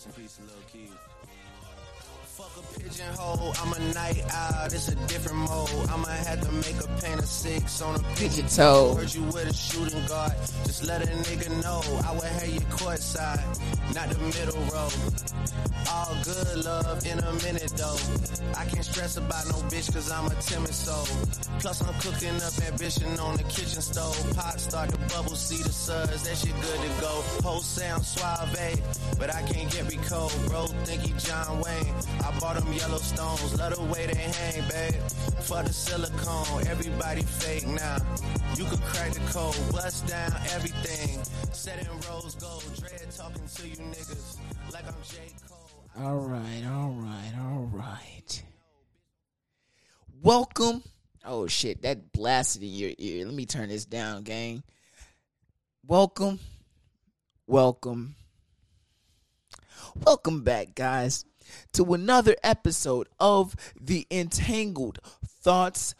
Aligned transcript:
Rest 0.00 0.16
in 0.16 0.22
peace, 0.22 0.40
Lil 0.40 0.56
Keed. 0.72 1.39
Fuck 2.36 2.56
a 2.58 2.78
pigeonhole, 2.78 3.52
I'm 3.60 3.72
a 3.72 3.92
night 3.92 4.22
owl, 4.30 4.66
it's 4.66 4.88
a 4.88 4.94
different 5.08 5.38
mode. 5.38 5.90
I'ma 5.90 6.06
have 6.06 6.40
to 6.40 6.52
make 6.52 6.78
a 6.78 6.88
pain 7.02 7.18
of 7.18 7.24
six 7.24 7.82
on 7.82 7.96
a 7.96 8.02
pigeon 8.14 8.46
toe. 8.46 8.94
Heard 8.94 9.12
you 9.12 9.24
with 9.24 9.50
a 9.50 9.52
shooting 9.52 10.06
guard, 10.06 10.32
just 10.64 10.86
let 10.86 11.02
a 11.02 11.06
nigga 11.06 11.50
know. 11.62 11.82
I 12.06 12.12
would 12.12 12.22
have 12.22 12.48
you 12.48 12.60
court 12.70 13.00
side, 13.00 13.44
not 13.94 14.10
the 14.10 14.18
middle 14.18 14.62
row. 14.70 14.88
All 15.90 16.16
good 16.22 16.64
love 16.64 17.04
in 17.04 17.18
a 17.18 17.32
minute 17.42 17.72
though. 17.76 17.98
I 18.56 18.64
can't 18.64 18.84
stress 18.84 19.16
about 19.16 19.46
no 19.48 19.56
bitch 19.68 19.92
cause 19.92 20.10
I'm 20.10 20.26
a 20.26 20.34
timid 20.36 20.74
soul. 20.74 21.06
Plus 21.58 21.82
I'm 21.82 21.94
cooking 22.00 22.36
up 22.40 22.54
ambition 22.70 23.18
on 23.18 23.36
the 23.36 23.42
kitchen 23.44 23.82
stove. 23.82 24.16
Pot 24.36 24.60
start 24.60 24.90
to 24.90 24.98
bubble, 25.12 25.34
see 25.34 25.62
the 25.62 25.72
suds, 25.72 26.22
that 26.22 26.36
shit 26.36 26.54
good 26.54 26.80
to 26.80 27.00
go. 27.00 27.22
Whole 27.42 27.60
sound 27.60 28.04
suave, 28.04 28.54
but 29.18 29.34
I 29.34 29.42
can't 29.42 29.70
get 29.72 29.88
me 29.88 29.98
cold. 30.06 30.32
Bro, 30.48 30.66
think 30.86 31.02
he 31.02 31.12
John 31.18 31.60
Wayne. 31.60 31.94
I 32.22 32.38
bought 32.38 32.56
them 32.56 32.66
Yellowstones, 32.72 33.58
love 33.58 33.76
the 33.76 33.82
way 33.92 34.06
they 34.06 34.14
hang, 34.14 34.68
babe. 34.68 35.00
For 35.40 35.62
the 35.62 35.72
silicone, 35.72 36.66
everybody 36.66 37.22
fake 37.22 37.66
now. 37.66 37.96
You 38.56 38.64
could 38.64 38.80
crack 38.82 39.12
the 39.12 39.20
code, 39.32 39.56
bust 39.72 40.06
down 40.06 40.32
everything. 40.54 41.22
Set 41.52 41.80
in 41.80 41.88
rose 42.08 42.34
gold, 42.36 42.64
dread 42.78 43.06
talking 43.16 43.42
to 43.46 43.68
you 43.68 43.76
niggas 43.76 44.36
like 44.72 44.86
I'm 44.86 44.94
J. 45.02 45.16
Cole. 45.48 46.04
All 46.04 46.18
right, 46.18 46.62
all 46.70 46.92
right, 46.92 47.32
all 47.40 47.70
right. 47.72 48.42
Welcome. 50.22 50.82
Oh 51.24 51.46
shit, 51.46 51.82
that 51.82 52.12
blasted 52.12 52.62
in 52.62 52.70
your 52.70 52.92
ear. 52.98 53.24
Let 53.24 53.34
me 53.34 53.46
turn 53.46 53.68
this 53.68 53.84
down, 53.84 54.22
gang. 54.22 54.62
Welcome. 55.86 56.38
Welcome. 57.46 58.14
Welcome 60.04 60.44
back, 60.44 60.74
guys, 60.74 61.24
to 61.72 61.94
another 61.94 62.36
episode 62.42 63.08
of 63.18 63.56
the 63.80 64.06
Entangled 64.10 64.98
Thoughts 65.26 65.94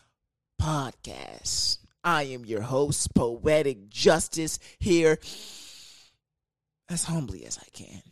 Podcast. 0.61 1.79
I 2.03 2.23
am 2.25 2.45
your 2.45 2.63
host, 2.63 3.15
Poetic 3.15 3.89
Justice, 3.89 4.59
here 4.79 5.19
as 6.89 7.05
humbly 7.05 7.45
as 7.45 7.59
I 7.59 7.69
can. 7.73 8.03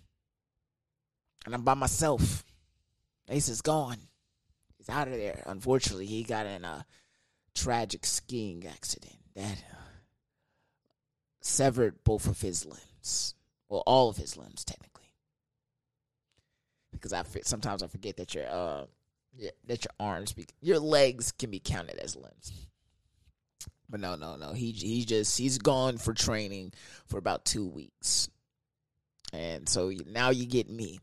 And 1.47 1.55
I'm 1.55 1.63
by 1.63 1.75
myself. 1.75 2.45
Ace 3.29 3.49
is 3.49 3.63
gone. 3.63 3.99
He's 4.77 4.89
out 4.89 5.09
of 5.09 5.15
there. 5.15 5.43
Unfortunately, 5.47 6.07
he 6.07 6.23
got 6.23 6.47
in 6.47 6.65
a 6.65 6.87
tragic 7.55 8.07
skiing 8.07 8.67
accident 8.67 9.17
that 9.35 9.63
severed 11.41 12.05
both 12.05 12.27
of 12.27 12.41
his 12.41 12.65
limbs. 12.65 13.35
Well, 13.69 13.83
all 13.87 14.09
of 14.09 14.17
his 14.17 14.37
limbs, 14.37 14.65
technically. 14.65 14.98
Because 17.01 17.13
I 17.13 17.23
sometimes 17.43 17.83
I 17.83 17.87
forget 17.87 18.17
that 18.17 18.35
your 18.35 18.47
uh 18.49 18.85
yeah, 19.37 19.51
that 19.67 19.85
your 19.85 19.93
arms 20.01 20.33
be 20.33 20.47
your 20.61 20.79
legs 20.79 21.33
can 21.33 21.51
be 21.51 21.61
counted 21.61 21.99
as 21.99 22.17
limbs. 22.17 22.53
But 23.89 24.01
no, 24.01 24.17
no, 24.17 24.37
no. 24.37 24.53
He 24.53 24.73
he 24.73 25.05
just 25.05 25.39
he's 25.39 25.59
gone 25.59 25.99
for 25.99 26.13
training 26.13 26.73
for 27.07 27.19
about 27.19 27.45
two 27.45 27.67
weeks, 27.67 28.29
and 29.33 29.69
so 29.69 29.93
now 30.07 30.31
you 30.31 30.47
get 30.47 30.69
me. 30.69 31.01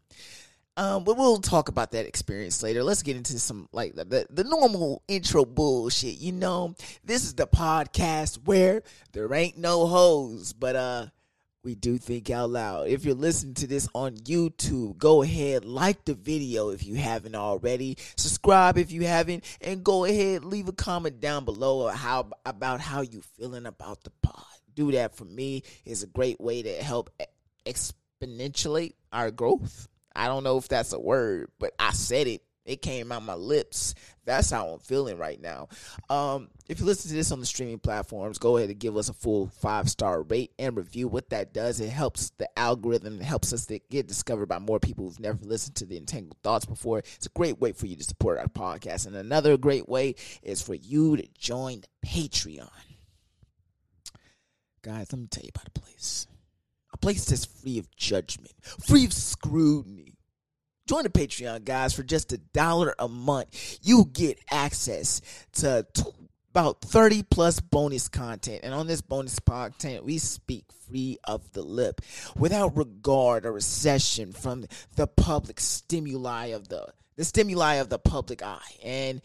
Um, 0.77 1.05
but 1.05 1.15
we'll 1.17 1.37
talk 1.37 1.69
about 1.69 1.91
that 1.91 2.05
experience 2.05 2.61
later. 2.61 2.83
Let's 2.83 3.01
get 3.01 3.15
into 3.15 3.39
some 3.39 3.69
like 3.71 3.95
the, 3.95 4.03
the, 4.03 4.27
the 4.29 4.43
normal 4.43 5.03
intro 5.07 5.45
bullshit. 5.45 6.17
You 6.17 6.33
know, 6.33 6.75
this 7.03 7.23
is 7.23 7.33
the 7.33 7.47
podcast 7.47 8.39
where 8.45 8.83
there 9.13 9.33
ain't 9.33 9.57
no 9.57 9.87
hoes, 9.87 10.51
but 10.51 10.75
uh, 10.75 11.05
we 11.65 11.73
do 11.73 11.97
think 11.97 12.29
out 12.29 12.51
loud. 12.51 12.87
If 12.87 13.03
you're 13.03 13.15
listening 13.15 13.55
to 13.55 13.67
this 13.67 13.89
on 13.95 14.15
YouTube, 14.17 14.97
go 14.97 15.23
ahead, 15.23 15.65
like 15.65 16.05
the 16.05 16.13
video 16.13 16.69
if 16.69 16.85
you 16.85 16.93
haven't 16.95 17.35
already, 17.35 17.97
subscribe 18.15 18.77
if 18.77 18.91
you 18.91 19.05
haven't, 19.07 19.43
and 19.61 19.83
go 19.83 20.05
ahead, 20.05 20.45
leave 20.45 20.67
a 20.67 20.73
comment 20.73 21.19
down 21.19 21.43
below 21.43 21.87
how 21.87 22.29
about 22.45 22.79
how 22.79 23.01
you 23.01 23.21
feeling 23.37 23.65
about 23.65 24.03
the 24.03 24.11
pod. 24.21 24.45
Do 24.75 24.91
that 24.91 25.15
for 25.15 25.25
me 25.25 25.63
is 25.85 26.03
a 26.03 26.07
great 26.07 26.39
way 26.39 26.61
to 26.61 26.73
help 26.83 27.09
e- 27.19 27.25
exponentiate 27.65 28.93
our 29.11 29.31
growth. 29.31 29.87
I 30.15 30.27
don't 30.27 30.43
know 30.43 30.57
if 30.57 30.67
that's 30.67 30.93
a 30.93 30.99
word, 30.99 31.49
but 31.59 31.73
I 31.79 31.91
said 31.91 32.27
it. 32.27 32.44
It 32.65 32.81
came 32.81 33.11
out 33.11 33.23
my 33.23 33.35
lips. 33.35 33.93
That's 34.25 34.49
how 34.49 34.69
I'm 34.69 34.79
feeling 34.79 35.19
right 35.19 35.39
now. 35.39 35.67
Um, 36.09 36.49
if 36.67 36.79
you 36.79 36.85
listen 36.85 37.09
to 37.09 37.15
this 37.15 37.31
on 37.31 37.39
the 37.39 37.45
streaming 37.45 37.77
platforms, 37.77 38.39
go 38.39 38.57
ahead 38.57 38.71
and 38.71 38.79
give 38.79 38.97
us 38.97 39.07
a 39.07 39.13
full 39.13 39.47
five 39.47 39.87
star 39.87 40.23
rate 40.23 40.51
and 40.57 40.75
review. 40.75 41.07
What 41.07 41.29
that 41.29 41.53
does, 41.53 41.79
it 41.79 41.89
helps 41.89 42.31
the 42.37 42.49
algorithm, 42.57 43.19
it 43.19 43.23
helps 43.23 43.53
us 43.53 43.67
to 43.67 43.79
get 43.91 44.07
discovered 44.07 44.47
by 44.47 44.57
more 44.57 44.79
people 44.79 45.05
who've 45.05 45.19
never 45.19 45.45
listened 45.45 45.75
to 45.75 45.85
the 45.85 45.97
Entangled 45.97 46.37
Thoughts 46.41 46.65
before. 46.65 46.99
It's 46.99 47.27
a 47.27 47.29
great 47.29 47.61
way 47.61 47.71
for 47.71 47.85
you 47.85 47.95
to 47.95 48.03
support 48.03 48.39
our 48.39 48.47
podcast. 48.47 49.05
And 49.05 49.15
another 49.15 49.57
great 49.57 49.87
way 49.87 50.15
is 50.41 50.61
for 50.61 50.73
you 50.73 51.17
to 51.17 51.27
join 51.37 51.81
the 51.81 52.07
Patreon. 52.07 52.69
Guys, 54.81 55.11
let 55.11 55.19
me 55.19 55.27
tell 55.27 55.43
you 55.43 55.51
about 55.53 55.67
a 55.67 55.79
place. 55.79 56.25
A 56.93 56.97
place 56.97 57.25
that's 57.25 57.45
free 57.45 57.77
of 57.77 57.89
judgment, 57.95 58.53
free 58.87 59.05
of 59.05 59.13
scrutiny. 59.13 60.14
Join 60.87 61.03
the 61.03 61.09
Patreon, 61.09 61.65
guys, 61.65 61.93
for 61.93 62.03
just 62.03 62.31
a 62.31 62.37
dollar 62.37 62.93
a 62.99 63.07
month. 63.07 63.79
You 63.81 64.05
get 64.11 64.39
access 64.51 65.21
to 65.53 65.85
t- 65.93 66.03
about 66.51 66.81
30 66.81 67.23
plus 67.23 67.59
bonus 67.59 68.07
content. 68.07 68.61
And 68.63 68.73
on 68.73 68.85
this 68.85 69.01
bonus 69.01 69.39
content, 69.39 70.05
we 70.05 70.19
speak 70.19 70.65
free 70.87 71.17
of 71.23 71.51
the 71.53 71.63
lip 71.63 72.01
without 72.37 72.77
regard 72.77 73.45
or 73.45 73.51
recession 73.51 74.31
from 74.31 74.65
the 74.95 75.07
public 75.07 75.59
stimuli 75.59 76.47
of 76.47 76.67
the 76.67 76.87
the 77.15 77.23
stimuli 77.23 77.75
of 77.75 77.89
the 77.89 77.97
public 77.97 78.43
eye. 78.43 78.59
And 78.83 79.21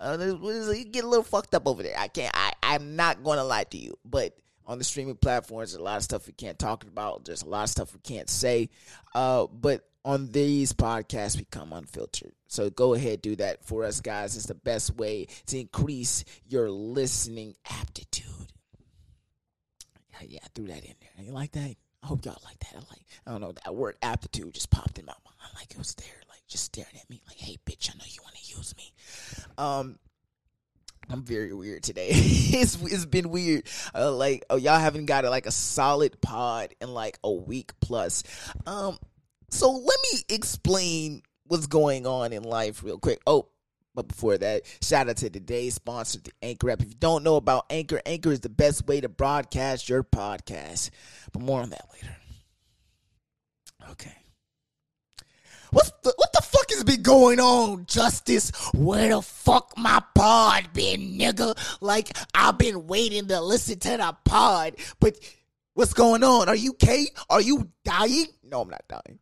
uh, 0.00 0.16
you 0.18 0.84
get 0.84 1.04
a 1.04 1.08
little 1.08 1.24
fucked 1.24 1.54
up 1.54 1.66
over 1.66 1.82
there. 1.82 1.98
I 1.98 2.08
can't. 2.08 2.34
I, 2.34 2.52
I'm 2.62 2.96
not 2.96 3.22
going 3.22 3.38
to 3.38 3.44
lie 3.44 3.64
to 3.64 3.76
you, 3.76 3.96
but 4.04 4.36
on 4.66 4.78
the 4.78 4.84
streaming 4.84 5.16
platforms, 5.16 5.72
there's 5.72 5.80
a 5.80 5.84
lot 5.84 5.98
of 5.98 6.04
stuff 6.04 6.26
we 6.26 6.32
can't 6.32 6.58
talk 6.58 6.84
about. 6.84 7.24
There's 7.24 7.42
a 7.42 7.48
lot 7.48 7.64
of 7.64 7.70
stuff 7.70 7.92
we 7.94 8.00
can't 8.00 8.30
say. 8.30 8.70
Uh, 9.14 9.46
but 9.46 9.84
on 10.04 10.30
these 10.32 10.72
podcasts, 10.72 11.36
become 11.36 11.72
unfiltered. 11.72 12.32
So 12.48 12.70
go 12.70 12.94
ahead, 12.94 13.22
do 13.22 13.36
that 13.36 13.64
for 13.64 13.84
us, 13.84 14.00
guys. 14.00 14.36
It's 14.36 14.46
the 14.46 14.54
best 14.54 14.96
way 14.96 15.26
to 15.46 15.58
increase 15.58 16.24
your 16.46 16.70
listening 16.70 17.54
aptitude. 17.70 18.26
Yeah, 20.28 20.40
I 20.44 20.48
threw 20.54 20.66
that 20.66 20.84
in 20.84 20.94
there. 21.00 21.24
You 21.24 21.32
like 21.32 21.52
that? 21.52 21.74
I 22.02 22.06
hope 22.06 22.24
y'all 22.24 22.40
like 22.44 22.58
that. 22.60 22.74
I 22.74 22.78
like. 22.78 23.02
I 23.26 23.30
don't 23.30 23.40
know. 23.40 23.52
That 23.64 23.74
word 23.74 23.96
aptitude 24.02 24.54
just 24.54 24.70
popped 24.70 24.98
in 24.98 25.06
my 25.06 25.14
mind. 25.24 25.52
Like 25.54 25.70
it 25.72 25.78
was 25.78 25.94
there, 25.94 26.06
like 26.28 26.40
just 26.48 26.64
staring 26.64 26.96
at 27.00 27.08
me. 27.10 27.22
Like, 27.26 27.38
hey, 27.38 27.58
bitch, 27.66 27.90
I 27.90 27.98
know 27.98 28.04
you 28.06 28.20
want 28.22 28.36
to 28.36 28.56
use 28.56 28.74
me. 28.76 28.92
Um, 29.58 29.98
I'm 31.10 31.22
very 31.22 31.52
weird 31.52 31.82
today. 31.82 32.08
it's 32.12 32.80
it's 32.82 33.04
been 33.04 33.30
weird. 33.30 33.64
Uh, 33.94 34.12
like 34.12 34.44
oh, 34.50 34.56
y'all 34.56 34.78
haven't 34.78 35.06
got 35.06 35.24
like 35.24 35.46
a 35.46 35.50
solid 35.52 36.20
pod 36.20 36.74
in 36.80 36.92
like 36.92 37.18
a 37.24 37.32
week 37.32 37.72
plus. 37.80 38.22
Um, 38.66 38.98
so 39.52 39.70
let 39.70 39.98
me 40.12 40.20
explain 40.28 41.22
what's 41.46 41.66
going 41.66 42.06
on 42.06 42.32
in 42.32 42.42
life 42.42 42.82
real 42.82 42.98
quick. 42.98 43.20
Oh, 43.26 43.48
but 43.94 44.08
before 44.08 44.38
that, 44.38 44.62
shout 44.80 45.08
out 45.10 45.18
to 45.18 45.28
today's 45.28 45.74
sponsor, 45.74 46.20
the 46.20 46.32
Anchor 46.42 46.70
app. 46.70 46.80
If 46.80 46.88
you 46.88 46.94
don't 46.98 47.22
know 47.22 47.36
about 47.36 47.66
Anchor, 47.68 48.00
Anchor 48.06 48.32
is 48.32 48.40
the 48.40 48.48
best 48.48 48.86
way 48.86 49.00
to 49.00 49.08
broadcast 49.08 49.88
your 49.88 50.02
podcast. 50.02 50.90
But 51.32 51.42
more 51.42 51.60
on 51.60 51.70
that 51.70 51.86
later. 51.92 52.16
Okay. 53.90 54.14
What's 55.70 55.90
the, 56.02 56.12
what 56.16 56.32
the 56.32 56.42
fuck 56.42 56.70
has 56.70 56.84
been 56.84 57.02
going 57.02 57.40
on, 57.40 57.86
Justice? 57.86 58.50
Where 58.74 59.08
the 59.08 59.22
fuck 59.22 59.72
my 59.76 60.02
pod 60.14 60.72
been, 60.72 61.18
nigga? 61.18 61.56
Like, 61.80 62.16
I've 62.34 62.58
been 62.58 62.86
waiting 62.86 63.28
to 63.28 63.40
listen 63.40 63.78
to 63.78 63.96
the 63.96 64.16
pod, 64.24 64.76
but 65.00 65.16
what's 65.74 65.94
going 65.94 66.24
on? 66.24 66.48
Are 66.48 66.54
you 66.54 66.72
okay? 66.72 67.06
Are 67.30 67.40
you 67.40 67.70
dying? 67.84 68.26
No, 68.42 68.62
I'm 68.62 68.70
not 68.70 68.84
dying. 68.88 69.18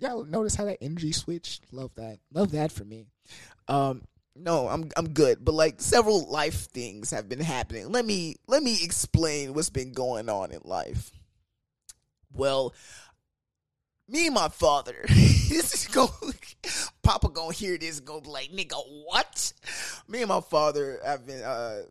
Y'all 0.00 0.24
notice 0.24 0.54
how 0.54 0.64
that 0.64 0.78
energy 0.80 1.12
switched? 1.12 1.72
Love 1.72 1.90
that. 1.96 2.18
Love 2.32 2.52
that 2.52 2.72
for 2.72 2.84
me. 2.84 3.06
Um, 3.68 4.02
no, 4.34 4.68
I'm 4.68 4.90
I'm 4.96 5.10
good, 5.10 5.44
but 5.44 5.52
like 5.52 5.80
several 5.80 6.30
life 6.30 6.70
things 6.70 7.10
have 7.10 7.28
been 7.28 7.40
happening. 7.40 7.92
Let 7.92 8.04
me 8.06 8.36
let 8.46 8.62
me 8.62 8.78
explain 8.82 9.52
what's 9.52 9.70
been 9.70 9.92
going 9.92 10.28
on 10.28 10.52
in 10.52 10.60
life. 10.64 11.12
Well, 12.32 12.74
me 14.08 14.26
and 14.26 14.34
my 14.34 14.48
father, 14.48 14.96
this 15.08 15.74
is 15.74 15.86
going, 15.88 16.10
Papa 17.02 17.28
gonna 17.28 17.52
hear 17.52 17.76
this 17.76 17.98
and 17.98 18.06
go 18.06 18.20
be 18.20 18.28
like, 18.28 18.50
nigga, 18.50 18.80
what? 19.04 19.52
Me 20.08 20.20
and 20.20 20.28
my 20.28 20.40
father 20.40 20.98
have 21.04 21.26
been 21.26 21.42
uh, 21.42 21.82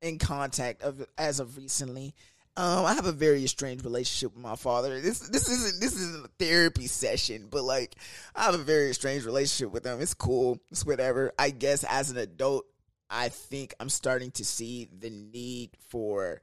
in 0.00 0.18
contact 0.18 0.82
of 0.82 1.04
as 1.18 1.40
of 1.40 1.56
recently. 1.56 2.14
Um, 2.58 2.86
I 2.86 2.94
have 2.94 3.04
a 3.04 3.12
very 3.12 3.46
strange 3.48 3.84
relationship 3.84 4.34
with 4.34 4.42
my 4.42 4.56
father. 4.56 4.98
This 5.00 5.20
this 5.20 5.48
isn't 5.48 5.80
this 5.80 5.92
isn't 5.94 6.24
a 6.24 6.30
therapy 6.38 6.86
session, 6.86 7.48
but 7.50 7.64
like 7.64 7.96
I 8.34 8.44
have 8.44 8.54
a 8.54 8.58
very 8.58 8.94
strange 8.94 9.26
relationship 9.26 9.72
with 9.72 9.84
him. 9.84 10.00
It's 10.00 10.14
cool. 10.14 10.58
It's 10.70 10.86
whatever. 10.86 11.32
I 11.38 11.50
guess 11.50 11.84
as 11.84 12.10
an 12.10 12.16
adult, 12.16 12.64
I 13.10 13.28
think 13.28 13.74
I'm 13.78 13.90
starting 13.90 14.30
to 14.32 14.44
see 14.44 14.88
the 14.98 15.10
need 15.10 15.70
for 15.88 16.40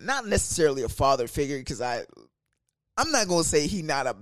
not 0.00 0.26
necessarily 0.26 0.82
a 0.82 0.88
father 0.88 1.28
figure 1.28 1.58
because 1.58 1.80
I 1.80 2.02
I'm 2.96 3.12
not 3.12 3.28
gonna 3.28 3.44
say 3.44 3.68
he 3.68 3.82
not 3.82 4.08
a 4.08 4.16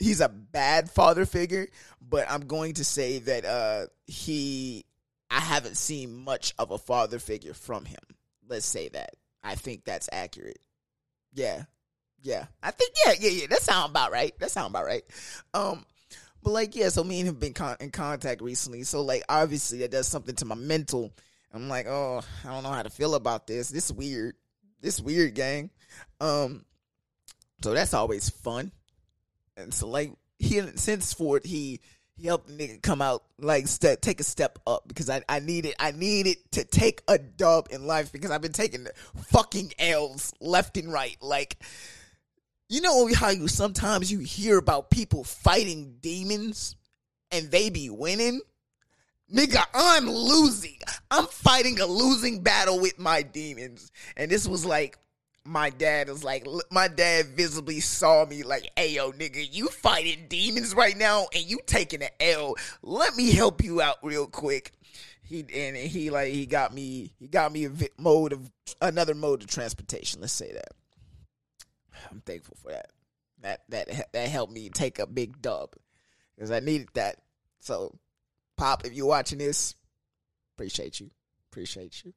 he's 0.00 0.22
a 0.22 0.28
bad 0.30 0.90
father 0.90 1.26
figure, 1.26 1.68
but 2.00 2.30
I'm 2.30 2.46
going 2.46 2.74
to 2.74 2.84
say 2.84 3.18
that 3.18 3.44
uh 3.44 3.86
he 4.06 4.86
I 5.30 5.40
haven't 5.40 5.76
seen 5.76 6.24
much 6.24 6.54
of 6.58 6.70
a 6.70 6.78
father 6.78 7.18
figure 7.18 7.52
from 7.52 7.84
him. 7.84 8.00
Let's 8.48 8.64
say 8.64 8.88
that. 8.88 9.10
I 9.42 9.54
think 9.54 9.84
that's 9.84 10.08
accurate. 10.10 10.58
Yeah. 11.38 11.62
Yeah. 12.22 12.46
I 12.62 12.72
think 12.72 12.94
yeah, 13.06 13.14
yeah, 13.18 13.30
yeah. 13.30 13.46
That 13.48 13.62
sound 13.62 13.90
about 13.90 14.10
right. 14.10 14.36
That 14.40 14.50
sound 14.50 14.72
about 14.72 14.84
right. 14.86 15.04
Um 15.54 15.84
but 16.42 16.50
like 16.50 16.74
yeah, 16.74 16.88
so 16.88 17.04
me 17.04 17.20
and 17.20 17.28
him 17.28 17.34
have 17.34 17.40
been 17.40 17.54
con- 17.54 17.76
in 17.80 17.90
contact 17.90 18.42
recently. 18.42 18.82
So 18.82 19.02
like 19.02 19.22
obviously 19.28 19.78
that 19.78 19.90
does 19.90 20.08
something 20.08 20.34
to 20.36 20.44
my 20.44 20.54
mental. 20.54 21.12
I'm 21.52 21.68
like, 21.68 21.86
"Oh, 21.86 22.20
I 22.44 22.48
don't 22.48 22.62
know 22.62 22.70
how 22.70 22.82
to 22.82 22.90
feel 22.90 23.14
about 23.14 23.46
this. 23.46 23.68
This 23.70 23.86
is 23.86 23.92
weird. 23.92 24.34
This 24.80 25.00
weird 25.00 25.34
gang." 25.34 25.70
Um 26.20 26.64
so 27.62 27.72
that's 27.72 27.94
always 27.94 28.28
fun. 28.28 28.72
And 29.56 29.72
so 29.72 29.88
like 29.88 30.12
he 30.38 30.60
since 30.76 31.12
Ford 31.12 31.44
he 31.44 31.80
he 32.18 32.26
helped 32.26 32.48
the 32.48 32.52
nigga 32.52 32.82
come 32.82 33.00
out 33.00 33.22
like 33.38 33.66
take 33.80 34.20
a 34.20 34.24
step 34.24 34.58
up 34.66 34.86
because 34.88 35.08
I 35.08 35.22
I 35.28 35.38
needed 35.38 35.74
I 35.78 35.92
needed 35.92 36.38
to 36.52 36.64
take 36.64 37.02
a 37.06 37.16
dub 37.16 37.68
in 37.70 37.86
life 37.86 38.12
because 38.12 38.30
I've 38.30 38.42
been 38.42 38.52
taking 38.52 38.86
fucking 39.28 39.72
L's 39.78 40.34
left 40.40 40.76
and 40.76 40.92
right. 40.92 41.16
Like 41.22 41.56
you 42.68 42.80
know 42.80 43.08
how 43.14 43.30
you 43.30 43.46
sometimes 43.46 44.10
you 44.10 44.18
hear 44.18 44.58
about 44.58 44.90
people 44.90 45.22
fighting 45.22 45.96
demons 46.00 46.76
and 47.30 47.50
they 47.50 47.70
be 47.70 47.88
winning? 47.88 48.40
Nigga 49.32 49.64
I'm 49.72 50.10
losing. 50.10 50.78
I'm 51.10 51.26
fighting 51.26 51.78
a 51.78 51.86
losing 51.86 52.42
battle 52.42 52.80
with 52.80 52.98
my 52.98 53.22
demons. 53.22 53.92
And 54.16 54.30
this 54.30 54.48
was 54.48 54.64
like 54.64 54.98
my 55.44 55.70
dad 55.70 56.08
is 56.08 56.24
like, 56.24 56.46
my 56.70 56.88
dad 56.88 57.26
visibly 57.26 57.80
saw 57.80 58.24
me 58.26 58.42
like, 58.42 58.70
hey, 58.76 58.94
yo, 58.94 59.12
nigga, 59.12 59.46
you 59.50 59.68
fighting 59.68 60.26
demons 60.28 60.74
right 60.74 60.96
now 60.96 61.26
and 61.34 61.44
you 61.44 61.58
taking 61.66 62.02
an 62.02 62.10
L. 62.20 62.54
Let 62.82 63.16
me 63.16 63.32
help 63.32 63.62
you 63.64 63.80
out 63.80 63.96
real 64.02 64.26
quick. 64.26 64.72
He 65.22 65.40
and 65.54 65.76
he 65.76 66.08
like 66.08 66.32
he 66.32 66.46
got 66.46 66.72
me 66.72 67.12
he 67.18 67.28
got 67.28 67.52
me 67.52 67.66
a 67.66 67.70
mode 67.98 68.32
of 68.32 68.50
another 68.80 69.14
mode 69.14 69.42
of 69.42 69.48
transportation. 69.48 70.22
Let's 70.22 70.32
say 70.32 70.52
that. 70.52 70.72
I'm 72.10 72.20
thankful 72.20 72.56
for 72.62 72.70
that. 72.72 72.90
That 73.40 73.60
that 73.68 74.12
that 74.12 74.28
helped 74.28 74.54
me 74.54 74.70
take 74.70 74.98
a 74.98 75.06
big 75.06 75.42
dub 75.42 75.74
because 76.34 76.50
I 76.50 76.60
needed 76.60 76.88
that. 76.94 77.16
So, 77.60 77.94
Pop, 78.56 78.86
if 78.86 78.94
you're 78.94 79.06
watching 79.06 79.38
this, 79.38 79.74
appreciate 80.54 80.98
you. 80.98 81.10
Appreciate 81.50 82.02
you. 82.04 82.14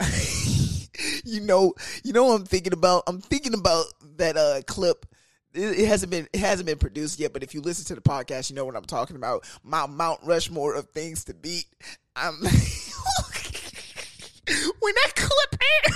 you 1.24 1.40
know, 1.40 1.74
you 2.04 2.12
know 2.12 2.32
I'm 2.32 2.44
thinking 2.44 2.72
about? 2.72 3.04
I'm 3.06 3.20
thinking 3.20 3.54
about 3.54 3.86
that 4.16 4.36
uh 4.36 4.62
clip. 4.66 5.06
It, 5.54 5.80
it 5.80 5.88
hasn't 5.88 6.10
been 6.10 6.28
it 6.32 6.40
hasn't 6.40 6.66
been 6.66 6.78
produced 6.78 7.18
yet, 7.18 7.32
but 7.32 7.42
if 7.42 7.54
you 7.54 7.60
listen 7.60 7.84
to 7.86 7.94
the 7.94 8.00
podcast, 8.00 8.50
you 8.50 8.56
know 8.56 8.64
what 8.64 8.76
I'm 8.76 8.84
talking 8.84 9.16
about. 9.16 9.44
My 9.62 9.86
Mount 9.86 10.20
Rushmore 10.24 10.74
of 10.74 10.88
things 10.90 11.24
to 11.24 11.34
beat. 11.34 11.66
I'm 12.16 12.34
when 12.40 12.50
that 14.94 15.12
clip 15.14 15.62
aired. 15.84 15.94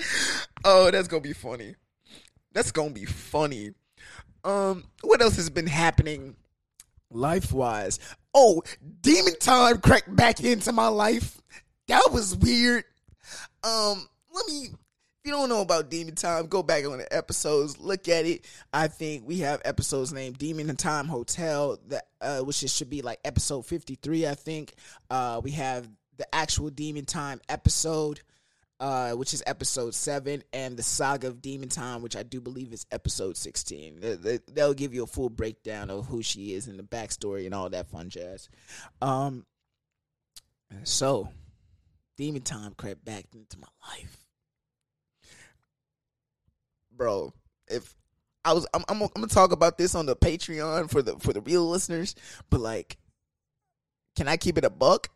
oh, 0.64 0.90
that's 0.90 1.08
gonna 1.08 1.20
be 1.20 1.32
funny. 1.32 1.74
That's 2.52 2.72
gonna 2.72 2.90
be 2.90 3.04
funny. 3.04 3.70
Um, 4.44 4.84
what 5.02 5.22
else 5.22 5.36
has 5.36 5.50
been 5.50 5.66
happening 5.66 6.36
life 7.10 7.52
wise? 7.52 7.98
Oh, 8.34 8.62
demon 9.00 9.38
time 9.38 9.78
cracked 9.78 10.14
back 10.14 10.42
into 10.42 10.72
my 10.72 10.88
life. 10.88 11.40
That 11.88 12.10
was 12.12 12.36
weird. 12.36 12.84
Um, 13.62 14.08
let 14.32 14.46
me. 14.46 14.70
If 15.24 15.30
you 15.30 15.36
don't 15.38 15.48
know 15.48 15.62
about 15.62 15.90
Demon 15.90 16.14
Time, 16.14 16.48
go 16.48 16.62
back 16.62 16.84
on 16.84 16.98
the 16.98 17.10
episodes, 17.10 17.78
look 17.78 18.08
at 18.08 18.26
it. 18.26 18.44
I 18.74 18.88
think 18.88 19.26
we 19.26 19.38
have 19.38 19.62
episodes 19.64 20.12
named 20.12 20.36
Demon 20.36 20.68
and 20.68 20.78
Time 20.78 21.06
Hotel, 21.06 21.78
that 21.88 22.08
uh, 22.20 22.40
which 22.40 22.56
should 22.56 22.90
be 22.90 23.00
like 23.00 23.20
episode 23.24 23.64
fifty 23.64 23.94
three. 23.94 24.26
I 24.26 24.34
think 24.34 24.74
uh, 25.08 25.40
we 25.42 25.52
have 25.52 25.88
the 26.18 26.32
actual 26.34 26.68
Demon 26.68 27.06
Time 27.06 27.40
episode, 27.48 28.20
uh, 28.80 29.12
which 29.12 29.32
is 29.32 29.42
episode 29.46 29.94
seven, 29.94 30.42
and 30.52 30.76
the 30.76 30.82
Saga 30.82 31.28
of 31.28 31.40
Demon 31.40 31.70
Time, 31.70 32.02
which 32.02 32.16
I 32.16 32.22
do 32.22 32.42
believe 32.42 32.74
is 32.74 32.84
episode 32.92 33.38
sixteen. 33.38 34.00
They, 34.00 34.40
will 34.54 34.74
give 34.74 34.92
you 34.92 35.04
a 35.04 35.06
full 35.06 35.30
breakdown 35.30 35.88
of 35.88 36.04
who 36.04 36.22
she 36.22 36.52
is 36.52 36.66
and 36.68 36.78
the 36.78 36.82
backstory 36.82 37.46
and 37.46 37.54
all 37.54 37.70
that 37.70 37.88
fun 37.88 38.10
jazz. 38.10 38.50
Um, 39.00 39.46
so 40.82 41.30
demon 42.16 42.42
time 42.42 42.74
crept 42.76 43.04
back 43.04 43.24
into 43.34 43.58
my 43.58 43.68
life. 43.88 44.18
Bro, 46.96 47.32
if 47.68 47.94
I 48.44 48.52
was 48.52 48.66
I'm, 48.72 48.84
I'm, 48.88 49.02
I'm 49.02 49.08
gonna 49.14 49.26
talk 49.26 49.52
about 49.52 49.78
this 49.78 49.94
on 49.94 50.06
the 50.06 50.16
Patreon 50.16 50.90
for 50.90 51.02
the 51.02 51.18
for 51.18 51.32
the 51.32 51.40
real 51.40 51.68
listeners, 51.68 52.14
but 52.50 52.60
like 52.60 52.98
can 54.16 54.28
I 54.28 54.36
keep 54.36 54.58
it 54.58 54.64
a 54.64 54.70
buck? 54.70 55.08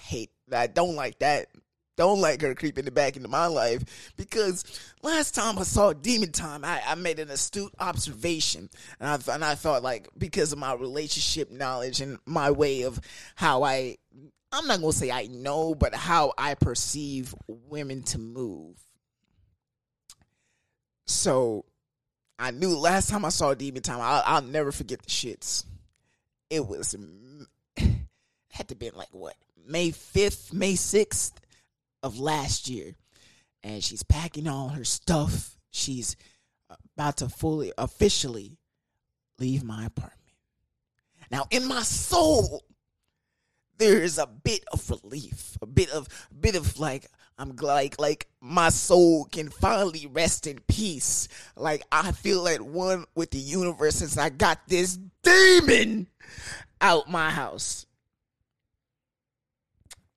hate 0.00 0.30
I 0.52 0.66
don't 0.66 0.96
like 0.96 1.18
that. 1.20 1.48
Don't 1.96 2.20
like 2.20 2.40
her 2.40 2.54
creeping 2.54 2.86
it 2.86 2.94
back 2.94 3.16
into 3.16 3.28
my 3.28 3.46
life 3.46 4.12
because 4.16 4.64
last 5.02 5.34
time 5.34 5.58
I 5.58 5.62
saw 5.62 5.92
Demon 5.92 6.32
Time, 6.32 6.64
I, 6.64 6.80
I 6.86 6.94
made 6.94 7.18
an 7.18 7.30
astute 7.30 7.72
observation, 7.78 8.70
and 8.98 9.08
I 9.08 9.34
and 9.34 9.44
I 9.44 9.54
thought 9.54 9.82
like 9.82 10.08
because 10.16 10.52
of 10.52 10.58
my 10.58 10.72
relationship 10.72 11.50
knowledge 11.50 12.00
and 12.00 12.18
my 12.26 12.50
way 12.50 12.82
of 12.82 12.98
how 13.36 13.62
I 13.62 13.98
I'm 14.52 14.66
not 14.66 14.80
gonna 14.80 14.92
say 14.92 15.10
I 15.10 15.26
know, 15.28 15.74
but 15.74 15.94
how 15.94 16.34
I 16.36 16.54
perceive 16.54 17.34
women 17.48 18.02
to 18.04 18.18
move. 18.18 18.78
So 21.06 21.64
I 22.38 22.50
knew 22.50 22.76
last 22.76 23.08
time 23.08 23.24
I 23.24 23.30
saw 23.30 23.54
Demon 23.54 23.82
Time, 23.82 24.00
I'll, 24.00 24.22
I'll 24.26 24.42
never 24.42 24.72
forget 24.72 25.02
the 25.02 25.08
shits. 25.08 25.64
It 26.50 26.66
was 26.66 26.94
had 28.50 28.68
to 28.68 28.74
be 28.74 28.90
like 28.90 29.08
what 29.12 29.34
May 29.66 29.90
fifth, 29.90 30.52
May 30.52 30.74
sixth 30.74 31.40
of 32.02 32.18
last 32.18 32.68
year, 32.68 32.94
and 33.62 33.82
she's 33.82 34.02
packing 34.02 34.48
all 34.48 34.68
her 34.68 34.84
stuff. 34.84 35.56
She's 35.70 36.16
about 36.94 37.18
to 37.18 37.28
fully 37.28 37.72
officially 37.78 38.58
leave 39.38 39.64
my 39.64 39.86
apartment. 39.86 40.18
Now, 41.30 41.46
in 41.50 41.66
my 41.66 41.82
soul, 41.82 42.62
there 43.82 44.00
is 44.00 44.16
a 44.16 44.28
bit 44.28 44.64
of 44.72 44.88
relief, 44.90 45.58
a 45.60 45.66
bit 45.66 45.90
of 45.90 46.06
a 46.30 46.34
bit 46.34 46.54
of 46.54 46.78
like 46.78 47.06
I'm 47.36 47.56
like 47.56 48.00
like 48.00 48.28
my 48.40 48.68
soul 48.68 49.24
can 49.24 49.48
finally 49.48 50.06
rest 50.06 50.46
in 50.46 50.60
peace. 50.68 51.26
Like 51.56 51.82
I 51.90 52.12
feel 52.12 52.46
at 52.46 52.62
one 52.62 53.06
with 53.16 53.32
the 53.32 53.38
universe 53.38 53.96
since 53.96 54.16
I 54.16 54.28
got 54.28 54.60
this 54.68 54.98
demon 55.24 56.06
out 56.80 57.10
my 57.10 57.30
house. 57.30 57.86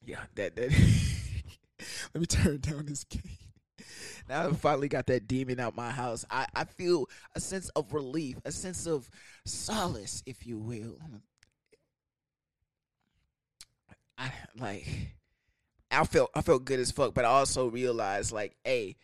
Yeah, 0.06 0.22
that 0.36 0.56
that. 0.56 0.72
Let 2.14 2.22
me 2.22 2.28
turn 2.28 2.60
down 2.60 2.86
this 2.86 3.04
game. 3.04 3.22
Now 4.30 4.48
I 4.48 4.54
finally 4.54 4.90
got 4.90 5.08
that 5.08 5.28
demon 5.28 5.60
out 5.60 5.76
my 5.76 5.90
house. 5.90 6.24
I, 6.30 6.46
I 6.56 6.66
feel 6.66 7.08
a 7.36 7.40
sense 7.40 7.70
of 7.70 7.94
relief, 7.94 8.38
a 8.46 8.52
sense 8.52 8.86
of 8.86 9.10
solace, 9.44 10.22
if 10.28 10.46
you 10.46 10.58
will. 10.60 10.98
I 11.04 11.08
like 14.60 14.88
I 15.92 16.04
felt 16.06 16.32
I 16.34 16.42
felt 16.42 16.66
good 16.66 16.80
as 16.80 16.92
fuck, 16.92 17.14
but 17.14 17.26
I 17.26 17.30
also 17.30 17.68
realized 17.68 18.32
like, 18.32 18.56
hey, 18.64 18.98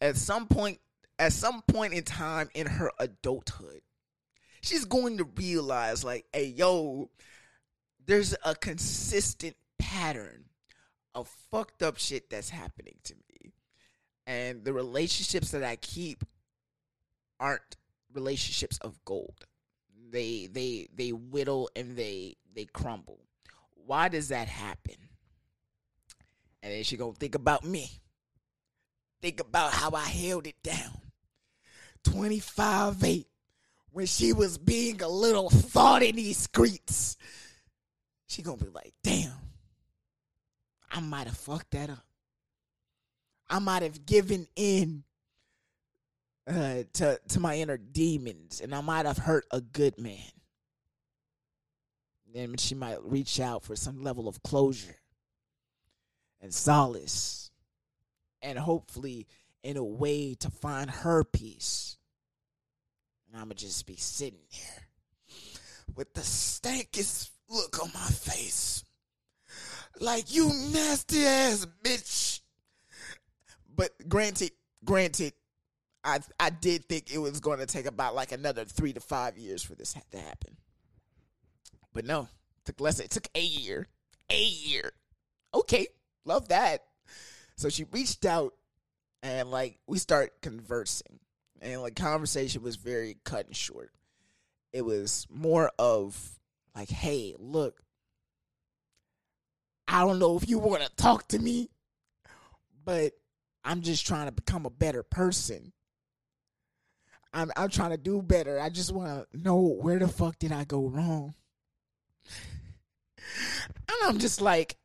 at 0.00 0.16
some 0.16 0.46
point 0.46 0.78
at 1.18 1.32
some 1.32 1.62
point 1.62 1.94
in 1.94 2.02
time 2.02 2.48
in 2.54 2.66
her 2.66 2.90
adulthood, 2.98 3.80
she's 4.60 4.84
going 4.84 5.18
to 5.18 5.24
realize 5.24 6.04
like, 6.04 6.26
hey, 6.32 6.46
yo, 6.46 7.10
there's 8.04 8.34
a 8.44 8.54
consistent 8.54 9.56
pattern 9.78 10.44
of 11.14 11.28
fucked 11.50 11.82
up 11.82 11.98
shit 11.98 12.28
that's 12.28 12.50
happening 12.50 12.96
to 13.04 13.14
me. 13.14 13.52
And 14.26 14.64
the 14.64 14.72
relationships 14.72 15.52
that 15.52 15.64
I 15.64 15.76
keep 15.76 16.24
aren't 17.40 17.76
relationships 18.12 18.78
of 18.78 19.02
gold. 19.04 19.46
They 20.10 20.48
they 20.50 20.88
they 20.94 21.10
whittle 21.10 21.70
and 21.74 21.96
they 21.96 22.36
they 22.54 22.64
crumble 22.66 23.25
why 23.86 24.08
does 24.08 24.28
that 24.28 24.48
happen? 24.48 24.96
And 26.62 26.72
then 26.72 26.82
she 26.82 26.96
gonna 26.96 27.12
think 27.12 27.34
about 27.34 27.64
me. 27.64 27.88
Think 29.22 29.40
about 29.40 29.72
how 29.72 29.90
I 29.92 30.04
held 30.04 30.46
it 30.46 30.62
down. 30.62 31.00
25 32.04 33.02
8 33.02 33.26
when 33.92 34.06
she 34.06 34.32
was 34.32 34.58
being 34.58 35.00
a 35.02 35.08
little 35.08 35.48
thought 35.48 36.02
in 36.02 36.16
these 36.16 36.38
streets. 36.38 37.16
She 38.26 38.42
gonna 38.42 38.58
be 38.58 38.68
like, 38.68 38.94
damn, 39.02 39.32
I 40.90 41.00
might 41.00 41.26
have 41.26 41.36
fucked 41.36 41.70
that 41.72 41.90
up. 41.90 42.04
I 43.48 43.60
might 43.60 43.82
have 43.82 44.04
given 44.04 44.48
in 44.56 45.04
uh, 46.46 46.82
to 46.94 47.20
to 47.28 47.40
my 47.40 47.56
inner 47.56 47.76
demons, 47.76 48.60
and 48.60 48.74
I 48.74 48.80
might 48.80 49.06
have 49.06 49.18
hurt 49.18 49.46
a 49.50 49.60
good 49.60 49.98
man 49.98 50.35
then 52.36 52.56
she 52.56 52.74
might 52.74 53.02
reach 53.02 53.40
out 53.40 53.62
for 53.62 53.74
some 53.76 54.02
level 54.02 54.28
of 54.28 54.42
closure 54.42 54.96
and 56.40 56.52
solace 56.52 57.50
and 58.42 58.58
hopefully 58.58 59.26
in 59.62 59.76
a 59.76 59.84
way 59.84 60.34
to 60.34 60.50
find 60.50 60.90
her 60.90 61.24
peace 61.24 61.96
And 63.28 63.40
I'ma 63.40 63.54
just 63.54 63.86
be 63.86 63.96
sitting 63.96 64.46
there 64.52 64.86
with 65.94 66.14
the 66.14 66.22
stankest 66.22 67.30
look 67.48 67.82
on 67.82 67.90
my 67.94 68.08
face. 68.08 68.84
Like 69.98 70.34
you 70.34 70.48
nasty 70.72 71.24
ass 71.24 71.66
bitch. 71.82 72.40
But 73.74 73.92
granted, 74.08 74.52
granted, 74.84 75.32
I 76.04 76.20
I 76.38 76.50
did 76.50 76.84
think 76.86 77.10
it 77.12 77.18
was 77.18 77.40
going 77.40 77.58
to 77.60 77.66
take 77.66 77.86
about 77.86 78.14
like 78.14 78.32
another 78.32 78.64
three 78.64 78.92
to 78.92 79.00
five 79.00 79.38
years 79.38 79.62
for 79.62 79.74
this 79.74 79.94
to 80.12 80.18
happen. 80.18 80.56
But 81.96 82.04
no, 82.04 82.28
took 82.66 82.78
less. 82.78 83.00
It 83.00 83.10
took 83.10 83.26
a 83.34 83.40
year. 83.40 83.88
A 84.30 84.38
year. 84.38 84.92
Okay, 85.54 85.86
love 86.26 86.48
that. 86.48 86.84
So 87.56 87.70
she 87.70 87.84
reached 87.84 88.26
out 88.26 88.52
and 89.22 89.50
like 89.50 89.78
we 89.86 89.96
start 89.96 90.42
conversing, 90.42 91.20
and 91.62 91.80
like 91.80 91.96
conversation 91.96 92.60
was 92.62 92.76
very 92.76 93.16
cut 93.24 93.46
and 93.46 93.56
short. 93.56 93.92
It 94.74 94.84
was 94.84 95.26
more 95.30 95.72
of 95.78 96.38
like, 96.74 96.90
hey, 96.90 97.34
look, 97.38 97.80
I 99.88 100.00
don't 100.00 100.18
know 100.18 100.36
if 100.36 100.50
you 100.50 100.58
want 100.58 100.82
to 100.82 100.94
talk 100.96 101.28
to 101.28 101.38
me, 101.38 101.70
but 102.84 103.14
I'm 103.64 103.80
just 103.80 104.06
trying 104.06 104.26
to 104.26 104.32
become 104.32 104.66
a 104.66 104.70
better 104.70 105.02
person. 105.02 105.72
I'm 107.32 107.50
I'm 107.56 107.70
trying 107.70 107.92
to 107.92 107.96
do 107.96 108.20
better. 108.20 108.60
I 108.60 108.68
just 108.68 108.92
want 108.92 109.30
to 109.32 109.38
know 109.38 109.56
where 109.56 109.98
the 109.98 110.08
fuck 110.08 110.38
did 110.38 110.52
I 110.52 110.64
go 110.64 110.88
wrong? 110.88 111.32
And 113.88 113.96
I'm 114.04 114.18
just 114.18 114.40
like 114.40 114.76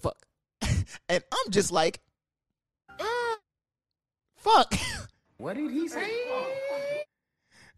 fuck. 0.00 0.16
and 1.08 1.24
I'm 1.32 1.50
just 1.50 1.72
like 1.72 2.00
mm, 2.98 3.34
fuck. 4.36 4.74
What 5.38 5.54
did 5.54 5.70
he 5.70 5.86
say? 5.86 6.10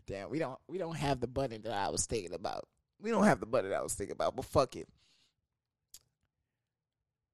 Damn, 0.07 0.31
we 0.31 0.39
don't 0.39 0.59
we 0.67 0.79
don't 0.79 0.97
have 0.97 1.21
the 1.21 1.27
button 1.27 1.61
that 1.63 1.73
I 1.73 1.91
was 1.91 2.07
thinking 2.07 2.33
about. 2.33 2.67
We 3.01 3.11
don't 3.11 3.25
have 3.25 3.39
the 3.39 3.47
button 3.47 3.71
that 3.71 3.79
I 3.79 3.83
was 3.83 3.95
thinking 3.95 4.15
about, 4.15 4.35
but 4.35 4.47
fuck 4.47 4.77
it. 4.77 4.89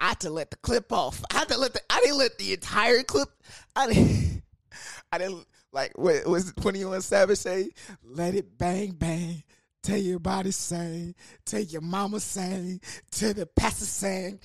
I 0.00 0.08
had 0.08 0.20
to 0.20 0.30
let 0.30 0.50
the 0.50 0.56
clip 0.56 0.92
off. 0.92 1.24
I 1.32 1.38
had 1.38 1.48
to 1.48 1.58
let 1.58 1.72
the 1.72 1.80
I 1.88 2.00
didn't 2.00 2.18
let 2.18 2.38
the 2.38 2.52
entire 2.52 3.02
clip 3.02 3.28
I 3.74 3.92
didn't 3.92 4.42
I 5.12 5.18
didn't 5.18 5.46
like 5.72 5.96
what 5.96 6.26
was 6.26 6.52
21 6.54 7.02
Savage 7.02 7.38
say? 7.38 7.70
Let 8.02 8.34
it 8.34 8.58
bang 8.58 8.92
bang. 8.92 9.44
Tell 9.86 9.98
your 9.98 10.18
body 10.18 10.50
sing. 10.50 11.14
Tell 11.44 11.60
your 11.60 11.80
mama 11.80 12.18
sing. 12.18 12.80
Tell 13.12 13.32
the 13.32 13.46
pastor 13.46 13.84
sing. 13.84 14.40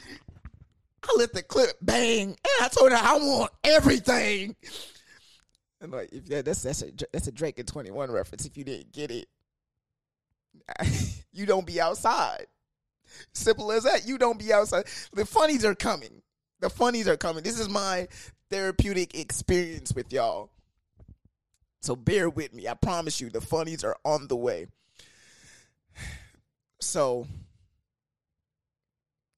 I 1.03 1.15
let 1.17 1.33
the 1.33 1.41
clip 1.41 1.77
bang 1.81 2.27
and 2.27 2.37
I 2.61 2.67
told 2.67 2.91
her 2.91 2.97
I 3.01 3.17
want 3.17 3.51
everything. 3.63 4.55
And 5.81 5.91
like 5.91 6.09
if 6.11 6.27
that, 6.27 6.45
that's 6.45 6.61
that's 6.61 6.83
a 6.83 6.91
that's 7.11 7.25
a 7.25 7.31
Drake 7.31 7.57
and 7.57 7.67
21 7.67 8.11
reference 8.11 8.45
if 8.45 8.55
you 8.55 8.63
didn't 8.63 8.91
get 8.91 9.09
it. 9.09 9.27
you 11.33 11.47
don't 11.47 11.65
be 11.65 11.81
outside. 11.81 12.45
Simple 13.33 13.71
as 13.71 13.85
that. 13.85 14.07
You 14.07 14.19
don't 14.19 14.37
be 14.37 14.53
outside. 14.53 14.85
The 15.11 15.25
funnies 15.25 15.65
are 15.65 15.73
coming. 15.73 16.21
The 16.59 16.69
funnies 16.69 17.07
are 17.07 17.17
coming. 17.17 17.41
This 17.41 17.59
is 17.59 17.67
my 17.67 18.07
therapeutic 18.51 19.17
experience 19.17 19.91
with 19.95 20.13
y'all. 20.13 20.51
So 21.81 21.95
bear 21.95 22.29
with 22.29 22.53
me. 22.53 22.67
I 22.67 22.75
promise 22.75 23.19
you, 23.19 23.31
the 23.31 23.41
funnies 23.41 23.83
are 23.83 23.97
on 24.05 24.27
the 24.27 24.35
way. 24.35 24.67
So 26.91 27.25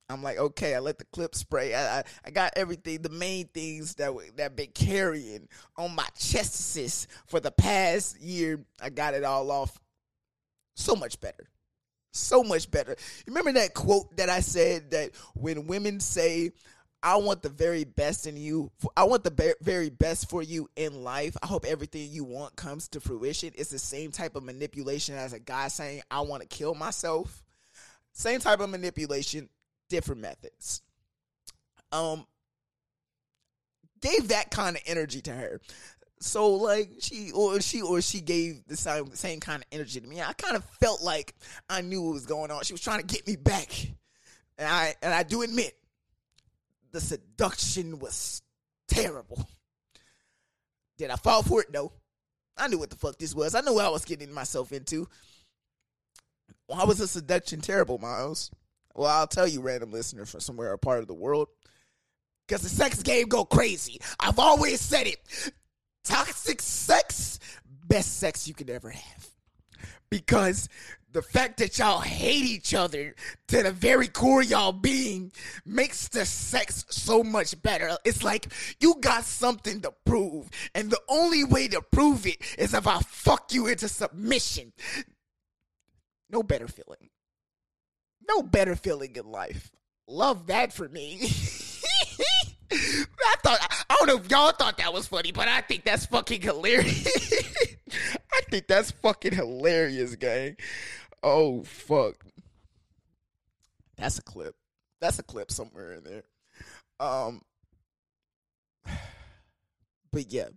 I'm 0.10 0.24
like, 0.24 0.40
okay, 0.40 0.74
I 0.74 0.80
let 0.80 0.98
the 0.98 1.06
clip 1.06 1.36
spray. 1.36 1.76
I, 1.76 2.00
I, 2.00 2.04
I 2.26 2.32
got 2.32 2.54
everything, 2.56 3.04
the 3.04 3.10
main 3.10 3.46
things 3.46 3.94
that 3.96 4.12
that 4.38 4.56
been 4.56 4.72
carrying 4.74 5.48
on 5.78 5.94
my 5.94 6.08
chest 6.18 7.08
for 7.28 7.40
the 7.40 7.52
past 7.52 8.20
year. 8.20 8.66
I 8.82 8.90
got 8.90 9.14
it 9.14 9.24
all 9.24 9.52
off. 9.52 9.80
So 10.76 10.96
much 10.96 11.22
better. 11.22 11.48
So 12.12 12.44
much 12.44 12.72
better. 12.72 12.96
Remember 13.28 13.52
that 13.54 13.76
quote 13.76 14.18
that 14.18 14.30
I 14.30 14.40
said 14.40 14.90
that 14.90 15.12
when 15.36 15.68
women 15.68 16.00
say, 16.00 16.54
I 17.06 17.18
want 17.18 17.42
the 17.42 17.50
very 17.50 17.84
best 17.84 18.28
in 18.28 18.38
you. 18.38 18.72
I 18.96 19.04
want 19.04 19.26
the 19.26 19.56
very 19.62 19.90
best 19.90 20.30
for 20.30 20.42
you 20.42 20.70
in 20.78 21.04
life. 21.04 21.36
I 21.44 21.48
hope 21.48 21.66
everything 21.66 22.10
you 22.10 22.24
want 22.24 22.56
comes 22.56 22.88
to 22.90 23.02
fruition. 23.02 23.52
It's 23.56 23.70
the 23.70 23.78
same 23.78 24.12
type 24.12 24.38
of 24.38 24.44
manipulation 24.44 25.16
as 25.16 25.34
a 25.34 25.40
guy 25.40 25.68
saying, 25.68 26.02
I 26.10 26.22
want 26.22 26.44
to 26.44 26.48
kill 26.48 26.76
myself. 26.76 27.44
Same 28.14 28.40
type 28.40 28.62
of 28.62 28.70
manipulation, 28.70 29.50
different 29.90 30.22
methods. 30.22 30.82
Um, 31.92 32.26
gave 34.00 34.30
that 34.30 34.50
kind 34.50 34.78
of 34.78 34.82
energy 34.86 35.20
to 35.24 35.32
her. 35.34 35.60
So 36.22 36.54
like 36.54 36.90
she 37.02 37.32
or 37.32 37.60
she 37.60 37.82
or 37.82 38.00
she 38.02 38.22
gave 38.22 38.66
the 38.66 38.78
same 38.78 39.14
same 39.14 39.42
kind 39.42 39.62
of 39.62 39.68
energy 39.74 40.00
to 40.00 40.08
me. 40.08 40.22
I 40.22 40.32
kind 40.32 40.56
of 40.56 40.64
felt 40.80 41.04
like 41.04 41.36
I 41.70 41.82
knew 41.82 42.02
what 42.02 42.14
was 42.14 42.26
going 42.26 42.50
on. 42.50 42.64
She 42.64 42.74
was 42.74 42.82
trying 42.82 43.02
to 43.02 43.06
get 43.06 43.28
me 43.28 43.36
back, 43.36 43.70
and 44.58 44.70
I 44.70 44.96
and 45.02 45.14
I 45.14 45.24
do 45.24 45.42
admit 45.42 45.74
the 46.94 47.02
seduction 47.02 48.00
was 48.00 48.42
terrible. 48.88 49.50
Did 50.98 51.10
I 51.10 51.16
fall 51.16 51.44
for 51.44 51.62
it? 51.62 51.72
No. 51.74 51.92
I 52.56 52.68
knew 52.68 52.78
what 52.78 52.92
the 52.92 52.96
fuck 52.96 53.18
this 53.18 53.34
was. 53.34 53.56
I 53.56 53.62
knew 53.62 53.74
what 53.74 53.86
I 53.86 53.90
was 53.90 54.06
getting 54.06 54.32
myself 54.32 54.72
into. 54.72 55.10
Why 56.68 56.84
was 56.86 57.00
the 57.00 57.08
seduction 57.08 57.62
terrible, 57.62 57.98
Miles? 57.98 58.52
Well, 58.96 59.10
I'll 59.10 59.28
tell 59.28 59.48
you, 59.48 59.60
random 59.60 59.92
listener 59.92 60.26
from 60.26 60.40
somewhere 60.40 60.72
a 60.72 60.78
part 60.78 61.00
of 61.00 61.08
the 61.08 61.16
world. 61.16 61.48
Because 62.48 62.62
the 62.62 62.70
sex 62.70 63.02
game 63.02 63.28
go 63.28 63.44
crazy. 63.44 64.00
I've 64.20 64.38
always 64.38 64.80
said 64.80 65.08
it. 65.08 65.20
Toxic 66.04 66.62
sex, 66.62 67.40
best 67.88 68.20
sex 68.20 68.48
you 68.48 68.54
could 68.54 68.70
ever 68.70 68.92
have. 68.92 69.30
Because 70.12 70.70
the 71.14 71.22
fact 71.22 71.58
that 71.58 71.78
y'all 71.78 72.00
hate 72.00 72.44
each 72.44 72.74
other 72.74 73.16
to 73.48 73.64
the 73.64 73.72
very 73.72 74.08
core 74.08 74.42
y'all 74.42 74.72
being 74.72 75.32
makes 75.66 76.08
the 76.08 76.26
sex 76.26 76.86
so 76.90 77.24
much 77.24 77.62
better. 77.62 77.98
It's 78.04 78.24
like 78.24 78.48
you 78.80 78.96
got 79.00 79.24
something 79.24 79.82
to 79.82 79.94
prove, 80.06 80.50
and 80.74 80.90
the 80.90 81.02
only 81.08 81.44
way 81.44 81.68
to 81.70 81.82
prove 81.82 82.26
it 82.26 82.38
is 82.58 82.74
if 82.74 82.88
I 82.88 83.00
fuck 83.00 83.54
you 83.54 83.68
into 83.68 83.88
submission. 83.88 84.74
No 86.30 86.42
better 86.42 86.68
feeling. 86.68 87.10
No 88.28 88.42
better 88.42 88.76
feeling 88.76 89.16
in 89.16 89.32
life. 89.32 89.72
Love 90.08 90.48
that 90.48 90.74
for 90.74 90.90
me. 90.90 91.20
I 92.72 93.36
thought 93.44 93.86
I 93.90 93.96
don't 93.98 94.08
know 94.08 94.18
if 94.18 94.32
y'all 94.32 94.52
thought 94.52 94.78
that 94.78 94.92
was 94.92 95.08
funny, 95.08 95.32
but 95.32 95.48
I 95.48 95.62
think 95.62 95.84
that's 95.84 96.08
fucking 96.08 96.42
hilarious. 96.42 97.08
Think 98.50 98.68
that's 98.68 98.92
fucking 98.92 99.34
hilarious, 99.34 100.16
gang. 100.16 100.58
Oh 101.22 101.64
fuck. 101.64 102.26
That's 103.98 104.20
a 104.20 104.24
clip. 104.24 104.56
That's 105.00 105.20
a 105.20 105.24
clip 105.24 105.52
somewhere 105.52 105.94
in 105.94 106.04
there. 106.04 106.24
Um 107.00 107.42
but 110.12 110.32
yeah. 110.32 110.50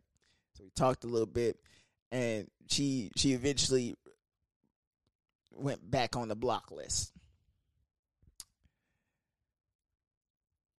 So 0.54 0.64
we 0.64 0.70
talked 0.74 1.04
a 1.04 1.08
little 1.08 1.26
bit 1.26 1.58
and 2.10 2.48
she 2.68 3.10
she 3.16 3.32
eventually 3.32 3.94
went 5.52 5.88
back 5.90 6.16
on 6.16 6.28
the 6.28 6.36
block 6.36 6.70
list. 6.70 7.12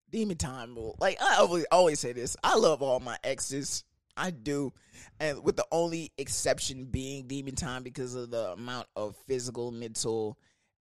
Demon 0.09 0.37
time 0.37 0.75
will 0.75 0.95
like 0.99 1.21
I 1.21 1.37
always 1.37 1.65
always 1.71 1.99
say 1.99 2.13
this. 2.13 2.37
I 2.43 2.55
love 2.55 2.81
all 2.81 2.99
my 2.99 3.17
exes. 3.23 3.83
I 4.17 4.31
do. 4.31 4.73
And 5.19 5.43
with 5.43 5.55
the 5.55 5.65
only 5.71 6.11
exception 6.17 6.85
being 6.85 7.27
Demon 7.27 7.55
Time 7.55 7.83
because 7.83 8.15
of 8.15 8.31
the 8.31 8.51
amount 8.51 8.87
of 8.95 9.15
physical, 9.27 9.71
mental, 9.71 10.37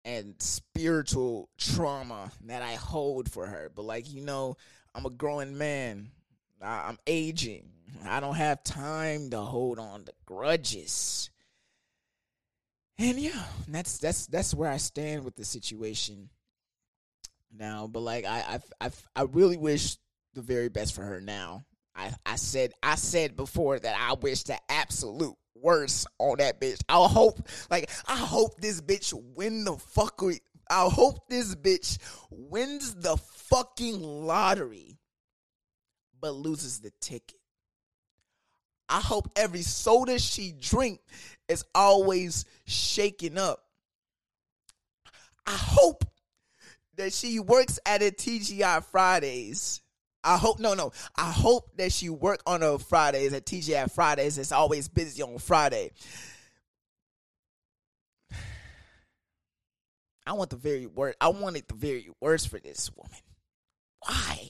and 0.06 0.36
spiritual 0.40 1.50
trauma 1.58 2.32
that 2.46 2.62
I 2.62 2.76
hold 2.76 3.32
for 3.32 3.46
her. 3.46 3.72
But, 3.74 3.86
like, 3.86 4.12
you 4.12 4.22
know, 4.22 4.58
I'm 4.96 5.06
a 5.06 5.10
growing 5.10 5.58
man, 5.58 6.12
I'm 6.62 6.98
aging. 7.08 7.70
I 8.06 8.20
don't 8.20 8.36
have 8.36 8.64
time 8.64 9.30
to 9.32 9.40
hold 9.40 9.80
on 9.80 10.06
to 10.06 10.14
grudges. 10.26 11.30
And 12.98 13.20
yeah, 13.20 13.44
that's 13.68 13.98
that's 13.98 14.28
that's 14.28 14.54
where 14.54 14.70
I 14.70 14.78
stand 14.78 15.26
with 15.26 15.36
the 15.36 15.46
situation 15.46 16.30
now. 17.52 17.88
But 17.88 18.02
like 18.02 18.26
I 18.26 18.60
I 18.82 18.86
I, 18.88 18.92
I 19.16 19.22
really 19.24 19.58
wish 19.58 19.98
the 20.34 20.42
very 20.42 20.70
best 20.70 20.94
for 20.94 21.04
her 21.04 21.20
now. 21.20 21.66
I, 21.96 22.12
I 22.26 22.36
said 22.36 22.74
I 22.82 22.96
said 22.96 23.36
before 23.36 23.80
that 23.80 23.96
I 24.00 24.14
wish 24.14 24.44
the 24.44 24.58
absolute 24.70 25.36
worst 25.56 26.08
on 26.20 26.38
that 26.38 26.60
bitch. 26.60 26.82
I 26.90 27.08
hope 27.08 27.48
like 27.70 27.90
I 28.08 28.18
hope 28.18 28.60
this 28.60 28.82
bitch 28.82 29.14
win 29.36 29.64
the 29.64 29.74
fuck 29.78 30.22
I 30.70 30.90
hope 30.90 31.28
this 31.30 31.56
bitch 31.56 32.00
wins 32.32 32.96
the 32.96 33.18
fucking 33.18 34.02
lottery 34.02 34.98
but 36.20 36.34
loses 36.34 36.80
the 36.80 36.92
ticket. 37.02 37.40
I 38.90 39.00
hope 39.00 39.30
every 39.36 39.62
soda 39.62 40.20
she 40.20 40.54
drink 40.54 41.00
is 41.48 41.64
always 41.76 42.46
shaking 42.66 43.38
up. 43.38 43.60
I 45.46 45.56
hope 45.56 46.06
that 46.96 47.14
she 47.14 47.40
works 47.40 47.80
at 47.86 48.02
a 48.02 48.12
TGI 48.12 48.84
Fridays 48.86 49.83
I 50.24 50.38
hope 50.38 50.60
no 50.60 50.74
no. 50.74 50.92
I 51.16 51.32
hope 51.32 51.76
that 51.78 51.92
she 51.92 52.10
work 52.10 52.42
on 52.46 52.64
a 52.64 52.80
Fridays 52.80 53.34
at 53.34 53.46
TGI 53.46 53.92
Fridays. 53.92 54.38
It's 54.38 54.52
always 54.52 54.88
busy 54.88 55.22
on 55.22 55.38
Friday. 55.38 55.92
I 60.26 60.34
want 60.34 60.50
the 60.50 60.56
very 60.56 60.86
worst. 60.86 61.18
I 61.20 61.28
wanted 61.30 61.68
the 61.68 61.76
very 61.76 62.10
worst 62.22 62.48
for 62.50 62.60
this 62.60 62.90
woman. 62.96 63.20
Why? 64.06 64.50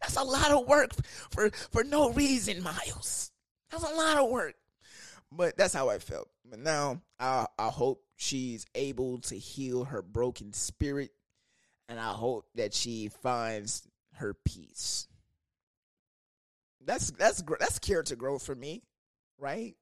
That's 0.00 0.16
a 0.16 0.22
lot 0.22 0.50
of 0.50 0.68
work 0.68 0.92
for 1.30 1.50
for 1.50 1.84
no 1.84 2.10
reason, 2.12 2.62
Miles. 2.62 3.32
That's 3.70 3.84
a 3.84 3.94
lot 3.94 4.18
of 4.18 4.30
work. 4.30 4.54
But 5.30 5.56
that's 5.58 5.74
how 5.74 5.90
I 5.90 5.98
felt. 5.98 6.28
But 6.48 6.60
now 6.60 7.02
I 7.18 7.46
I 7.58 7.68
hope 7.68 8.04
she's 8.16 8.66
able 8.74 9.18
to 9.22 9.36
heal 9.36 9.84
her 9.84 10.02
broken 10.02 10.52
spirit 10.52 11.10
and 11.88 11.98
I 11.98 12.12
hope 12.12 12.46
that 12.54 12.74
she 12.74 13.08
finds 13.22 13.86
her 14.18 14.34
peace. 14.34 15.08
That's 16.84 17.10
that's 17.12 17.42
that's 17.58 17.78
character 17.78 18.16
growth 18.16 18.44
for 18.44 18.54
me, 18.54 18.82
right? 19.38 19.74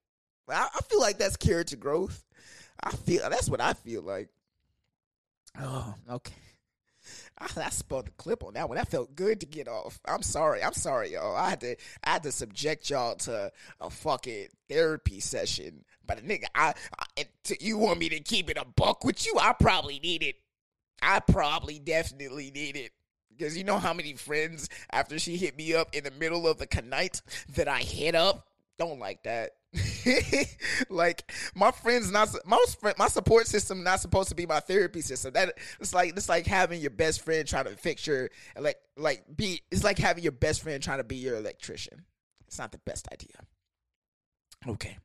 I, 0.48 0.68
I 0.74 0.80
feel 0.82 1.00
like 1.00 1.18
that's 1.18 1.36
character 1.36 1.76
growth. 1.76 2.24
I 2.82 2.90
feel 2.90 3.28
that's 3.28 3.48
what 3.48 3.60
I 3.60 3.74
feel 3.74 4.02
like. 4.02 4.28
Oh, 5.58 5.94
okay. 6.10 6.34
I, 7.38 7.46
I 7.56 7.70
spelled 7.70 8.06
the 8.06 8.12
clip 8.12 8.42
on 8.42 8.54
that 8.54 8.68
one. 8.68 8.76
That 8.76 8.88
felt 8.88 9.14
good 9.14 9.40
to 9.40 9.46
get 9.46 9.68
off. 9.68 10.00
I'm 10.06 10.22
sorry. 10.22 10.62
I'm 10.62 10.72
sorry, 10.72 11.12
y'all. 11.12 11.36
I 11.36 11.50
had 11.50 11.60
to 11.60 11.76
I 12.04 12.10
had 12.14 12.22
to 12.24 12.32
subject 12.32 12.90
y'all 12.90 13.14
to 13.16 13.52
a 13.80 13.90
fucking 13.90 14.48
therapy 14.68 15.20
session. 15.20 15.84
But 16.06 16.26
nigga, 16.26 16.44
I, 16.54 16.74
I 16.98 17.24
you 17.60 17.78
want 17.78 17.98
me 17.98 18.08
to 18.10 18.20
keep 18.20 18.50
it 18.50 18.58
a 18.58 18.64
buck 18.64 19.04
with 19.04 19.24
you? 19.26 19.34
I 19.40 19.52
probably 19.52 19.98
need 19.98 20.22
it. 20.22 20.36
I 21.02 21.20
probably 21.20 21.78
definitely 21.78 22.50
need 22.50 22.76
it. 22.76 22.92
Because 23.36 23.56
you 23.56 23.64
know 23.64 23.78
how 23.78 23.92
many 23.92 24.14
friends 24.14 24.68
after 24.90 25.18
she 25.18 25.36
hit 25.36 25.56
me 25.56 25.74
up 25.74 25.94
in 25.94 26.04
the 26.04 26.10
middle 26.10 26.46
of 26.46 26.58
the 26.58 26.82
night 26.82 27.22
that 27.54 27.68
I 27.68 27.80
hit 27.80 28.14
up 28.14 28.46
don't 28.78 28.98
like 28.98 29.22
that. 29.24 29.52
like 30.90 31.30
my 31.54 31.70
friends 31.70 32.10
not 32.10 32.34
most 32.46 32.78
my 32.98 33.08
support 33.08 33.46
system 33.46 33.82
not 33.82 34.00
supposed 34.00 34.28
to 34.30 34.34
be 34.34 34.46
my 34.46 34.60
therapy 34.60 35.00
system. 35.00 35.32
That 35.34 35.54
it's 35.80 35.94
like 35.94 36.16
it's 36.16 36.28
like 36.28 36.46
having 36.46 36.80
your 36.80 36.90
best 36.90 37.22
friend 37.22 37.46
trying 37.46 37.64
to 37.64 37.70
fix 37.70 38.06
your 38.06 38.30
like 38.58 38.76
like 38.96 39.24
be 39.34 39.62
it's 39.70 39.84
like 39.84 39.98
having 39.98 40.22
your 40.22 40.32
best 40.32 40.62
friend 40.62 40.82
trying 40.82 40.98
to 40.98 41.04
be 41.04 41.16
your 41.16 41.36
electrician. 41.36 42.04
It's 42.46 42.58
not 42.58 42.72
the 42.72 42.78
best 42.78 43.08
idea. 43.12 43.36
Okay. 44.66 44.96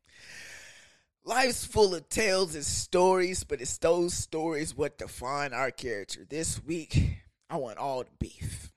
Life's 1.23 1.65
full 1.65 1.93
of 1.93 2.09
tales 2.09 2.55
and 2.55 2.65
stories, 2.65 3.43
but 3.43 3.61
it's 3.61 3.77
those 3.77 4.13
stories 4.13 4.75
what 4.75 4.97
define 4.97 5.53
our 5.53 5.69
character. 5.69 6.25
This 6.27 6.63
week, 6.63 7.19
I 7.51 7.57
want 7.57 7.77
all 7.77 8.05
the 8.05 8.09
beef. 8.17 8.71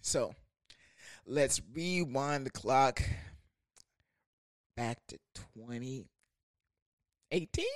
So, 0.00 0.34
let's 1.26 1.60
rewind 1.74 2.46
the 2.46 2.50
clock 2.50 3.02
back 4.74 4.96
to 5.08 5.18
2018. 5.54 7.66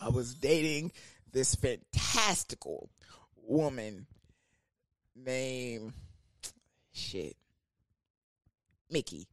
I 0.00 0.08
was 0.10 0.32
dating 0.34 0.92
this 1.32 1.56
fantastical 1.56 2.90
woman 3.34 4.06
named 5.16 5.92
shit 6.92 7.36
Mickey. 8.88 9.26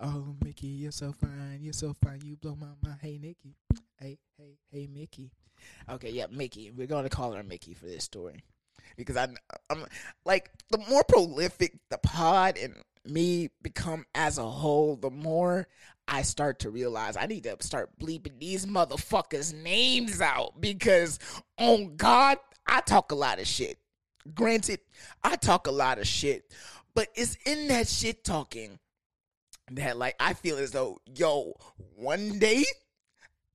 Oh, 0.00 0.36
Mickey, 0.44 0.68
you're 0.68 0.92
so 0.92 1.12
fine. 1.12 1.58
You're 1.60 1.72
so 1.72 1.94
fine. 2.04 2.20
You 2.24 2.36
blow 2.36 2.56
my 2.56 2.68
mind. 2.82 3.00
Hey, 3.02 3.18
Nikki. 3.20 3.56
Hey, 3.98 4.18
hey, 4.36 4.58
hey, 4.70 4.86
Mickey. 4.86 5.32
Okay, 5.90 6.10
yeah, 6.10 6.26
Mickey. 6.30 6.70
We're 6.70 6.86
going 6.86 7.02
to 7.02 7.10
call 7.10 7.32
her 7.32 7.42
Mickey 7.42 7.74
for 7.74 7.86
this 7.86 8.04
story 8.04 8.44
because 8.96 9.16
I, 9.16 9.28
I'm 9.70 9.84
like 10.24 10.50
the 10.70 10.78
more 10.88 11.02
prolific 11.04 11.74
the 11.90 11.98
pod 11.98 12.58
and 12.58 12.74
me 13.04 13.48
become 13.62 14.04
as 14.14 14.38
a 14.38 14.48
whole, 14.48 14.96
the 14.96 15.10
more 15.10 15.66
I 16.06 16.22
start 16.22 16.60
to 16.60 16.70
realize 16.70 17.16
I 17.16 17.26
need 17.26 17.44
to 17.44 17.56
start 17.60 17.90
bleeping 17.98 18.38
these 18.38 18.66
motherfuckers' 18.66 19.52
names 19.54 20.20
out 20.20 20.60
because, 20.60 21.18
on 21.58 21.96
God, 21.96 22.38
I 22.66 22.80
talk 22.82 23.12
a 23.12 23.16
lot 23.16 23.40
of 23.40 23.46
shit. 23.46 23.78
Granted, 24.34 24.80
I 25.24 25.36
talk 25.36 25.66
a 25.66 25.72
lot 25.72 25.98
of 25.98 26.06
shit, 26.06 26.52
but 26.94 27.08
it's 27.14 27.36
in 27.46 27.68
that 27.68 27.88
shit 27.88 28.24
talking 28.24 28.78
that 29.72 29.98
like 29.98 30.16
I 30.20 30.34
feel 30.34 30.58
as 30.58 30.70
though, 30.70 31.00
yo, 31.14 31.54
one 31.96 32.38
day 32.38 32.64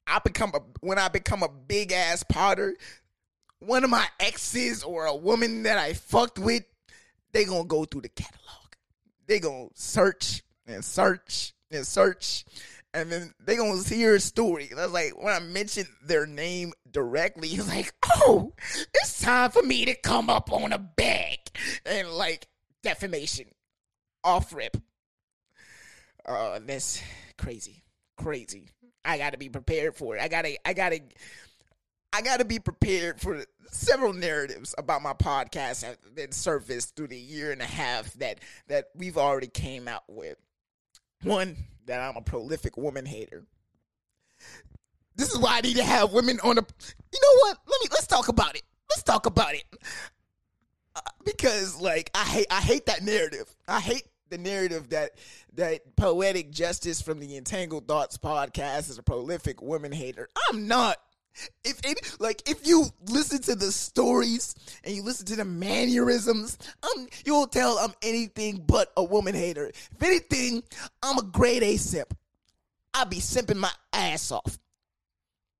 I 0.07 0.19
become 0.19 0.51
a 0.53 0.61
when 0.81 0.99
I 0.99 1.07
become 1.07 1.43
a 1.43 1.49
big 1.49 1.91
ass 1.91 2.23
potter, 2.23 2.75
one 3.59 3.83
of 3.83 3.89
my 3.89 4.05
exes 4.19 4.83
or 4.83 5.05
a 5.05 5.15
woman 5.15 5.63
that 5.63 5.77
I 5.77 5.93
fucked 5.93 6.39
with, 6.39 6.63
they 7.31 7.45
gonna 7.45 7.65
go 7.65 7.85
through 7.85 8.01
the 8.01 8.09
catalog. 8.09 8.39
They 9.27 9.39
gonna 9.39 9.69
search 9.73 10.43
and 10.67 10.83
search 10.83 11.53
and 11.71 11.85
search. 11.85 12.45
And 12.93 13.11
then 13.11 13.33
they 13.39 13.55
gonna 13.55 13.81
hear 13.81 14.15
a 14.15 14.19
story. 14.19 14.69
Was 14.75 14.91
like, 14.91 15.19
when 15.21 15.33
I 15.33 15.39
mentioned 15.39 15.87
their 16.05 16.27
name 16.27 16.73
directly, 16.89 17.47
he's 17.47 17.67
like, 17.75 17.93
oh, 18.17 18.53
it's 18.93 19.21
time 19.21 19.51
for 19.51 19.63
me 19.63 19.85
to 19.85 19.95
come 19.95 20.29
up 20.29 20.51
on 20.51 20.73
a 20.73 20.77
bag. 20.77 21.39
And 21.85 22.09
like 22.09 22.47
defamation. 22.83 23.47
Off 24.23 24.53
rip. 24.53 24.77
Uh 26.25 26.59
that's 26.65 27.01
crazy. 27.37 27.83
Crazy. 28.17 28.69
I 29.05 29.17
gotta 29.17 29.37
be 29.37 29.49
prepared 29.49 29.95
for 29.95 30.15
it. 30.15 30.21
I 30.21 30.27
gotta 30.27 30.57
I 30.67 30.73
gotta 30.73 31.01
I 32.13 32.21
got 32.21 32.37
to 32.37 32.45
be 32.45 32.59
prepared 32.59 33.19
for 33.19 33.43
several 33.71 34.13
narratives 34.13 34.75
about 34.77 35.01
my 35.01 35.13
podcast 35.13 35.97
that 36.15 36.33
surfaced 36.35 36.95
through 36.95 37.07
the 37.07 37.17
year 37.17 37.51
and 37.51 37.59
a 37.59 37.65
half 37.65 38.13
that 38.13 38.39
that 38.67 38.89
we've 38.95 39.17
already 39.17 39.47
came 39.47 39.87
out 39.87 40.03
with. 40.07 40.37
One, 41.23 41.57
that 41.87 41.99
I'm 41.99 42.15
a 42.15 42.21
prolific 42.21 42.77
woman 42.77 43.07
hater. 43.07 43.45
This 45.15 45.31
is 45.31 45.39
why 45.39 45.57
I 45.57 45.61
need 45.61 45.77
to 45.77 45.83
have 45.83 46.13
women 46.13 46.39
on 46.43 46.55
the. 46.55 46.65
You 47.13 47.19
know 47.21 47.39
what? 47.39 47.57
Let 47.67 47.81
me 47.81 47.87
let's 47.91 48.07
talk 48.07 48.27
about 48.27 48.55
it. 48.55 48.63
Let's 48.91 49.03
talk 49.03 49.25
about 49.25 49.55
it. 49.55 49.65
Uh, 50.95 51.01
because 51.25 51.79
like 51.81 52.11
I 52.13 52.23
hate 52.25 52.47
I 52.51 52.61
hate 52.61 52.85
that 52.85 53.01
narrative. 53.01 53.55
I 53.67 53.79
hate 53.79 54.03
the 54.33 54.37
narrative 54.39 54.89
that 54.89 55.11
that 55.53 55.95
poetic 55.95 56.49
justice 56.49 57.01
from 57.01 57.19
the 57.19 57.37
Entangled 57.37 57.87
Thoughts 57.87 58.17
podcast 58.17 58.89
is 58.89 58.97
a 58.97 59.03
prolific 59.03 59.61
woman 59.61 59.91
hater. 59.91 60.27
I'm 60.49 60.67
not. 60.67 60.97
If 61.63 61.79
any, 61.83 61.95
like 62.19 62.47
if 62.49 62.65
you 62.65 62.85
listen 63.09 63.41
to 63.43 63.55
the 63.55 63.71
stories 63.71 64.55
and 64.83 64.95
you 64.95 65.03
listen 65.03 65.27
to 65.27 65.35
the 65.35 65.45
mannerisms, 65.45 66.57
um, 66.81 67.07
you'll 67.25 67.47
tell 67.47 67.77
I'm 67.77 67.93
anything 68.01 68.63
but 68.65 68.91
a 68.97 69.03
woman 69.03 69.35
hater. 69.35 69.67
If 69.67 70.01
anything, 70.01 70.63
I'm 71.03 71.19
a 71.19 71.23
grade 71.23 71.63
A 71.63 71.77
simp. 71.77 72.15
I 72.93 73.03
be 73.03 73.17
simping 73.17 73.57
my 73.57 73.71
ass 73.91 74.31
off. 74.31 74.57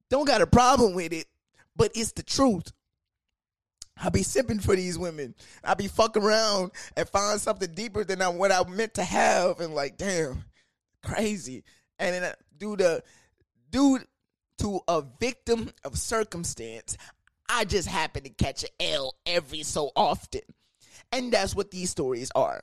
Don't 0.10 0.26
got 0.26 0.42
a 0.42 0.48
problem 0.48 0.94
with 0.96 1.14
it, 1.14 1.26
but 1.76 1.92
it's 1.96 2.12
the 2.12 2.24
truth. 2.24 2.72
I 4.02 4.10
be 4.10 4.24
sipping 4.24 4.60
for 4.60 4.76
these 4.76 4.98
women. 4.98 5.36
I 5.64 5.76
be 5.76 5.88
fucking 5.88 6.24
around 6.24 6.72
and 6.98 7.08
find 7.08 7.40
something 7.40 7.74
deeper 7.74 8.04
than 8.04 8.20
what 8.38 8.52
I 8.52 8.64
meant 8.68 8.96
to 8.96 9.04
have, 9.04 9.60
and 9.60 9.76
like, 9.76 9.98
damn, 9.98 10.46
crazy. 11.04 11.64
And 12.00 12.16
then 12.16 12.24
uh, 12.24 12.34
do 12.58 12.76
the 12.76 13.04
dude 13.70 14.06
to 14.60 14.82
a 14.88 15.04
victim 15.20 15.72
of 15.84 15.98
circumstance, 15.98 16.98
I 17.50 17.66
just 17.66 17.88
happen 17.88 18.24
to 18.24 18.30
catch 18.30 18.64
an 18.64 18.70
L 18.80 19.16
every 19.26 19.64
so 19.64 19.92
often. 19.96 20.42
And 21.12 21.32
that's 21.32 21.56
what 21.56 21.72
these 21.72 21.90
stories 21.90 22.32
are. 22.34 22.62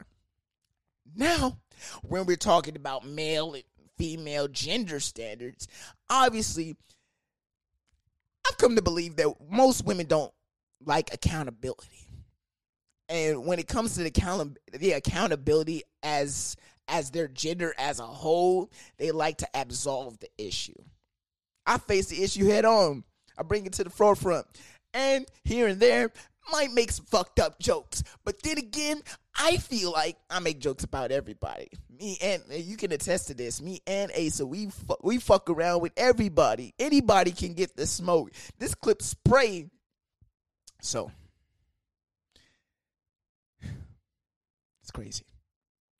Now, 1.14 1.58
when 2.02 2.26
we're 2.26 2.36
talking 2.36 2.76
about 2.76 3.06
male 3.06 3.54
and 3.54 3.64
female 3.98 4.48
gender 4.48 4.98
standards, 5.00 5.68
obviously, 6.08 6.76
I've 8.48 8.58
come 8.58 8.76
to 8.76 8.82
believe 8.82 9.16
that 9.16 9.34
most 9.48 9.84
women 9.84 10.06
don't 10.06 10.32
like 10.84 11.12
accountability. 11.12 12.06
And 13.08 13.44
when 13.46 13.58
it 13.58 13.68
comes 13.68 13.94
to 13.94 14.00
the, 14.00 14.08
account- 14.08 14.58
the 14.72 14.92
accountability 14.92 15.82
as 16.02 16.56
as 16.88 17.10
their 17.12 17.28
gender 17.28 17.72
as 17.78 18.00
a 18.00 18.06
whole, 18.06 18.68
they 18.98 19.12
like 19.12 19.38
to 19.38 19.48
absolve 19.54 20.18
the 20.18 20.28
issue. 20.38 20.74
I 21.64 21.78
face 21.78 22.06
the 22.06 22.22
issue 22.24 22.46
head 22.46 22.64
on. 22.64 23.04
I 23.38 23.44
bring 23.44 23.64
it 23.64 23.74
to 23.74 23.84
the 23.84 23.90
forefront. 23.90 24.44
And 24.92 25.24
here 25.44 25.68
and 25.68 25.78
there, 25.78 26.10
might 26.50 26.72
make 26.72 26.90
some 26.90 27.04
fucked 27.04 27.38
up 27.38 27.58
jokes. 27.60 28.02
But 28.24 28.42
then 28.42 28.58
again, 28.58 29.02
I 29.38 29.56
feel 29.58 29.92
like 29.92 30.16
I 30.28 30.40
make 30.40 30.58
jokes 30.58 30.84
about 30.84 31.12
everybody. 31.12 31.68
Me 31.96 32.18
and 32.20 32.42
you 32.50 32.76
can 32.76 32.92
attest 32.92 33.28
to 33.28 33.34
this. 33.34 33.60
Me 33.60 33.80
and 33.86 34.10
Asa, 34.18 34.46
we 34.46 34.66
fu- 34.66 34.96
we 35.02 35.18
fuck 35.18 35.48
around 35.48 35.82
with 35.82 35.92
everybody. 35.96 36.74
Anybody 36.78 37.30
can 37.30 37.54
get 37.54 37.76
the 37.76 37.86
smoke. 37.86 38.32
This 38.58 38.74
clip 38.74 39.02
spray. 39.02 39.70
So 40.80 41.10
it's 43.62 44.90
crazy. 44.92 45.26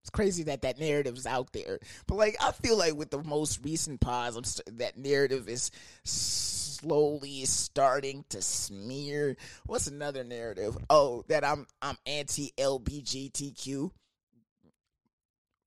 It's 0.02 0.10
crazy 0.10 0.44
that 0.44 0.62
that 0.62 0.80
narrative's 0.80 1.26
out 1.26 1.52
there. 1.52 1.78
But 2.06 2.16
like, 2.16 2.36
I 2.40 2.52
feel 2.52 2.76
like 2.76 2.94
with 2.94 3.10
the 3.10 3.22
most 3.22 3.64
recent 3.64 4.00
pause, 4.00 4.38
st- 4.44 4.78
that 4.78 4.96
narrative 4.96 5.48
is 5.48 5.70
slowly 6.04 7.44
starting 7.44 8.24
to 8.30 8.40
smear. 8.40 9.36
What's 9.66 9.86
another 9.86 10.24
narrative? 10.24 10.76
Oh, 10.88 11.24
that 11.28 11.44
I'm 11.44 11.66
I'm 11.82 11.96
anti 12.06 12.52
LBGTQ. 12.58 13.90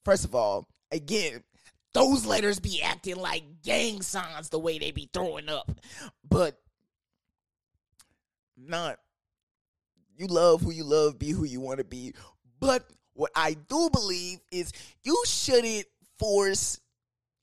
First 0.04 0.26
of 0.26 0.36
all, 0.36 0.68
again, 0.92 1.44
those 1.94 2.26
letters 2.26 2.60
be 2.60 2.82
acting 2.82 3.18
like 3.18 3.62
gang 3.64 4.02
signs 4.02 4.50
the 4.50 4.60
way 4.60 4.80
they 4.80 4.92
be 4.92 5.10
throwing 5.14 5.48
up. 5.48 5.72
But 6.28 6.60
not 8.58 9.00
you 10.18 10.28
love 10.28 10.62
who 10.62 10.72
you 10.72 10.84
love, 10.84 11.20
be 11.20 11.32
who 11.32 11.44
you 11.44 11.60
want 11.60 11.80
to 11.80 11.84
be. 11.84 12.14
But 12.60 12.86
what 13.14 13.32
I 13.36 13.56
do 13.70 13.90
believe 13.92 14.40
is 14.52 14.72
you 15.04 15.22
shouldn't 15.26 15.86
force 16.18 16.80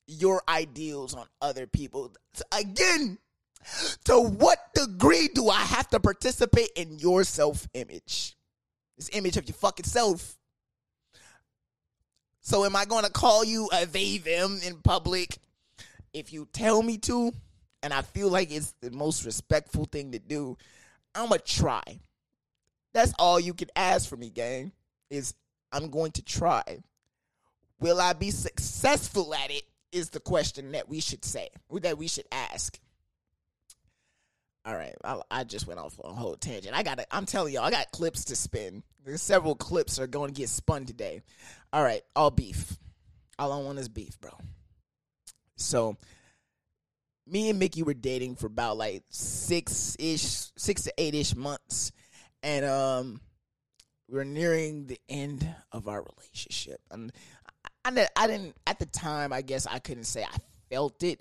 your 0.07 0.43
ideals 0.49 1.15
on 1.15 1.27
other 1.41 1.67
people. 1.67 2.13
Again, 2.53 3.19
to 4.05 4.21
what 4.21 4.59
degree 4.75 5.29
do 5.35 5.49
I 5.49 5.61
have 5.61 5.89
to 5.91 6.01
participate 6.01 6.71
in 6.77 6.99
your 6.99 7.25
self 7.25 7.69
image? 7.75 8.37
This 8.97 9.11
image 9.13 9.37
of 9.37 9.47
your 9.47 9.55
fucking 9.55 9.87
self. 9.87 10.37
So, 12.43 12.65
am 12.65 12.75
I 12.75 12.85
going 12.85 13.05
to 13.05 13.11
call 13.11 13.45
you 13.45 13.69
a 13.73 13.85
they 13.87 14.19
them 14.19 14.61
in 14.65 14.77
public? 14.83 15.39
If 16.13 16.33
you 16.33 16.49
tell 16.53 16.83
me 16.83 16.99
to, 16.99 17.33
and 17.83 17.93
I 17.93 18.03
feel 18.03 18.29
like 18.29 18.51
it's 18.51 18.75
the 18.81 18.91
most 18.91 19.25
respectful 19.25 19.85
thing 19.85 20.13
to 20.13 20.19
do, 20.19 20.57
I'm 21.15 21.29
going 21.29 21.41
to 21.41 21.47
try. 21.47 22.01
That's 22.93 23.13
all 23.19 23.39
you 23.39 23.55
can 23.55 23.69
ask 23.77 24.09
for 24.09 24.17
me, 24.17 24.31
gang, 24.31 24.73
is 25.11 25.35
I'm 25.73 25.91
going 25.91 26.13
to 26.13 26.23
try. 26.23 26.79
Will 27.81 28.01
I 28.01 28.13
be 28.13 28.31
successful 28.31 29.35
at 29.35 29.51
it? 29.51 29.63
Is 29.93 30.11
the 30.11 30.21
question 30.21 30.73
that 30.73 30.89
we 30.89 31.01
should 31.01 31.25
say, 31.25 31.49
that 31.83 31.99
we 31.99 32.07
should 32.07 32.27
ask. 32.31 32.79
All 34.65 34.77
right, 34.77 34.95
I, 35.03 35.21
I 35.31 35.43
just 35.45 35.67
went 35.67 35.81
off 35.81 35.99
on 36.05 36.13
a 36.13 36.15
whole 36.15 36.37
tangent. 36.37 36.77
I 36.77 36.85
got, 36.85 37.01
I'm 37.11 37.27
telling 37.27 37.55
y'all, 37.55 37.65
I 37.65 37.73
got 37.73 37.91
clips 37.91 38.27
to 38.27 38.37
spin. 38.37 38.85
There's 39.05 39.23
several 39.23 39.57
clips 39.57 39.99
are 39.99 40.07
going 40.07 40.33
to 40.33 40.39
get 40.39 40.49
spun 40.49 40.85
today. 40.85 41.23
All 41.73 41.83
right, 41.83 42.03
all 42.15 42.31
beef. 42.31 42.77
All 43.37 43.53
I 43.53 43.59
want 43.65 43.81
is 43.81 43.89
beef, 43.89 44.21
bro. 44.21 44.31
So, 45.57 45.97
me 47.27 47.51
and 47.51 47.59
Mickey 47.59 47.83
were 47.83 47.95
dating 47.95 48.37
for 48.37 48.47
about 48.47 48.77
like 48.77 49.03
six 49.09 49.97
ish, 49.99 50.23
six 50.57 50.83
to 50.83 50.93
eight 50.99 51.15
ish 51.15 51.35
months, 51.35 51.91
and 52.43 52.65
um, 52.65 53.21
we're 54.09 54.25
nearing 54.25 54.87
the 54.87 54.99
end 55.09 55.47
of 55.73 55.89
our 55.89 56.03
relationship. 56.03 56.81
And 56.91 57.13
I, 57.85 58.09
I 58.17 58.27
didn't 58.27 58.57
at 58.67 58.79
the 58.79 58.87
time. 58.87 59.33
I 59.33 59.43
guess 59.43 59.67
I 59.67 59.79
couldn't 59.79 60.05
say 60.05 60.25
I 60.25 60.37
felt 60.71 61.03
it, 61.03 61.21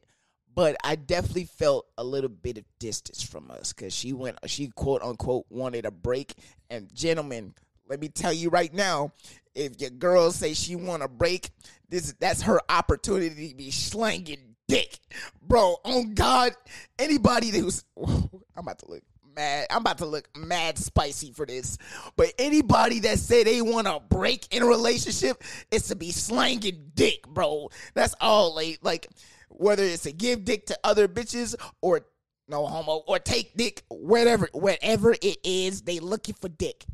but 0.54 0.76
I 0.84 0.96
definitely 0.96 1.46
felt 1.46 1.88
a 1.98 2.04
little 2.04 2.30
bit 2.30 2.58
of 2.58 2.66
distance 2.80 3.22
from 3.22 3.52
us 3.52 3.74
because 3.74 3.94
she 3.94 4.14
went, 4.14 4.38
she 4.48 4.68
quote 4.70 5.02
unquote 5.02 5.46
wanted 5.50 5.86
a 5.86 5.92
break. 5.92 6.34
And 6.70 6.94
gentlemen, 6.94 7.54
let 7.88 8.00
me 8.00 8.10
tell 8.10 8.34
you 8.34 8.50
right 8.50 8.74
now, 8.74 9.14
if 9.56 9.82
your 9.82 9.90
girl 9.90 10.32
say 10.32 10.54
she 10.54 10.76
want 10.76 11.04
a 11.04 11.08
break, 11.08 11.50
this 11.90 12.14
that's 12.20 12.44
her 12.44 12.62
opportunity 12.70 13.50
to 13.50 13.56
be 13.56 13.72
slanging 13.72 14.56
dick, 14.68 15.00
bro. 15.42 15.76
On 15.84 16.14
God, 16.14 16.54
anybody 16.98 17.50
who's 17.50 17.84
I'm 17.98 18.30
about 18.56 18.80
to 18.80 18.92
look 18.92 19.04
mad. 19.40 19.68
I'm 19.70 19.78
about 19.78 20.00
to 20.00 20.06
look 20.06 20.30
mad 20.38 20.78
spicy 20.78 21.32
for 21.32 21.46
this. 21.46 21.78
But 22.18 22.34
anybody 22.38 23.00
that 23.02 23.20
say 23.20 23.44
they 23.44 23.62
want 23.62 23.88
to 23.88 24.02
break 24.10 24.54
in 24.54 24.64
a 24.64 24.66
relationship 24.66 25.42
is 25.72 25.88
to 25.88 25.96
be 25.96 26.12
slanging 26.12 26.92
dick, 26.94 27.26
bro. 27.28 27.70
That's 27.94 28.16
all 28.20 28.54
like 28.54 28.80
like 28.82 29.08
whether 29.48 29.84
it's 29.84 30.04
to 30.04 30.12
give 30.12 30.44
dick 30.44 30.68
to 30.68 30.80
other 30.84 31.08
bitches 31.08 31.56
or 31.82 32.02
no 32.50 32.66
homo 32.66 33.04
or 33.08 33.18
take 33.18 33.56
dick, 33.56 33.84
whatever 33.88 34.50
whatever 34.52 35.14
it 35.14 35.38
is, 35.44 35.84
they 35.84 36.00
looking 36.00 36.36
for 36.36 36.50
dick. 36.50 36.86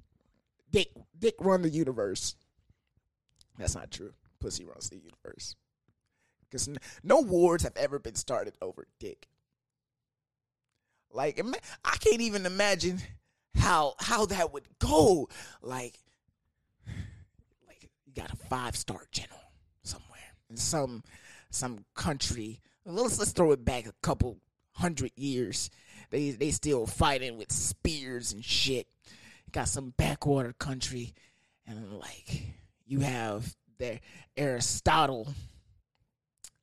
Dick 0.72 0.90
dick 1.18 1.36
run 1.40 1.64
the 1.64 1.70
universe. 1.70 2.36
That's 3.58 3.76
not 3.76 3.90
true. 3.90 4.14
Pussy 4.40 4.66
runs 4.66 4.90
the 4.90 4.98
universe. 4.98 5.56
Because 6.42 6.70
no 7.04 7.22
wars 7.22 7.64
have 7.64 7.76
ever 7.76 7.98
been 7.98 8.16
started 8.16 8.56
over 8.62 8.86
dick. 9.00 9.28
Like 11.16 11.42
I 11.86 11.98
can't 11.98 12.22
even 12.22 12.46
imagine 12.46 13.02
how 13.56 13.96
how 14.00 14.26
that 14.26 14.52
would 14.54 14.68
go. 14.80 15.30
Like 15.62 15.98
like 17.66 17.90
you 18.06 18.14
got 18.14 18.34
a 18.34 18.36
five 18.36 18.76
star 18.76 19.06
general 19.12 19.40
somewhere 19.84 20.34
in 20.50 20.58
some 20.58 21.04
some 21.52 21.86
country. 21.96 22.60
Let's 22.86 23.18
let's 23.18 23.32
throw 23.32 23.54
it 23.54 23.64
back 23.64 23.86
a 23.88 23.94
couple 24.04 24.38
hundred 24.74 25.12
years. 25.16 25.70
They 26.10 26.32
they 26.32 26.52
still 26.52 26.86
fighting 26.86 27.38
with 27.38 27.52
spears 27.52 28.34
and 28.34 28.44
shit. 28.44 28.88
got 29.54 29.70
some 29.70 29.94
backwater 29.96 30.52
country, 30.52 31.14
and 31.66 31.94
like 31.94 32.56
you 32.86 33.00
have 33.00 33.56
their 33.78 34.02
Aristotle 34.36 35.34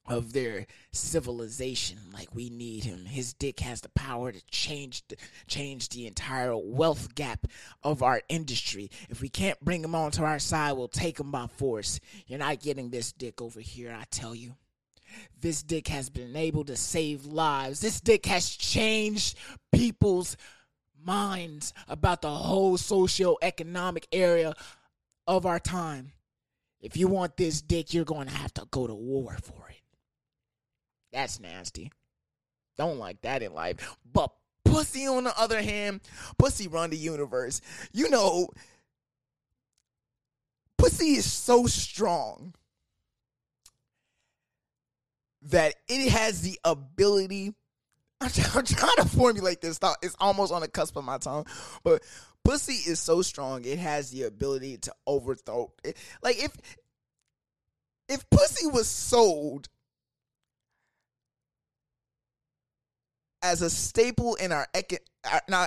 of 0.06 0.32
their 0.32 0.66
civilization. 0.92 1.98
Like 2.12 2.34
we 2.34 2.50
need 2.50 2.84
him. 2.84 3.04
His 3.04 3.34
dick 3.34 3.60
has 3.60 3.80
the 3.80 3.88
power 3.90 4.32
to 4.32 4.46
change 4.50 5.06
the, 5.08 5.16
change 5.46 5.88
the 5.88 6.06
entire 6.06 6.56
wealth 6.56 7.14
gap 7.14 7.46
of 7.82 8.02
our 8.02 8.22
industry. 8.28 8.90
If 9.08 9.20
we 9.20 9.28
can't 9.28 9.60
bring 9.60 9.84
him 9.84 9.94
onto 9.94 10.24
our 10.24 10.38
side 10.38 10.72
we'll 10.72 10.88
take 10.88 11.20
him 11.20 11.30
by 11.30 11.46
force. 11.46 12.00
You're 12.26 12.38
not 12.38 12.60
getting 12.60 12.90
this 12.90 13.12
dick 13.12 13.40
over 13.40 13.60
here 13.60 13.96
i 13.98 14.04
tell 14.10 14.34
you. 14.34 14.54
This 15.38 15.62
dick 15.62 15.88
has 15.88 16.08
been 16.08 16.36
able 16.36 16.64
to 16.64 16.76
save 16.76 17.26
lives. 17.26 17.80
This 17.80 18.00
dick 18.00 18.26
has 18.26 18.48
changed 18.48 19.36
people's 19.70 20.36
minds 21.04 21.74
about 21.88 22.22
the 22.22 22.30
whole 22.30 22.76
socio-economic 22.76 24.06
area 24.12 24.54
of 25.26 25.44
our 25.44 25.58
time. 25.58 26.12
If 26.80 26.96
you 26.96 27.06
want 27.06 27.36
this 27.36 27.62
dick 27.62 27.94
you're 27.94 28.04
going 28.04 28.26
to 28.26 28.34
have 28.34 28.52
to 28.54 28.66
go 28.70 28.86
to 28.86 28.94
war 28.94 29.36
for 29.40 29.52
it 29.52 29.61
that's 31.12 31.40
nasty. 31.40 31.92
Don't 32.76 32.98
like 32.98 33.20
that 33.22 33.42
in 33.42 33.54
life. 33.54 33.96
But 34.10 34.32
pussy, 34.64 35.06
on 35.06 35.24
the 35.24 35.38
other 35.38 35.62
hand, 35.62 36.00
pussy 36.38 36.68
run 36.68 36.90
the 36.90 36.96
universe. 36.96 37.60
You 37.92 38.08
know, 38.08 38.48
pussy 40.78 41.14
is 41.14 41.30
so 41.30 41.66
strong 41.66 42.54
that 45.42 45.74
it 45.88 46.10
has 46.10 46.40
the 46.40 46.58
ability. 46.64 47.54
I'm 48.20 48.30
trying 48.30 48.64
to 48.96 49.04
formulate 49.04 49.60
this 49.60 49.78
thought. 49.78 49.98
It's 50.02 50.16
almost 50.20 50.52
on 50.52 50.62
the 50.62 50.68
cusp 50.68 50.96
of 50.96 51.04
my 51.04 51.18
tongue, 51.18 51.46
but 51.82 52.02
pussy 52.44 52.74
is 52.90 53.00
so 53.00 53.22
strong. 53.22 53.64
It 53.64 53.78
has 53.78 54.10
the 54.10 54.22
ability 54.24 54.78
to 54.78 54.94
overthrow. 55.06 55.72
It. 55.84 55.96
Like 56.22 56.42
if 56.42 56.56
if 58.08 58.28
pussy 58.30 58.66
was 58.66 58.88
sold 58.88 59.68
as 63.42 63.62
a 63.62 63.70
staple 63.70 64.36
in 64.36 64.52
our 64.52 64.66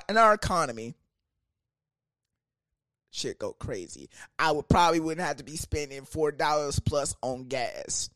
in 0.10 0.18
our 0.18 0.34
economy, 0.34 0.96
shit 3.12 3.40
go 3.40 3.54
crazy. 3.54 4.10
I 4.40 4.52
would 4.52 4.68
probably 4.68 5.00
wouldn't 5.00 5.26
have 5.26 5.38
to 5.38 5.44
be 5.44 5.56
spending 5.56 6.06
four 6.06 6.32
dollars 6.32 6.80
plus 6.80 7.16
on 7.22 7.46
gas, 7.48 8.10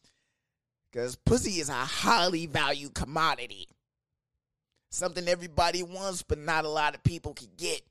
because 0.92 1.16
pussy 1.16 1.60
is 1.60 1.70
a 1.70 1.74
highly 1.74 2.46
valued 2.46 2.94
commodity, 2.94 3.68
something 4.92 5.28
everybody 5.28 5.84
wants, 5.84 6.24
but 6.24 6.38
not 6.38 6.66
a 6.66 6.70
lot 6.70 6.96
of 6.96 7.04
people 7.04 7.34
can 7.34 7.50
get. 7.58 7.82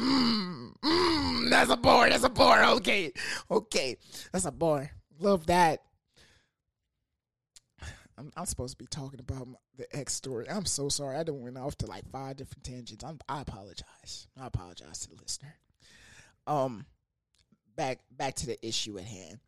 Mmm, 0.00 0.72
mmm, 0.80 1.50
that's 1.50 1.70
a 1.70 1.76
bar. 1.76 2.08
That's 2.08 2.22
a 2.22 2.28
bar. 2.28 2.64
Okay, 2.76 3.12
okay, 3.50 3.96
that's 4.32 4.44
a 4.44 4.52
bar. 4.52 4.92
Love 5.18 5.46
that. 5.46 5.82
I'm, 8.18 8.32
I'm 8.36 8.46
supposed 8.46 8.76
to 8.76 8.82
be 8.82 8.88
talking 8.88 9.20
about 9.20 9.46
my, 9.46 9.56
the 9.76 9.96
X 9.96 10.14
story. 10.14 10.48
I'm 10.48 10.64
so 10.64 10.88
sorry. 10.88 11.16
I 11.16 11.22
done 11.22 11.40
went 11.40 11.56
off 11.56 11.76
to 11.78 11.86
like 11.86 12.10
five 12.10 12.36
different 12.36 12.64
tangents. 12.64 13.04
I'm, 13.04 13.18
I 13.28 13.42
apologize. 13.42 14.26
I 14.40 14.46
apologize 14.46 15.00
to 15.00 15.10
the 15.10 15.22
listener. 15.22 15.54
Um, 16.46 16.86
back 17.76 18.00
back 18.10 18.34
to 18.36 18.46
the 18.46 18.66
issue 18.66 18.98
at 18.98 19.04
hand. 19.04 19.38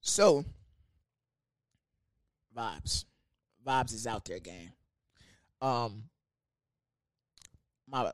So, 0.00 0.44
vibes, 2.56 3.04
vibes 3.66 3.92
is 3.92 4.06
out 4.06 4.24
there, 4.24 4.38
gang. 4.38 4.72
Um, 5.60 6.04
my 7.88 8.12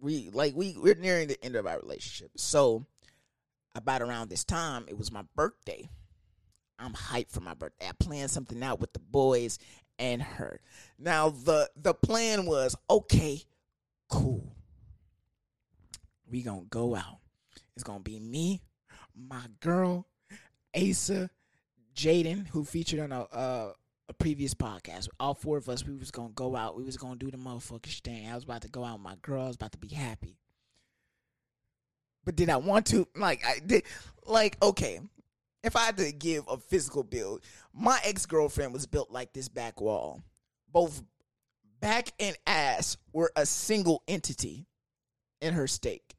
we 0.00 0.30
like 0.32 0.54
we 0.54 0.76
we're 0.76 0.94
nearing 0.94 1.28
the 1.28 1.42
end 1.44 1.56
of 1.56 1.66
our 1.66 1.78
relationship. 1.78 2.32
So, 2.36 2.84
about 3.74 4.02
around 4.02 4.28
this 4.28 4.44
time, 4.44 4.84
it 4.88 4.98
was 4.98 5.12
my 5.12 5.22
birthday. 5.36 5.88
I'm 6.80 6.92
hyped 6.92 7.30
for 7.30 7.40
my 7.40 7.54
birthday. 7.54 7.88
I 7.88 7.92
planned 7.92 8.30
something 8.30 8.62
out 8.62 8.80
with 8.80 8.92
the 8.92 9.00
boys 9.00 9.58
and 9.98 10.22
her. 10.22 10.60
Now 10.98 11.30
the 11.30 11.70
the 11.76 11.94
plan 11.94 12.46
was 12.46 12.74
okay, 12.88 13.42
cool. 14.08 14.56
We 16.28 16.42
gonna 16.42 16.62
go 16.70 16.94
out. 16.96 17.18
It's 17.74 17.84
gonna 17.84 18.00
be 18.00 18.18
me, 18.18 18.62
my 19.14 19.44
girl, 19.60 20.06
Asa, 20.74 21.30
Jaden, 21.94 22.48
who 22.48 22.64
featured 22.64 23.00
on 23.00 23.12
a, 23.12 23.20
a, 23.32 23.72
a 24.08 24.12
previous 24.14 24.54
podcast. 24.54 25.08
All 25.18 25.34
four 25.34 25.56
of 25.58 25.68
us, 25.68 25.84
we 25.86 25.96
was 25.96 26.10
gonna 26.10 26.30
go 26.34 26.56
out. 26.56 26.76
We 26.76 26.84
was 26.84 26.96
gonna 26.96 27.16
do 27.16 27.30
the 27.30 27.36
motherfucking 27.36 28.00
thing. 28.02 28.28
I 28.28 28.34
was 28.34 28.44
about 28.44 28.62
to 28.62 28.68
go 28.68 28.84
out 28.84 28.94
with 28.94 29.02
my 29.02 29.16
girl. 29.22 29.42
I 29.42 29.46
was 29.48 29.56
about 29.56 29.72
to 29.72 29.78
be 29.78 29.94
happy. 29.94 30.36
But 32.24 32.36
did 32.36 32.50
I 32.50 32.56
want 32.56 32.86
to? 32.86 33.06
Like 33.16 33.44
I 33.44 33.58
did. 33.64 33.82
Like 34.26 34.56
okay, 34.62 35.00
if 35.62 35.76
I 35.76 35.86
had 35.86 35.96
to 35.98 36.12
give 36.12 36.44
a 36.48 36.56
physical 36.56 37.02
build, 37.02 37.42
my 37.72 37.98
ex 38.04 38.26
girlfriend 38.26 38.72
was 38.72 38.86
built 38.86 39.10
like 39.10 39.32
this 39.32 39.48
back 39.48 39.80
wall. 39.80 40.22
Both 40.72 41.02
back 41.80 42.12
and 42.18 42.36
ass 42.46 42.96
were 43.12 43.32
a 43.36 43.44
single 43.46 44.02
entity 44.08 44.66
in 45.40 45.54
her 45.54 45.66
steak. 45.66 46.14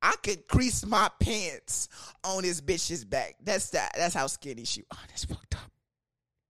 I 0.00 0.14
could 0.22 0.46
crease 0.46 0.86
my 0.86 1.10
pants 1.18 1.88
on 2.22 2.42
this 2.42 2.60
bitch's 2.60 3.04
back. 3.04 3.34
That's 3.42 3.70
that. 3.70 3.92
That's 3.96 4.14
how 4.14 4.28
skinny 4.28 4.64
she. 4.64 4.84
Oh, 4.92 4.98
that's 5.08 5.24
fucked 5.24 5.56
up. 5.56 5.70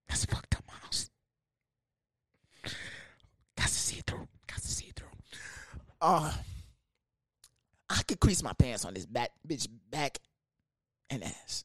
That's 0.09 0.27
fucked 0.27 0.57
up, 0.57 0.64
mouse. 0.66 1.11
Got 3.57 3.68
to 3.68 3.73
see 3.73 3.99
it 3.99 4.07
through. 4.07 4.29
Got 4.47 4.61
to 4.61 4.68
see 4.68 4.87
it 4.88 4.97
through. 4.97 5.09
Uh, 6.01 6.33
I 7.88 8.03
could 8.03 8.21
crease 8.21 8.42
my 8.42 8.53
pants 8.53 8.85
on 8.85 8.92
this 8.92 9.07
back 9.07 9.31
bitch 9.47 9.66
back 9.90 10.18
and 11.11 11.25
ass. 11.25 11.64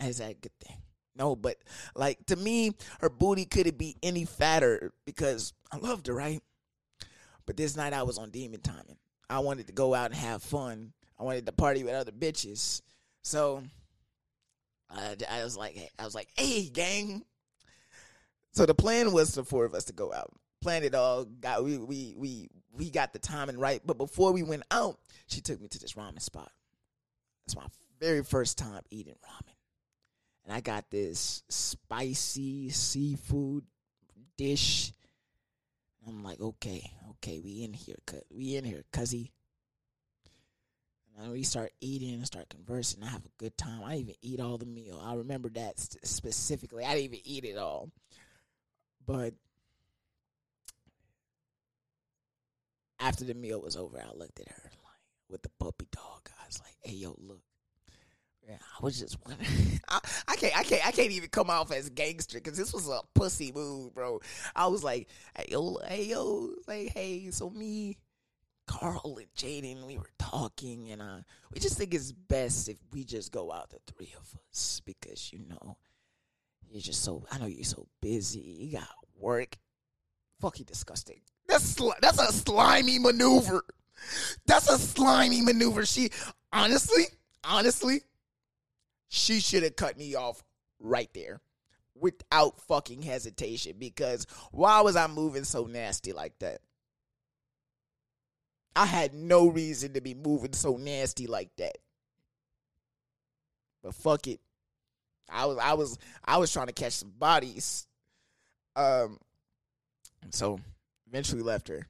Is 0.00 0.18
that 0.18 0.30
a 0.30 0.34
good 0.34 0.58
thing? 0.60 0.76
No, 1.16 1.36
but 1.36 1.56
like 1.94 2.24
to 2.26 2.36
me, 2.36 2.72
her 3.00 3.08
booty 3.08 3.44
couldn't 3.44 3.78
be 3.78 3.96
any 4.02 4.24
fatter 4.24 4.92
because 5.06 5.52
I 5.70 5.76
loved 5.76 6.08
her, 6.08 6.14
right? 6.14 6.42
But 7.46 7.56
this 7.56 7.76
night 7.76 7.92
I 7.92 8.02
was 8.02 8.18
on 8.18 8.30
demon 8.30 8.60
timing. 8.60 8.96
I 9.30 9.38
wanted 9.38 9.66
to 9.68 9.72
go 9.72 9.94
out 9.94 10.10
and 10.10 10.14
have 10.14 10.42
fun. 10.42 10.92
I 11.18 11.22
wanted 11.22 11.46
to 11.46 11.52
party 11.52 11.84
with 11.84 11.94
other 11.94 12.12
bitches. 12.12 12.82
So 13.22 13.62
I, 14.90 15.16
I 15.30 15.44
was 15.44 15.56
like, 15.56 15.76
I 15.98 16.04
was 16.04 16.14
like, 16.14 16.28
hey, 16.36 16.68
gang. 16.68 17.24
So 18.52 18.66
the 18.66 18.74
plan 18.74 19.12
was 19.12 19.34
the 19.34 19.44
four 19.44 19.64
of 19.64 19.74
us 19.74 19.84
to 19.84 19.92
go 19.92 20.12
out. 20.12 20.32
Planned 20.62 20.84
it 20.84 20.94
all. 20.94 21.24
Got 21.24 21.64
we 21.64 21.78
we 21.78 22.14
we 22.16 22.48
we 22.72 22.90
got 22.90 23.12
the 23.12 23.18
timing 23.18 23.58
right. 23.58 23.80
But 23.84 23.98
before 23.98 24.32
we 24.32 24.42
went 24.42 24.62
out, 24.70 24.98
she 25.26 25.40
took 25.40 25.60
me 25.60 25.68
to 25.68 25.78
this 25.78 25.94
ramen 25.94 26.20
spot. 26.20 26.50
It's 27.46 27.56
my 27.56 27.66
very 28.00 28.22
first 28.22 28.58
time 28.58 28.82
eating 28.90 29.14
ramen. 29.14 29.54
And 30.44 30.52
I 30.52 30.60
got 30.60 30.90
this 30.90 31.42
spicy 31.48 32.70
seafood 32.70 33.64
dish. 34.36 34.92
I'm 36.06 36.22
like, 36.22 36.40
okay, 36.40 36.90
okay, 37.12 37.40
we 37.42 37.62
in 37.62 37.72
here, 37.72 37.96
cuz 38.06 38.20
we 38.30 38.56
in 38.56 38.64
here, 38.64 38.84
cuzzy. 38.92 39.30
And 41.16 41.32
we 41.32 41.44
start 41.44 41.72
eating 41.80 42.14
and 42.14 42.26
start 42.26 42.48
conversing. 42.48 43.02
I 43.02 43.08
have 43.08 43.24
a 43.24 43.38
good 43.38 43.56
time. 43.56 43.84
I 43.84 43.96
even 43.98 44.16
eat 44.20 44.40
all 44.40 44.58
the 44.58 44.66
meal. 44.66 45.00
I 45.02 45.14
remember 45.14 45.48
that 45.50 45.78
specifically. 45.78 46.84
I 46.84 46.94
didn't 46.94 47.04
even 47.04 47.20
eat 47.24 47.44
it 47.44 47.56
all, 47.56 47.90
but 49.06 49.34
after 52.98 53.24
the 53.24 53.34
meal 53.34 53.60
was 53.60 53.76
over, 53.76 54.00
I 54.00 54.12
looked 54.12 54.40
at 54.40 54.48
her 54.48 54.70
like 54.82 55.00
with 55.28 55.42
the 55.42 55.50
puppy 55.60 55.86
dog. 55.92 56.30
I 56.44 56.46
was 56.46 56.60
like, 56.60 56.74
"Hey, 56.82 56.96
yo, 56.96 57.16
look." 57.18 57.40
Yeah, 58.46 58.56
I 58.58 58.84
was 58.84 59.00
just 59.00 59.16
wondering. 59.26 59.80
I, 59.88 60.00
I, 60.28 60.36
can't, 60.36 60.58
I 60.58 60.62
can't, 60.64 60.86
I 60.86 60.90
can't 60.90 61.12
even 61.12 61.30
come 61.30 61.48
off 61.48 61.72
as 61.72 61.88
gangster 61.88 62.38
because 62.38 62.58
this 62.58 62.74
was 62.74 62.88
a 62.88 63.00
pussy 63.14 63.52
move, 63.52 63.94
bro. 63.94 64.20
I 64.54 64.66
was 64.66 64.84
like, 64.84 65.08
"Hey, 65.36 65.46
yo, 65.48 65.78
hey, 65.88 66.04
yo," 66.04 66.50
like, 66.68 66.92
"Hey, 66.92 67.30
so 67.30 67.48
me, 67.48 67.96
Carl, 68.66 69.18
and 69.18 69.32
Jaden, 69.34 69.86
we 69.86 69.96
were 69.96 70.10
talking, 70.18 70.90
and 70.90 71.00
uh, 71.00 71.18
we 71.52 71.60
just 71.60 71.78
think 71.78 71.94
it's 71.94 72.12
best 72.12 72.68
if 72.68 72.76
we 72.92 73.04
just 73.04 73.32
go 73.32 73.50
out, 73.50 73.70
the 73.70 73.78
three 73.86 74.12
of 74.18 74.38
us, 74.50 74.82
because 74.84 75.32
you 75.32 75.40
know, 75.48 75.78
you're 76.68 76.82
just 76.82 77.02
so. 77.02 77.24
I 77.32 77.38
know 77.38 77.46
you're 77.46 77.64
so 77.64 77.86
busy. 78.02 78.40
You 78.40 78.72
got 78.72 78.88
work. 79.18 79.56
Fucking 80.40 80.66
disgusting. 80.66 81.20
That's 81.48 81.74
sli- 81.76 81.98
that's 82.00 82.18
a 82.18 82.30
slimy 82.30 82.98
maneuver. 82.98 83.64
That's 84.46 84.68
a 84.68 84.78
slimy 84.78 85.42
maneuver. 85.42 85.86
She 85.86 86.10
honestly, 86.52 87.04
honestly, 87.44 88.02
she 89.08 89.40
should 89.40 89.62
have 89.62 89.76
cut 89.76 89.96
me 89.96 90.14
off 90.14 90.42
right 90.80 91.10
there 91.14 91.40
without 91.98 92.60
fucking 92.60 93.02
hesitation 93.02 93.76
because 93.78 94.26
why 94.50 94.80
was 94.80 94.96
I 94.96 95.06
moving 95.06 95.44
so 95.44 95.64
nasty 95.64 96.12
like 96.12 96.38
that? 96.40 96.60
I 98.76 98.86
had 98.86 99.14
no 99.14 99.46
reason 99.48 99.92
to 99.94 100.00
be 100.00 100.14
moving 100.14 100.52
so 100.52 100.76
nasty 100.76 101.26
like 101.26 101.50
that. 101.58 101.78
But 103.82 103.94
fuck 103.94 104.26
it. 104.26 104.40
I 105.30 105.46
was 105.46 105.58
I 105.58 105.74
was 105.74 105.98
I 106.24 106.38
was 106.38 106.52
trying 106.52 106.66
to 106.66 106.72
catch 106.72 106.94
some 106.94 107.12
bodies. 107.16 107.86
Um 108.74 109.18
so 110.30 110.58
eventually 111.06 111.42
left 111.42 111.68
her. 111.68 111.86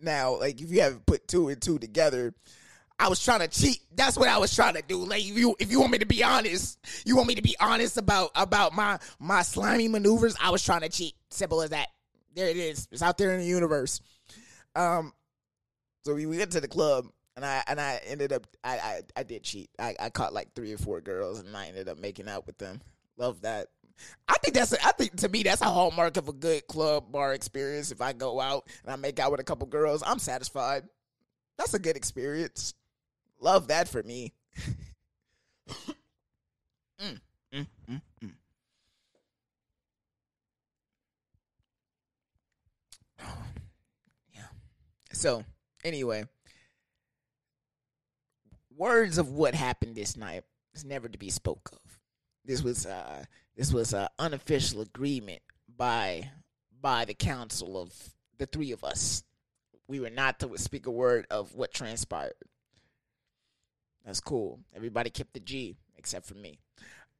Now, 0.00 0.38
like 0.38 0.60
if 0.60 0.70
you 0.70 0.82
haven't 0.82 1.06
put 1.06 1.26
two 1.26 1.48
and 1.48 1.60
two 1.60 1.78
together, 1.78 2.34
I 2.98 3.08
was 3.08 3.22
trying 3.22 3.40
to 3.40 3.48
cheat. 3.48 3.80
That's 3.94 4.16
what 4.16 4.28
I 4.28 4.38
was 4.38 4.54
trying 4.54 4.74
to 4.74 4.82
do. 4.82 5.04
Like 5.04 5.20
if 5.20 5.36
you 5.36 5.54
if 5.58 5.70
you 5.70 5.80
want 5.80 5.92
me 5.92 5.98
to 5.98 6.06
be 6.06 6.22
honest, 6.22 6.78
you 7.04 7.16
want 7.16 7.28
me 7.28 7.34
to 7.34 7.42
be 7.42 7.56
honest 7.60 7.96
about 7.96 8.30
about 8.34 8.74
my 8.74 8.98
my 9.18 9.42
slimy 9.42 9.88
maneuvers. 9.88 10.36
I 10.42 10.50
was 10.50 10.64
trying 10.64 10.82
to 10.82 10.88
cheat. 10.88 11.14
Simple 11.30 11.62
as 11.62 11.70
that. 11.70 11.88
There 12.34 12.48
it 12.48 12.56
is. 12.56 12.88
It's 12.90 13.02
out 13.02 13.18
there 13.18 13.32
in 13.32 13.40
the 13.40 13.46
universe. 13.46 14.00
Um, 14.74 15.12
so 16.04 16.14
we, 16.14 16.26
we 16.26 16.38
went 16.38 16.52
to 16.52 16.60
the 16.60 16.68
club 16.68 17.06
and 17.34 17.44
I 17.44 17.62
and 17.66 17.80
I 17.80 18.00
ended 18.06 18.32
up 18.32 18.46
I 18.64 18.78
I, 18.78 19.00
I 19.16 19.22
did 19.22 19.42
cheat. 19.42 19.70
I, 19.78 19.94
I 20.00 20.10
caught 20.10 20.32
like 20.32 20.54
three 20.54 20.72
or 20.72 20.78
four 20.78 21.00
girls 21.00 21.40
and 21.40 21.56
I 21.56 21.68
ended 21.68 21.88
up 21.88 21.98
making 21.98 22.28
out 22.28 22.46
with 22.46 22.58
them. 22.58 22.80
Love 23.16 23.42
that. 23.42 23.68
I 24.28 24.34
think 24.42 24.54
that's 24.54 24.72
a, 24.72 24.84
I 24.84 24.92
think 24.92 25.16
to 25.16 25.28
me 25.28 25.42
that's 25.42 25.62
a 25.62 25.66
hallmark 25.66 26.16
of 26.16 26.28
a 26.28 26.32
good 26.32 26.66
club 26.66 27.10
bar 27.10 27.34
experience. 27.34 27.90
If 27.90 28.00
I 28.00 28.12
go 28.12 28.40
out 28.40 28.68
and 28.82 28.92
I 28.92 28.96
make 28.96 29.18
out 29.18 29.30
with 29.30 29.40
a 29.40 29.44
couple 29.44 29.66
girls, 29.66 30.02
I'm 30.04 30.18
satisfied. 30.18 30.84
That's 31.58 31.74
a 31.74 31.78
good 31.78 31.96
experience. 31.96 32.74
Love 33.40 33.68
that 33.68 33.88
for 33.88 34.02
me. 34.02 34.32
mm, 37.00 37.20
mm, 37.52 37.66
mm, 37.90 38.02
mm. 38.24 38.32
yeah. 44.34 44.42
So, 45.12 45.44
anyway, 45.84 46.24
words 48.76 49.18
of 49.18 49.30
what 49.30 49.54
happened 49.54 49.94
this 49.94 50.16
night 50.16 50.44
is 50.74 50.84
never 50.84 51.08
to 51.08 51.18
be 51.18 51.30
spoke 51.30 51.70
of. 51.72 51.98
This 52.44 52.62
was 52.62 52.86
uh 52.86 53.24
this 53.56 53.72
was 53.72 53.92
an 53.92 54.08
unofficial 54.18 54.82
agreement 54.82 55.40
by 55.76 56.30
by 56.80 57.04
the 57.04 57.14
council 57.14 57.80
of 57.80 57.92
the 58.38 58.46
three 58.46 58.72
of 58.72 58.84
us. 58.84 59.24
We 59.88 60.00
were 60.00 60.10
not 60.10 60.38
to 60.40 60.58
speak 60.58 60.86
a 60.86 60.90
word 60.90 61.26
of 61.30 61.54
what 61.54 61.72
transpired. 61.72 62.34
That's 64.04 64.20
cool. 64.20 64.60
Everybody 64.74 65.10
kept 65.10 65.32
the 65.32 65.40
G 65.40 65.76
except 65.96 66.26
for 66.26 66.34
me. 66.34 66.58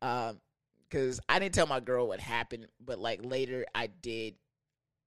Um, 0.02 0.40
cause 0.90 1.20
I 1.28 1.38
didn't 1.38 1.54
tell 1.54 1.66
my 1.66 1.80
girl 1.80 2.08
what 2.08 2.20
happened, 2.20 2.66
but 2.84 2.98
like 2.98 3.20
later 3.24 3.64
I 3.74 3.88
did. 3.88 4.34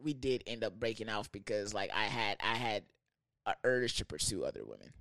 We 0.02 0.14
did 0.14 0.44
end 0.48 0.64
up 0.64 0.80
breaking 0.80 1.10
off 1.10 1.30
because 1.30 1.74
like 1.74 1.92
I 1.94 2.06
had 2.06 2.38
I 2.42 2.56
had 2.56 2.84
a 3.46 3.54
urge 3.66 3.98
to 3.98 4.06
pursue 4.06 4.46
other 4.46 4.62
women. 4.64 4.94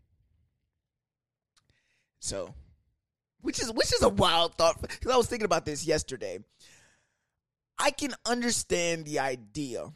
So, 2.20 2.54
which 3.40 3.60
is 3.60 3.72
which 3.72 3.92
is 3.92 4.02
a 4.02 4.08
wild 4.08 4.54
thought 4.56 4.80
because 4.80 5.12
I 5.12 5.16
was 5.16 5.26
thinking 5.26 5.46
about 5.46 5.64
this 5.64 5.86
yesterday. 5.86 6.38
I 7.78 7.90
can 7.90 8.14
understand 8.26 9.04
the 9.04 9.20
idea 9.20 9.92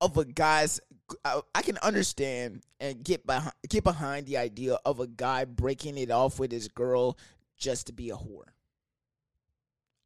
of 0.00 0.16
a 0.16 0.24
guy's 0.24 0.80
I 1.24 1.62
can 1.62 1.78
understand 1.78 2.62
and 2.80 3.02
get 3.02 3.26
behind 3.26 3.54
get 3.68 3.84
behind 3.84 4.26
the 4.26 4.36
idea 4.36 4.78
of 4.84 5.00
a 5.00 5.06
guy 5.06 5.44
breaking 5.44 5.98
it 5.98 6.10
off 6.10 6.38
with 6.38 6.52
his 6.52 6.68
girl 6.68 7.18
just 7.56 7.86
to 7.86 7.92
be 7.92 8.10
a 8.10 8.16
whore. 8.16 8.52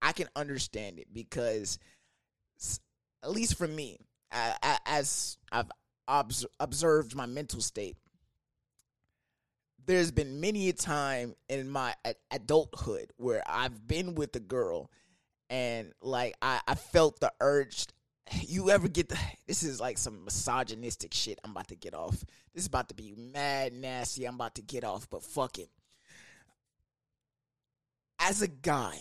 I 0.01 0.13
can 0.13 0.29
understand 0.35 0.99
it 0.99 1.07
because, 1.13 1.79
at 3.23 3.31
least 3.31 3.57
for 3.57 3.69
me, 3.69 3.99
I, 4.33 4.57
I, 4.63 4.79
as 4.87 5.39
I've 5.53 5.71
observed 6.61 7.15
my 7.15 7.27
mental 7.27 7.61
state, 7.61 7.97
there's 9.87 10.11
been 10.11 10.41
many 10.41 10.69
a 10.69 10.73
time 10.73 11.35
in 11.49 11.69
my 11.69 11.95
adulthood 12.31 13.13
where 13.17 13.43
I've 13.47 13.87
been 13.87 14.15
with 14.15 14.35
a 14.37 14.41
girl 14.41 14.91
and 15.51 15.93
like 16.01 16.35
I, 16.41 16.61
I 16.67 16.75
felt 16.75 17.21
the 17.21 17.33
urge 17.41 17.87
you 18.47 18.71
ever 18.71 18.89
get 18.89 19.09
the 19.09 19.19
this 19.47 19.63
is 19.63 19.81
like 19.81 19.99
some 19.99 20.25
misogynistic 20.25 21.13
shit 21.13 21.39
I'm 21.45 21.51
about 21.51 21.69
to 21.69 21.77
get 21.77 21.95
off. 21.95 22.25
This 22.55 22.63
is 22.63 22.67
about 22.67 22.89
to 22.89 22.95
be 22.95 23.15
mad 23.17 23.73
nasty. 23.73 24.25
I'm 24.25 24.37
about 24.37 24.55
to 24.57 24.63
get 24.63 24.85
off, 24.85 25.09
but 25.11 25.23
fuck 25.23 25.59
it. 25.59 25.69
As 28.19 28.41
a 28.41 28.49
guy, 28.49 28.99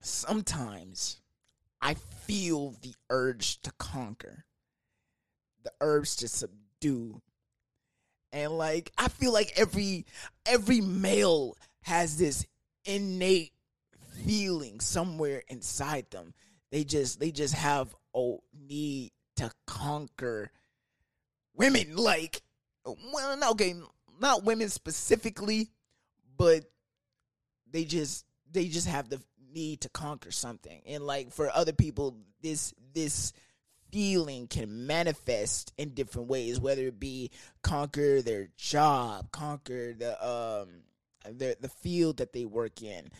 sometimes 0.00 1.20
I 1.80 1.94
feel 1.94 2.74
the 2.82 2.94
urge 3.08 3.62
to 3.62 3.72
conquer. 3.78 4.44
The 5.62 5.72
urge 5.80 6.16
to 6.16 6.28
subdue. 6.28 7.22
And 8.32 8.52
like 8.52 8.92
I 8.96 9.08
feel 9.08 9.32
like 9.32 9.52
every 9.56 10.06
every 10.46 10.80
male 10.80 11.56
has 11.82 12.16
this 12.16 12.46
innate 12.84 13.52
feeling 14.24 14.80
somewhere 14.80 15.42
inside 15.48 16.10
them. 16.10 16.34
They 16.70 16.84
just 16.84 17.20
they 17.20 17.30
just 17.30 17.54
have 17.54 17.94
a 18.14 18.36
need 18.52 19.12
to 19.36 19.50
conquer 19.66 20.50
women. 21.54 21.96
Like, 21.96 22.42
well, 22.84 23.50
okay, 23.52 23.74
not 24.20 24.44
women 24.44 24.68
specifically, 24.68 25.70
but 26.36 26.64
they 27.70 27.84
just 27.84 28.24
they 28.50 28.68
just 28.68 28.86
have 28.86 29.08
the 29.08 29.20
need 29.52 29.82
to 29.82 29.88
conquer 29.88 30.30
something. 30.30 30.80
And 30.86 31.04
like 31.04 31.32
for 31.32 31.50
other 31.50 31.72
people, 31.72 32.16
this 32.42 32.74
this 32.94 33.32
feeling 33.92 34.46
can 34.46 34.86
manifest 34.86 35.72
in 35.78 35.90
different 35.90 36.28
ways, 36.28 36.60
whether 36.60 36.86
it 36.86 37.00
be 37.00 37.30
conquer 37.62 38.22
their 38.22 38.48
job, 38.56 39.30
conquer 39.32 39.92
the 39.92 40.12
um 40.26 40.68
the 41.24 41.56
the 41.60 41.68
field 41.68 42.18
that 42.18 42.32
they 42.32 42.44
work 42.44 42.82
in. 42.82 43.10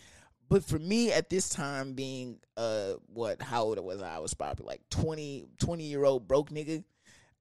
But 0.49 0.65
for 0.65 0.79
me 0.79 1.11
at 1.11 1.29
this 1.29 1.49
time 1.49 1.93
being 1.93 2.39
uh 2.57 2.93
what 3.07 3.41
how 3.41 3.63
old 3.63 3.79
was 3.79 4.01
I? 4.01 4.15
I 4.15 4.19
was 4.19 4.33
probably 4.33 4.65
like 4.65 4.81
20 4.89 5.47
20 5.59 5.83
year 5.83 6.03
old 6.03 6.27
broke 6.27 6.49
nigga. 6.49 6.83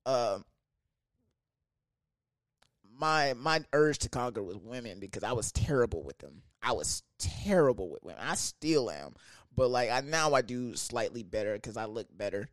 Uh, 0.06 0.38
my 3.00 3.34
my 3.34 3.64
urge 3.72 3.98
to 4.00 4.08
conquer 4.08 4.42
was 4.42 4.56
women 4.58 5.00
because 5.00 5.24
I 5.24 5.32
was 5.32 5.50
terrible 5.52 6.02
with 6.02 6.18
them. 6.18 6.42
I 6.62 6.72
was 6.72 7.02
terrible 7.18 7.90
with 7.90 8.04
women. 8.04 8.22
I 8.22 8.34
still 8.34 8.90
am, 8.90 9.14
but 9.56 9.70
like 9.70 9.90
I 9.90 10.00
now 10.02 10.34
I 10.34 10.42
do 10.42 10.76
slightly 10.76 11.22
better 11.22 11.54
because 11.54 11.76
I 11.76 11.86
look 11.86 12.06
better. 12.16 12.48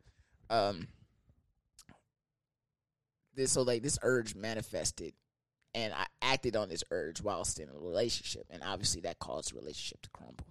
Um, 0.50 0.88
this 3.34 3.52
so 3.52 3.62
like 3.62 3.82
this 3.82 3.98
urge 4.02 4.34
manifested, 4.34 5.14
and 5.74 5.92
I 5.92 6.06
acted 6.22 6.56
on 6.56 6.68
this 6.68 6.84
urge 6.90 7.22
whilst 7.22 7.58
in 7.60 7.68
a 7.68 7.78
relationship, 7.78 8.46
and 8.50 8.62
obviously 8.62 9.02
that 9.02 9.18
caused 9.18 9.52
the 9.52 9.58
relationship 9.58 10.02
to 10.02 10.10
crumble, 10.10 10.46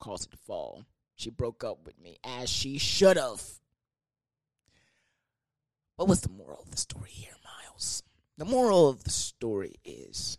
caused 0.00 0.24
it 0.24 0.32
to 0.32 0.36
fall. 0.38 0.84
She 1.16 1.30
broke 1.30 1.62
up 1.62 1.84
with 1.84 2.00
me 2.00 2.18
as 2.24 2.50
she 2.50 2.78
should 2.78 3.16
have. 3.16 3.42
What 5.96 6.08
was 6.08 6.22
the 6.22 6.30
moral 6.30 6.62
of 6.62 6.70
the 6.70 6.78
story 6.78 7.10
here, 7.10 7.34
Miles? 7.44 8.02
The 8.38 8.44
moral 8.44 8.88
of 8.88 9.04
the 9.04 9.10
story 9.10 9.74
is 9.84 10.38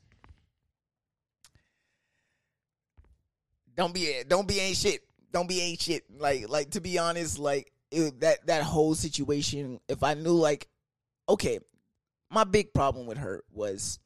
don't 3.76 3.94
be 3.94 4.24
don't 4.28 4.48
be 4.48 4.60
ain't 4.60 4.78
shit. 4.78 5.02
Don't 5.32 5.48
be 5.48 5.62
ain't 5.62 5.82
shit. 5.82 6.04
Like 6.18 6.50
like 6.50 6.72
to 6.72 6.82
be 6.82 6.98
honest, 6.98 7.40
like 7.40 7.72
it, 7.94 8.20
that 8.22 8.46
that 8.48 8.64
whole 8.64 8.96
situation. 8.96 9.80
If 9.88 10.04
I 10.04 10.14
knew 10.16 10.32
like, 10.34 10.68
okay, 11.30 11.60
my 12.30 12.44
big 12.44 12.74
problem 12.74 13.06
with 13.06 13.18
her 13.18 13.44
was 13.52 14.00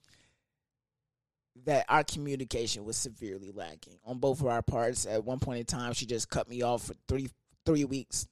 that 1.65 1.86
our 1.89 2.04
communication 2.04 2.86
was 2.86 2.97
severely 2.97 3.52
lacking 3.52 3.97
on 4.06 4.19
both 4.19 4.41
of 4.41 4.47
our 4.47 4.62
parts. 4.62 5.06
At 5.06 5.23
one 5.26 5.39
point 5.39 5.60
in 5.60 5.65
time, 5.65 5.93
she 5.93 6.06
just 6.06 6.30
cut 6.30 6.50
me 6.50 6.62
off 6.62 6.84
for 6.84 6.93
three 7.08 7.30
three 7.65 7.86
weeks 7.86 8.28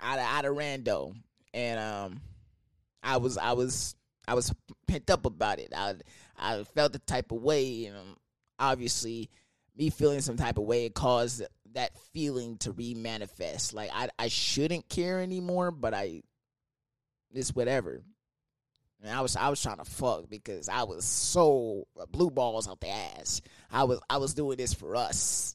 out 0.00 0.18
of 0.18 0.24
out 0.24 0.44
of 0.44 0.56
rando, 0.56 1.14
and 1.52 1.80
um, 1.80 2.20
I 3.02 3.18
was 3.18 3.36
I 3.36 3.52
was 3.52 3.94
I 4.26 4.34
was 4.34 4.52
pent 4.86 5.10
up 5.10 5.26
about 5.26 5.58
it. 5.58 5.72
I 5.76 5.94
I 6.38 6.62
felt 6.62 6.92
the 6.92 7.00
type 7.00 7.32
of 7.32 7.42
way, 7.42 7.86
and 7.86 7.96
um, 7.96 8.16
obviously 8.58 9.30
me 9.76 9.90
feeling 9.90 10.20
some 10.20 10.36
type 10.36 10.58
of 10.58 10.64
way 10.64 10.86
it 10.86 10.94
caused 10.94 11.42
that 11.74 11.92
feeling 12.12 12.56
to 12.58 12.72
re-manifest. 12.72 13.74
Like 13.74 13.90
I 13.92 14.08
I 14.18 14.28
shouldn't 14.28 14.88
care 14.88 15.20
anymore, 15.20 15.70
but 15.70 15.94
I 15.94 16.22
it's 17.32 17.54
whatever. 17.54 18.02
And 19.02 19.10
I 19.10 19.20
was 19.20 19.36
I 19.36 19.48
was 19.48 19.62
trying 19.62 19.78
to 19.78 19.84
fuck 19.84 20.28
because 20.28 20.68
I 20.68 20.82
was 20.82 21.04
so 21.04 21.86
uh, 22.00 22.06
blue 22.06 22.30
balls 22.30 22.68
out 22.68 22.80
the 22.80 22.88
ass. 22.88 23.40
I 23.70 23.84
was 23.84 24.00
I 24.10 24.16
was 24.16 24.34
doing 24.34 24.56
this 24.56 24.74
for 24.74 24.96
us. 24.96 25.54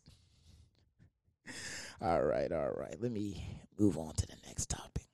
all 2.02 2.21
right, 2.21 2.52
all 2.52 2.71
right. 2.71 2.95
Let 2.99 3.12
me 3.12 3.43
move 3.78 3.97
on 3.97 4.13
to 4.13 4.28
the 4.28 4.38
next 4.47 4.69
topic. 4.69 5.08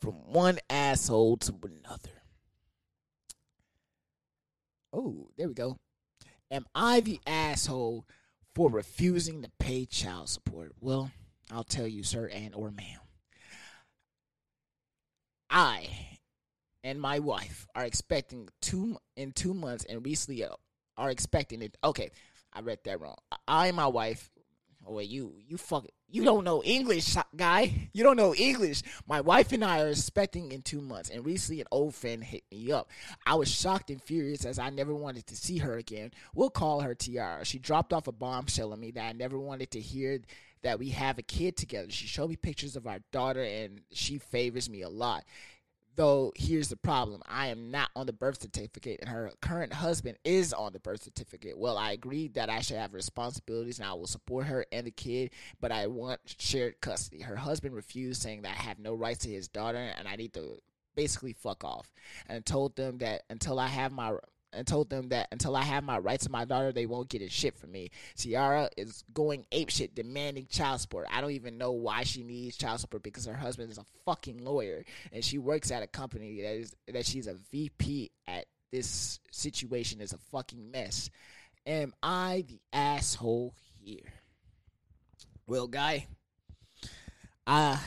From 0.00 0.14
one 0.32 0.58
asshole 0.68 1.38
to 1.38 1.54
another. 1.62 2.10
Oh, 4.92 5.28
there 5.36 5.48
we 5.48 5.54
go. 5.54 5.78
Am 6.50 6.66
I 6.74 7.00
the 7.00 7.20
asshole 7.26 8.06
for 8.56 8.70
refusing 8.70 9.42
to 9.42 9.50
pay 9.58 9.84
child 9.84 10.30
support? 10.30 10.72
Well, 10.80 11.10
I'll 11.52 11.62
tell 11.62 11.86
you, 11.86 12.02
sir 12.02 12.26
and 12.32 12.54
or 12.54 12.70
ma'am. 12.70 13.00
I 15.50 15.90
and 16.82 16.98
my 16.98 17.18
wife 17.18 17.66
are 17.74 17.84
expecting 17.84 18.48
two 18.62 18.96
in 19.14 19.32
two 19.32 19.52
months, 19.52 19.84
and 19.84 20.02
recently 20.02 20.42
uh, 20.42 20.54
are 20.96 21.10
expecting 21.10 21.60
it. 21.60 21.76
Okay, 21.84 22.10
I 22.50 22.60
read 22.60 22.78
that 22.86 22.98
wrong. 22.98 23.16
I 23.46 23.66
and 23.66 23.76
my 23.76 23.88
wife 23.88 24.30
Oh 24.86 24.92
wait, 24.92 25.08
you 25.08 25.34
you 25.46 25.56
fuck 25.56 25.86
you 26.08 26.24
don't 26.24 26.44
know 26.44 26.62
English, 26.62 27.16
guy. 27.34 27.88
You 27.92 28.04
don't 28.04 28.16
know 28.16 28.34
English. 28.34 28.82
My 29.08 29.20
wife 29.20 29.52
and 29.52 29.64
I 29.64 29.82
are 29.82 29.88
expecting 29.88 30.52
in 30.52 30.62
two 30.62 30.80
months, 30.80 31.10
and 31.10 31.24
recently 31.24 31.60
an 31.60 31.66
old 31.70 31.94
friend 31.94 32.22
hit 32.22 32.44
me 32.50 32.70
up. 32.70 32.90
I 33.24 33.34
was 33.34 33.50
shocked 33.50 33.90
and 33.90 34.00
furious 34.02 34.44
as 34.44 34.58
I 34.58 34.70
never 34.70 34.94
wanted 34.94 35.26
to 35.26 35.36
see 35.36 35.58
her 35.58 35.76
again. 35.76 36.12
We'll 36.34 36.50
call 36.50 36.80
her 36.80 36.94
Tiara. 36.94 37.44
She 37.44 37.58
dropped 37.58 37.92
off 37.92 38.06
a 38.06 38.12
bombshell 38.12 38.72
on 38.72 38.80
me 38.80 38.92
that 38.92 39.08
I 39.08 39.12
never 39.12 39.38
wanted 39.38 39.70
to 39.72 39.80
hear 39.80 40.20
that 40.62 40.78
we 40.78 40.90
have 40.90 41.18
a 41.18 41.22
kid 41.22 41.56
together. 41.56 41.90
She 41.90 42.06
showed 42.06 42.30
me 42.30 42.36
pictures 42.36 42.76
of 42.76 42.86
our 42.86 43.00
daughter, 43.12 43.42
and 43.42 43.80
she 43.92 44.18
favors 44.18 44.70
me 44.70 44.82
a 44.82 44.88
lot. 44.88 45.24
Though 45.96 46.32
here's 46.36 46.68
the 46.68 46.76
problem 46.76 47.22
I 47.26 47.48
am 47.48 47.70
not 47.70 47.90
on 47.96 48.06
the 48.06 48.12
birth 48.12 48.42
certificate, 48.42 49.00
and 49.00 49.08
her 49.08 49.30
current 49.40 49.72
husband 49.72 50.18
is 50.24 50.52
on 50.52 50.74
the 50.74 50.78
birth 50.78 51.02
certificate. 51.02 51.58
Well, 51.58 51.78
I 51.78 51.92
agreed 51.92 52.34
that 52.34 52.50
I 52.50 52.60
should 52.60 52.76
have 52.76 52.92
responsibilities 52.92 53.78
and 53.78 53.88
I 53.88 53.94
will 53.94 54.06
support 54.06 54.46
her 54.46 54.66
and 54.70 54.86
the 54.86 54.90
kid, 54.90 55.30
but 55.58 55.72
I 55.72 55.86
want 55.86 56.20
shared 56.38 56.80
custody. 56.82 57.22
Her 57.22 57.36
husband 57.36 57.74
refused, 57.74 58.20
saying 58.20 58.42
that 58.42 58.56
I 58.58 58.62
have 58.62 58.78
no 58.78 58.92
rights 58.92 59.20
to 59.20 59.30
his 59.30 59.48
daughter 59.48 59.78
and 59.78 60.06
I 60.06 60.16
need 60.16 60.34
to 60.34 60.58
basically 60.94 61.32
fuck 61.32 61.64
off. 61.64 61.90
And 62.28 62.44
told 62.44 62.76
them 62.76 62.98
that 62.98 63.22
until 63.30 63.58
I 63.58 63.68
have 63.68 63.90
my 63.90 64.16
and 64.56 64.66
told 64.66 64.90
them 64.90 65.10
that 65.10 65.28
until 65.30 65.54
I 65.54 65.62
have 65.62 65.84
my 65.84 65.98
rights 65.98 66.24
to 66.24 66.30
my 66.30 66.44
daughter, 66.44 66.72
they 66.72 66.86
won't 66.86 67.08
get 67.08 67.22
a 67.22 67.28
shit 67.28 67.56
from 67.58 67.72
me. 67.72 67.90
Tiara 68.16 68.70
is 68.76 69.04
going 69.12 69.46
apeshit, 69.52 69.94
demanding 69.94 70.46
child 70.50 70.80
support. 70.80 71.06
I 71.12 71.20
don't 71.20 71.32
even 71.32 71.58
know 71.58 71.72
why 71.72 72.02
she 72.02 72.22
needs 72.22 72.56
child 72.56 72.80
support 72.80 73.02
because 73.02 73.26
her 73.26 73.34
husband 73.34 73.70
is 73.70 73.78
a 73.78 73.86
fucking 74.04 74.44
lawyer 74.44 74.84
and 75.12 75.24
she 75.24 75.38
works 75.38 75.70
at 75.70 75.82
a 75.82 75.86
company 75.86 76.40
that 76.42 76.54
is 76.54 76.74
that 76.88 77.06
she's 77.06 77.26
a 77.26 77.34
VP 77.52 78.10
at. 78.26 78.46
This 78.72 79.20
situation 79.30 80.00
is 80.00 80.12
a 80.12 80.18
fucking 80.18 80.72
mess. 80.72 81.08
Am 81.66 81.94
I 82.02 82.44
the 82.48 82.60
asshole 82.72 83.54
here? 83.78 84.12
Well, 85.46 85.68
guy, 85.68 86.08
uh 87.46 87.78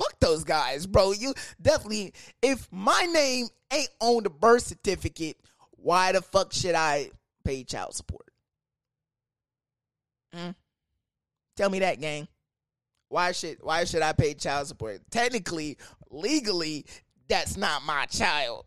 fuck 0.00 0.18
those 0.20 0.44
guys, 0.44 0.86
bro. 0.86 1.12
You 1.12 1.34
definitely, 1.60 2.12
if 2.42 2.66
my 2.70 3.06
name 3.12 3.46
ain't 3.72 3.90
on 4.00 4.22
the 4.22 4.30
birth 4.30 4.62
certificate, 4.62 5.36
why 5.70 6.12
the 6.12 6.22
fuck 6.22 6.52
should 6.52 6.74
I 6.74 7.10
pay 7.44 7.64
child 7.64 7.94
support? 7.94 8.26
Mm. 10.34 10.54
Tell 11.56 11.70
me 11.70 11.80
that, 11.80 12.00
gang. 12.00 12.28
Why 13.08 13.32
should 13.32 13.58
why 13.60 13.84
should 13.84 14.02
I 14.02 14.12
pay 14.12 14.34
child 14.34 14.68
support? 14.68 15.00
Technically, 15.10 15.78
legally, 16.10 16.86
that's 17.28 17.56
not 17.56 17.84
my 17.84 18.06
child. 18.06 18.66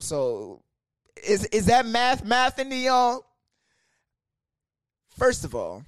So, 0.00 0.62
is 1.22 1.44
is 1.46 1.66
that 1.66 1.84
math 1.84 2.24
math 2.24 2.58
into 2.58 2.76
y'all? 2.76 3.26
First 5.18 5.44
of 5.44 5.54
all, 5.54 5.84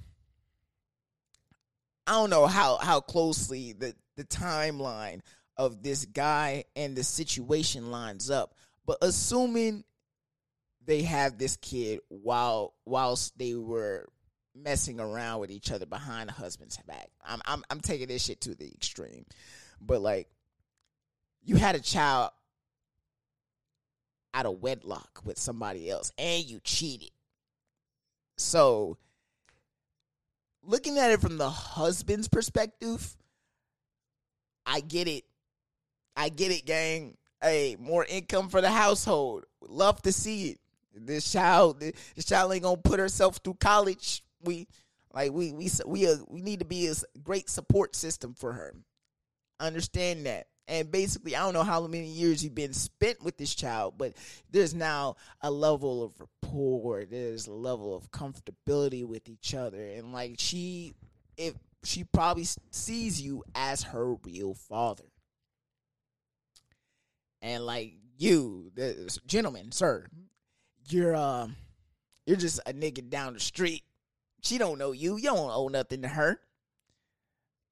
I 2.09 2.13
don't 2.13 2.31
know 2.31 2.47
how 2.47 2.77
how 2.77 3.01
closely 3.01 3.73
the 3.73 3.93
the 4.17 4.23
timeline 4.23 5.21
of 5.57 5.83
this 5.83 6.05
guy 6.05 6.63
and 6.75 6.95
the 6.95 7.03
situation 7.03 7.91
lines 7.91 8.31
up, 8.31 8.55
but 8.83 8.97
assuming 9.03 9.83
they 10.83 11.03
have 11.03 11.37
this 11.37 11.55
kid 11.57 11.99
while 12.07 12.73
whilst 12.83 13.37
they 13.37 13.53
were 13.53 14.07
messing 14.55 14.99
around 14.99 15.39
with 15.39 15.51
each 15.51 15.71
other 15.71 15.85
behind 15.85 16.29
the 16.29 16.33
husband's 16.33 16.77
back. 16.77 17.11
I'm 17.23 17.41
I'm 17.45 17.63
I'm 17.69 17.79
taking 17.79 18.07
this 18.07 18.25
shit 18.25 18.41
to 18.41 18.55
the 18.55 18.67
extreme. 18.73 19.25
But 19.79 20.01
like 20.01 20.29
you 21.43 21.57
had 21.57 21.75
a 21.75 21.79
child 21.79 22.31
out 24.33 24.47
of 24.47 24.63
wedlock 24.63 25.21
with 25.23 25.37
somebody 25.37 25.91
else 25.91 26.11
and 26.17 26.43
you 26.43 26.59
cheated. 26.63 27.11
So 28.37 28.97
looking 30.63 30.97
at 30.97 31.11
it 31.11 31.21
from 31.21 31.37
the 31.37 31.49
husband's 31.49 32.27
perspective, 32.27 33.15
I 34.65 34.81
get 34.81 35.07
it. 35.07 35.23
I 36.15 36.29
get 36.29 36.51
it, 36.51 36.65
gang. 36.65 37.17
Hey, 37.41 37.77
more 37.79 38.05
income 38.05 38.49
for 38.49 38.61
the 38.61 38.69
household. 38.69 39.45
Love 39.61 40.01
to 40.03 40.11
see 40.11 40.49
it. 40.49 40.59
This 40.93 41.31
child, 41.31 41.79
this 41.79 42.25
child 42.25 42.53
ain't 42.53 42.63
gonna 42.63 42.77
put 42.77 42.99
herself 42.99 43.39
through 43.43 43.55
college. 43.55 44.21
We 44.41 44.67
like 45.13 45.31
we 45.31 45.53
we 45.53 45.69
we 45.85 46.07
uh, 46.07 46.15
we 46.27 46.41
need 46.41 46.59
to 46.59 46.65
be 46.65 46.87
a 46.87 46.93
great 47.23 47.49
support 47.49 47.95
system 47.95 48.33
for 48.33 48.53
her. 48.53 48.73
Understand 49.59 50.25
that. 50.25 50.47
And 50.69 50.91
basically, 50.91 51.35
I 51.35 51.39
don't 51.39 51.55
know 51.55 51.63
how 51.63 51.85
many 51.87 52.05
years 52.05 52.43
you've 52.43 52.53
been 52.53 52.73
spent 52.73 53.23
with 53.23 53.37
this 53.37 53.55
child, 53.55 53.95
but 53.97 54.13
there's 54.51 54.75
now 54.75 55.15
a 55.41 55.49
level 55.49 56.03
of 56.03 56.13
rapport. 56.19 57.05
There's 57.05 57.47
a 57.47 57.53
level 57.53 57.95
of 57.95 58.11
comfortability 58.11 59.03
with 59.03 59.27
each 59.27 59.55
other. 59.55 59.83
And 59.83 60.13
like 60.13 60.35
she, 60.37 60.93
if 61.37 61.55
she 61.83 62.03
probably 62.03 62.45
sees 62.69 63.19
you 63.19 63.43
as 63.55 63.81
her 63.81 64.13
real 64.13 64.53
father. 64.53 65.05
And 67.41 67.65
like 67.65 67.93
you, 68.19 68.71
the 68.75 69.17
gentleman, 69.25 69.71
sir, 69.71 70.05
you're 70.87 71.15
um, 71.15 71.23
uh, 71.23 71.47
you're 72.27 72.37
just 72.37 72.59
a 72.67 72.73
nigga 72.73 73.09
down 73.09 73.33
the 73.33 73.39
street. 73.39 73.83
She 74.43 74.59
don't 74.59 74.77
know 74.77 74.91
you. 74.91 75.17
You 75.17 75.29
don't 75.29 75.51
owe 75.51 75.67
nothing 75.67 76.03
to 76.03 76.09
her. 76.09 76.39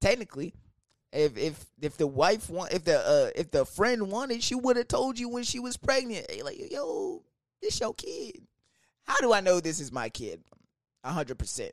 Technically, 0.02 0.56
if 1.12 1.38
if 1.38 1.66
if 1.82 1.98
the 1.98 2.08
wife 2.08 2.50
want, 2.50 2.74
if 2.74 2.84
the 2.84 3.00
uh, 3.00 3.30
if 3.36 3.52
the 3.52 3.66
friend 3.66 4.12
wanted, 4.12 4.44
she 4.44 4.56
would 4.56 4.78
have 4.78 4.88
told 4.88 5.18
you 5.18 5.30
when 5.30 5.44
she 5.44 5.60
was 5.60 5.78
pregnant. 5.78 6.28
Like, 6.44 6.72
yo, 6.72 7.24
this 7.62 7.80
your 7.80 7.94
kid. 7.94 8.42
How 9.06 9.16
do 9.18 9.32
I 9.32 9.40
know 9.40 9.60
this 9.60 9.80
is 9.80 9.92
my 9.92 10.10
kid? 10.10 10.42
Hundred 11.06 11.40
percent. 11.40 11.72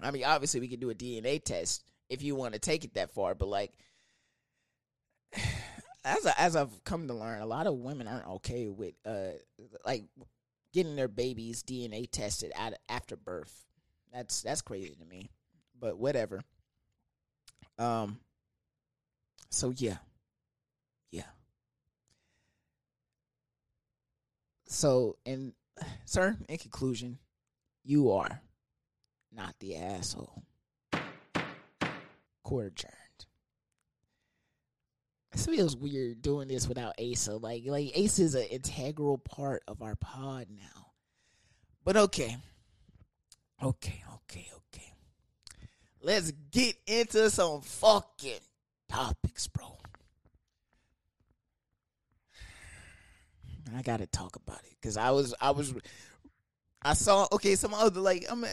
I 0.00 0.10
mean, 0.10 0.24
obviously, 0.24 0.58
we 0.60 0.68
can 0.68 0.80
do 0.80 0.90
a 0.90 0.94
DNA 0.94 1.42
test 1.42 1.84
if 2.08 2.22
you 2.22 2.34
want 2.34 2.54
to 2.54 2.60
take 2.60 2.84
it 2.84 2.94
that 2.94 3.14
far, 3.14 3.34
but 3.34 3.48
like, 3.48 3.72
as 6.04 6.24
a, 6.26 6.40
as 6.40 6.56
I've 6.56 6.82
come 6.84 7.06
to 7.08 7.14
learn, 7.14 7.40
a 7.40 7.46
lot 7.46 7.68
of 7.68 7.74
women 7.74 8.08
aren't 8.08 8.26
okay 8.26 8.68
with 8.68 8.94
uh 9.06 9.38
like 9.86 10.04
getting 10.72 10.96
their 10.96 11.08
babies 11.08 11.62
DNA 11.62 12.10
tested 12.10 12.52
at, 12.56 12.78
after 12.88 13.16
birth. 13.16 13.64
That's 14.12 14.42
that's 14.42 14.62
crazy 14.62 14.96
to 14.98 15.04
me, 15.04 15.30
but 15.78 15.98
whatever. 15.98 16.42
Um. 17.78 18.18
So 19.50 19.72
yeah, 19.76 19.98
yeah. 21.10 21.22
So, 24.66 25.16
in 25.24 25.52
sir, 26.04 26.36
in 26.48 26.58
conclusion, 26.58 27.18
you 27.84 28.12
are 28.12 28.40
not 29.32 29.54
the 29.60 29.76
asshole. 29.76 30.42
Court 32.42 32.66
adjourned. 32.66 32.92
It 35.32 35.40
feels 35.40 35.76
weird 35.76 36.22
doing 36.22 36.46
this 36.48 36.68
without 36.68 36.94
Asa. 37.00 37.36
Like, 37.36 37.64
like 37.66 37.92
Asa 37.96 38.22
is 38.22 38.34
an 38.34 38.44
integral 38.44 39.18
part 39.18 39.62
of 39.66 39.82
our 39.82 39.96
pod 39.96 40.46
now. 40.50 40.92
But 41.84 41.96
okay, 41.96 42.36
okay, 43.62 44.02
okay, 44.14 44.48
okay. 44.56 44.93
Let's 46.04 46.32
get 46.50 46.76
into 46.86 47.30
some 47.30 47.62
fucking 47.62 48.40
topics, 48.90 49.48
bro. 49.48 49.78
I 53.74 53.80
gotta 53.80 54.06
talk 54.06 54.36
about 54.36 54.58
it 54.64 54.74
because 54.78 54.98
I 54.98 55.12
was, 55.12 55.34
I 55.40 55.52
was, 55.52 55.74
I 56.82 56.92
saw. 56.92 57.26
Okay, 57.32 57.54
some 57.54 57.72
other 57.72 58.00
like 58.00 58.26
I'm 58.30 58.44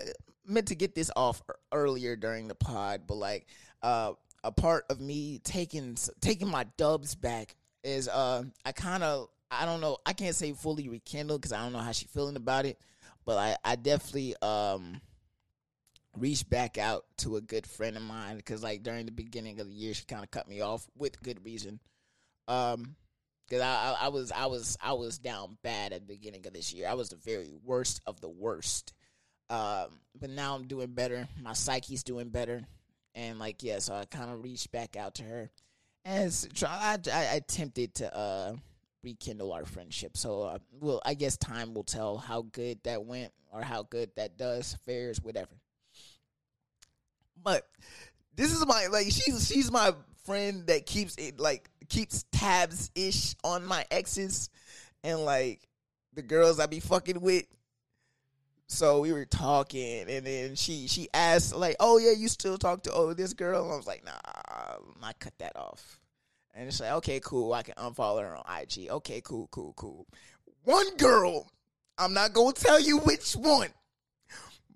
meant 0.47 0.69
to 0.69 0.75
get 0.75 0.95
this 0.95 1.11
off 1.13 1.41
earlier 1.73 2.15
during 2.15 2.47
the 2.47 2.55
pod, 2.55 3.01
but 3.05 3.15
like 3.15 3.47
uh, 3.83 4.13
a 4.45 4.51
part 4.53 4.85
of 4.89 5.01
me 5.01 5.39
taking 5.43 5.97
taking 6.21 6.47
my 6.47 6.65
dubs 6.77 7.15
back 7.15 7.57
is 7.83 8.07
uh, 8.07 8.43
I 8.63 8.71
kind 8.71 9.03
of 9.03 9.27
I 9.51 9.65
don't 9.65 9.81
know 9.81 9.97
I 10.05 10.13
can't 10.13 10.35
say 10.35 10.53
fully 10.53 10.87
rekindled 10.87 11.41
because 11.41 11.51
I 11.51 11.61
don't 11.61 11.73
know 11.73 11.79
how 11.79 11.91
she 11.91 12.05
feeling 12.05 12.37
about 12.37 12.65
it, 12.65 12.79
but 13.25 13.37
I 13.37 13.57
I 13.65 13.75
definitely 13.75 14.35
um 14.41 15.01
reached 16.17 16.49
back 16.49 16.77
out 16.77 17.05
to 17.17 17.37
a 17.37 17.41
good 17.41 17.65
friend 17.65 17.95
of 17.95 18.03
mine 18.03 18.37
because 18.37 18.63
like 18.63 18.83
during 18.83 19.05
the 19.05 19.11
beginning 19.11 19.59
of 19.59 19.67
the 19.67 19.73
year 19.73 19.93
she 19.93 20.05
kind 20.05 20.23
of 20.23 20.31
cut 20.31 20.47
me 20.47 20.61
off 20.61 20.87
with 20.97 21.21
good 21.21 21.43
reason. 21.45 21.79
Um, 22.47 22.95
because 23.47 23.63
I, 23.63 23.95
I, 23.99 24.05
I 24.05 24.07
was 24.07 24.31
I 24.31 24.45
was 24.45 24.77
I 24.81 24.93
was 24.93 25.19
down 25.19 25.57
bad 25.61 25.91
at 25.91 26.07
the 26.07 26.13
beginning 26.13 26.47
of 26.47 26.53
this 26.53 26.73
year. 26.73 26.87
I 26.87 26.93
was 26.93 27.09
the 27.09 27.17
very 27.17 27.51
worst 27.65 28.01
of 28.05 28.21
the 28.21 28.29
worst. 28.29 28.93
Um, 29.49 29.99
but 30.17 30.29
now 30.29 30.55
I'm 30.55 30.67
doing 30.67 30.93
better. 30.93 31.27
My 31.41 31.51
psyche's 31.51 32.03
doing 32.03 32.29
better, 32.29 32.63
and 33.13 33.39
like 33.39 33.61
yeah, 33.61 33.79
so 33.79 33.93
I 33.93 34.05
kind 34.05 34.31
of 34.31 34.41
reached 34.41 34.71
back 34.71 34.95
out 34.95 35.15
to 35.15 35.23
her, 35.23 35.51
and 36.05 36.33
I, 36.65 36.97
I, 37.11 37.11
I 37.11 37.23
attempted 37.35 37.95
to 37.95 38.15
uh 38.15 38.53
rekindle 39.03 39.51
our 39.51 39.65
friendship. 39.65 40.15
So 40.15 40.43
uh, 40.43 40.59
well, 40.79 41.01
I 41.05 41.13
guess 41.13 41.35
time 41.35 41.73
will 41.73 41.83
tell 41.83 42.17
how 42.17 42.43
good 42.43 42.79
that 42.83 43.03
went 43.03 43.33
or 43.51 43.61
how 43.61 43.83
good 43.83 44.11
that 44.15 44.37
does 44.37 44.77
fares, 44.85 45.21
whatever. 45.21 45.60
But 47.43 47.67
this 48.35 48.51
is 48.51 48.65
my 48.65 48.87
like 48.87 49.07
she's 49.07 49.47
she's 49.47 49.71
my 49.71 49.93
friend 50.25 50.67
that 50.67 50.85
keeps 50.85 51.15
it 51.15 51.39
like 51.39 51.69
keeps 51.89 52.25
tabs 52.31 52.91
ish 52.95 53.35
on 53.43 53.65
my 53.65 53.85
exes 53.91 54.49
and 55.03 55.25
like 55.25 55.67
the 56.13 56.21
girls 56.21 56.59
I 56.59 56.67
be 56.67 56.79
fucking 56.79 57.19
with 57.19 57.45
so 58.71 59.01
we 59.01 59.11
were 59.11 59.25
talking, 59.25 60.09
and 60.09 60.25
then 60.25 60.55
she 60.55 60.87
she 60.87 61.09
asked 61.13 61.53
like, 61.53 61.75
"Oh 61.81 61.97
yeah, 61.97 62.11
you 62.11 62.29
still 62.29 62.57
talk 62.57 62.83
to 62.83 62.93
oh 62.93 63.13
this 63.13 63.33
girl?" 63.33 63.63
And 63.65 63.73
I 63.73 63.75
was 63.75 63.85
like, 63.85 64.05
"Nah, 64.05 64.11
I 65.03 65.11
cut 65.19 65.33
that 65.39 65.57
off." 65.57 65.99
And 66.53 66.69
it's 66.69 66.79
like, 66.79 66.93
"Okay, 66.93 67.19
cool, 67.19 67.53
I 67.53 67.63
can 67.63 67.75
unfollow 67.75 68.21
her 68.21 68.37
on 68.37 68.61
IG." 68.61 68.89
Okay, 68.89 69.19
cool, 69.25 69.49
cool, 69.51 69.73
cool. 69.75 70.07
One 70.63 70.95
girl, 70.95 71.51
I'm 71.97 72.13
not 72.13 72.31
gonna 72.31 72.53
tell 72.53 72.79
you 72.79 72.99
which 72.99 73.33
one, 73.33 73.71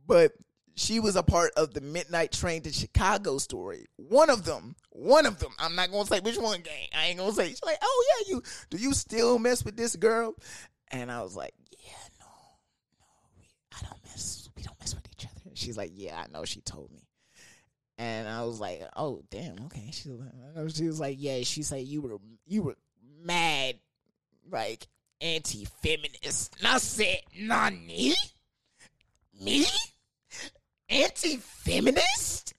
but 0.05 0.33
she 0.75 0.99
was 0.99 1.15
a 1.15 1.23
part 1.23 1.51
of 1.57 1.73
the 1.73 1.81
midnight 1.81 2.31
train 2.31 2.61
to 2.63 2.71
Chicago 2.71 3.37
story. 3.37 3.85
One 3.95 4.29
of 4.29 4.45
them, 4.45 4.75
one 4.89 5.25
of 5.25 5.39
them. 5.39 5.53
I'm 5.59 5.75
not 5.75 5.91
gonna 5.91 6.05
say 6.05 6.19
which 6.19 6.37
one, 6.37 6.61
gang. 6.61 6.89
I 6.95 7.07
ain't 7.07 7.17
gonna 7.17 7.31
say. 7.31 7.49
She's 7.49 7.63
like, 7.63 7.77
"Oh 7.81 8.05
yeah, 8.09 8.33
you 8.33 8.43
do 8.69 8.77
you 8.77 8.93
still 8.93 9.39
mess 9.39 9.63
with 9.63 9.77
this 9.77 9.95
girl?" 9.95 10.35
And 10.91 11.11
I 11.11 11.23
was 11.23 11.35
like, 11.35 11.53
yeah, 11.71 11.93
no, 12.19 12.25
no, 12.99 13.05
we, 13.37 13.47
I 13.75 13.81
don't 13.81 14.03
mess. 14.05 14.49
We 14.55 14.63
don't 14.63 14.79
mess 14.79 14.93
with 14.93 15.07
each 15.11 15.25
other. 15.25 15.51
She's 15.53 15.77
like, 15.77 15.91
yeah, 15.93 16.23
I 16.23 16.31
know. 16.31 16.45
She 16.45 16.61
told 16.61 16.91
me. 16.91 17.07
And 17.97 18.27
I 18.27 18.43
was 18.43 18.59
like, 18.59 18.81
oh 18.95 19.21
damn, 19.31 19.65
okay. 19.65 19.89
She 19.91 20.09
she 20.73 20.85
was 20.85 20.99
like, 20.99 21.17
yeah. 21.19 21.41
She's 21.43 21.71
like, 21.71 21.87
you 21.87 22.01
were 22.01 22.17
you 22.45 22.63
were 22.63 22.75
mad, 23.23 23.75
like 24.51 24.87
anti-feminist. 25.21 26.55
And 26.59 26.67
I 26.67 26.77
said, 26.77 27.21
nani? 27.37 28.13
Me? 29.41 29.65
Anti-feminist? 30.89 32.53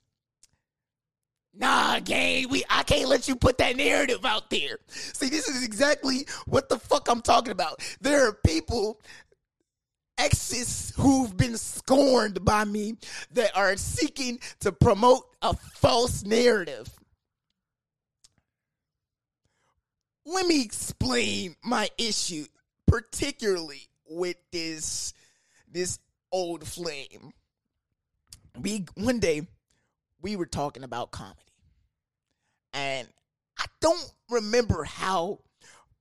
Nah, 1.59 2.01
gang, 2.01 2.49
we 2.51 2.65
I 2.69 2.83
can't 2.83 3.09
let 3.09 3.29
you 3.29 3.37
put 3.37 3.59
that 3.59 3.77
narrative 3.77 4.25
out 4.27 4.51
there. 4.51 4.79
See, 4.89 5.31
this 5.31 5.49
is 5.49 5.65
exactly 5.65 6.27
what 6.47 6.69
the 6.69 6.79
fuck 6.79 7.09
I'm 7.09 7.23
talking 7.23 7.53
about. 7.53 7.81
There 8.01 8.29
are 8.29 8.33
people 8.33 9.01
exes 10.19 10.93
who've 10.97 11.35
been 11.37 11.57
scorned 11.57 12.45
by 12.45 12.65
me 12.65 12.97
that 13.33 13.57
are 13.57 13.77
seeking 13.77 14.39
to 14.61 14.73
promote 14.73 15.25
a 15.41 15.55
false 15.55 16.25
narrative. 16.25 16.89
Let 20.27 20.47
me 20.47 20.63
explain 20.63 21.57
my 21.63 21.89
issue, 21.97 22.47
particularly 22.87 23.89
with 24.09 24.37
this 24.53 25.15
this 25.71 25.99
old 26.33 26.67
flame. 26.67 27.33
We 28.61 28.87
one 28.95 29.21
day 29.21 29.47
we 30.23 30.37
were 30.37 30.47
talking 30.47 30.85
about 30.85 31.11
comedy. 31.11 31.41
And 32.73 33.09
I 33.59 33.65
don't 33.81 34.13
remember 34.31 34.85
how 34.85 35.41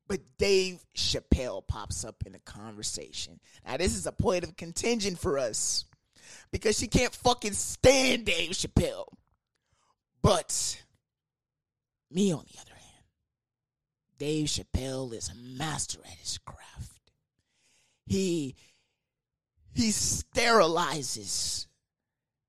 but 0.08 0.20
Dave 0.38 0.86
Chappelle 0.95 1.66
pops 1.66 2.06
up 2.06 2.24
in 2.26 2.34
the 2.34 2.39
conversation. 2.39 3.39
Now, 3.66 3.78
this 3.78 3.95
is 3.95 4.06
a 4.06 4.12
point 4.12 4.43
of 4.43 4.56
contention 4.56 5.16
for 5.16 5.39
us 5.39 5.86
because 6.51 6.78
she 6.78 6.88
can't 6.88 7.14
fucking 7.14 7.53
stand 7.53 8.26
Dave 8.26 8.51
Chappelle. 8.51 9.08
But 10.22 10.84
me, 12.12 12.32
on 12.32 12.45
the 12.51 12.60
other 12.60 12.76
hand, 12.76 13.03
Dave 14.18 14.47
Chappelle 14.47 15.14
is 15.14 15.30
a 15.30 15.36
master 15.36 15.99
at 16.06 16.18
his 16.20 16.38
craft. 16.38 17.12
He 18.06 18.56
he 19.74 19.89
sterilizes 19.89 21.66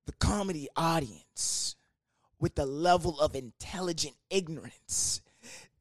the 0.07 0.13
comedy 0.13 0.69
audience 0.77 1.77
with 2.39 2.55
the 2.55 2.67
level 2.67 3.21
of 3.21 3.35
intelligent 3.35 4.15
ignorance 4.31 5.21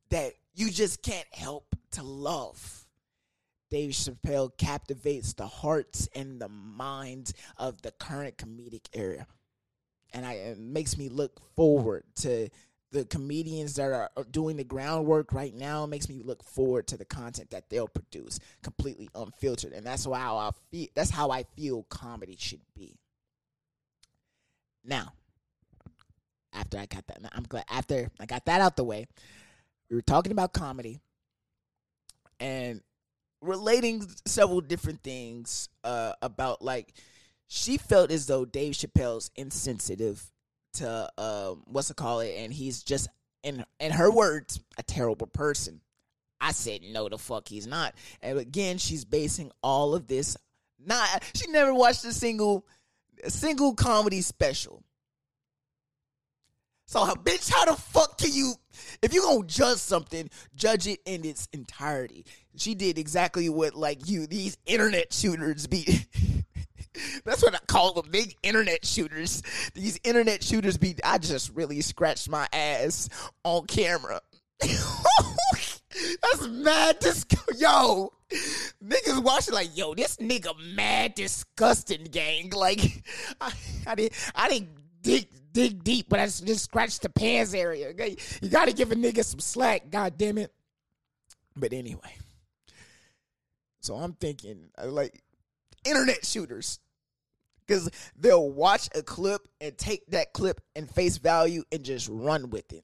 that 0.09 0.33
you 0.53 0.69
just 0.69 1.01
can't 1.01 1.27
help 1.33 1.75
to 1.91 2.03
love. 2.03 2.85
Dave 3.69 3.91
Chappelle 3.91 4.55
captivates 4.57 5.33
the 5.33 5.47
hearts 5.47 6.07
and 6.15 6.39
the 6.39 6.49
minds 6.49 7.33
of 7.57 7.81
the 7.81 7.91
current 7.91 8.37
comedic 8.37 8.87
era. 8.93 9.25
And 10.13 10.25
I, 10.25 10.33
it 10.33 10.59
makes 10.59 10.97
me 10.97 11.09
look 11.09 11.41
forward 11.55 12.03
to 12.17 12.47
the 12.91 13.05
comedians 13.05 13.75
that 13.75 13.91
are 13.91 14.09
doing 14.31 14.55
the 14.55 14.63
groundwork 14.63 15.33
right 15.33 15.53
now. 15.53 15.85
Makes 15.85 16.07
me 16.07 16.21
look 16.23 16.43
forward 16.43 16.87
to 16.87 16.97
the 16.97 17.05
content 17.05 17.49
that 17.49 17.69
they'll 17.69 17.87
produce 17.87 18.39
completely 18.63 19.09
unfiltered. 19.13 19.73
And 19.73 19.85
that's 19.85 20.05
how 20.05 20.37
I 20.37 20.51
feel 20.71 20.87
that's 20.95 21.09
how 21.09 21.31
I 21.31 21.43
feel 21.57 21.83
comedy 21.83 22.37
should 22.39 22.61
be. 22.73 22.97
Now, 24.85 25.13
after 26.53 26.77
I 26.77 26.85
got 26.85 27.07
that, 27.07 27.19
I'm 27.33 27.43
glad 27.43 27.65
after 27.69 28.09
I 28.19 28.25
got 28.25 28.45
that 28.45 28.61
out 28.61 28.75
the 28.75 28.83
way. 28.83 29.07
We 29.89 29.95
were 29.95 30.01
talking 30.01 30.31
about 30.31 30.53
comedy 30.53 30.99
and 32.39 32.81
relating 33.41 34.07
several 34.25 34.61
different 34.61 35.01
things 35.03 35.69
uh, 35.83 36.13
about 36.21 36.61
like 36.61 36.93
she 37.47 37.77
felt 37.77 38.11
as 38.11 38.25
though 38.25 38.45
Dave 38.45 38.73
Chappelle's 38.73 39.31
insensitive 39.35 40.31
to 40.73 41.09
um, 41.17 41.63
what's 41.65 41.89
it 41.89 41.97
call 41.97 42.19
it, 42.21 42.35
and 42.37 42.53
he's 42.53 42.83
just 42.83 43.07
in 43.43 43.63
in 43.79 43.91
her 43.91 44.11
words 44.11 44.59
a 44.77 44.83
terrible 44.83 45.27
person. 45.27 45.81
I 46.41 46.51
said 46.51 46.81
no, 46.83 47.09
the 47.09 47.17
fuck 47.17 47.47
he's 47.47 47.67
not. 47.67 47.95
And 48.21 48.37
again, 48.37 48.77
she's 48.77 49.05
basing 49.05 49.51
all 49.61 49.95
of 49.95 50.07
this 50.07 50.37
not. 50.83 51.23
She 51.33 51.49
never 51.51 51.73
watched 51.73 52.05
a 52.05 52.13
single 52.13 52.65
a 53.23 53.29
single 53.29 53.73
comedy 53.73 54.21
special. 54.21 54.83
So, 56.87 56.99
bitch, 57.15 57.51
how 57.51 57.65
the 57.65 57.73
fuck 57.73 58.17
can 58.19 58.31
you, 58.31 58.53
if 59.01 59.13
you 59.13 59.21
gonna 59.23 59.45
judge 59.45 59.79
something, 59.79 60.29
judge 60.55 60.85
it 60.87 60.99
in 61.05 61.25
its 61.25 61.47
entirety? 61.51 62.25
She 62.55 62.75
did 62.75 62.99
exactly 62.99 63.49
what 63.49 63.75
like 63.75 64.07
you 64.07 64.27
these 64.27 64.57
internet 64.65 65.11
shooters 65.11 65.65
be. 65.65 65.85
That's 67.25 67.41
what 67.41 67.55
I 67.55 67.59
call 67.67 67.93
them, 67.93 68.05
big 68.11 68.35
internet 68.43 68.85
shooters. 68.85 69.41
These 69.73 69.99
internet 70.03 70.43
shooters 70.43 70.77
be. 70.77 70.95
I 71.03 71.17
just 71.17 71.53
really 71.55 71.81
scratched 71.81 72.29
my 72.29 72.47
ass 72.53 73.09
on 73.43 73.65
camera. 73.65 74.21
That's 76.21 76.47
mad 76.47 76.99
disgusting. 76.99 77.59
Yo, 77.59 78.11
niggas 78.83 79.23
watching 79.23 79.53
like, 79.53 79.75
yo, 79.77 79.93
this 79.93 80.17
nigga 80.17 80.53
mad 80.75 81.15
disgusting, 81.15 82.05
gang. 82.05 82.49
Like, 82.49 83.03
I, 83.41 83.51
I 83.87 83.95
didn't, 83.95 84.31
I 84.35 84.49
didn't 84.49 84.69
dig 85.01 85.27
dig 85.51 85.83
deep, 85.83 86.07
but 86.09 86.19
I 86.19 86.25
just, 86.25 86.45
just 86.45 86.65
scratched 86.65 87.01
the 87.01 87.09
pants 87.09 87.53
area. 87.53 87.93
You 88.41 88.49
got 88.49 88.67
to 88.67 88.73
give 88.73 88.91
a 88.91 88.95
nigga 88.95 89.23
some 89.23 89.39
slack. 89.39 89.89
God 89.89 90.17
damn 90.17 90.37
it. 90.37 90.51
But 91.55 91.71
anyway, 91.71 92.17
so 93.79 93.95
I'm 93.95 94.13
thinking 94.13 94.69
uh, 94.77 94.87
like 94.87 95.21
internet 95.85 96.25
shooters 96.25 96.79
because 97.65 97.89
they'll 98.17 98.49
watch 98.49 98.89
a 98.93 99.01
clip 99.01 99.47
and 99.61 99.77
take 99.77 100.05
that 100.07 100.33
clip 100.33 100.59
and 100.75 100.89
face 100.89 101.17
value 101.17 101.63
and 101.71 101.83
just 101.83 102.09
run 102.11 102.49
with 102.49 102.73
it. 102.73 102.83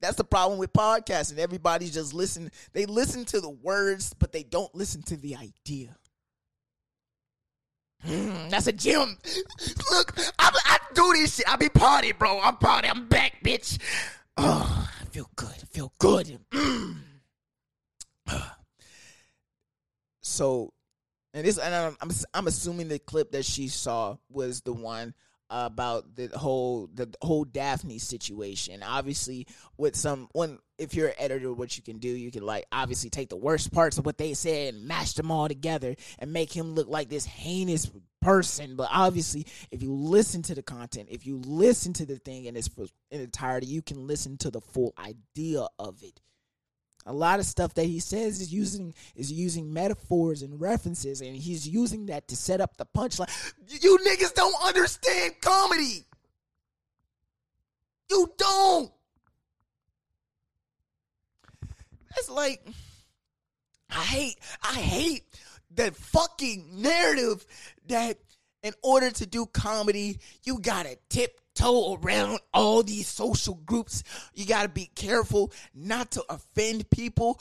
That's 0.00 0.16
the 0.16 0.24
problem 0.24 0.58
with 0.58 0.72
podcasting. 0.72 1.38
Everybody's 1.38 1.92
just 1.92 2.14
listen. 2.14 2.50
They 2.72 2.86
listen 2.86 3.24
to 3.26 3.40
the 3.40 3.50
words, 3.50 4.14
but 4.18 4.32
they 4.32 4.44
don't 4.44 4.72
listen 4.74 5.02
to 5.04 5.16
the 5.16 5.36
idea. 5.36 5.96
Mm, 8.06 8.48
that's 8.48 8.68
a 8.68 8.72
gym. 8.72 9.18
Look, 9.90 10.14
I, 10.38 10.50
I 10.64 10.78
do 10.94 11.12
this 11.14 11.36
shit. 11.36 11.48
I 11.48 11.56
be 11.56 11.68
party, 11.68 12.12
bro. 12.12 12.40
I'm 12.40 12.56
party. 12.56 12.88
I'm 12.88 13.08
back, 13.08 13.42
bitch. 13.42 13.78
Oh, 14.36 14.88
I 15.00 15.04
feel 15.06 15.28
good. 15.34 15.50
I 15.50 15.66
feel 15.72 15.92
good. 15.98 16.38
Mm. 16.52 16.98
so, 20.22 20.72
and 21.34 21.44
this, 21.44 21.58
and 21.58 21.74
I'm, 21.74 21.96
I'm, 22.00 22.10
I'm 22.34 22.46
assuming 22.46 22.86
the 22.88 23.00
clip 23.00 23.32
that 23.32 23.44
she 23.44 23.66
saw 23.66 24.16
was 24.30 24.60
the 24.60 24.72
one 24.72 25.12
about 25.50 26.16
the 26.16 26.28
whole 26.28 26.88
the 26.92 27.12
whole 27.22 27.44
Daphne 27.44 27.98
situation. 27.98 28.82
Obviously, 28.82 29.46
with 29.76 29.96
some 29.96 30.28
when 30.32 30.58
if 30.78 30.94
you're 30.94 31.08
an 31.08 31.14
editor, 31.18 31.52
what 31.52 31.76
you 31.76 31.82
can 31.82 31.98
do, 31.98 32.08
you 32.08 32.30
can 32.30 32.44
like 32.44 32.66
obviously 32.70 33.10
take 33.10 33.28
the 33.28 33.36
worst 33.36 33.72
parts 33.72 33.98
of 33.98 34.06
what 34.06 34.18
they 34.18 34.34
said 34.34 34.74
and 34.74 34.86
mash 34.86 35.14
them 35.14 35.30
all 35.30 35.48
together 35.48 35.96
and 36.18 36.32
make 36.32 36.52
him 36.52 36.74
look 36.74 36.88
like 36.88 37.08
this 37.08 37.24
heinous 37.24 37.90
person. 38.20 38.76
But 38.76 38.88
obviously, 38.92 39.46
if 39.70 39.82
you 39.82 39.92
listen 39.92 40.42
to 40.42 40.54
the 40.54 40.62
content, 40.62 41.08
if 41.10 41.26
you 41.26 41.38
listen 41.44 41.92
to 41.94 42.06
the 42.06 42.16
thing 42.16 42.44
in 42.44 42.56
its 42.56 42.68
in 43.10 43.20
entirety, 43.20 43.66
you 43.66 43.82
can 43.82 44.06
listen 44.06 44.36
to 44.38 44.50
the 44.50 44.60
full 44.60 44.94
idea 44.98 45.66
of 45.78 46.02
it. 46.02 46.20
A 47.06 47.12
lot 47.12 47.38
of 47.38 47.46
stuff 47.46 47.74
that 47.74 47.84
he 47.84 48.00
says 48.00 48.40
is 48.40 48.52
using 48.52 48.94
is 49.16 49.32
using 49.32 49.72
metaphors 49.72 50.42
and 50.42 50.60
references, 50.60 51.20
and 51.20 51.34
he's 51.34 51.66
using 51.66 52.06
that 52.06 52.28
to 52.28 52.36
set 52.36 52.60
up 52.60 52.76
the 52.76 52.86
punchline. 52.86 53.30
You 53.66 53.98
niggas 54.06 54.34
don't 54.34 54.54
understand 54.62 55.34
comedy. 55.40 56.04
You 58.10 58.30
don't. 58.36 58.92
It's 62.16 62.28
like 62.28 62.62
I 63.90 64.02
hate 64.02 64.38
I 64.62 64.74
hate 64.74 65.24
that 65.76 65.96
fucking 65.96 66.82
narrative 66.82 67.46
that 67.86 68.18
in 68.62 68.74
order 68.82 69.10
to 69.10 69.26
do 69.26 69.46
comedy, 69.46 70.18
you 70.44 70.58
gotta 70.60 70.98
tip 71.08 71.40
tiptoe 71.58 71.98
around 72.02 72.38
all 72.54 72.82
these 72.82 73.08
social 73.08 73.54
groups. 73.66 74.02
You 74.34 74.46
got 74.46 74.62
to 74.62 74.68
be 74.68 74.90
careful 74.94 75.52
not 75.74 76.10
to 76.12 76.24
offend 76.28 76.88
people. 76.90 77.40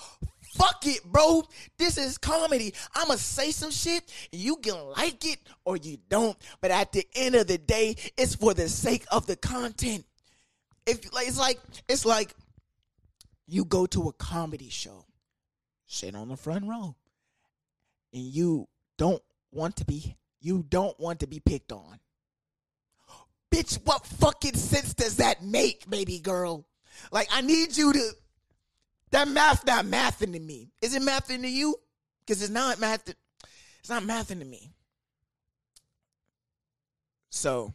Fuck 0.55 0.85
it, 0.85 1.03
bro. 1.03 1.43
This 1.77 1.97
is 1.97 2.17
comedy. 2.17 2.73
I'ma 2.95 3.15
say 3.15 3.51
some 3.51 3.71
shit, 3.71 4.03
you 4.31 4.57
can 4.57 4.75
like 4.97 5.25
it 5.25 5.39
or 5.65 5.77
you 5.77 5.97
don't. 6.09 6.37
But 6.61 6.71
at 6.71 6.91
the 6.91 7.05
end 7.15 7.35
of 7.35 7.47
the 7.47 7.57
day, 7.57 7.95
it's 8.17 8.35
for 8.35 8.53
the 8.53 8.69
sake 8.69 9.05
of 9.11 9.27
the 9.27 9.35
content. 9.35 10.05
If 10.85 11.05
it's 11.05 11.37
like 11.37 11.59
it's 11.89 12.05
like 12.05 12.33
you 13.45 13.65
go 13.65 13.85
to 13.87 14.07
a 14.07 14.13
comedy 14.13 14.69
show, 14.69 15.05
sit 15.85 16.15
on 16.15 16.29
the 16.29 16.37
front 16.37 16.65
row, 16.65 16.95
and 18.13 18.23
you 18.23 18.69
don't 18.97 19.21
want 19.51 19.75
to 19.77 19.85
be 19.85 20.15
you 20.39 20.63
don't 20.69 20.97
want 20.97 21.19
to 21.19 21.27
be 21.27 21.41
picked 21.41 21.73
on. 21.73 21.99
Bitch, 23.53 23.79
what 23.85 24.05
fucking 24.05 24.55
sense 24.55 24.93
does 24.93 25.17
that 25.17 25.43
make, 25.43 25.89
baby 25.89 26.19
girl? 26.19 26.65
Like, 27.11 27.27
I 27.31 27.41
need 27.41 27.77
you 27.77 27.93
to. 27.93 28.11
That 29.11 29.27
math 29.29 29.65
not 29.65 29.85
mathing 29.85 30.33
to 30.33 30.39
me. 30.39 30.71
Is 30.81 30.93
it 30.93 31.01
mathing 31.01 31.41
to 31.41 31.47
you? 31.47 31.75
Because 32.19 32.41
it's 32.41 32.51
not 32.51 32.77
mathing. 32.77 33.15
It's 33.79 33.89
not 33.89 34.03
mathing 34.03 34.39
to 34.39 34.45
me. 34.45 34.73
So 37.29 37.73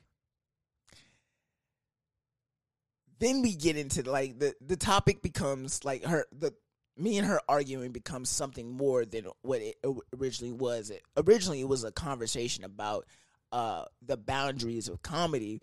then 3.19 3.41
we 3.41 3.55
get 3.55 3.77
into 3.77 4.09
like 4.11 4.39
the 4.39 4.55
the 4.61 4.77
topic 4.77 5.23
becomes 5.23 5.85
like 5.85 6.05
her 6.05 6.27
the 6.37 6.53
me 6.97 7.17
and 7.19 7.27
her 7.27 7.41
arguing 7.49 7.93
becomes 7.93 8.29
something 8.29 8.71
more 8.71 9.05
than 9.05 9.27
what 9.43 9.61
it 9.61 9.77
originally 10.19 10.53
was. 10.53 10.91
It, 10.91 11.03
originally, 11.17 11.61
it 11.61 11.69
was 11.69 11.85
a 11.85 11.93
conversation 11.93 12.65
about 12.65 13.07
uh, 13.53 13.85
the 14.05 14.17
boundaries 14.17 14.89
of 14.89 15.03
comedy, 15.03 15.61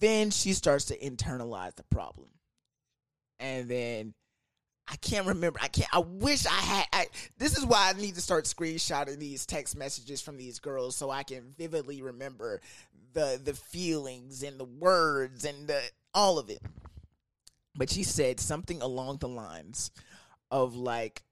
then 0.00 0.30
she 0.30 0.52
starts 0.52 0.86
to 0.86 0.98
internalize 0.98 1.74
the 1.76 1.84
problem. 1.84 2.28
And 3.40 3.68
then 3.68 4.14
I 4.90 4.96
can't 4.96 5.26
remember. 5.26 5.58
I 5.62 5.68
can't. 5.68 5.94
I 5.94 6.00
wish 6.00 6.46
I 6.46 6.50
had. 6.50 6.86
I, 6.92 7.06
this 7.36 7.56
is 7.56 7.64
why 7.64 7.92
I 7.94 8.00
need 8.00 8.14
to 8.14 8.20
start 8.20 8.44
screenshotting 8.44 9.18
these 9.18 9.46
text 9.46 9.76
messages 9.76 10.22
from 10.22 10.36
these 10.36 10.58
girls 10.58 10.96
so 10.96 11.10
I 11.10 11.22
can 11.22 11.54
vividly 11.56 12.02
remember 12.02 12.60
the 13.12 13.40
the 13.42 13.54
feelings 13.54 14.42
and 14.42 14.58
the 14.58 14.64
words 14.64 15.44
and 15.44 15.68
the 15.68 15.80
all 16.14 16.38
of 16.38 16.48
it. 16.48 16.62
But 17.74 17.90
she 17.90 18.02
said 18.02 18.40
something 18.40 18.82
along 18.82 19.18
the 19.18 19.28
lines 19.28 19.90
of 20.50 20.74
like, 20.74 21.22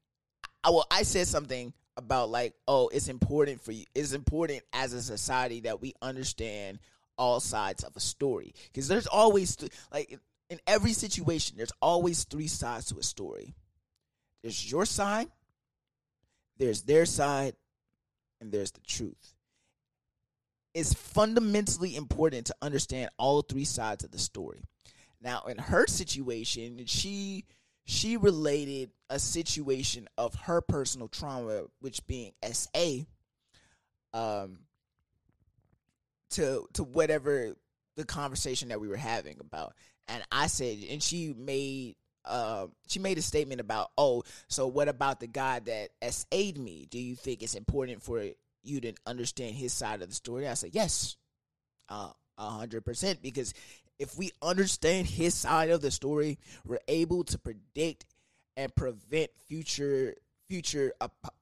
I, 0.62 0.70
well, 0.70 0.86
I 0.90 1.02
said 1.02 1.26
something 1.26 1.72
about 1.96 2.30
like, 2.30 2.54
oh, 2.68 2.88
it's 2.88 3.08
important 3.08 3.60
for 3.62 3.72
you. 3.72 3.84
It's 3.94 4.12
important 4.12 4.62
as 4.72 4.92
a 4.92 5.02
society 5.02 5.60
that 5.60 5.80
we 5.80 5.94
understand 6.02 6.78
all 7.18 7.40
sides 7.40 7.82
of 7.82 7.96
a 7.96 8.00
story 8.00 8.54
because 8.66 8.88
there's 8.88 9.06
always 9.06 9.56
like 9.90 10.18
in 10.50 10.60
every 10.66 10.92
situation 10.92 11.56
there's 11.56 11.72
always 11.80 12.24
three 12.24 12.48
sides 12.48 12.86
to 12.86 12.98
a 12.98 13.02
story. 13.02 13.54
There's 14.42 14.70
your 14.70 14.84
side, 14.84 15.28
there's 16.58 16.82
their 16.82 17.06
side, 17.06 17.54
and 18.40 18.52
there's 18.52 18.70
the 18.70 18.80
truth. 18.80 19.34
It's 20.74 20.92
fundamentally 20.92 21.96
important 21.96 22.46
to 22.46 22.56
understand 22.60 23.10
all 23.16 23.40
three 23.40 23.64
sides 23.64 24.04
of 24.04 24.10
the 24.10 24.18
story. 24.18 24.62
Now, 25.22 25.44
in 25.48 25.56
her 25.56 25.86
situation, 25.86 26.84
she 26.84 27.46
she 27.86 28.16
related 28.16 28.90
a 29.08 29.18
situation 29.18 30.08
of 30.18 30.34
her 30.34 30.60
personal 30.60 31.08
trauma, 31.08 31.62
which 31.80 32.04
being 32.06 32.32
SA, 32.52 33.04
um, 34.12 34.58
to 36.30 36.66
to 36.74 36.82
whatever 36.82 37.56
the 37.96 38.04
conversation 38.04 38.68
that 38.68 38.80
we 38.80 38.88
were 38.88 38.96
having 38.96 39.38
about. 39.40 39.74
And 40.08 40.22
I 40.30 40.48
said, 40.48 40.78
and 40.90 41.02
she 41.02 41.32
made 41.32 41.94
uh, 42.24 42.66
she 42.88 42.98
made 42.98 43.18
a 43.18 43.22
statement 43.22 43.60
about, 43.60 43.92
oh, 43.96 44.24
so 44.48 44.66
what 44.66 44.88
about 44.88 45.20
the 45.20 45.28
guy 45.28 45.60
that 45.60 45.90
SA'd 46.02 46.58
me? 46.58 46.88
Do 46.90 46.98
you 46.98 47.14
think 47.14 47.42
it's 47.42 47.54
important 47.54 48.02
for 48.02 48.24
you 48.64 48.80
to 48.80 48.94
understand 49.06 49.54
his 49.54 49.72
side 49.72 50.02
of 50.02 50.08
the 50.08 50.14
story? 50.14 50.48
I 50.48 50.54
said, 50.54 50.70
yes, 50.74 51.16
uh, 51.88 52.10
a 52.36 52.50
hundred 52.50 52.84
percent, 52.84 53.22
because 53.22 53.54
if 53.98 54.16
we 54.16 54.30
understand 54.42 55.06
his 55.06 55.34
side 55.34 55.70
of 55.70 55.80
the 55.80 55.90
story, 55.90 56.38
we're 56.64 56.78
able 56.88 57.24
to 57.24 57.38
predict 57.38 58.04
and 58.56 58.74
prevent 58.74 59.30
future 59.48 60.14
future 60.48 60.92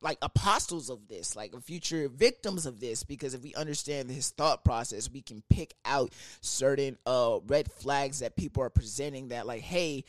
like 0.00 0.16
apostles 0.22 0.88
of 0.88 1.09
this, 1.09 1.36
like 1.36 1.55
future 1.62 2.09
victims 2.09 2.64
of 2.64 2.80
this, 2.80 3.05
because 3.05 3.34
if 3.34 3.42
we 3.42 3.55
understand 3.55 4.11
his 4.11 4.30
thought 4.30 4.64
process, 4.64 5.11
we 5.11 5.20
can 5.20 5.42
pick 5.50 5.74
out 5.84 6.12
certain 6.40 6.96
uh 7.07 7.38
red 7.46 7.70
flags 7.70 8.20
that 8.20 8.36
people 8.36 8.62
are 8.62 8.70
presenting 8.70 9.28
that 9.28 9.46
like, 9.46 9.61
hey, 9.61 10.05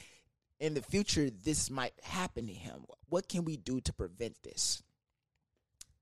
in 0.59 0.73
the 0.73 0.81
future 0.81 1.29
this 1.29 1.69
might 1.69 1.93
happen 2.03 2.47
to 2.47 2.53
him. 2.53 2.85
What 3.09 3.27
can 3.27 3.43
we 3.43 3.57
do 3.57 3.81
to 3.81 3.93
prevent 3.93 4.41
this? 4.43 4.81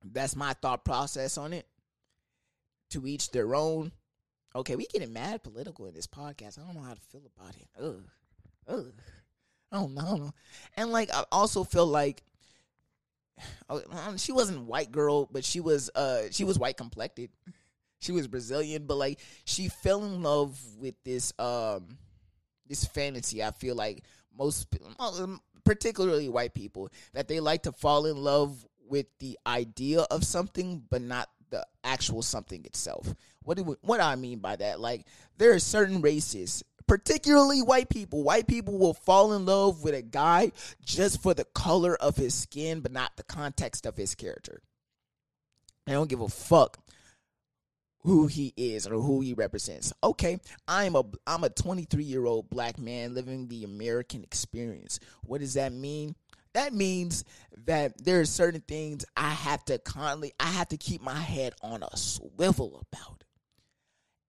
That's 0.04 0.36
my 0.36 0.54
thought 0.54 0.86
process 0.86 1.38
on 1.38 1.54
it. 1.54 1.66
To 2.92 3.08
each 3.08 3.32
their 3.32 3.56
own. 3.56 3.92
Okay, 4.56 4.76
we 4.76 4.86
getting 4.86 5.14
mad 5.14 5.44
political 5.44 5.88
in 5.88 5.94
this 5.94 6.08
podcast. 6.08 6.60
I 6.60 6.66
don't 6.66 6.76
know 6.76 6.82
how 6.84 6.94
to 6.94 7.02
feel 7.12 7.24
about 7.38 7.56
it. 7.56 7.68
Ugh. 7.82 8.04
Ugh. 8.68 8.94
I 9.72 9.78
don't 9.78 9.94
know. 9.96 10.02
I 10.02 10.06
don't 10.06 10.20
know. 10.22 10.34
And 10.78 10.92
like 10.92 11.12
I 11.14 11.24
also 11.32 11.64
feel 11.64 11.88
like 11.88 12.24
Oh, 13.70 13.82
she 14.18 14.32
wasn't 14.32 14.66
white 14.66 14.92
girl, 14.92 15.28
but 15.32 15.44
she 15.44 15.60
was 15.60 15.90
uh 15.96 16.24
she 16.32 16.44
was 16.44 16.60
white 16.60 16.78
complected. 16.78 17.30
She 18.00 18.12
was 18.12 18.28
Brazilian, 18.28 18.86
but 18.86 18.98
like 18.98 19.20
she 19.46 19.70
fell 19.70 20.04
in 20.04 20.22
love 20.22 20.60
with 20.78 20.96
this 21.04 21.34
um 21.40 21.98
this 22.68 22.86
fantasy. 22.86 23.44
I 23.44 23.52
feel 23.52 23.76
like 23.76 24.04
most 24.38 24.68
um, 25.00 25.40
particularly 25.64 26.30
white 26.30 26.54
people 26.54 26.90
that 27.14 27.28
they 27.28 27.40
like 27.40 27.64
to 27.64 27.72
fall 27.72 28.06
in 28.06 28.18
love 28.18 28.66
with 28.88 29.08
the 29.20 29.40
idea 29.48 30.02
of 30.02 30.24
something 30.24 30.84
but 30.90 31.02
not 31.02 31.30
the 31.54 31.66
actual 31.84 32.22
something 32.22 32.66
itself. 32.66 33.14
What 33.44 33.58
do 33.58 33.64
we, 33.64 33.76
what 33.82 34.02
I 34.02 34.16
mean 34.16 34.40
by 34.40 34.56
that? 34.56 34.80
Like 34.80 35.06
there 35.38 35.54
are 35.54 35.60
certain 35.60 36.02
races 36.02 36.64
particularly 36.88 37.62
white 37.62 37.90
people. 37.90 38.24
White 38.24 38.48
people 38.48 38.78
will 38.78 38.94
fall 38.94 39.34
in 39.34 39.46
love 39.46 39.84
with 39.84 39.96
a 39.96 40.02
guy 40.02 40.52
just 40.84 41.22
for 41.22 41.34
the 41.34 41.46
color 41.46 41.96
of 41.96 42.18
his 42.18 42.34
skin, 42.34 42.82
but 42.82 42.92
not 42.92 43.16
the 43.16 43.24
context 43.24 43.86
of 43.86 43.96
his 43.96 44.16
character. 44.16 44.62
They 45.86 45.94
don't 45.94 46.10
give 46.10 46.22
a 46.22 46.28
fuck 46.28 46.78
who 48.02 48.28
he 48.28 48.54
is 48.58 48.86
or 48.86 48.96
who 48.96 49.22
he 49.22 49.34
represents. 49.34 49.94
Okay, 50.04 50.40
I'm 50.68 50.96
a 50.96 51.04
I'm 51.26 51.44
a 51.44 51.50
23 51.50 52.04
year 52.04 52.26
old 52.26 52.50
black 52.50 52.78
man 52.78 53.16
living 53.16 53.48
the 53.48 53.64
American 53.64 54.24
experience. 54.24 55.00
What 55.24 55.42
does 55.42 55.54
that 55.54 55.72
mean? 55.72 56.16
That 56.54 56.74
means 56.74 57.26
that 57.66 58.04
there 58.04 58.20
are 58.20 58.26
certain 58.26 58.62
things 58.62 59.06
I 59.16 59.30
have 59.30 59.64
to 59.66 59.78
constantly 59.80 60.34
I 60.40 60.48
have 60.48 60.70
to 60.70 60.78
keep 60.78 61.02
my 61.02 61.14
head 61.14 61.54
on 61.62 61.84
a 61.84 61.98
swivel 61.98 62.84
about. 62.92 63.24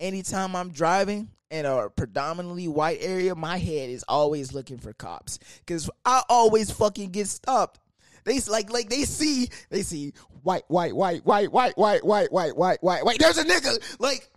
Anytime 0.00 0.56
I'm 0.56 0.70
driving, 0.70 1.30
in 1.54 1.66
a 1.66 1.88
predominantly 1.88 2.66
white 2.66 2.98
area, 3.00 3.34
my 3.34 3.58
head 3.58 3.88
is 3.88 4.04
always 4.08 4.52
looking 4.52 4.78
for 4.78 4.92
cops 4.92 5.38
because 5.60 5.88
I 6.04 6.22
always 6.28 6.70
fucking 6.70 7.10
get 7.10 7.28
stopped. 7.28 7.78
They 8.24 8.40
like 8.40 8.72
like 8.72 8.88
they 8.88 9.04
see 9.04 9.50
they 9.70 9.82
see 9.82 10.14
white 10.42 10.64
white 10.68 10.96
white 10.96 11.24
white 11.24 11.52
white 11.52 11.76
white 11.76 12.04
white 12.04 12.32
white 12.32 12.56
white 12.56 12.82
white 12.82 13.04
white. 13.04 13.18
There's 13.18 13.38
a 13.38 13.44
nigga 13.44 13.96
like. 14.00 14.30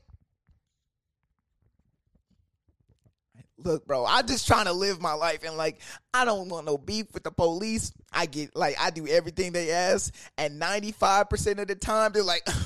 Look, 3.59 3.87
bro, 3.87 4.05
I'm 4.05 4.27
just 4.27 4.45
trying 4.45 4.65
to 4.65 4.73
live 4.73 5.01
my 5.01 5.13
life 5.13 5.43
and 5.43 5.57
like 5.57 5.81
I 6.13 6.25
don't 6.25 6.47
want 6.49 6.65
no 6.65 6.77
beef 6.77 7.07
with 7.13 7.23
the 7.23 7.31
police. 7.31 7.91
I 8.11 8.27
get 8.27 8.55
like 8.55 8.75
I 8.79 8.91
do 8.91 9.07
everything 9.07 9.51
they 9.51 9.71
ask, 9.71 10.13
and 10.37 10.61
95% 10.61 11.59
of 11.59 11.67
the 11.67 11.75
time 11.75 12.11
they're 12.13 12.23
like 12.23 12.47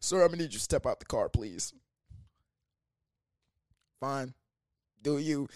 Sir, 0.00 0.22
I'm 0.22 0.28
gonna 0.28 0.42
need 0.42 0.52
you 0.52 0.58
to 0.58 0.60
step 0.60 0.86
out 0.86 1.00
the 1.00 1.06
car, 1.06 1.28
please. 1.28 1.72
Fine. 4.00 4.34
Do 5.02 5.18
you 5.18 5.48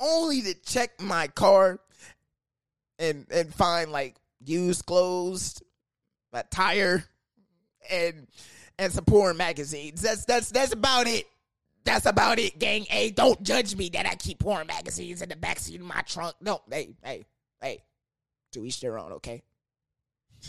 only 0.00 0.42
to 0.42 0.54
check 0.54 1.00
my 1.00 1.28
car 1.28 1.80
and 2.98 3.26
and 3.30 3.52
find 3.54 3.90
like 3.90 4.16
used 4.44 4.86
clothes, 4.86 5.62
a 6.32 6.42
tire, 6.44 7.04
and 7.90 8.26
and 8.78 8.92
some 8.92 9.04
porn 9.04 9.36
magazines. 9.36 10.02
That's 10.02 10.24
that's 10.24 10.50
that's 10.50 10.72
about 10.72 11.06
it. 11.06 11.26
That's 11.84 12.06
about 12.06 12.38
it, 12.38 12.58
gang. 12.58 12.84
Hey, 12.84 13.10
don't 13.10 13.42
judge 13.42 13.76
me 13.76 13.88
that 13.90 14.06
I 14.06 14.14
keep 14.14 14.40
porn 14.40 14.66
magazines 14.66 15.22
in 15.22 15.28
the 15.28 15.36
backseat 15.36 15.76
of 15.76 15.86
my 15.86 16.02
trunk. 16.02 16.34
No, 16.40 16.62
hey, 16.70 16.94
hey, 17.02 17.24
hey. 17.62 17.82
To 18.52 18.64
each 18.64 18.80
their 18.80 18.98
own, 18.98 19.12
okay? 19.12 19.42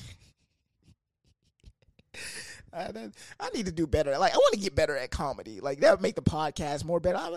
I, 2.73 2.91
I 3.39 3.49
need 3.49 3.65
to 3.65 3.71
do 3.71 3.87
better. 3.87 4.17
Like 4.17 4.33
I 4.33 4.37
want 4.37 4.53
to 4.53 4.59
get 4.59 4.75
better 4.75 4.97
at 4.97 5.11
comedy. 5.11 5.59
Like 5.59 5.79
that 5.79 5.91
would 5.91 6.01
make 6.01 6.15
the 6.15 6.21
podcast 6.21 6.85
more 6.85 6.99
better. 6.99 7.17
I, 7.17 7.35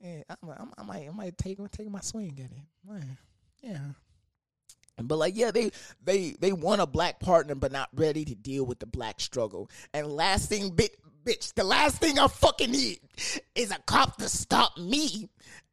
yeah, 0.00 0.22
I, 0.30 0.34
I 0.78 0.82
might 0.82 1.08
I 1.08 1.10
might 1.10 1.36
take 1.36 1.58
take 1.72 1.90
my 1.90 2.00
swing 2.00 2.38
at 2.38 2.50
it. 2.50 3.02
Yeah. 3.62 3.78
But 5.02 5.16
like, 5.16 5.36
yeah, 5.36 5.50
they 5.50 5.70
they 6.02 6.34
they 6.40 6.52
want 6.52 6.80
a 6.80 6.86
black 6.86 7.20
partner, 7.20 7.54
but 7.54 7.72
not 7.72 7.88
ready 7.94 8.24
to 8.24 8.34
deal 8.34 8.64
with 8.64 8.80
the 8.80 8.86
black 8.86 9.20
struggle. 9.20 9.70
And 9.94 10.06
last 10.08 10.48
thing, 10.48 10.70
bit 10.70 10.96
bitch, 11.24 11.54
the 11.54 11.64
last 11.64 12.00
thing 12.00 12.18
I 12.18 12.28
fucking 12.28 12.70
need 12.70 13.00
is 13.54 13.70
a 13.70 13.78
cop 13.86 14.18
to 14.18 14.28
stop 14.28 14.76
me 14.78 15.28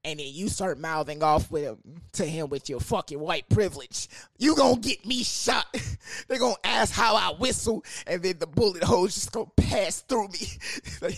and 0.06 0.20
then 0.20 0.28
you 0.30 0.48
start 0.48 0.80
mouthing 0.80 1.24
off 1.24 1.50
with 1.50 1.64
him 1.64 1.78
to 2.14 2.26
him 2.26 2.50
with 2.50 2.70
your 2.70 2.80
fucking 2.80 3.20
white 3.20 3.50
privilege, 3.50 4.08
you 4.38 4.56
gonna 4.56 4.80
get 4.80 5.04
me 5.04 5.24
shot. 5.24 5.66
They're 6.28 6.40
gonna 6.40 6.56
ask 6.64 6.94
how 6.94 7.16
I 7.16 7.34
whistle, 7.40 7.84
and 8.06 8.22
then 8.22 8.38
the 8.38 8.46
bullet 8.46 8.84
holes 8.84 9.16
just 9.16 9.32
gonna 9.32 9.50
pass 9.58 10.02
through 10.02 10.28
me. 10.28 10.48
like, 11.02 11.18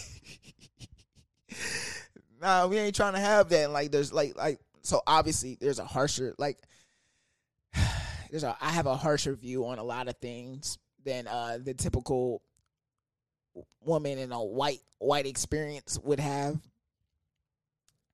nah, 2.42 2.68
we 2.68 2.78
ain't 2.78 2.96
trying 2.96 3.14
to 3.14 3.20
have 3.20 3.50
that. 3.50 3.72
Like, 3.72 3.92
there's 3.92 4.14
like 4.14 4.38
like 4.38 4.60
so 4.84 5.02
obviously 5.06 5.58
there's 5.60 5.80
a 5.80 5.86
harsher 5.86 6.34
like 6.38 6.58
there's 8.32 8.46
a 8.46 8.56
I 8.62 8.70
have 8.70 8.86
a 8.86 8.96
harsher 8.96 9.36
view 9.36 9.66
on 9.66 9.80
a 9.80 9.84
lot 9.84 10.08
of 10.08 10.16
things 10.18 10.78
than 11.04 11.28
uh 11.28 11.58
the 11.62 11.74
typical 11.74 12.42
woman 13.82 14.18
in 14.18 14.32
a 14.32 14.44
white 14.44 14.82
white 15.00 15.26
experience 15.26 16.00
would 16.04 16.20
have. 16.20 16.60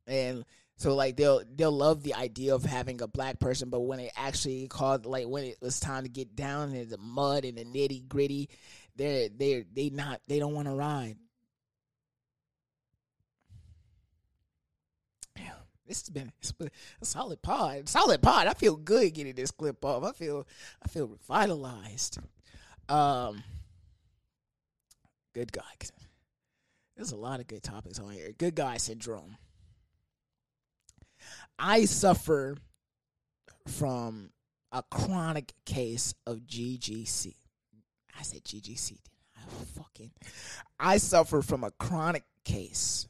And 0.08 0.46
so 0.78 0.96
like 0.96 1.16
they'll 1.16 1.42
they'll 1.56 1.72
love 1.72 2.04
the 2.04 2.16
idea 2.16 2.56
of 2.56 2.64
having 2.64 3.02
a 3.02 3.08
black 3.08 3.40
person, 3.40 3.70
but 3.70 3.82
when 3.82 4.00
it 4.00 4.12
actually 4.16 4.68
called 4.68 5.06
like 5.06 5.28
when 5.28 5.46
it 5.46 5.58
was 5.62 5.80
time 5.80 6.04
to 6.04 6.10
get 6.10 6.36
down 6.36 6.74
in 6.74 6.90
the 6.90 6.98
mud 6.98 7.46
and 7.46 7.58
the 7.58 7.66
nitty 7.66 8.08
gritty, 8.08 8.50
they're 8.96 9.30
they're 9.30 9.64
they 9.74 9.90
not 9.90 10.22
they 10.28 10.40
don't 10.40 10.54
want 10.54 10.68
to 10.68 10.74
ride. 10.74 11.18
This 15.86 16.02
has 16.02 16.10
been 16.10 16.32
a 17.02 17.06
solid 17.06 17.42
pod, 17.42 17.90
solid 17.90 18.22
pod. 18.22 18.48
I 18.48 18.54
feel 18.54 18.76
good 18.76 19.14
getting 19.14 19.36
this 19.36 19.52
clip 19.52 19.84
off. 19.84 20.04
I 20.04 20.12
feel 20.14 20.48
I 20.84 20.88
feel 20.88 21.08
revitalized. 21.08 22.20
Um, 22.90 23.44
good 25.34 25.52
guy. 25.52 25.62
There's 26.96 27.12
a 27.12 27.18
lot 27.18 27.40
of 27.40 27.48
good 27.48 27.64
topics 27.64 28.00
on 28.00 28.12
here. 28.12 28.32
Good 28.38 28.56
guy 28.56 28.78
syndrome. 28.78 29.38
I 31.58 31.86
suffer 31.86 32.58
from 33.68 34.32
a 34.72 34.84
chronic 34.84 35.54
case 35.66 36.14
of 36.28 36.40
GGC. 36.40 37.36
I 38.18 38.24
said 38.24 38.44
GGC. 38.44 39.00
I 39.36 39.42
fucking. 39.78 40.12
I 40.80 40.98
suffer 40.98 41.42
from 41.42 41.64
a 41.64 41.72
chronic 41.72 42.24
case 42.46 43.08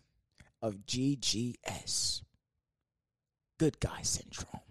of 0.62 0.76
GGS. 0.86 2.22
Good 3.60 3.80
guy 3.80 4.02
syndrome. 4.02 4.62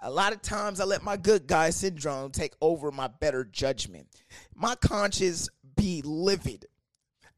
A 0.00 0.10
lot 0.10 0.34
of 0.34 0.42
times 0.42 0.80
I 0.80 0.84
let 0.84 1.02
my 1.02 1.16
good 1.16 1.46
guy 1.46 1.70
syndrome 1.70 2.30
take 2.30 2.54
over 2.60 2.90
my 2.90 3.08
better 3.08 3.44
judgment. 3.44 4.08
My 4.54 4.74
conscience 4.74 5.48
be 5.76 6.02
livid 6.04 6.66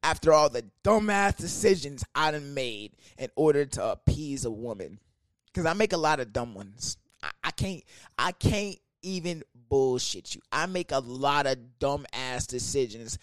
after 0.02 0.32
all 0.32 0.48
the 0.48 0.64
dumbass 0.84 1.36
decisions 1.36 2.04
I 2.14 2.30
done 2.30 2.54
made 2.54 2.92
in 3.18 3.30
order 3.36 3.66
to 3.66 3.92
appease 3.92 4.44
a 4.44 4.50
woman 4.50 5.00
because 5.46 5.66
I 5.66 5.72
make 5.72 5.92
a 5.92 5.98
lot 5.98 6.20
of 6.20 6.32
dumb 6.32 6.54
ones. 6.54 6.96
I, 7.22 7.30
I 7.44 7.50
can't 7.50 7.82
I 8.18 8.32
can't 8.32 8.78
even 9.02 9.42
bullshit 9.68 10.34
you. 10.34 10.40
I 10.52 10.66
make 10.66 10.92
a 10.92 10.98
lot 10.98 11.46
of 11.46 11.78
dumb 11.78 12.06
ass 12.12 12.46
decisions 12.46 13.18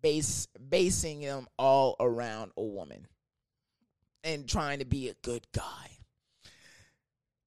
base 0.00 0.46
basing 0.68 1.20
them 1.20 1.48
all 1.58 1.96
around 1.98 2.52
a 2.56 2.62
woman 2.62 3.06
and 4.24 4.48
trying 4.48 4.80
to 4.80 4.84
be 4.84 5.08
a 5.08 5.14
good 5.22 5.46
guy. 5.52 5.90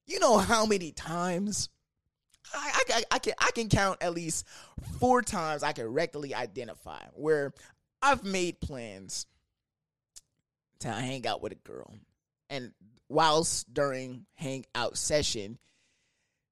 You 0.06 0.20
know 0.20 0.38
how 0.38 0.66
many 0.66 0.92
times 0.92 1.70
I, 2.54 2.82
I, 2.90 3.04
I 3.12 3.20
can 3.20 3.34
I 3.40 3.52
can 3.52 3.70
count 3.70 4.02
at 4.02 4.14
least 4.14 4.46
four 5.00 5.22
times 5.22 5.64
I 5.64 5.72
can 5.72 5.86
rectally 5.86 6.34
identify 6.34 7.00
where 7.14 7.54
I've 8.02 8.24
made 8.24 8.60
plans 8.60 9.26
to 10.80 10.90
hang 10.90 11.28
out 11.28 11.42
with 11.42 11.52
a 11.52 11.56
girl 11.56 11.94
and 12.52 12.74
whilst 13.08 13.74
during 13.74 14.26
hangout 14.36 14.98
session, 14.98 15.58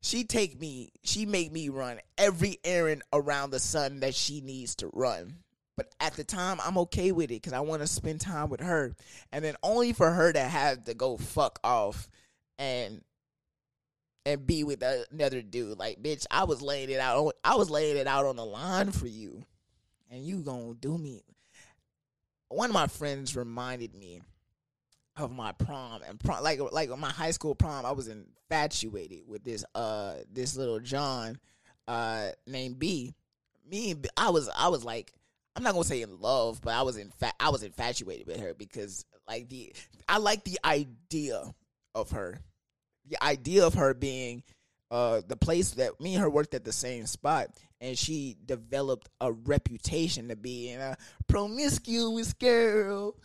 she 0.01 0.23
take 0.23 0.59
me, 0.59 0.91
she 1.03 1.25
make 1.25 1.51
me 1.51 1.67
run 1.69 1.99
every 2.17 2.57
errand 2.63 3.03
around 3.11 3.51
the 3.51 3.59
sun 3.59 3.99
that 3.99 4.15
she 4.15 4.41
needs 4.41 4.75
to 4.75 4.89
run. 4.93 5.35
But 5.75 5.93
at 5.99 6.13
the 6.13 6.23
time, 6.23 6.59
I'm 6.63 6.77
okay 6.79 7.11
with 7.11 7.31
it 7.31 7.41
because 7.41 7.53
I 7.53 7.59
want 7.59 7.81
to 7.81 7.87
spend 7.87 8.21
time 8.21 8.49
with 8.49 8.61
her, 8.61 8.95
and 9.31 9.43
then 9.43 9.55
only 9.61 9.93
for 9.93 10.09
her 10.09 10.31
to 10.31 10.39
have 10.39 10.85
to 10.85 10.93
go 10.93 11.17
fuck 11.17 11.59
off 11.63 12.09
and 12.57 13.01
and 14.25 14.45
be 14.45 14.65
with 14.65 14.83
another 14.83 15.41
dude. 15.41 15.77
Like, 15.79 16.03
bitch, 16.03 16.25
I 16.29 16.43
was 16.43 16.61
laying 16.61 16.89
it 16.89 16.99
out. 16.99 17.17
On, 17.17 17.31
I 17.43 17.55
was 17.55 17.69
laying 17.69 17.95
it 17.95 18.07
out 18.07 18.25
on 18.25 18.35
the 18.35 18.45
line 18.45 18.91
for 18.91 19.07
you, 19.07 19.43
and 20.11 20.25
you 20.25 20.39
gonna 20.39 20.73
do 20.73 20.97
me. 20.97 21.23
One 22.49 22.69
of 22.69 22.73
my 22.73 22.87
friends 22.87 23.35
reminded 23.35 23.93
me 23.95 24.21
of 25.15 25.31
my 25.31 25.51
prom 25.51 26.01
and 26.07 26.19
prom, 26.19 26.43
like 26.43 26.59
like 26.71 26.89
my 26.97 27.09
high 27.09 27.31
school 27.31 27.55
prom. 27.55 27.85
I 27.85 27.91
was 27.91 28.07
infatuated 28.07 29.21
with 29.27 29.43
this 29.43 29.63
uh 29.75 30.15
this 30.31 30.55
little 30.55 30.79
John 30.79 31.39
uh 31.87 32.29
named 32.47 32.79
B. 32.79 33.13
Me, 33.69 33.91
and 33.91 34.07
I 34.17 34.29
was 34.29 34.49
I 34.57 34.69
was 34.69 34.83
like 34.83 35.13
I'm 35.55 35.63
not 35.63 35.73
gonna 35.73 35.83
say 35.83 36.01
in 36.01 36.19
love, 36.19 36.61
but 36.61 36.73
I 36.73 36.81
was 36.81 36.97
in 36.97 37.09
fact 37.09 37.35
I 37.39 37.49
was 37.49 37.63
infatuated 37.63 38.25
with 38.25 38.39
her 38.39 38.53
because 38.53 39.05
like 39.27 39.49
the 39.49 39.73
I 40.07 40.17
like 40.17 40.43
the 40.43 40.59
idea 40.63 41.43
of 41.93 42.11
her, 42.11 42.39
the 43.07 43.21
idea 43.23 43.65
of 43.65 43.75
her 43.75 43.93
being 43.93 44.43
uh 44.91 45.21
the 45.27 45.35
place 45.35 45.71
that 45.71 45.99
me 45.99 46.15
and 46.15 46.23
her 46.23 46.29
worked 46.29 46.53
at 46.53 46.63
the 46.63 46.71
same 46.71 47.05
spot, 47.05 47.49
and 47.81 47.97
she 47.97 48.37
developed 48.45 49.09
a 49.21 49.31
reputation 49.31 50.29
to 50.29 50.35
being 50.35 50.77
a 50.77 50.97
promiscuous 51.27 52.33
girl. 52.33 53.15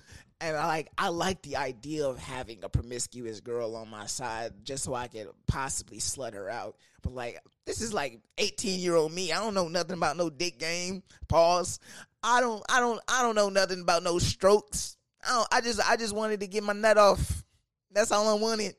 And 0.40 0.56
I 0.56 0.66
like 0.66 0.88
I 0.98 1.08
like 1.08 1.42
the 1.42 1.56
idea 1.56 2.06
of 2.06 2.18
having 2.18 2.64
a 2.64 2.68
promiscuous 2.68 3.40
girl 3.40 3.76
on 3.76 3.88
my 3.88 4.06
side 4.06 4.52
just 4.62 4.84
so 4.84 4.94
I 4.94 5.06
could 5.06 5.28
possibly 5.46 5.98
slut 5.98 6.34
her 6.34 6.50
out. 6.50 6.76
But 7.02 7.14
like 7.14 7.40
this 7.66 7.80
is 7.80 7.94
like 7.94 8.20
18 8.38 8.80
year 8.80 8.94
old 8.94 9.12
me. 9.12 9.32
I 9.32 9.36
don't 9.36 9.54
know 9.54 9.68
nothing 9.68 9.96
about 9.96 10.16
no 10.16 10.28
dick 10.28 10.58
game. 10.58 11.02
Pause. 11.28 11.78
I 12.22 12.40
don't 12.40 12.62
I 12.68 12.80
don't 12.80 13.00
I 13.08 13.22
don't 13.22 13.36
know 13.36 13.48
nothing 13.48 13.80
about 13.80 14.02
no 14.02 14.18
strokes. 14.18 14.96
I 15.26 15.30
don't, 15.30 15.48
I 15.52 15.60
just 15.60 15.88
I 15.88 15.96
just 15.96 16.14
wanted 16.14 16.40
to 16.40 16.46
get 16.46 16.64
my 16.64 16.72
nut 16.72 16.98
off. 16.98 17.44
That's 17.92 18.10
all 18.12 18.28
I 18.28 18.40
wanted. 18.40 18.74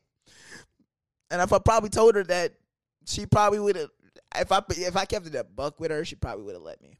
And 1.31 1.41
if 1.41 1.51
I 1.51 1.59
probably 1.59 1.89
told 1.89 2.15
her 2.15 2.23
that, 2.25 2.53
she 3.05 3.25
probably 3.25 3.59
would 3.59 3.75
have. 3.75 3.89
If 4.35 4.51
I 4.51 4.61
if 4.69 4.97
I 4.97 5.05
kept 5.05 5.27
it 5.27 5.35
a 5.35 5.43
buck 5.43 5.79
with 5.79 5.91
her, 5.91 6.03
she 6.03 6.15
probably 6.15 6.43
would 6.43 6.55
have 6.55 6.63
let 6.63 6.81
me. 6.81 6.99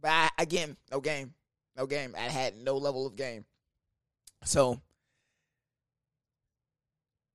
But 0.00 0.10
I, 0.10 0.30
again, 0.38 0.76
no 0.90 1.00
game, 1.00 1.34
no 1.76 1.86
game. 1.86 2.14
I 2.16 2.22
had 2.22 2.56
no 2.56 2.76
level 2.76 3.06
of 3.06 3.16
game. 3.16 3.44
So 4.44 4.80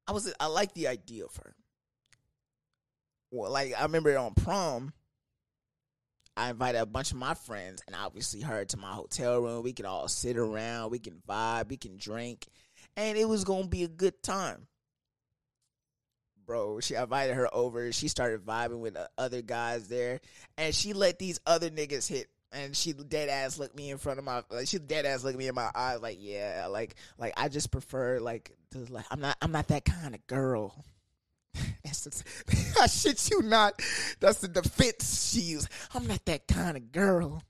I 0.08 0.12
was 0.12 0.32
I 0.40 0.48
like 0.48 0.74
the 0.74 0.88
idea 0.88 1.26
of 1.26 1.36
her. 1.38 1.56
Well, 3.32 3.52
like 3.52 3.74
I 3.78 3.84
remember 3.84 4.18
on 4.18 4.34
prom, 4.34 4.94
I 6.38 6.50
invited 6.50 6.80
a 6.82 6.86
bunch 6.86 7.12
of 7.12 7.18
my 7.18 7.34
friends 7.34 7.82
and 7.88 7.96
obviously 7.96 8.42
her 8.42 8.66
to 8.66 8.78
my 8.78 8.92
hotel 8.92 9.40
room. 9.40 9.64
We 9.64 9.74
could 9.74 9.86
all 9.86 10.08
sit 10.08 10.38
around, 10.38 10.92
we 10.92 11.00
can 11.00 11.22
vibe, 11.28 11.70
we 11.70 11.78
can 11.78 11.98
drink, 11.98 12.48
and 12.96 13.18
it 13.18 13.28
was 13.28 13.44
gonna 13.44 13.68
be 13.68 13.84
a 13.84 13.88
good 13.88 14.22
time. 14.22 14.68
Bro, 16.46 16.82
she 16.82 16.96
invited 16.96 17.36
her 17.36 17.54
over. 17.54 17.92
She 17.92 18.08
started 18.08 18.46
vibing 18.46 18.80
with 18.80 18.96
uh, 18.98 19.08
other 19.18 19.42
guys 19.42 19.88
there, 19.88 20.22
and 20.58 20.74
she 20.74 20.94
let 20.94 21.20
these 21.20 21.40
other 21.46 21.70
niggas 21.70 22.08
hit. 22.08 22.28
And 22.52 22.76
she 22.76 22.94
dead 22.94 23.28
ass 23.28 23.60
looked 23.60 23.76
me 23.76 23.92
in 23.92 23.98
front 23.98 24.20
of 24.20 24.26
my. 24.26 24.44
Like, 24.50 24.68
she 24.68 24.78
dead 24.78 25.06
ass 25.06 25.24
looked 25.24 25.38
me 25.38 25.48
in 25.48 25.56
my 25.56 25.70
eyes, 25.76 26.02
like 26.02 26.18
yeah, 26.22 26.68
like 26.70 26.96
like 27.18 27.34
I 27.36 27.50
just 27.50 27.72
prefer 27.72 28.20
like 28.20 28.52
to, 28.72 28.86
like 28.94 29.06
I'm 29.12 29.20
not 29.20 29.38
I'm 29.42 29.52
not 29.52 29.68
that 29.70 29.84
kind 29.84 30.16
of 30.16 30.26
girl. 30.28 30.86
That's 31.84 32.04
the, 32.04 32.24
I 32.82 32.88
shit 32.88 33.30
you 33.30 33.42
not. 33.42 33.82
That's 34.20 34.40
the 34.40 34.48
defense 34.48 35.32
she 35.32 35.42
used. 35.42 35.68
I'm 35.94 36.08
not 36.08 36.24
that 36.26 36.48
kind 36.48 36.78
of 36.78 36.92
girl. 36.92 37.44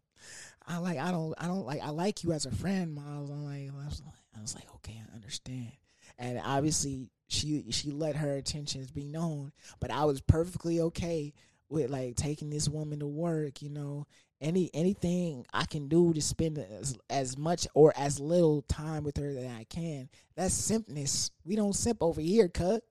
I 0.67 0.77
like. 0.77 0.97
I 0.97 1.11
don't. 1.11 1.33
I 1.37 1.47
don't 1.47 1.65
like. 1.65 1.81
I 1.81 1.89
like 1.89 2.23
you 2.23 2.31
as 2.31 2.45
a 2.45 2.51
friend, 2.51 2.95
Miles. 2.95 3.29
I'm 3.29 3.45
like. 3.45 3.69
I 3.69 3.85
was 3.85 4.01
like. 4.03 4.15
I 4.37 4.41
was 4.41 4.55
like. 4.55 4.65
Okay, 4.75 4.99
I 4.99 5.15
understand. 5.15 5.71
And 6.17 6.41
obviously, 6.43 7.09
she 7.27 7.65
she 7.71 7.91
let 7.91 8.15
her 8.15 8.37
intentions 8.37 8.91
be 8.91 9.03
known. 9.05 9.51
But 9.79 9.91
I 9.91 10.05
was 10.05 10.21
perfectly 10.21 10.81
okay 10.81 11.33
with 11.69 11.89
like 11.89 12.15
taking 12.15 12.49
this 12.49 12.69
woman 12.69 12.99
to 12.99 13.07
work. 13.07 13.61
You 13.61 13.69
know, 13.69 14.07
any 14.41 14.69
anything 14.73 15.45
I 15.53 15.65
can 15.65 15.87
do 15.87 16.13
to 16.13 16.21
spend 16.21 16.57
as, 16.57 16.97
as 17.09 17.37
much 17.37 17.67
or 17.73 17.93
as 17.97 18.19
little 18.19 18.61
time 18.63 19.03
with 19.03 19.17
her 19.17 19.33
that 19.33 19.51
I 19.57 19.65
can. 19.65 20.09
That's 20.35 20.53
simpness. 20.53 21.31
We 21.43 21.55
don't 21.55 21.73
simp 21.73 22.01
over 22.01 22.21
here, 22.21 22.47
cut. 22.47 22.83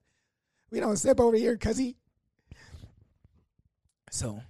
We 0.71 0.79
don't 0.79 0.97
simp 0.97 1.19
over 1.19 1.37
here, 1.37 1.57
cuz 1.57 1.77
he. 1.77 1.95
So 4.11 4.41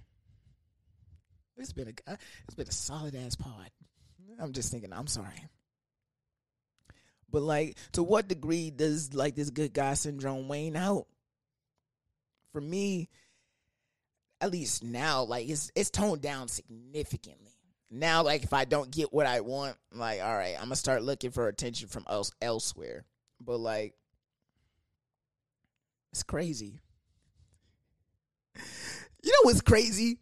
it's 1.56 1.72
been 1.72 1.88
a 1.88 2.12
uh, 2.12 2.16
it's 2.46 2.54
been 2.54 2.68
a 2.68 2.72
solid 2.72 3.14
ass 3.14 3.36
pod. 3.36 3.70
I'm 4.38 4.52
just 4.52 4.70
thinking. 4.70 4.92
I'm 4.92 5.06
sorry. 5.06 5.48
But 7.30 7.42
like, 7.42 7.76
to 7.92 8.02
what 8.02 8.28
degree 8.28 8.70
does 8.70 9.14
like 9.14 9.34
this 9.34 9.50
good 9.50 9.72
guy 9.72 9.94
syndrome 9.94 10.48
wane 10.48 10.76
out? 10.76 11.06
For 12.52 12.60
me, 12.60 13.08
at 14.40 14.50
least 14.50 14.84
now, 14.84 15.24
like 15.24 15.48
it's 15.48 15.70
it's 15.74 15.90
toned 15.90 16.22
down 16.22 16.48
significantly. 16.48 17.52
Now, 17.90 18.22
like 18.22 18.42
if 18.42 18.52
I 18.52 18.64
don't 18.64 18.90
get 18.90 19.12
what 19.12 19.26
I 19.26 19.40
want, 19.40 19.76
like 19.92 20.22
all 20.22 20.36
right, 20.36 20.54
I'm 20.56 20.64
gonna 20.64 20.76
start 20.76 21.02
looking 21.02 21.30
for 21.30 21.48
attention 21.48 21.88
from 21.88 22.04
else 22.08 22.32
elsewhere. 22.40 23.04
But 23.40 23.58
like 23.58 23.94
it's 26.12 26.22
crazy. 26.22 26.80
You 29.22 29.32
know 29.32 29.50
what's 29.50 29.60
crazy? 29.60 30.20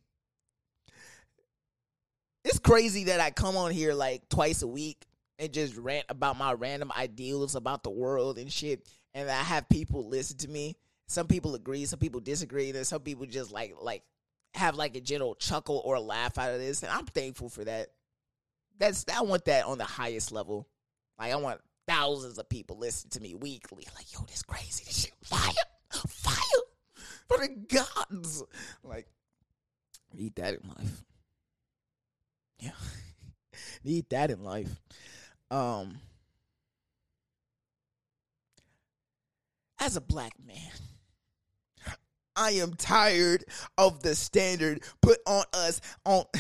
It's 2.43 2.59
crazy 2.59 3.05
that 3.05 3.21
I 3.21 3.33
come 3.33 3.55
on 3.55 3.71
here 3.71 3.93
like 3.93 4.27
twice 4.31 4.63
a 4.63 4.67
week 4.67 5.05
and 5.39 5.53
just 5.53 5.77
rant 5.77 6.07
about 6.09 6.39
my 6.39 6.53
random 6.53 6.93
ideals 6.97 7.55
about 7.55 7.83
the 7.83 7.91
world 7.91 8.39
and 8.39 8.53
shit. 8.53 8.89
And 9.15 9.31
I 9.31 9.43
have 9.43 9.69
people 9.69 10.09
listen 10.09 10.37
to 10.39 10.49
me. 10.49 10.77
Some 11.07 11.27
people 11.27 11.55
agree, 11.55 11.85
some 11.85 11.99
people 11.99 12.21
disagree, 12.21 12.71
and 12.71 12.87
some 12.87 13.01
people 13.01 13.27
just 13.27 13.53
like 13.53 13.75
like 13.81 14.03
have 14.55 14.77
like 14.77 14.97
a 14.97 15.01
general 15.01 15.35
chuckle 15.35 15.83
or 15.85 16.01
laugh 16.01 16.39
out 16.39 16.53
of 16.53 16.59
this. 16.59 16.83
And 16.83 16.91
I'm 16.91 17.07
thankful 17.07 17.49
for 17.49 17.65
that. 17.65 17.89
That's 18.79 19.05
I 19.15 19.23
want 19.23 19.45
that 19.45 19.67
on 19.67 19.79
the 19.79 19.85
highest 19.85 20.33
level. 20.33 20.69
Like 21.19 21.33
I 21.33 21.37
want 21.37 21.61
thousands 21.87 22.39
of 22.39 22.49
people 22.49 22.79
listen 22.79 23.11
to 23.11 23.21
me 23.21 23.35
weekly. 23.35 23.87
Like, 23.95 24.13
yo, 24.13 24.21
this 24.27 24.43
crazy, 24.43 24.85
this 24.87 25.03
shit 25.03 25.13
fire 25.23 25.53
fire 26.09 26.63
for 27.29 27.39
the 27.39 27.49
gods. 27.49 28.43
Like, 28.83 29.07
need 30.13 30.35
that 30.37 30.55
in 30.55 30.69
life. 30.69 31.05
Yeah, 32.59 32.71
need 33.85 34.09
that 34.11 34.31
in 34.31 34.43
life. 34.43 34.81
Um, 35.51 36.01
as 39.81 39.97
a 39.97 40.01
black 40.01 40.33
man, 40.45 40.73
I 42.37 42.53
am 42.53 42.75
tired 42.75 43.45
of 43.79 44.03
the 44.03 44.15
standard 44.15 44.83
put 45.01 45.19
on 45.27 45.45
us 45.53 45.81
on. 46.05 46.25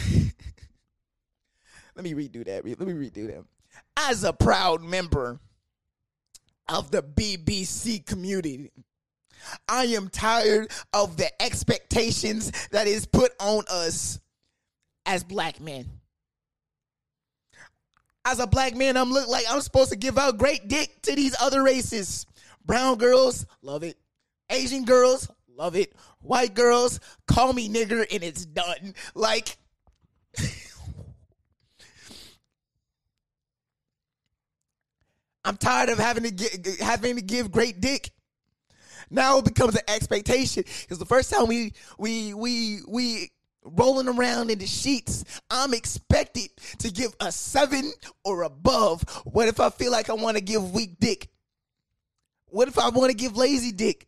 Let 1.94 2.04
me 2.04 2.14
redo 2.14 2.44
that. 2.44 2.66
Let 2.66 2.80
me 2.80 2.92
redo 2.92 3.28
that. 3.28 3.44
As 3.96 4.24
a 4.24 4.32
proud 4.32 4.82
member 4.82 5.38
of 6.68 6.90
the 6.90 7.02
BBC 7.02 8.04
community, 8.04 8.72
I 9.68 9.84
am 9.86 10.08
tired 10.08 10.70
of 10.92 11.16
the 11.16 11.30
expectations 11.42 12.50
that 12.70 12.86
is 12.86 13.06
put 13.06 13.32
on 13.38 13.64
us 13.70 14.18
as 15.06 15.22
black 15.22 15.60
men. 15.60 15.86
As 18.24 18.40
a 18.40 18.46
black 18.46 18.74
man, 18.74 18.96
I'm 18.96 19.10
look 19.10 19.28
like 19.28 19.44
I'm 19.50 19.60
supposed 19.60 19.90
to 19.90 19.96
give 19.96 20.16
out 20.18 20.38
great 20.38 20.66
dick 20.68 21.02
to 21.02 21.14
these 21.14 21.36
other 21.40 21.62
races. 21.62 22.24
Brown 22.64 22.96
girls, 22.96 23.44
love 23.60 23.82
it. 23.82 23.98
Asian 24.48 24.84
girls, 24.84 25.28
love 25.48 25.76
it. 25.76 25.94
White 26.20 26.54
girls, 26.54 27.00
call 27.26 27.52
me 27.52 27.68
nigger 27.68 28.06
and 28.10 28.22
it's 28.22 28.46
done. 28.46 28.94
Like 29.14 29.58
I'm 35.44 35.58
tired 35.58 35.90
of 35.90 35.98
having 35.98 36.22
to 36.24 36.30
get, 36.30 36.80
having 36.80 37.16
to 37.16 37.22
give 37.22 37.52
great 37.52 37.80
dick 37.80 38.10
now 39.10 39.38
it 39.38 39.44
becomes 39.44 39.74
an 39.76 39.82
expectation 39.88 40.64
because 40.82 40.98
the 40.98 41.06
first 41.06 41.30
time 41.30 41.46
we 41.46 41.72
we 41.98 42.34
we 42.34 42.80
we 42.88 43.30
rolling 43.64 44.08
around 44.08 44.50
in 44.50 44.58
the 44.58 44.66
sheets, 44.66 45.24
I'm 45.50 45.74
expected 45.74 46.48
to 46.78 46.90
give 46.90 47.14
a 47.20 47.32
seven 47.32 47.92
or 48.24 48.42
above. 48.42 49.02
What 49.24 49.48
if 49.48 49.60
I 49.60 49.70
feel 49.70 49.92
like 49.92 50.10
I 50.10 50.14
want 50.14 50.36
to 50.36 50.42
give 50.42 50.72
weak 50.72 50.98
dick? 51.00 51.28
What 52.46 52.68
if 52.68 52.78
I 52.78 52.88
want 52.90 53.10
to 53.10 53.16
give 53.16 53.36
lazy 53.36 53.72
dick? 53.72 54.06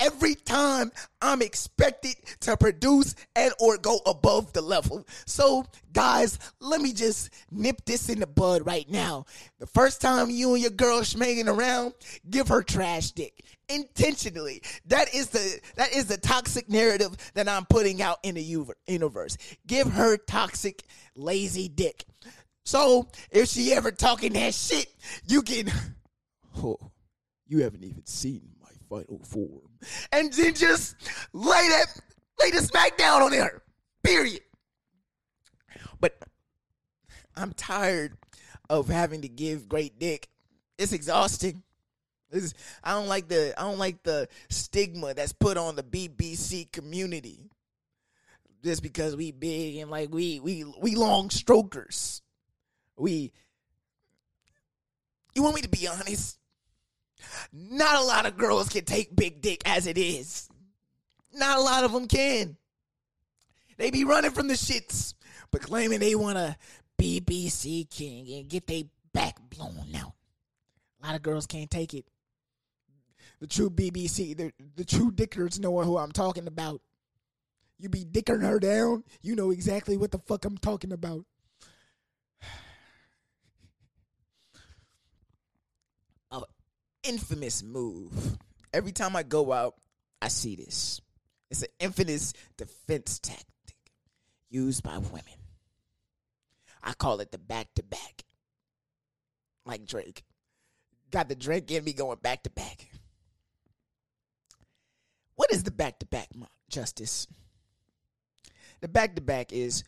Every 0.00 0.36
time 0.36 0.92
I'm 1.20 1.42
expected 1.42 2.14
to 2.42 2.56
produce 2.56 3.16
and 3.34 3.52
or 3.58 3.76
go 3.78 3.98
above 4.06 4.52
the 4.52 4.60
level. 4.60 5.04
So, 5.26 5.66
guys, 5.92 6.38
let 6.60 6.80
me 6.80 6.92
just 6.92 7.30
nip 7.50 7.84
this 7.84 8.08
in 8.08 8.20
the 8.20 8.28
bud 8.28 8.64
right 8.64 8.88
now. 8.88 9.24
The 9.58 9.66
first 9.66 10.00
time 10.00 10.30
you 10.30 10.54
and 10.54 10.62
your 10.62 10.70
girl 10.70 11.00
schmanging 11.00 11.48
around, 11.48 11.94
give 12.30 12.46
her 12.46 12.62
trash 12.62 13.10
dick 13.10 13.42
intentionally. 13.68 14.62
That 14.86 15.14
is 15.14 15.28
the 15.28 15.60
that 15.76 15.94
is 15.94 16.06
the 16.06 16.16
toxic 16.16 16.68
narrative 16.68 17.16
that 17.34 17.48
I'm 17.48 17.64
putting 17.66 18.02
out 18.02 18.18
in 18.22 18.34
the 18.34 18.66
universe. 18.86 19.36
Give 19.66 19.90
her 19.92 20.16
toxic 20.16 20.84
lazy 21.14 21.68
dick. 21.68 22.04
So, 22.64 23.08
if 23.30 23.48
she 23.48 23.72
ever 23.72 23.90
talking 23.90 24.34
that 24.34 24.54
shit, 24.54 24.88
you 25.26 25.42
can 25.42 25.70
Oh, 26.62 26.78
you 27.46 27.62
haven't 27.62 27.84
even 27.84 28.04
seen 28.04 28.50
my 28.60 28.70
final 28.88 29.20
form, 29.24 29.70
and 30.12 30.32
then 30.32 30.54
just 30.54 30.96
lay 31.32 31.68
that 31.68 31.86
lay 32.40 32.50
the 32.50 32.58
smack 32.58 32.96
down 32.96 33.22
on 33.22 33.32
her. 33.32 33.62
Period. 34.02 34.40
But 36.00 36.18
I'm 37.36 37.52
tired 37.52 38.16
of 38.68 38.88
having 38.88 39.22
to 39.22 39.28
give 39.28 39.68
great 39.68 39.98
dick. 39.98 40.28
It's 40.78 40.92
exhausting. 40.92 41.62
It's, 42.30 42.54
I 42.84 42.92
don't 42.92 43.08
like 43.08 43.28
the 43.28 43.54
I 43.58 43.62
don't 43.62 43.78
like 43.78 44.02
the 44.02 44.28
stigma 44.50 45.14
that's 45.14 45.32
put 45.32 45.56
on 45.56 45.76
the 45.76 45.82
BBC 45.82 46.70
community. 46.70 47.50
Just 48.62 48.82
because 48.82 49.14
we 49.16 49.30
big 49.30 49.76
and 49.76 49.90
like 49.90 50.12
we 50.12 50.40
we 50.40 50.64
we 50.80 50.94
long 50.94 51.30
strokers. 51.30 52.22
We 52.96 53.32
You 55.34 55.42
want 55.42 55.54
me 55.54 55.62
to 55.62 55.68
be 55.68 55.86
honest? 55.88 56.38
Not 57.52 57.96
a 57.96 58.04
lot 58.04 58.26
of 58.26 58.36
girls 58.36 58.68
can 58.68 58.84
take 58.84 59.14
big 59.14 59.40
dick 59.40 59.62
as 59.64 59.86
it 59.86 59.96
is. 59.98 60.48
Not 61.32 61.58
a 61.58 61.62
lot 61.62 61.84
of 61.84 61.92
them 61.92 62.08
can. 62.08 62.56
They 63.76 63.90
be 63.90 64.04
running 64.04 64.32
from 64.32 64.48
the 64.48 64.54
shits, 64.54 65.14
but 65.50 65.62
claiming 65.62 66.00
they 66.00 66.14
want 66.14 66.38
a 66.38 66.56
BBC 67.00 67.88
king 67.88 68.28
and 68.38 68.48
get 68.48 68.66
their 68.66 68.84
back 69.12 69.38
blown 69.50 69.94
out. 69.96 70.14
A 71.00 71.06
lot 71.06 71.14
of 71.14 71.22
girls 71.22 71.46
can't 71.46 71.70
take 71.70 71.94
it. 71.94 72.04
The 73.40 73.46
true 73.46 73.70
BBC, 73.70 74.36
the, 74.36 74.52
the 74.76 74.84
true 74.84 75.12
dickers 75.12 75.60
know 75.60 75.80
who 75.82 75.96
I'm 75.96 76.12
talking 76.12 76.46
about. 76.46 76.80
You 77.78 77.88
be 77.88 78.04
dicking 78.04 78.42
her 78.42 78.58
down, 78.58 79.04
you 79.22 79.36
know 79.36 79.50
exactly 79.52 79.96
what 79.96 80.10
the 80.10 80.18
fuck 80.18 80.44
I'm 80.44 80.58
talking 80.58 80.92
about. 80.92 81.24
A 86.32 86.42
infamous 87.04 87.62
move. 87.62 88.36
Every 88.72 88.90
time 88.90 89.14
I 89.14 89.22
go 89.22 89.52
out, 89.52 89.74
I 90.20 90.26
see 90.28 90.56
this. 90.56 91.00
It's 91.50 91.62
an 91.62 91.68
infamous 91.78 92.32
defense 92.56 93.20
tactic 93.20 93.46
used 94.50 94.82
by 94.82 94.98
women. 94.98 95.22
I 96.82 96.94
call 96.94 97.20
it 97.20 97.30
the 97.30 97.38
back 97.38 97.68
to 97.76 97.82
back. 97.82 98.24
Like 99.64 99.86
Drake. 99.86 100.24
Got 101.10 101.28
the 101.28 101.36
Drake 101.36 101.70
in 101.70 101.84
me 101.84 101.92
going 101.92 102.18
back 102.20 102.42
to 102.42 102.50
back. 102.50 102.88
What 105.48 105.56
is 105.56 105.62
the 105.62 105.70
back 105.70 105.98
to 106.00 106.06
back, 106.06 106.28
Justice? 106.68 107.26
The 108.82 108.88
back 108.88 109.16
to 109.16 109.22
back 109.22 109.50
is 109.50 109.82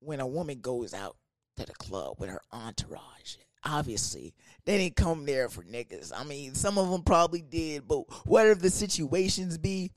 when 0.00 0.18
a 0.18 0.26
woman 0.26 0.58
goes 0.60 0.92
out 0.92 1.16
to 1.56 1.64
the 1.64 1.74
club 1.74 2.16
with 2.18 2.28
her 2.28 2.40
entourage. 2.52 3.36
Obviously, 3.62 4.34
they 4.64 4.78
didn't 4.78 4.96
come 4.96 5.26
there 5.26 5.48
for 5.48 5.62
niggas. 5.62 6.10
I 6.12 6.24
mean, 6.24 6.56
some 6.56 6.76
of 6.76 6.90
them 6.90 7.04
probably 7.04 7.40
did, 7.40 7.86
but 7.86 8.00
whatever 8.26 8.58
the 8.58 8.68
situations 8.68 9.58
be, 9.58 9.92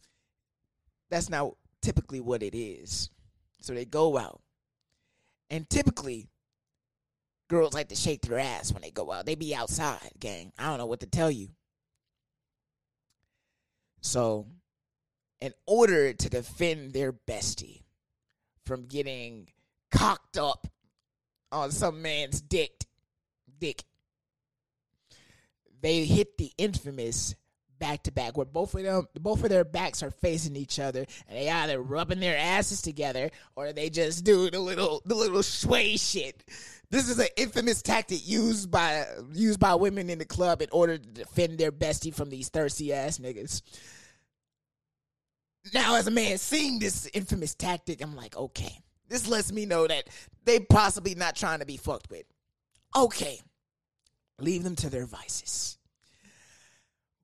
that's 1.09 1.28
not 1.32 1.55
typically 1.82 2.19
what 2.19 2.43
it 2.43 2.55
is. 2.55 3.09
So 3.61 3.73
they 3.73 3.84
go 3.84 4.15
out. 4.15 4.41
And 5.49 5.67
typically, 5.67 6.28
girls 7.47 7.73
like 7.73 7.88
to 7.88 7.95
shake 7.95 8.21
their 8.21 8.38
ass 8.38 8.71
when 8.71 8.84
they 8.84 8.91
go 8.91 9.11
out. 9.11 9.25
They 9.25 9.34
be 9.34 9.55
outside, 9.55 10.11
gang. 10.19 10.53
I 10.59 10.67
don't 10.67 10.78
know 10.78 10.86
what 10.86 10.99
to 10.99 11.07
tell 11.07 11.32
you. 11.32 11.49
So, 14.01 14.45
in 15.41 15.53
order 15.65 16.13
to 16.13 16.29
defend 16.29 16.93
their 16.93 17.13
bestie 17.13 17.81
from 18.65 18.85
getting 18.85 19.47
cocked 19.91 20.38
up 20.38 20.67
on 21.51 21.71
some 21.71 22.01
man's 22.01 22.41
dick, 22.41 22.85
dick, 23.59 23.83
they 25.81 26.05
hit 26.05 26.38
the 26.38 26.51
infamous 26.57 27.35
back 27.79 28.03
to 28.03 28.11
back, 28.11 28.35
where 28.35 28.45
both 28.45 28.73
of 28.73 28.83
them, 28.83 29.07
both 29.19 29.43
of 29.43 29.49
their 29.49 29.63
backs 29.63 30.01
are 30.01 30.11
facing 30.11 30.55
each 30.55 30.79
other, 30.79 31.05
and 31.27 31.38
they 31.38 31.49
either 31.49 31.81
rubbing 31.81 32.19
their 32.19 32.38
asses 32.38 32.81
together 32.81 33.29
or 33.55 33.71
they 33.71 33.89
just 33.89 34.23
do 34.23 34.49
the 34.49 34.59
little, 34.59 35.01
the 35.05 35.15
little 35.15 35.43
sway 35.43 35.97
shit. 35.97 36.43
This 36.89 37.09
is 37.09 37.19
an 37.19 37.27
infamous 37.35 37.81
tactic 37.81 38.27
used 38.27 38.71
by 38.71 39.05
used 39.33 39.59
by 39.59 39.75
women 39.75 40.09
in 40.09 40.19
the 40.19 40.25
club 40.25 40.61
in 40.61 40.69
order 40.71 40.97
to 40.97 41.07
defend 41.07 41.57
their 41.57 41.71
bestie 41.71 42.13
from 42.13 42.29
these 42.29 42.47
thirsty 42.47 42.93
ass 42.93 43.19
niggas. 43.19 43.61
Now, 45.74 45.95
as 45.95 46.07
a 46.07 46.11
man 46.11 46.38
seeing 46.38 46.80
this 46.80 47.09
infamous 47.13 47.55
tactic, 47.55 48.01
I'm 48.01 48.15
like, 48.15 48.36
okay, 48.38 48.82
this 49.09 49.28
lets 49.28 49.51
me 49.51 49.65
know 49.65 49.88
that 49.88 50.07
they 50.45 50.59
possibly 50.59 51.15
not 51.15 51.36
trying 51.36 51.59
to 51.59 51.65
be 51.65 51.78
fucked 51.78 52.09
with. 52.09 52.26
Okay, 52.95 53.39
leave 54.39 54.63
them 54.63 54.76
to 54.78 54.89
their 54.89 55.05
vices. 55.05 55.78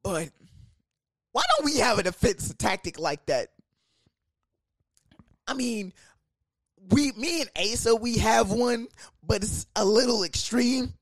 But 0.04 0.30
why 1.32 1.44
don't 1.58 1.66
we 1.66 1.80
have 1.80 2.00
a 2.00 2.04
defense 2.04 2.54
tactic 2.58 3.00
like 3.00 3.26
that? 3.28 3.50
I 5.48 5.54
mean, 5.54 5.94
we, 6.89 7.12
me 7.14 7.41
and 7.41 7.50
Asa, 7.58 7.96
we 7.96 8.18
have 8.18 8.52
one, 8.52 8.88
but 9.26 9.44
it's 9.44 9.68
a 9.76 9.86
little 9.86 10.24
extreme. 10.24 10.94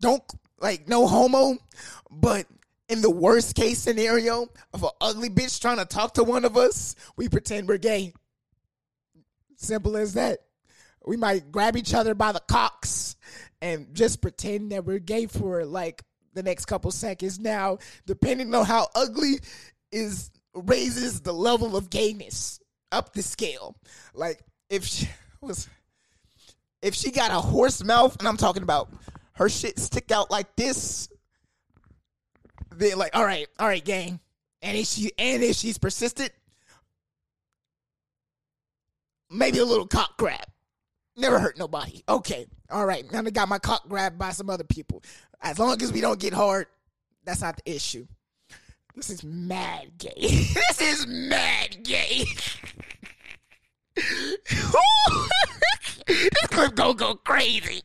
Don't 0.00 0.22
like 0.60 0.88
no 0.88 1.06
homo, 1.06 1.58
but 2.10 2.46
in 2.88 3.00
the 3.02 3.10
worst 3.10 3.54
case 3.54 3.78
scenario 3.78 4.48
of 4.72 4.82
an 4.82 4.90
ugly 5.00 5.30
bitch 5.30 5.60
trying 5.60 5.78
to 5.78 5.84
talk 5.84 6.14
to 6.14 6.24
one 6.24 6.44
of 6.44 6.56
us, 6.56 6.94
we 7.16 7.28
pretend 7.28 7.68
we're 7.68 7.78
gay. 7.78 8.12
Simple 9.56 9.96
as 9.96 10.14
that. 10.14 10.40
We 11.04 11.16
might 11.16 11.50
grab 11.50 11.76
each 11.76 11.94
other 11.94 12.14
by 12.14 12.32
the 12.32 12.40
cocks 12.40 13.16
and 13.62 13.94
just 13.94 14.20
pretend 14.20 14.72
that 14.72 14.84
we're 14.84 14.98
gay 14.98 15.26
for 15.26 15.64
like 15.64 16.02
the 16.34 16.42
next 16.42 16.66
couple 16.66 16.90
seconds. 16.90 17.38
Now, 17.38 17.78
depending 18.06 18.54
on 18.54 18.64
how 18.64 18.88
ugly 18.94 19.40
is 19.92 20.30
raises 20.54 21.20
the 21.20 21.32
level 21.32 21.76
of 21.76 21.90
gayness 21.90 22.60
up 22.92 23.12
the 23.12 23.22
scale. 23.22 23.76
Like 24.14 24.40
if 24.70 24.84
she 24.84 25.08
was 25.40 25.68
if 26.82 26.94
she 26.94 27.10
got 27.10 27.30
a 27.30 27.40
horse 27.40 27.82
mouth, 27.82 28.16
and 28.18 28.28
I'm 28.28 28.36
talking 28.36 28.62
about 28.62 28.90
her 29.32 29.48
shit 29.48 29.78
stick 29.78 30.10
out 30.10 30.30
like 30.30 30.54
this, 30.56 31.08
then 32.78 32.98
like, 32.98 33.14
all 33.14 33.24
right, 33.24 33.46
all 33.58 33.66
right, 33.66 33.84
gang. 33.84 34.20
And 34.62 34.76
if 34.76 34.86
she 34.86 35.12
and 35.18 35.42
if 35.42 35.56
she's 35.56 35.78
persistent, 35.78 36.30
maybe 39.30 39.58
a 39.58 39.64
little 39.64 39.86
cock 39.86 40.16
grab. 40.16 40.46
Never 41.16 41.38
hurt 41.38 41.58
nobody. 41.58 42.02
Okay. 42.08 42.46
All 42.70 42.84
right. 42.84 43.10
Now 43.10 43.20
I 43.20 43.30
got 43.30 43.48
my 43.48 43.58
cock 43.58 43.88
grabbed 43.88 44.18
by 44.18 44.30
some 44.30 44.50
other 44.50 44.64
people. 44.64 45.02
As 45.40 45.58
long 45.58 45.80
as 45.82 45.92
we 45.92 46.00
don't 46.00 46.20
get 46.20 46.34
hard, 46.34 46.66
that's 47.24 47.40
not 47.40 47.56
the 47.56 47.72
issue. 47.74 48.06
This 48.94 49.10
is 49.10 49.24
mad 49.24 49.98
gay. 49.98 50.12
this 50.18 50.80
is 50.80 51.06
mad 51.06 51.84
gay. 51.84 52.24
this 56.06 56.46
clip 56.50 56.74
gonna 56.74 56.94
go 56.94 57.14
crazy. 57.14 57.82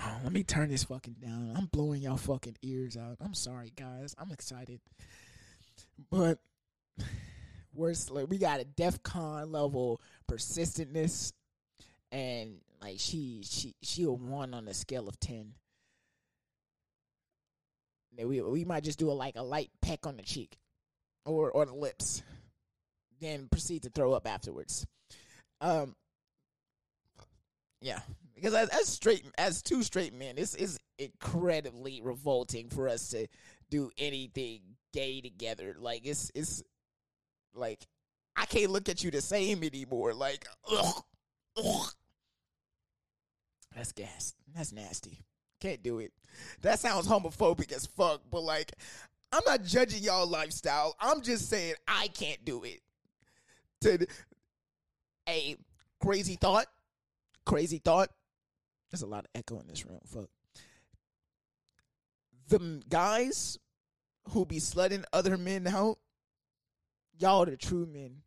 Oh, 0.00 0.18
let 0.22 0.32
me 0.32 0.44
turn 0.44 0.70
this 0.70 0.84
fucking 0.84 1.16
down. 1.20 1.54
I'm 1.56 1.66
blowing 1.66 2.02
y'all 2.02 2.16
fucking 2.16 2.56
ears 2.62 2.96
out. 2.96 3.16
I'm 3.20 3.34
sorry, 3.34 3.72
guys. 3.76 4.14
I'm 4.18 4.30
excited, 4.30 4.80
but 6.10 6.38
worse, 7.74 8.10
like 8.10 8.28
we 8.28 8.38
got 8.38 8.60
a 8.60 8.64
DEF 8.64 9.02
CON 9.02 9.50
level 9.50 10.00
persistentness, 10.30 11.32
and 12.12 12.60
like 12.80 12.96
she 12.98 13.42
she 13.44 13.74
she 13.82 14.04
a 14.04 14.10
one 14.10 14.54
on 14.54 14.68
a 14.68 14.74
scale 14.74 15.08
of 15.08 15.18
ten. 15.18 15.54
We 18.16 18.40
we 18.40 18.64
might 18.64 18.84
just 18.84 18.98
do 18.98 19.10
a 19.10 19.12
like 19.12 19.36
a 19.36 19.42
light 19.42 19.70
peck 19.80 20.06
on 20.06 20.16
the 20.16 20.22
cheek, 20.22 20.58
or 21.24 21.50
or 21.50 21.66
the 21.66 21.74
lips, 21.74 22.22
then 23.20 23.48
proceed 23.48 23.82
to 23.82 23.90
throw 23.90 24.12
up 24.12 24.26
afterwards. 24.26 24.86
Um, 25.60 25.96
yeah, 27.80 28.00
because 28.40 28.54
as, 28.54 28.68
as 28.70 28.88
straight 28.88 29.24
as 29.36 29.62
two 29.62 29.82
straight 29.82 30.14
men, 30.14 30.36
this 30.36 30.54
is 30.54 30.78
incredibly 30.98 32.00
revolting 32.02 32.68
for 32.68 32.88
us 32.88 33.10
to 33.10 33.26
do 33.70 33.90
anything 33.98 34.60
gay 34.92 35.20
together. 35.20 35.76
Like 35.78 36.06
it's 36.06 36.30
it's 36.34 36.62
like 37.54 37.86
I 38.38 38.46
can't 38.46 38.70
look 38.70 38.88
at 38.88 39.02
you 39.02 39.10
the 39.10 39.20
same 39.20 39.64
anymore. 39.64 40.14
Like, 40.14 40.46
ugh, 40.70 41.02
ugh. 41.56 41.92
that's 43.74 43.90
gas. 43.90 44.34
That's 44.54 44.72
nasty. 44.72 45.24
Can't 45.60 45.82
do 45.82 45.98
it. 45.98 46.12
That 46.62 46.78
sounds 46.78 47.08
homophobic 47.08 47.72
as 47.72 47.86
fuck, 47.86 48.22
but 48.30 48.42
like, 48.42 48.72
I'm 49.32 49.42
not 49.44 49.64
judging 49.64 50.04
y'all 50.04 50.26
lifestyle. 50.26 50.94
I'm 51.00 51.20
just 51.20 51.50
saying 51.50 51.74
I 51.88 52.08
can't 52.08 52.44
do 52.44 52.62
it. 52.62 52.80
To 53.80 54.06
a 55.28 55.56
crazy 56.00 56.36
thought, 56.36 56.66
crazy 57.44 57.78
thought. 57.78 58.10
There's 58.90 59.02
a 59.02 59.06
lot 59.06 59.24
of 59.24 59.30
echo 59.34 59.60
in 59.60 59.66
this 59.66 59.84
room. 59.84 60.00
Fuck. 60.06 60.28
The 62.48 62.82
guys 62.88 63.58
who 64.30 64.46
be 64.46 64.58
slutting 64.58 65.04
other 65.12 65.36
men 65.36 65.66
out, 65.66 65.98
y'all 67.18 67.44
the 67.44 67.56
true 67.56 67.86
men. 67.86 68.22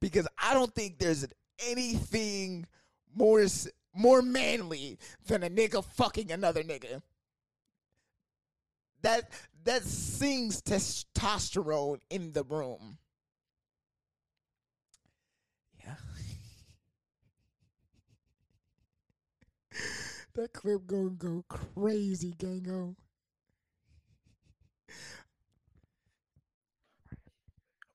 Because 0.00 0.26
I 0.38 0.54
don't 0.54 0.74
think 0.74 0.98
there's 0.98 1.26
anything 1.66 2.66
more 3.14 3.44
more 3.94 4.22
manly 4.22 4.98
than 5.26 5.42
a 5.42 5.50
nigga 5.50 5.84
fucking 5.84 6.30
another 6.30 6.62
nigga. 6.62 7.02
That 9.02 9.30
that 9.64 9.82
sings 9.82 10.62
testosterone 10.62 12.00
in 12.10 12.32
the 12.32 12.44
room. 12.44 12.98
Yeah. 15.84 15.94
That 20.38 20.52
clip 20.52 20.86
gonna 20.86 21.10
go 21.10 21.44
crazy, 21.48 22.32
gango. 22.38 22.94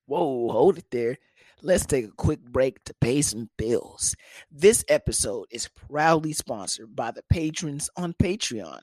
Whoa, 0.07 0.49
hold 0.51 0.77
it 0.77 0.85
there. 0.91 1.17
Let's 1.61 1.85
take 1.85 2.03
a 2.03 2.11
quick 2.11 2.43
break 2.43 2.83
to 2.83 2.93
pay 2.99 3.21
some 3.21 3.49
bills. 3.57 4.17
This 4.51 4.83
episode 4.89 5.45
is 5.51 5.69
proudly 5.69 6.33
sponsored 6.33 6.93
by 6.93 7.11
the 7.11 7.23
patrons 7.29 7.89
on 7.95 8.13
Patreon. 8.21 8.81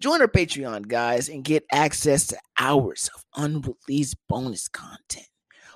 Join 0.00 0.20
our 0.20 0.26
Patreon, 0.26 0.88
guys, 0.88 1.28
and 1.28 1.44
get 1.44 1.64
access 1.70 2.26
to 2.26 2.38
hours 2.58 3.08
of 3.14 3.24
unreleased 3.36 4.16
bonus 4.28 4.66
content. 4.66 5.28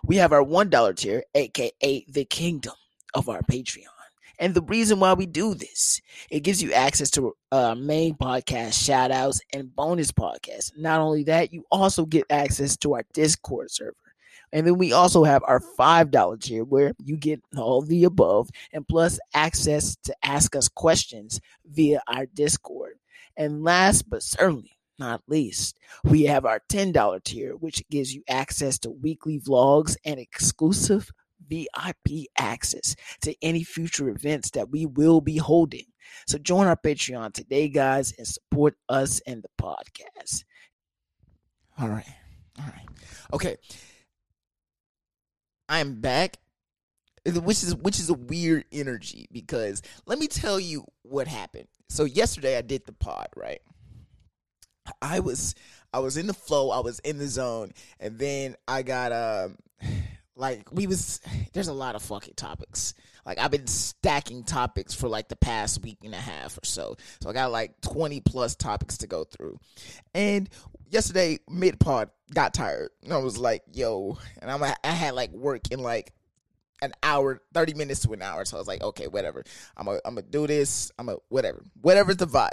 We 0.03 0.17
have 0.17 0.33
our 0.33 0.43
$1 0.43 0.97
tier, 0.97 1.23
aka 1.37 2.05
the 2.09 2.25
kingdom 2.25 2.75
of 3.15 3.29
our 3.29 3.43
Patreon. 3.43 3.96
And 4.39 4.55
the 4.55 4.63
reason 4.63 5.01
why 5.01 5.15
we 5.15 5.27
do 5.27 5.55
this, 5.55 6.01
it 6.31 6.41
gives 6.41 6.63
you 6.63 6.73
access 6.73 7.11
to 7.13 7.35
uh, 7.53 7.75
main 7.75 8.15
podcast 8.15 8.85
shout 8.85 9.11
outs 9.11 9.41
and 9.53 9.75
bonus 9.75 10.13
podcasts. 10.13 10.73
Not 10.77 11.01
only 11.01 11.25
that, 11.25 11.53
you 11.53 11.65
also 11.71 12.05
get 12.05 12.25
access 12.31 12.77
to 12.79 12.95
our 12.95 13.05
Discord 13.15 13.71
server. 13.71 13.97
And 14.53 14.67
then 14.67 14.79
we 14.79 14.93
also 14.93 15.25
have 15.25 15.43
our 15.47 15.61
$5 15.79 16.41
tier 16.41 16.65
where 16.65 16.93
you 17.05 17.17
get 17.17 17.43
all 17.57 17.83
the 17.83 18.05
above 18.05 18.49
and 18.73 18.87
plus 18.87 19.19
access 19.35 19.97
to 20.05 20.15
ask 20.23 20.55
us 20.55 20.69
questions 20.69 21.41
via 21.67 22.01
our 22.07 22.27
Discord. 22.27 22.95
And 23.37 23.65
last 23.65 24.09
but 24.09 24.23
certainly 24.23 24.79
not 24.99 25.23
least, 25.29 25.77
we 26.05 26.25
have 26.25 26.47
our 26.47 26.63
$10 26.71 27.25
tier, 27.25 27.53
which 27.55 27.83
gives 27.91 28.15
you 28.15 28.23
access 28.29 28.79
to 28.81 28.91
weekly 28.91 29.39
vlogs 29.39 29.97
and 30.05 30.19
exclusive 30.19 31.11
VIP 31.49 32.27
access 32.39 32.95
to 33.23 33.35
any 33.43 33.65
future 33.65 34.09
events 34.09 34.51
that 34.51 34.71
we 34.71 34.87
will 34.87 35.21
be 35.21 35.37
holding. 35.37 35.87
So 36.27 36.39
join 36.39 36.67
our 36.67 36.77
Patreon 36.77 37.33
today, 37.33 37.69
guys, 37.69 38.13
and 38.17 38.27
support 38.27 38.77
us 38.89 39.21
and 39.27 39.43
the 39.43 39.49
podcast. 39.61 40.45
All 41.79 41.89
right. 41.89 42.07
All 42.59 42.67
right. 42.67 42.89
Okay. 43.33 43.57
I'm 45.69 46.01
back. 46.01 46.37
Which 47.25 47.65
is 47.65 47.75
which 47.75 47.99
is 47.99 48.09
a 48.09 48.15
weird 48.15 48.67
energy 48.71 49.27
because 49.33 49.83
let 50.07 50.21
me 50.21 50.29
tell 50.29 50.61
you 50.61 50.85
what 51.03 51.27
happened. 51.27 51.67
So 51.89 52.05
yesterday 52.05 52.57
I 52.57 52.63
did 52.63 52.87
the 52.87 52.93
pod, 52.93 53.27
right? 53.35 53.61
I 55.03 55.19
was 55.19 55.57
I 55.93 55.99
was 55.99 56.17
in 56.17 56.29
the 56.29 56.35
flow, 56.35 56.71
I 56.71 56.81
was 56.81 57.01
in 57.01 57.19
the 57.19 57.27
zone, 57.27 57.73
and 57.99 58.17
then 58.19 58.55
I 58.69 58.83
got 58.83 59.13
um 59.13 59.57
like 60.37 60.71
we 60.71 60.87
was 60.87 61.21
there's 61.53 61.69
a 61.69 61.73
lot 61.73 61.95
of 61.95 62.03
fucking 62.03 62.35
topics. 62.35 62.95
Like 63.25 63.39
i've 63.39 63.51
been 63.51 63.67
stacking 63.67 64.45
topics 64.45 64.95
for 64.95 65.09
like 65.09 65.29
the 65.29 65.37
past 65.37 65.83
week 65.83 65.99
and 66.05 66.15
a 66.15 66.19
half 66.19 66.59
or 66.59 66.65
so. 66.65 66.97
So 67.21 67.31
i 67.31 67.33
got 67.33 67.51
like 67.51 67.81
20 67.81 68.21
plus 68.21 68.55
topics 68.55 68.99
to 68.99 69.07
go 69.07 69.25
through. 69.25 69.59
And 70.15 70.49
yesterday 70.89 71.39
mid 71.51 71.81
pod 71.81 72.11
got 72.33 72.55
tired. 72.55 72.91
And 73.03 73.13
i 73.13 73.19
was 73.19 73.39
like 73.39 73.63
yo 73.73 74.19
and 74.41 74.51
i'm 74.51 74.63
i 74.63 74.77
had 74.85 75.15
like 75.15 75.33
work 75.33 75.63
in 75.71 75.81
like 75.81 76.13
an 76.83 76.93
hour 77.03 77.41
30 77.55 77.75
minutes 77.75 78.01
to 78.01 78.13
an 78.13 78.23
hour. 78.23 78.45
So 78.45 78.59
i 78.59 78.61
was 78.61 78.69
like 78.69 78.83
okay 78.83 79.09
whatever. 79.09 79.43
I'm 79.77 79.87
gonna 79.87 80.01
I'm 80.05 80.15
gonna 80.15 80.27
do 80.29 80.47
this. 80.47 80.93
I'm 80.99 81.07
gonna 81.07 81.19
whatever. 81.29 81.63
Whatever's 81.81 82.19
the 82.19 82.27
vibe. 82.27 82.51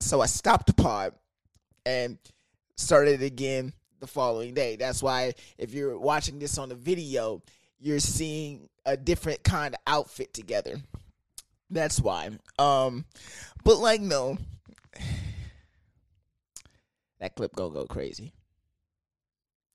So 0.00 0.20
i 0.20 0.26
stopped 0.26 0.66
the 0.66 0.74
pod 0.74 1.14
and 1.84 2.18
started 2.76 3.22
again 3.22 3.72
the 4.00 4.06
following 4.06 4.54
day. 4.54 4.76
That's 4.76 5.02
why 5.02 5.34
if 5.56 5.72
you're 5.72 5.98
watching 5.98 6.38
this 6.38 6.58
on 6.58 6.68
the 6.68 6.74
video, 6.74 7.42
you're 7.78 8.00
seeing 8.00 8.68
a 8.84 8.96
different 8.96 9.42
kind 9.42 9.74
of 9.74 9.80
outfit 9.86 10.32
together. 10.32 10.76
That's 11.70 12.00
why. 12.00 12.30
Um 12.58 13.04
but 13.64 13.78
like 13.78 14.00
no 14.00 14.38
that 17.20 17.34
clip 17.34 17.54
gonna 17.54 17.74
go 17.74 17.86
crazy. 17.86 18.32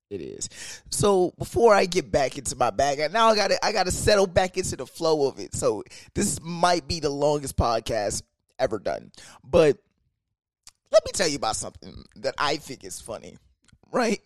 It 0.09 0.21
is. 0.21 0.49
So 0.91 1.34
before 1.39 1.74
I 1.74 1.86
get 1.86 2.11
back 2.11 2.38
into 2.38 2.55
my 2.55 2.69
bag, 2.69 2.99
now 3.11 3.30
I 3.30 3.36
gotta 3.36 3.65
I 3.65 3.71
gotta 3.71 3.91
settle 3.91 4.28
back 4.28 4.57
into 4.57 4.76
the 4.76 4.86
flow 4.86 5.28
of 5.28 5.39
it. 5.39 5.55
So 5.55 5.84
this 6.13 6.39
might 6.41 6.88
be 6.88 6.99
the 6.99 7.09
longest 7.09 7.57
podcast 7.57 8.21
ever 8.59 8.78
done. 8.80 9.11
But 9.43 9.78
let 10.91 11.03
me 11.05 11.11
tell 11.13 11.28
you 11.28 11.38
about 11.38 11.55
something 11.55 12.03
that 12.17 12.36
I 12.38 12.57
think 12.57 12.84
is 12.84 13.01
funny 13.01 13.38
right? 13.94 14.20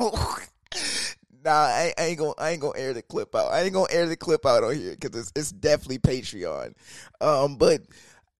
nah, 0.00 1.50
I, 1.50 1.92
I, 1.98 2.04
ain't 2.04 2.18
gonna 2.18 2.34
I 2.38 2.50
ain't 2.50 2.60
gonna 2.60 2.78
air 2.78 2.92
the 2.92 3.02
clip 3.02 3.34
out. 3.34 3.50
I 3.50 3.62
ain't 3.62 3.72
gonna 3.72 3.90
air 3.90 4.06
the 4.06 4.16
clip 4.16 4.46
out 4.46 4.62
on 4.62 4.76
here 4.76 4.96
because 5.00 5.18
it's 5.18 5.32
it's 5.34 5.50
definitely 5.50 5.98
Patreon. 5.98 6.74
Um, 7.20 7.56
but 7.56 7.82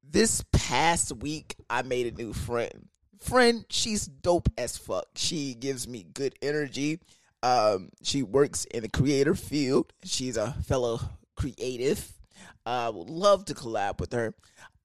this 0.08 0.44
past 0.52 1.12
week 1.16 1.56
I 1.68 1.82
made 1.82 2.06
a 2.06 2.16
new 2.16 2.32
friend. 2.32 2.88
Friend, 3.20 3.64
she's 3.68 4.06
dope 4.06 4.48
as 4.56 4.76
fuck. 4.76 5.06
She 5.16 5.54
gives 5.54 5.88
me 5.88 6.04
good 6.14 6.34
energy. 6.40 7.00
Um, 7.42 7.90
she 8.02 8.22
works 8.22 8.64
in 8.66 8.82
the 8.82 8.88
creator 8.88 9.34
field. 9.34 9.92
She's 10.04 10.36
a 10.36 10.52
fellow 10.64 11.00
creative. 11.36 12.12
I 12.66 12.90
would 12.90 13.10
love 13.10 13.46
to 13.46 13.54
collab 13.54 13.98
with 13.98 14.12
her. 14.12 14.34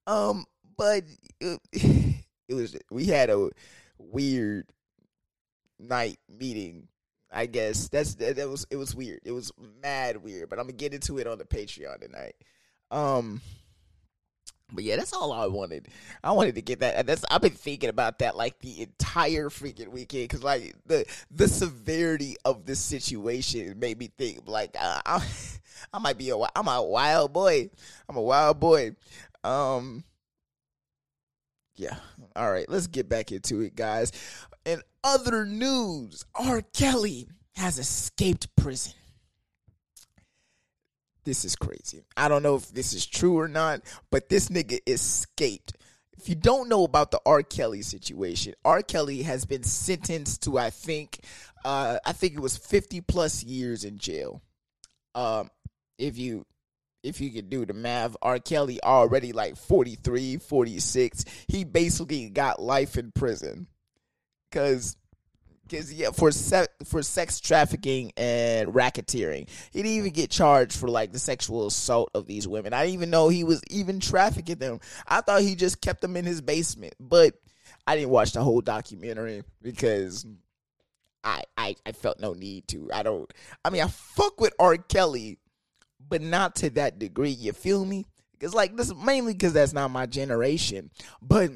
Um, 0.08 0.46
but 0.78 1.04
it, 1.40 1.60
it 2.48 2.54
was 2.54 2.76
we 2.90 3.06
had 3.06 3.30
a 3.30 3.50
weird 3.98 4.66
night 5.88 6.20
meeting. 6.30 6.88
I 7.32 7.48
guess 7.48 7.90
that's 7.90 8.16
that, 8.16 8.36
that 8.36 8.50
was 8.50 8.68
it 8.70 8.76
was 8.76 8.96
weird. 8.96 9.22
It 9.24 9.32
was 9.32 9.52
mad 9.82 10.18
weird, 10.18 10.50
but 10.50 10.60
I'm 10.60 10.66
gonna 10.66 10.74
get 10.74 10.94
into 10.94 11.18
it 11.18 11.28
on 11.28 11.38
the 11.38 11.46
Patreon 11.46 12.02
tonight. 12.02 12.36
Um 12.92 13.42
but 14.74 14.84
yeah, 14.84 14.96
that's 14.96 15.14
all 15.14 15.32
I 15.32 15.46
wanted. 15.48 15.88
I 16.24 16.32
wanted 16.32 16.56
to 16.56 16.62
get 16.62 16.80
that. 16.80 17.06
That's 17.06 17.24
I've 17.30 17.42
been 17.42 17.52
thinking 17.52 17.90
about 17.90 18.20
that 18.20 18.36
like 18.36 18.60
the 18.60 18.82
entire 18.82 19.50
freaking 19.50 19.90
weekend 19.90 20.30
because 20.30 20.44
like 20.44 20.76
the 20.86 21.06
the 21.30 21.48
severity 21.48 22.36
of 22.44 22.66
the 22.66 22.76
situation 22.76 23.78
made 23.78 24.00
me 24.00 24.12
think 24.18 24.42
like 24.48 24.76
uh, 24.80 25.02
I, 25.06 25.26
I 25.94 26.00
might 26.00 26.18
be 26.18 26.30
a 26.30 26.38
I'm 26.56 26.68
a 26.68 26.82
wild 26.82 27.34
boy. 27.34 27.70
I'm 28.10 28.18
a 28.18 28.22
wild 28.22 28.60
boy. 28.60 28.96
Um, 29.44 30.04
yeah. 31.76 31.98
All 32.36 32.52
right, 32.52 32.68
let's 32.70 32.88
get 32.88 33.10
back 33.10 33.32
into 33.32 33.62
it, 33.62 33.76
guys. 33.76 34.12
Other 35.04 35.46
news, 35.46 36.24
R. 36.34 36.62
Kelly 36.62 37.28
has 37.58 37.78
escaped 37.78 38.56
prison. 38.56 38.94
This 41.26 41.44
is 41.44 41.58
crazy. 41.58 42.04
I 42.16 42.30
don't 42.30 42.44
know 42.44 42.56
if 42.56 42.70
this 42.70 42.94
is 42.94 43.06
true 43.06 43.38
or 43.38 43.50
not, 43.50 43.82
but 44.12 44.30
this 44.30 44.48
nigga 44.48 44.80
escaped. 44.88 45.78
If 46.18 46.30
you 46.30 46.36
don't 46.36 46.70
know 46.70 46.86
about 46.86 47.12
the 47.12 47.20
R. 47.26 47.44
Kelly 47.44 47.82
situation, 47.82 48.54
R. 48.64 48.82
Kelly 48.82 49.24
has 49.24 49.46
been 49.46 49.64
sentenced 49.64 50.44
to, 50.44 50.58
I 50.58 50.70
think, 50.70 51.20
uh, 51.66 51.98
I 52.06 52.14
think 52.14 52.34
it 52.34 52.40
was 52.40 52.58
50 52.58 53.02
plus 53.02 53.44
years 53.44 53.84
in 53.84 53.98
jail. 53.98 54.42
Um, 55.16 55.50
if 55.98 56.18
you 56.18 56.46
if 57.04 57.20
you 57.20 57.32
can 57.32 57.50
do 57.50 57.66
the 57.66 57.74
math, 57.74 58.16
R. 58.22 58.40
Kelly 58.40 58.82
already 58.82 59.34
like 59.34 59.58
43, 59.58 60.38
46. 60.38 61.26
He 61.50 61.66
basically 61.66 62.30
got 62.30 62.62
life 62.62 62.98
in 62.98 63.12
prison 63.12 63.68
because 64.54 64.96
because 65.68 65.94
yeah, 65.94 66.12
for 66.12 66.32
se- 66.32 66.68
for 66.86 67.02
sex 67.02 67.40
trafficking 67.40 68.12
and 68.16 68.70
racketeering, 68.70 69.50
he 69.72 69.80
didn't 69.82 69.98
even 69.98 70.12
get 70.12 70.30
charged 70.30 70.78
for 70.78 70.88
like 70.88 71.12
the 71.12 71.20
sexual 71.20 71.68
assault 71.68 72.12
of 72.14 72.28
these 72.28 72.48
women. 72.48 72.74
I 72.74 72.84
didn't 72.84 72.96
even 72.96 73.10
know 73.10 73.30
he 73.30 73.44
was 73.44 73.62
even 73.70 74.00
trafficking 74.00 74.58
them. 74.58 74.80
I 75.08 75.22
thought 75.22 75.42
he 75.42 75.56
just 75.56 75.82
kept 75.82 76.02
them 76.02 76.16
in 76.16 76.26
his 76.26 76.42
basement, 76.42 76.94
but 77.00 77.34
I 77.88 77.96
didn't 77.96 78.12
watch 78.12 78.34
the 78.34 78.44
whole 78.44 78.62
documentary 78.62 79.44
because 79.62 80.26
I 81.24 81.44
I, 81.58 81.76
I 81.86 81.92
felt 81.94 82.20
no 82.20 82.34
need 82.34 82.68
to. 82.70 82.90
I 82.94 83.04
don't. 83.04 83.32
I 83.66 83.70
mean, 83.72 83.82
I 83.82 83.88
fuck 83.88 84.40
with 84.40 84.54
R. 84.60 84.78
Kelly, 84.78 85.40
but 86.08 86.22
not 86.22 86.56
to 86.58 86.70
that 86.72 87.00
degree. 87.00 87.32
You 87.32 87.54
feel 87.54 87.84
me? 87.84 88.06
Because 88.34 88.54
like 88.54 88.76
this 88.76 88.94
mainly 88.94 89.34
because 89.34 89.54
that's 89.54 89.74
not 89.74 89.90
my 89.90 90.06
generation, 90.06 90.92
but 91.22 91.50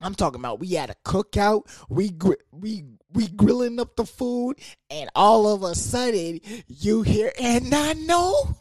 I'm 0.00 0.14
talking 0.14 0.40
about 0.40 0.60
we 0.60 0.68
had 0.68 0.90
a 0.90 0.96
cookout, 1.04 1.62
we 1.88 2.10
gr- 2.10 2.34
we 2.52 2.84
we 3.12 3.28
grilling 3.28 3.80
up 3.80 3.96
the 3.96 4.04
food, 4.04 4.58
and 4.90 5.08
all 5.14 5.48
of 5.48 5.62
a 5.62 5.74
sudden 5.74 6.40
you 6.68 7.02
hear, 7.02 7.32
and 7.40 7.74
I 7.74 7.94
know 7.94 8.56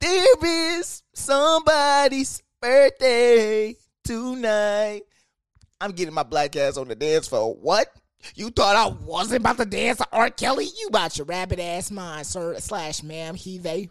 there 0.00 0.78
is 0.78 1.02
somebody's 1.14 2.42
birthday 2.60 3.76
tonight. 4.04 5.02
I'm 5.80 5.92
getting 5.92 6.14
my 6.14 6.22
black 6.22 6.56
ass 6.56 6.76
on 6.76 6.88
the 6.88 6.94
dance 6.94 7.28
floor. 7.28 7.54
What? 7.54 7.88
You 8.34 8.50
thought 8.50 8.76
I 8.76 8.86
wasn't 9.04 9.40
about 9.40 9.58
to 9.58 9.66
dance 9.66 9.98
to 9.98 10.06
R. 10.10 10.30
Kelly? 10.30 10.64
You 10.64 10.86
about 10.88 11.18
your 11.18 11.26
rabbit 11.26 11.60
ass 11.60 11.90
mind, 11.90 12.26
sir 12.26 12.58
slash 12.58 13.02
ma'am, 13.02 13.34
he 13.34 13.58
they. 13.58 13.90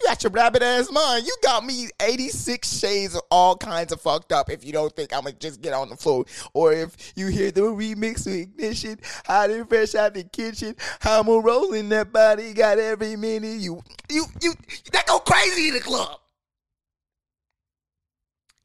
You 0.00 0.06
got 0.06 0.22
your 0.22 0.30
rabbit 0.30 0.62
ass 0.62 0.90
mind. 0.92 1.26
You 1.26 1.36
got 1.42 1.64
me 1.64 1.88
86 2.00 2.78
shades 2.78 3.16
of 3.16 3.22
all 3.30 3.56
kinds 3.56 3.92
of 3.92 4.00
fucked 4.00 4.32
up 4.32 4.48
if 4.48 4.64
you 4.64 4.72
don't 4.72 4.94
think 4.94 5.12
I'm 5.12 5.24
gonna 5.24 5.34
just 5.34 5.60
get 5.60 5.72
on 5.72 5.88
the 5.88 5.96
floor. 5.96 6.24
Or 6.54 6.72
if 6.72 7.12
you 7.16 7.26
hear 7.26 7.50
the 7.50 7.62
remix 7.62 8.26
of 8.26 8.34
Ignition, 8.34 9.00
hot 9.26 9.50
and 9.50 9.68
fresh 9.68 9.94
out 9.94 10.14
the 10.14 10.22
kitchen, 10.22 10.76
how 11.00 11.20
I'm 11.20 11.28
rolling 11.28 11.88
that 11.88 12.12
body, 12.12 12.52
got 12.52 12.78
every 12.78 13.16
minute. 13.16 13.58
You, 13.58 13.82
you, 14.08 14.26
you, 14.40 14.54
that 14.92 15.06
go 15.06 15.18
crazy 15.18 15.68
in 15.68 15.74
the 15.74 15.80
club. 15.80 16.20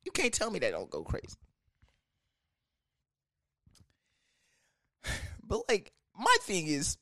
You 0.05 0.11
can't 0.11 0.33
tell 0.33 0.51
me 0.51 0.59
that 0.59 0.71
don't 0.71 0.89
go 0.89 1.03
crazy. 1.03 1.37
But 5.45 5.61
like, 5.67 5.91
my 6.17 6.35
thing 6.41 6.67
is, 6.67 6.97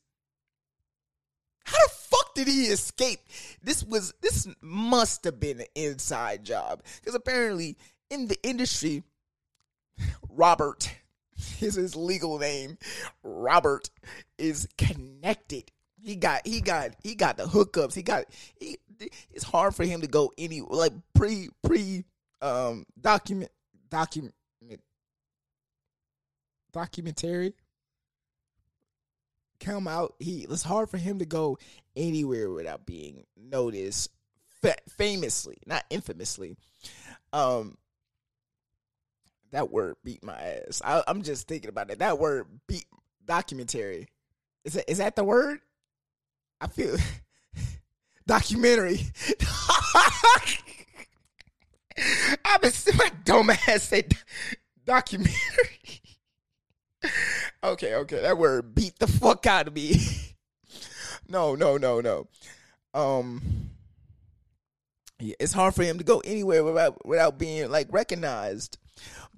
how 1.72 1.86
the 1.86 1.92
fuck 1.92 2.34
did 2.34 2.48
he 2.48 2.64
escape? 2.64 3.20
This 3.62 3.82
was 3.84 4.12
this 4.20 4.46
must 4.60 5.24
have 5.24 5.40
been 5.40 5.60
an 5.60 5.66
inside 5.74 6.44
job 6.44 6.82
because 7.00 7.14
apparently 7.14 7.76
in 8.10 8.28
the 8.28 8.38
industry, 8.42 9.02
Robert 10.28 10.94
is 11.60 11.74
his 11.74 11.96
legal 11.96 12.38
name. 12.38 12.78
Robert 13.22 13.90
is 14.38 14.68
connected. 14.76 15.70
He 16.00 16.16
got 16.16 16.46
he 16.46 16.60
got 16.60 16.90
he 17.02 17.14
got 17.14 17.36
the 17.36 17.44
hookups. 17.44 17.94
He 17.94 18.02
got 18.02 18.24
he. 18.58 18.78
It's 19.30 19.44
hard 19.44 19.74
for 19.74 19.84
him 19.84 20.00
to 20.02 20.06
go 20.06 20.32
any 20.36 20.60
like 20.60 20.92
pre 21.14 21.48
pre 21.62 22.04
um 22.40 22.84
document 23.00 23.50
document 23.88 24.34
documentary 26.72 27.54
come 29.62 29.88
out. 29.88 30.14
He 30.18 30.46
it's 30.48 30.62
hard 30.62 30.90
for 30.90 30.98
him 30.98 31.18
to 31.20 31.24
go 31.24 31.58
anywhere 31.96 32.50
without 32.50 32.86
being 32.86 33.24
noticed. 33.36 34.10
Fa- 34.60 34.76
famously, 34.88 35.58
not 35.66 35.84
infamously. 35.90 36.56
Um, 37.32 37.76
that 39.50 39.70
word 39.70 39.96
beat 40.04 40.22
my 40.24 40.40
ass. 40.40 40.82
I, 40.84 41.02
am 41.06 41.22
just 41.22 41.48
thinking 41.48 41.68
about 41.68 41.90
it. 41.90 41.98
That 42.00 42.18
word 42.18 42.46
beat 42.66 42.86
documentary. 43.24 44.08
Is 44.64 44.74
that 44.74 44.90
is 44.90 44.98
that 44.98 45.16
the 45.16 45.24
word? 45.24 45.60
I 46.60 46.66
feel 46.68 46.96
documentary. 48.26 49.00
I've 52.44 52.60
been 52.62 52.72
seeing 52.72 52.96
my 52.96 53.10
dumb 53.24 53.50
ass 53.50 53.84
said 53.84 54.14
documentary. 54.84 55.38
okay, 57.62 57.94
okay, 57.94 58.20
that 58.22 58.38
word 58.38 58.74
beat 58.74 58.98
the 58.98 59.06
fuck 59.06 59.46
out 59.46 59.68
of 59.68 59.74
me. 59.74 59.96
no, 61.28 61.54
no, 61.54 61.76
no, 61.76 62.00
no. 62.00 62.28
Um, 62.94 63.70
yeah, 65.18 65.34
it's 65.38 65.52
hard 65.52 65.74
for 65.74 65.82
him 65.82 65.98
to 65.98 66.04
go 66.04 66.20
anywhere 66.24 66.64
without 66.64 67.06
without 67.06 67.38
being 67.38 67.70
like 67.70 67.88
recognized. 67.90 68.78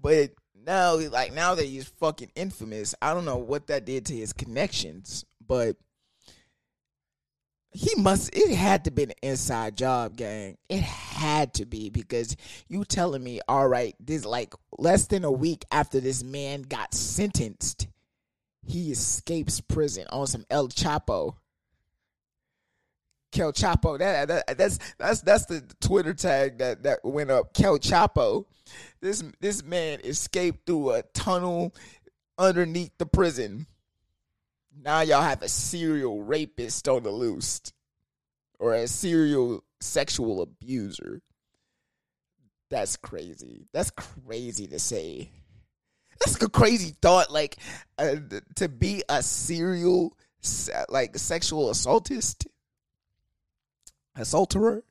But 0.00 0.32
now, 0.54 0.96
like 0.96 1.32
now 1.32 1.54
that 1.54 1.66
he's 1.66 1.86
fucking 2.00 2.32
infamous, 2.34 2.94
I 3.00 3.14
don't 3.14 3.24
know 3.24 3.36
what 3.36 3.68
that 3.68 3.84
did 3.84 4.06
to 4.06 4.16
his 4.16 4.32
connections, 4.32 5.24
but 5.46 5.76
he 7.74 7.90
must 7.96 8.34
it 8.34 8.54
had 8.54 8.84
to 8.84 8.90
be 8.92 9.02
an 9.02 9.12
inside 9.20 9.76
job 9.76 10.16
gang 10.16 10.56
it 10.68 10.80
had 10.80 11.52
to 11.52 11.66
be 11.66 11.90
because 11.90 12.36
you 12.68 12.84
telling 12.84 13.22
me 13.22 13.40
all 13.48 13.66
right 13.66 13.96
this 13.98 14.24
like 14.24 14.54
less 14.78 15.08
than 15.08 15.24
a 15.24 15.30
week 15.30 15.64
after 15.72 15.98
this 15.98 16.22
man 16.22 16.62
got 16.62 16.94
sentenced 16.94 17.88
he 18.66 18.90
escapes 18.90 19.60
prison 19.60 20.06
on 20.10 20.26
some 20.26 20.44
el 20.50 20.68
chapo 20.68 21.36
Kel 23.34 23.52
Chapo. 23.52 23.98
That, 23.98 24.28
that, 24.28 24.56
that's 24.56 24.78
that's 24.96 25.20
that's 25.20 25.46
the 25.46 25.62
Twitter 25.80 26.14
tag 26.14 26.58
that 26.58 26.84
that 26.84 27.04
went 27.04 27.30
up. 27.30 27.52
Kel 27.52 27.78
Chapo. 27.78 28.46
This 29.00 29.22
this 29.40 29.62
man 29.62 30.00
escaped 30.04 30.64
through 30.64 30.92
a 30.92 31.02
tunnel 31.12 31.74
underneath 32.38 32.92
the 32.96 33.06
prison. 33.06 33.66
Now 34.82 35.00
y'all 35.00 35.22
have 35.22 35.42
a 35.42 35.48
serial 35.48 36.22
rapist 36.22 36.88
on 36.88 37.02
the 37.02 37.10
loose 37.10 37.60
or 38.58 38.72
a 38.72 38.86
serial 38.86 39.64
sexual 39.80 40.40
abuser. 40.40 41.20
That's 42.70 42.96
crazy. 42.96 43.66
That's 43.72 43.90
crazy 43.90 44.66
to 44.68 44.78
say. 44.78 45.30
That's 46.20 46.40
a 46.42 46.48
crazy 46.48 46.94
thought. 47.00 47.30
Like 47.30 47.56
uh, 47.98 48.16
to 48.56 48.68
be 48.68 49.02
a 49.08 49.22
serial 49.22 50.16
like 50.88 51.16
sexual 51.16 51.70
assaultist, 51.70 52.46
assaulterer. 54.16 54.82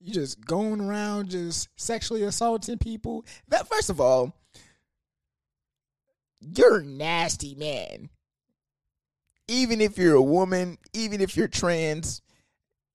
You 0.00 0.12
just 0.12 0.44
going 0.44 0.80
around 0.80 1.30
just 1.30 1.68
sexually 1.76 2.22
assaulting 2.22 2.78
people. 2.78 3.24
That 3.48 3.68
first 3.68 3.90
of 3.90 4.00
all, 4.00 4.36
you're 6.40 6.82
nasty 6.82 7.54
man 7.54 8.10
even 9.48 9.80
if 9.80 9.98
you're 9.98 10.14
a 10.14 10.22
woman, 10.22 10.78
even 10.92 11.20
if 11.20 11.36
you're 11.36 11.48
trans, 11.48 12.22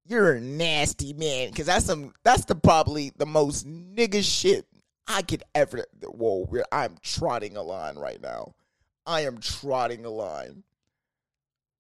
you're 0.06 0.34
a 0.34 0.42
nasty 0.42 1.14
man. 1.14 1.52
Cause 1.54 1.68
that's 1.68 1.86
some 1.86 2.14
that's 2.24 2.46
the 2.46 2.56
probably 2.56 3.12
the 3.18 3.26
most 3.26 3.68
nigga 3.68 4.24
shit 4.24 4.66
I 5.08 5.22
could 5.22 5.44
ever 5.54 5.86
whoa, 6.04 6.48
I'm 6.72 6.96
trotting 7.02 7.58
a 7.58 7.62
line 7.62 7.98
right 7.98 8.22
now. 8.22 8.56
I 9.06 9.22
am 9.22 9.40
trotting 9.40 10.06
a 10.06 10.10
line. 10.10 10.64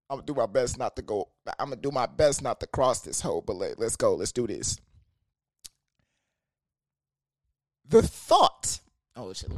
I'm 0.09 0.17
gonna 0.17 0.25
do 0.25 0.33
my 0.33 0.45
best 0.45 0.77
not 0.77 0.95
to 0.97 1.01
go. 1.01 1.29
I'm 1.57 1.69
gonna 1.69 1.77
do 1.77 1.91
my 1.91 2.05
best 2.05 2.41
not 2.41 2.59
to 2.59 2.67
cross 2.67 3.01
this 3.01 3.21
hole, 3.21 3.41
but 3.41 3.55
let, 3.55 3.79
let's 3.79 3.95
go. 3.95 4.15
Let's 4.15 4.33
do 4.33 4.45
this. 4.47 4.77
The 7.87 8.01
thought. 8.01 8.79
Oh 9.15 9.31
shit! 9.33 9.51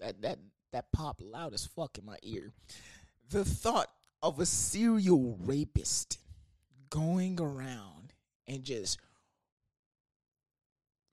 That 0.00 0.22
that 0.22 0.38
that 0.72 0.92
popped 0.92 1.20
loud 1.20 1.52
as 1.52 1.66
fuck 1.66 1.98
in 1.98 2.06
my 2.06 2.16
ear. 2.22 2.52
The 3.30 3.44
thought 3.44 3.90
of 4.22 4.40
a 4.40 4.46
serial 4.46 5.36
rapist 5.40 6.18
going 6.90 7.38
around 7.40 8.14
and 8.46 8.64
just 8.64 8.98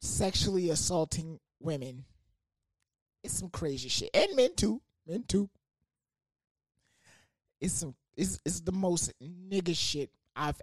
sexually 0.01 0.69
assaulting 0.69 1.39
women. 1.59 2.05
It's 3.23 3.37
some 3.37 3.49
crazy 3.49 3.89
shit. 3.89 4.09
And 4.13 4.35
men 4.35 4.55
too. 4.55 4.81
Men 5.07 5.23
too. 5.27 5.49
It's 7.59 7.73
some 7.73 7.95
it's 8.17 8.39
it's 8.45 8.61
the 8.61 8.71
most 8.71 9.11
nigga 9.21 9.75
shit 9.75 10.11
I've 10.35 10.61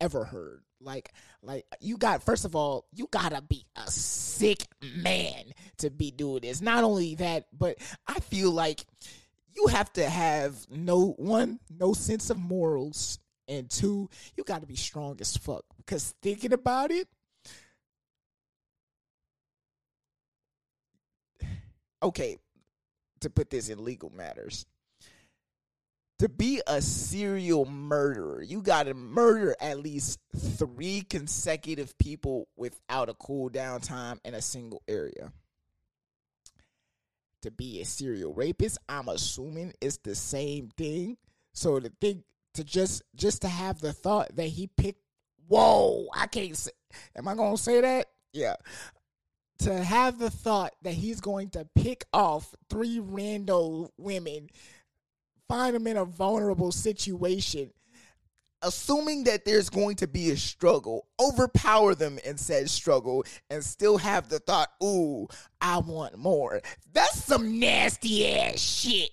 ever 0.00 0.24
heard. 0.24 0.62
Like 0.80 1.12
like 1.42 1.64
you 1.80 1.96
got 1.96 2.22
first 2.22 2.44
of 2.44 2.54
all, 2.54 2.86
you 2.92 3.08
gotta 3.10 3.42
be 3.42 3.66
a 3.76 3.90
sick 3.90 4.66
man 4.82 5.52
to 5.78 5.90
be 5.90 6.10
doing 6.10 6.40
this. 6.42 6.60
Not 6.60 6.84
only 6.84 7.14
that, 7.16 7.46
but 7.52 7.78
I 8.06 8.20
feel 8.20 8.50
like 8.50 8.84
you 9.54 9.68
have 9.68 9.92
to 9.94 10.08
have 10.08 10.56
no 10.70 11.12
one, 11.12 11.60
no 11.70 11.92
sense 11.92 12.30
of 12.30 12.38
morals, 12.38 13.18
and 13.48 13.70
two, 13.70 14.08
you 14.36 14.44
got 14.44 14.60
to 14.60 14.66
be 14.66 14.76
strong 14.76 15.16
as 15.20 15.36
fuck. 15.36 15.64
Because 15.76 16.14
thinking 16.22 16.52
about 16.52 16.90
it, 16.90 17.08
okay, 22.04 22.36
to 23.20 23.30
put 23.30 23.50
this 23.50 23.68
in 23.68 23.84
legal 23.84 24.10
matters, 24.10 24.66
to 26.20 26.28
be 26.28 26.62
a 26.66 26.80
serial 26.80 27.66
murderer, 27.66 28.42
you 28.42 28.62
got 28.62 28.84
to 28.84 28.94
murder 28.94 29.56
at 29.60 29.80
least 29.80 30.20
three 30.36 31.02
consecutive 31.02 31.96
people 31.98 32.48
without 32.56 33.08
a 33.08 33.14
cool 33.14 33.48
down 33.48 33.80
time 33.80 34.20
in 34.24 34.34
a 34.34 34.42
single 34.42 34.82
area 34.86 35.32
to 37.44 37.50
be 37.50 37.80
a 37.80 37.84
serial 37.84 38.32
rapist. 38.32 38.78
I'm 38.88 39.08
assuming 39.08 39.74
it's 39.80 39.98
the 39.98 40.14
same 40.14 40.70
thing. 40.76 41.18
So 41.52 41.78
to 41.78 41.92
think 42.00 42.24
to 42.54 42.64
just 42.64 43.02
just 43.14 43.42
to 43.42 43.48
have 43.48 43.80
the 43.80 43.92
thought 43.92 44.34
that 44.36 44.46
he 44.46 44.66
picked 44.66 45.02
whoa, 45.46 46.06
I 46.14 46.26
can't 46.26 46.56
say 46.56 46.70
am 47.14 47.28
I 47.28 47.34
gonna 47.34 47.58
say 47.58 47.80
that? 47.82 48.06
Yeah. 48.32 48.56
To 49.60 49.82
have 49.82 50.18
the 50.18 50.30
thought 50.30 50.74
that 50.82 50.94
he's 50.94 51.20
going 51.20 51.50
to 51.50 51.66
pick 51.74 52.04
off 52.12 52.54
three 52.68 52.98
random 52.98 53.88
women, 53.96 54.50
find 55.48 55.74
them 55.74 55.86
in 55.86 55.96
a 55.96 56.04
vulnerable 56.04 56.72
situation, 56.72 57.70
assuming 58.62 59.24
that 59.24 59.44
there's 59.44 59.70
going 59.70 59.96
to 59.96 60.06
be 60.06 60.30
a 60.30 60.36
struggle, 60.36 61.06
overpower 61.20 61.94
them 61.94 62.18
in 62.24 62.36
said 62.36 62.68
struggle, 62.68 63.24
and 63.48 63.64
still 63.64 63.98
have 63.98 64.28
the 64.28 64.40
thought, 64.40 64.70
ooh, 64.82 65.28
I 65.60 65.78
want 65.78 66.18
more. 66.18 66.60
That's 66.92 67.22
some 67.24 67.58
nasty 67.60 68.36
ass 68.36 68.58
shit. 68.58 69.10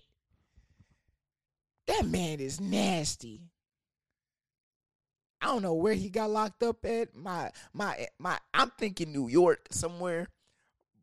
That 1.87 2.05
man 2.05 2.39
is 2.39 2.59
nasty. 2.59 3.50
I 5.41 5.47
don't 5.47 5.61
know 5.61 5.73
where 5.73 5.93
he 5.93 6.09
got 6.09 6.29
locked 6.29 6.63
up 6.63 6.85
at. 6.85 7.15
My 7.15 7.51
my 7.73 8.07
my 8.19 8.37
I'm 8.53 8.71
thinking 8.77 9.11
New 9.11 9.27
York 9.27 9.67
somewhere. 9.71 10.27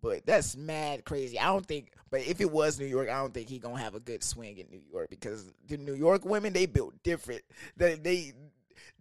But 0.01 0.25
that's 0.25 0.57
mad 0.57 1.05
crazy. 1.05 1.39
I 1.41 1.47
don't 1.47 1.67
think 1.67 1.93
but 2.11 2.21
if 2.21 2.41
it 2.41 2.51
was 2.51 2.79
New 2.79 2.87
York, 2.87 3.09
I 3.09 3.21
don't 3.21 3.35
think 3.35 3.49
he 3.49 3.59
gonna 3.59 3.81
have 3.81 3.97
a 3.97 4.01
good 4.01 4.23
swing 4.23 4.59
in 4.59 4.71
New 4.71 4.83
York 4.93 5.11
because 5.11 5.53
the 5.67 5.77
New 5.77 5.95
York 5.95 6.25
women 6.25 6.53
they 6.53 6.67
built 6.67 6.95
different. 7.03 7.43
They 7.77 7.97
they 7.97 8.33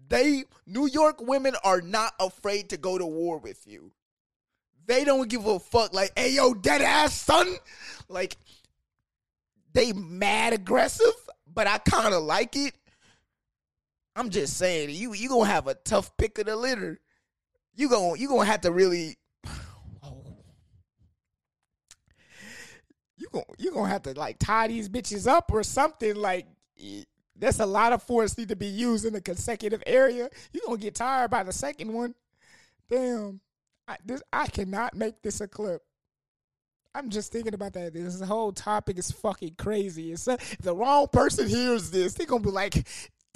They 0.07 0.45
New 0.65 0.87
York 0.87 1.21
women 1.21 1.55
are 1.63 1.81
not 1.81 2.13
afraid 2.19 2.69
to 2.69 2.77
go 2.77 2.97
to 2.97 3.05
war 3.05 3.37
with 3.37 3.65
you. 3.67 3.91
They 4.85 5.03
don't 5.03 5.29
give 5.29 5.45
a 5.45 5.59
fuck. 5.59 5.93
Like, 5.93 6.11
hey 6.15 6.33
yo, 6.33 6.53
dead 6.53 6.81
ass 6.81 7.13
son. 7.13 7.55
Like, 8.09 8.37
they 9.73 9.91
mad 9.91 10.53
aggressive, 10.53 11.13
but 11.45 11.67
I 11.67 11.77
kind 11.77 12.13
of 12.13 12.23
like 12.23 12.55
it. 12.55 12.73
I'm 14.17 14.31
just 14.31 14.57
saying, 14.57 14.89
you 14.89 15.13
you 15.13 15.29
gonna 15.29 15.45
have 15.45 15.67
a 15.67 15.75
tough 15.75 16.17
pick 16.17 16.39
of 16.39 16.47
the 16.47 16.55
litter. 16.55 16.99
You 17.75 17.87
gonna 17.87 18.17
you 18.17 18.27
gonna 18.27 18.45
have 18.45 18.61
to 18.61 18.71
really. 18.71 19.17
You 23.19 23.27
gonna 23.31 23.45
you 23.57 23.71
gonna 23.71 23.89
have 23.89 24.03
to 24.03 24.13
like 24.13 24.37
tie 24.39 24.67
these 24.67 24.89
bitches 24.89 25.27
up 25.27 25.51
or 25.51 25.63
something 25.63 26.15
like. 26.15 26.45
That's 27.35 27.59
a 27.59 27.65
lot 27.65 27.93
of 27.93 28.01
force 28.01 28.37
need 28.37 28.49
to 28.49 28.55
be 28.55 28.67
used 28.67 29.05
in 29.05 29.15
a 29.15 29.21
consecutive 29.21 29.83
area. 29.85 30.29
You 30.53 30.61
gonna 30.65 30.77
get 30.77 30.95
tired 30.95 31.31
by 31.31 31.43
the 31.43 31.51
second 31.51 31.93
one. 31.93 32.15
Damn, 32.89 33.41
I, 33.87 33.97
this 34.05 34.21
I 34.31 34.47
cannot 34.47 34.95
make 34.95 35.21
this 35.21 35.41
a 35.41 35.47
clip. 35.47 35.81
I'm 36.95 37.09
just 37.09 37.31
thinking 37.31 37.53
about 37.53 37.73
that. 37.73 37.93
This 37.93 38.21
whole 38.21 38.51
topic 38.51 38.97
is 38.97 39.11
fucking 39.11 39.55
crazy. 39.57 40.11
It's, 40.11 40.27
uh, 40.27 40.37
the 40.61 40.75
wrong 40.75 41.07
person 41.11 41.47
hears 41.47 41.91
this, 41.91 42.13
they're 42.13 42.25
gonna 42.25 42.43
be 42.43 42.49
like, 42.49 42.87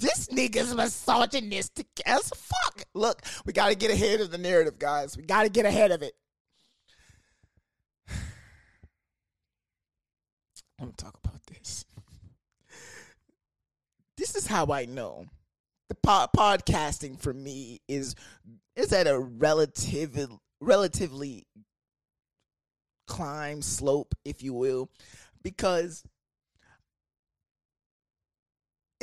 "This 0.02 0.26
nigga's 0.26 0.74
misogynistic 0.74 1.86
as 2.04 2.28
fuck." 2.30 2.84
Look, 2.94 3.22
we 3.46 3.52
gotta 3.52 3.74
get 3.74 3.90
ahead 3.90 4.20
of 4.20 4.30
the 4.30 4.38
narrative, 4.38 4.78
guys. 4.78 5.16
We 5.16 5.22
gotta 5.22 5.48
get 5.48 5.64
ahead 5.64 5.90
of 5.90 6.02
it. 6.02 6.14
I'm 10.78 10.86
gonna 10.86 10.92
talk 10.92 11.16
about 11.24 11.42
this. 11.46 11.84
This 14.16 14.34
is 14.34 14.46
how 14.46 14.66
I 14.72 14.84
know 14.84 15.26
the 15.88 15.94
po- 15.94 16.28
podcasting 16.36 17.20
for 17.20 17.34
me 17.34 17.80
is 17.88 18.14
is 18.76 18.92
at 18.92 19.06
a 19.06 19.18
relative 19.18 20.18
relatively 20.60 21.46
climb 23.06 23.60
slope, 23.60 24.14
if 24.24 24.42
you 24.42 24.54
will, 24.54 24.88
because 25.42 26.02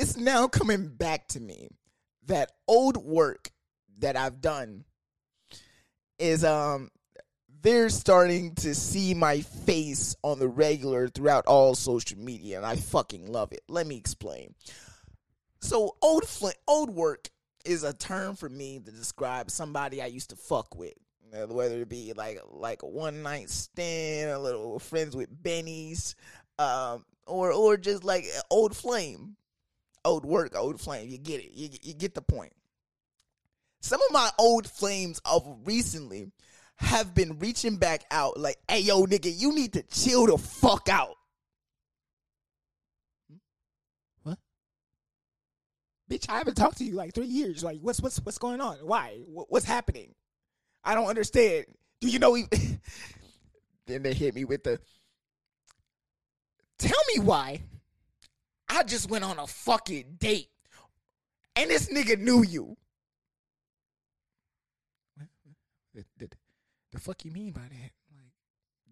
it's 0.00 0.16
now 0.16 0.48
coming 0.48 0.88
back 0.88 1.28
to 1.28 1.38
me 1.38 1.68
that 2.24 2.50
old 2.66 2.96
work 2.96 3.50
that 3.98 4.16
I've 4.16 4.40
done 4.40 4.84
is 6.18 6.42
um 6.42 6.90
they're 7.62 7.90
starting 7.90 8.54
to 8.54 8.74
see 8.74 9.12
my 9.12 9.42
face 9.42 10.16
on 10.24 10.38
the 10.38 10.48
regular 10.48 11.08
throughout 11.08 11.44
all 11.46 11.74
social 11.74 12.18
media 12.18 12.56
and 12.56 12.64
I 12.64 12.76
fucking 12.76 13.30
love 13.30 13.52
it. 13.52 13.60
Let 13.68 13.86
me 13.86 13.98
explain. 13.98 14.54
So 15.60 15.96
old 16.00 16.26
fl- 16.26 16.48
old 16.66 16.88
work 16.88 17.28
is 17.66 17.84
a 17.84 17.92
term 17.92 18.36
for 18.36 18.48
me 18.48 18.80
to 18.82 18.90
describe 18.90 19.50
somebody 19.50 20.00
I 20.00 20.06
used 20.06 20.30
to 20.30 20.36
fuck 20.36 20.74
with. 20.78 20.94
Whether 21.30 21.82
it 21.82 21.90
be 21.90 22.14
like 22.14 22.40
like 22.50 22.82
a 22.82 22.88
one 22.88 23.22
night 23.22 23.50
stand, 23.50 24.30
a 24.30 24.38
little 24.38 24.78
friends 24.78 25.14
with 25.14 25.30
bennies, 25.42 26.14
um, 26.58 27.04
or 27.26 27.52
or 27.52 27.76
just 27.76 28.02
like 28.02 28.24
old 28.50 28.74
flame, 28.74 29.36
old 30.04 30.24
work, 30.24 30.56
old 30.56 30.80
flame. 30.80 31.08
You 31.08 31.18
get 31.18 31.40
it. 31.40 31.52
You 31.52 31.70
you 31.82 31.94
get 31.94 32.14
the 32.14 32.22
point. 32.22 32.52
Some 33.80 34.00
of 34.02 34.12
my 34.12 34.30
old 34.38 34.68
flames 34.68 35.20
of 35.24 35.46
recently 35.64 36.30
have 36.76 37.14
been 37.14 37.38
reaching 37.38 37.76
back 37.76 38.04
out, 38.10 38.38
like, 38.38 38.58
"Hey, 38.68 38.80
yo, 38.80 39.04
nigga, 39.06 39.32
you 39.34 39.54
need 39.54 39.72
to 39.74 39.82
chill 39.82 40.26
the 40.26 40.38
fuck 40.38 40.88
out." 40.88 41.16
What? 44.22 44.38
Bitch, 46.10 46.28
I 46.28 46.38
haven't 46.38 46.56
talked 46.56 46.78
to 46.78 46.84
you 46.84 46.94
like 46.94 47.14
three 47.14 47.26
years. 47.26 47.64
Like, 47.64 47.80
what's 47.80 48.00
what's 48.00 48.18
what's 48.20 48.38
going 48.38 48.60
on? 48.60 48.76
Why? 48.78 49.18
What's 49.26 49.66
happening? 49.66 50.14
I 50.84 50.94
don't 50.94 51.08
understand. 51.08 51.66
Do 52.00 52.08
you 52.08 52.18
know? 52.18 52.34
He- 52.34 52.48
then 53.86 54.02
they 54.02 54.14
hit 54.14 54.34
me 54.34 54.44
with 54.44 54.64
the. 54.64 54.78
Tell 56.78 57.00
me 57.14 57.22
why. 57.22 57.60
I 58.70 58.84
just 58.84 59.10
went 59.10 59.24
on 59.24 59.38
a 59.38 59.46
fucking 59.46 60.16
date, 60.18 60.48
and 61.56 61.68
this 61.68 61.88
nigga 61.88 62.18
knew 62.18 62.42
you. 62.42 62.76
The, 65.92 66.04
the, 66.18 66.28
the 66.92 67.00
fuck 67.00 67.24
you 67.24 67.32
mean 67.32 67.50
by 67.50 67.62
that? 67.62 67.90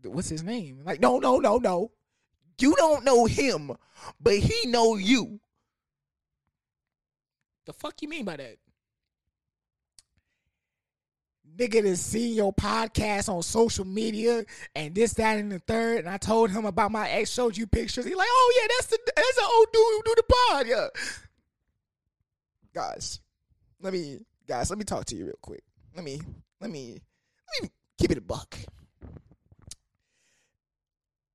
Like, 0.04 0.14
what's 0.14 0.28
his 0.28 0.42
name? 0.42 0.82
Like, 0.84 1.00
no, 1.00 1.18
no, 1.18 1.38
no, 1.38 1.58
no. 1.58 1.92
You 2.60 2.74
don't 2.74 3.04
know 3.04 3.26
him, 3.26 3.70
but 4.20 4.34
he 4.34 4.68
know 4.68 4.96
you. 4.96 5.38
The 7.66 7.72
fuck 7.72 8.02
you 8.02 8.08
mean 8.08 8.24
by 8.24 8.36
that? 8.36 8.56
Nigga 11.58 11.82
that 11.82 11.96
seen 11.96 12.34
your 12.34 12.52
podcast 12.52 13.28
on 13.28 13.42
social 13.42 13.84
media 13.84 14.44
and 14.76 14.94
this, 14.94 15.14
that, 15.14 15.38
and 15.38 15.50
the 15.50 15.58
third. 15.58 16.00
And 16.00 16.08
I 16.08 16.16
told 16.16 16.50
him 16.50 16.64
about 16.66 16.92
my 16.92 17.08
ex, 17.08 17.30
showed 17.30 17.56
you 17.56 17.66
pictures. 17.66 18.04
He 18.04 18.14
like, 18.14 18.28
oh 18.30 18.60
yeah, 18.60 18.68
that's 18.76 18.86
the 18.86 18.98
that's 19.14 19.34
the 19.34 19.42
old 19.42 19.66
dude 19.72 19.82
who 19.82 20.02
do 20.04 20.14
the 20.16 20.22
pod, 20.22 20.66
yeah. 20.68 20.86
Guys, 22.72 23.20
let 23.80 23.92
me 23.92 24.18
guys, 24.46 24.70
let 24.70 24.78
me 24.78 24.84
talk 24.84 25.04
to 25.06 25.16
you 25.16 25.26
real 25.26 25.38
quick. 25.42 25.64
Let 25.96 26.04
me 26.04 26.20
let 26.60 26.70
me 26.70 27.00
let 27.54 27.62
me 27.62 27.70
keep 27.98 28.12
it 28.12 28.18
a 28.18 28.20
buck. 28.22 28.56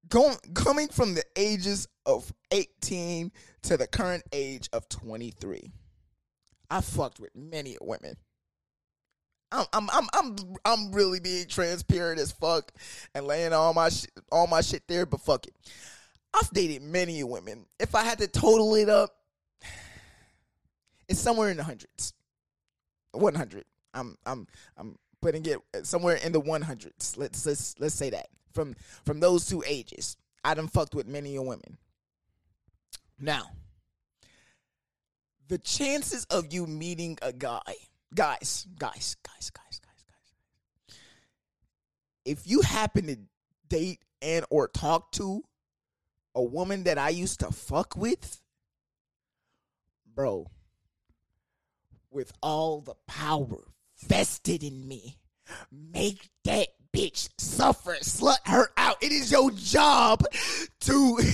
Going 0.08 0.38
coming 0.54 0.88
from 0.88 1.16
the 1.16 1.24
ages 1.36 1.88
of 2.06 2.32
18 2.52 3.32
to 3.64 3.78
the 3.78 3.88
current 3.88 4.24
age 4.32 4.70
of 4.72 4.88
23. 4.88 5.72
I 6.70 6.82
fucked 6.82 7.20
with 7.20 7.36
many 7.36 7.78
women. 7.82 8.16
I'm 9.54 9.66
I'm 9.72 9.90
I'm 9.94 10.08
I'm 10.14 10.36
I'm 10.66 10.92
really 10.92 11.20
being 11.20 11.48
transparent 11.48 12.20
as 12.20 12.32
fuck 12.32 12.72
and 13.14 13.26
laying 13.26 13.54
all 13.54 13.74
my 13.74 13.90
shit 13.90 14.12
all 14.32 14.48
my 14.48 14.62
shit 14.62 14.84
there, 14.88 15.06
but 15.06 15.22
fuck 15.22 15.46
it. 15.46 15.54
I've 16.34 16.50
dated 16.50 16.82
many 16.82 17.24
women. 17.24 17.68
If 17.80 17.94
I 17.94 18.04
had 18.04 18.18
to 18.18 18.28
total 18.28 18.74
it 18.76 18.90
up, 18.90 19.12
it's 21.08 21.20
somewhere 21.20 21.52
in 21.52 21.58
the 21.58 21.64
hundreds. 21.64 22.14
100. 23.12 23.66
I'm 23.94 24.18
I'm 24.26 24.48
I'm 24.76 24.98
putting 25.22 25.46
it 25.46 25.60
somewhere 25.84 26.16
in 26.16 26.32
the 26.32 26.42
100s. 26.42 27.18
Let's 27.18 27.46
let's 27.46 27.76
let's 27.80 27.96
say 27.96 28.10
that. 28.10 28.28
From 28.54 28.76
from 29.06 29.20
those 29.20 29.46
two 29.46 29.64
ages, 29.66 30.18
I 30.44 30.56
done 30.56 30.68
fucked 30.68 30.96
with 30.96 31.08
many 31.08 31.38
women. 31.38 31.78
Now, 33.20 33.52
the 35.48 35.60
chances 35.60 36.26
of 36.26 36.52
you 36.52 36.66
meeting 36.66 37.18
a 37.22 37.32
guy, 37.32 37.76
guys, 38.16 38.68
guys, 38.78 39.16
guys, 39.24 39.50
guys, 39.50 39.80
guys, 39.80 40.06
guys, 40.08 40.98
if 42.26 42.48
you 42.48 42.62
happen 42.62 43.08
to 43.08 43.18
date 43.68 44.00
and 44.22 44.46
or 44.50 44.68
talk 44.68 45.12
to 45.14 45.44
a 46.36 46.44
woman 46.44 46.84
that 46.84 46.98
I 46.98 47.10
used 47.10 47.40
to 47.42 47.52
fuck 47.52 47.96
with, 47.96 48.42
bro, 50.14 50.48
with 52.12 52.32
all 52.42 52.82
the 52.82 52.96
power 53.08 53.64
vested 54.08 54.64
in 54.64 54.88
me, 54.88 55.18
make 55.72 56.30
that 56.46 56.70
bitch 56.96 57.30
suffer, 57.38 57.96
slut 58.02 58.48
her 58.48 58.70
out. 58.78 58.98
It 59.02 59.12
is 59.12 59.32
your 59.32 59.52
job 59.52 60.24
to. 60.82 61.20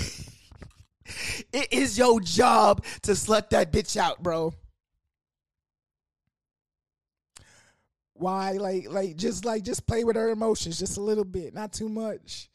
it 1.51 1.73
is 1.73 1.97
your 1.97 2.19
job 2.22 2.84
to 3.01 3.11
slut 3.11 3.49
that 3.49 3.72
bitch 3.72 3.97
out, 3.97 4.22
bro. 4.22 4.53
Why, 8.20 8.52
like, 8.54 8.90
like, 8.90 9.16
just 9.16 9.46
like, 9.46 9.64
just 9.64 9.88
play 9.88 10.04
with 10.04 10.18
her 10.18 10.30
emotions 10.30 10.78
just 10.78 10.98
a 10.98 11.02
little 11.02 11.24
bit, 11.24 11.54
not 11.54 11.72
too 11.72 11.88
much, 11.88 12.50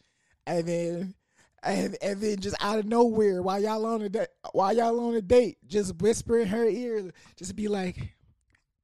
and 0.46 0.66
then, 0.68 1.14
and 1.62 1.96
and 2.02 2.20
then 2.20 2.38
just 2.38 2.54
out 2.60 2.78
of 2.78 2.84
nowhere, 2.84 3.40
while 3.40 3.58
y'all 3.58 3.86
on 3.86 4.02
a 4.02 4.10
date, 4.10 4.28
while 4.52 4.76
y'all 4.76 5.00
on 5.00 5.14
a 5.14 5.22
date, 5.22 5.56
just 5.66 5.96
whisper 6.02 6.38
in 6.38 6.48
her 6.48 6.64
ear, 6.64 7.10
just 7.36 7.56
be 7.56 7.68
like, 7.68 8.14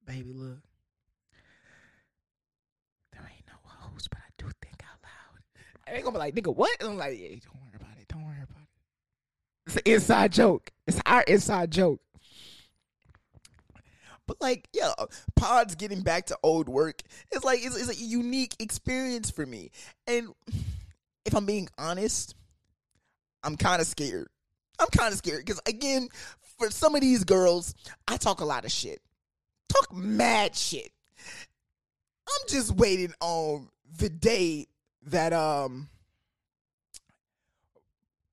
"Baby, 0.07 0.33
look, 0.33 0.61
there 3.13 3.31
ain't 3.31 3.47
no 3.47 3.59
hoes, 3.63 4.09
but 4.09 4.19
I 4.19 4.31
do 4.39 4.47
think 4.63 4.83
out 4.83 5.03
loud." 5.03 5.43
And 5.87 5.97
they 5.97 6.01
gonna 6.01 6.13
be 6.13 6.19
like, 6.19 6.35
"Nigga, 6.35 6.57
what?" 6.57 6.75
And 6.81 6.89
I'm 6.89 6.97
like, 6.97 7.19
"Yeah, 7.21 7.29
don't 7.29 7.61
worry 7.63 7.75
about 7.75 7.99
it. 8.01 8.09
Don't 8.09 8.25
worry 8.25 8.43
about 8.43 8.63
it." 8.63 8.69
It's 9.67 9.77
an 9.77 9.83
inside 9.85 10.33
joke. 10.33 10.71
It's 10.87 10.99
our 11.05 11.23
inside 11.25 11.71
joke. 11.71 12.01
But 14.31 14.41
like, 14.41 14.69
yeah, 14.73 14.93
pods 15.35 15.75
getting 15.75 16.03
back 16.03 16.27
to 16.27 16.39
old 16.45 16.69
work 16.69 17.03
is 17.35 17.43
like 17.43 17.65
it's, 17.65 17.75
it's 17.77 18.01
a 18.01 18.01
unique 18.01 18.55
experience 18.61 19.29
for 19.29 19.45
me. 19.45 19.73
And 20.07 20.29
if 21.25 21.35
I'm 21.35 21.47
being 21.47 21.69
honest, 21.77 22.37
I'm 23.43 23.57
kind 23.57 23.81
of 23.81 23.89
scared. 23.89 24.29
I'm 24.79 24.87
kind 24.97 25.13
of 25.13 25.19
scared 25.19 25.45
because 25.45 25.61
again, 25.67 26.11
for 26.61 26.71
some 26.71 26.95
of 26.95 27.01
these 27.01 27.25
girls, 27.25 27.75
I 28.07 28.19
talk 28.19 28.39
a 28.41 28.45
lot 28.45 28.65
of 28.65 28.71
shit, 28.71 29.01
talk 29.69 29.93
mad 29.93 30.55
shit. 30.55 30.93
I'm 31.27 32.49
just 32.49 32.77
waiting 32.77 33.13
on 33.21 33.69
the 33.99 34.11
day 34.11 34.69
that 35.07 35.33
um 35.33 35.89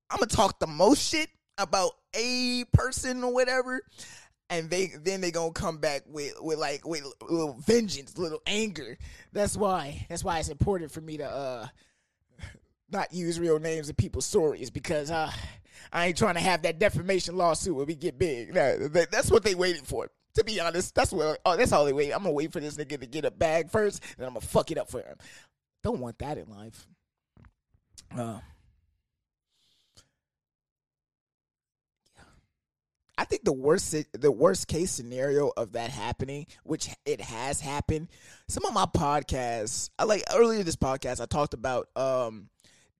I'm 0.08 0.20
gonna 0.20 0.26
talk 0.26 0.60
the 0.60 0.68
most 0.68 1.02
shit 1.02 1.28
about 1.58 1.90
a 2.14 2.64
person 2.72 3.24
or 3.24 3.34
whatever, 3.34 3.82
and 4.50 4.70
they 4.70 4.92
then 5.02 5.20
they 5.20 5.30
gonna 5.30 5.52
come 5.52 5.78
back 5.78 6.02
with 6.06 6.34
with 6.40 6.58
like 6.58 6.86
with 6.86 7.04
little 7.28 7.54
vengeance, 7.66 8.16
little 8.16 8.42
anger. 8.46 8.98
That's 9.32 9.56
why 9.56 10.06
that's 10.08 10.24
why 10.24 10.38
it's 10.38 10.48
important 10.48 10.90
for 10.90 11.00
me 11.00 11.18
to 11.18 11.28
uh 11.28 11.66
not 12.90 13.12
use 13.12 13.38
real 13.38 13.58
names 13.58 13.88
in 13.88 13.94
people's 13.94 14.24
stories 14.24 14.70
because 14.70 15.10
uh 15.10 15.30
I 15.92 16.06
ain't 16.06 16.18
trying 16.18 16.34
to 16.34 16.40
have 16.40 16.62
that 16.62 16.78
defamation 16.78 17.36
lawsuit 17.36 17.74
when 17.74 17.86
we 17.86 17.94
get 17.94 18.18
big. 18.18 18.52
That, 18.54 19.08
that's 19.10 19.30
what 19.30 19.42
they 19.42 19.54
waiting 19.54 19.84
for. 19.84 20.10
To 20.34 20.44
be 20.44 20.60
honest, 20.60 20.94
that's 20.94 21.12
what. 21.12 21.40
Oh, 21.44 21.56
that's 21.56 21.72
all 21.72 21.84
they 21.84 21.92
wait. 21.92 22.12
I'm 22.12 22.22
gonna 22.22 22.32
wait 22.32 22.52
for 22.52 22.60
this 22.60 22.76
nigga 22.76 23.00
to 23.00 23.06
get 23.06 23.24
a 23.24 23.30
bag 23.30 23.70
first, 23.70 24.02
and 24.16 24.26
I'm 24.26 24.34
gonna 24.34 24.46
fuck 24.46 24.70
it 24.70 24.78
up 24.78 24.90
for 24.90 25.00
him. 25.00 25.16
Don't 25.82 26.00
want 26.00 26.18
that 26.18 26.38
in 26.38 26.48
life. 26.48 26.86
Uh, 28.16 28.38
I 33.18 33.24
think 33.24 33.44
the 33.44 33.52
worst 33.52 33.94
the 34.12 34.30
worst 34.30 34.68
case 34.68 34.92
scenario 34.92 35.50
of 35.56 35.72
that 35.72 35.90
happening, 35.90 36.46
which 36.62 36.88
it 37.04 37.20
has 37.20 37.60
happened. 37.60 38.08
Some 38.46 38.64
of 38.64 38.72
my 38.72 38.86
podcasts, 38.86 39.90
I 39.98 40.04
like 40.04 40.22
earlier 40.32 40.62
this 40.62 40.76
podcast, 40.76 41.20
I 41.20 41.26
talked 41.26 41.52
about 41.52 41.88
um 41.96 42.48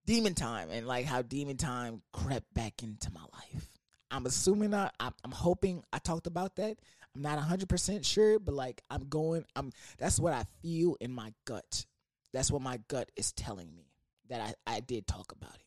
Demon 0.05 0.35
Time 0.35 0.69
and 0.71 0.85
like 0.85 1.05
how 1.05 1.21
Demon 1.21 1.55
Time 1.55 2.01
crept 2.11 2.53
back 2.53 2.83
into 2.83 3.09
my 3.11 3.21
life. 3.21 3.65
I'm 4.11 4.25
assuming 4.25 4.73
I, 4.73 4.89
I'm, 4.99 5.31
hoping 5.31 5.83
I 5.93 5.99
talked 5.99 6.25
about 6.25 6.55
that. 6.55 6.77
I'm 7.15 7.21
not 7.21 7.37
100% 7.37 8.03
sure, 8.03 8.39
but 8.39 8.55
like 8.55 8.81
I'm 8.89 9.07
going, 9.07 9.45
I'm, 9.55 9.71
that's 9.99 10.19
what 10.19 10.33
I 10.33 10.45
feel 10.63 10.97
in 10.99 11.11
my 11.11 11.31
gut. 11.45 11.85
That's 12.33 12.49
what 12.49 12.63
my 12.63 12.79
gut 12.87 13.11
is 13.15 13.31
telling 13.33 13.71
me 13.75 13.91
that 14.29 14.55
I, 14.67 14.77
I 14.77 14.79
did 14.79 15.05
talk 15.05 15.31
about 15.31 15.53
it. 15.53 15.65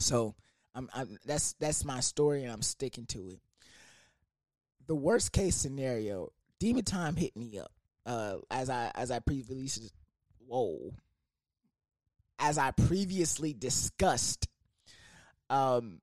So 0.00 0.34
I'm, 0.74 0.88
I'm, 0.94 1.18
that's, 1.24 1.54
that's 1.54 1.84
my 1.84 2.00
story 2.00 2.44
and 2.44 2.52
I'm 2.52 2.62
sticking 2.62 3.06
to 3.06 3.28
it. 3.28 3.40
The 4.86 4.94
worst 4.94 5.32
case 5.32 5.56
scenario, 5.56 6.32
Demon 6.58 6.84
Time 6.84 7.16
hit 7.16 7.36
me 7.36 7.58
up, 7.58 7.72
uh, 8.06 8.36
as 8.50 8.68
I, 8.70 8.90
as 8.94 9.10
I 9.10 9.20
previously, 9.20 9.90
whoa, 10.46 10.92
as 12.38 12.58
I 12.58 12.72
previously 12.72 13.52
discussed. 13.52 14.48
Um, 15.50 16.00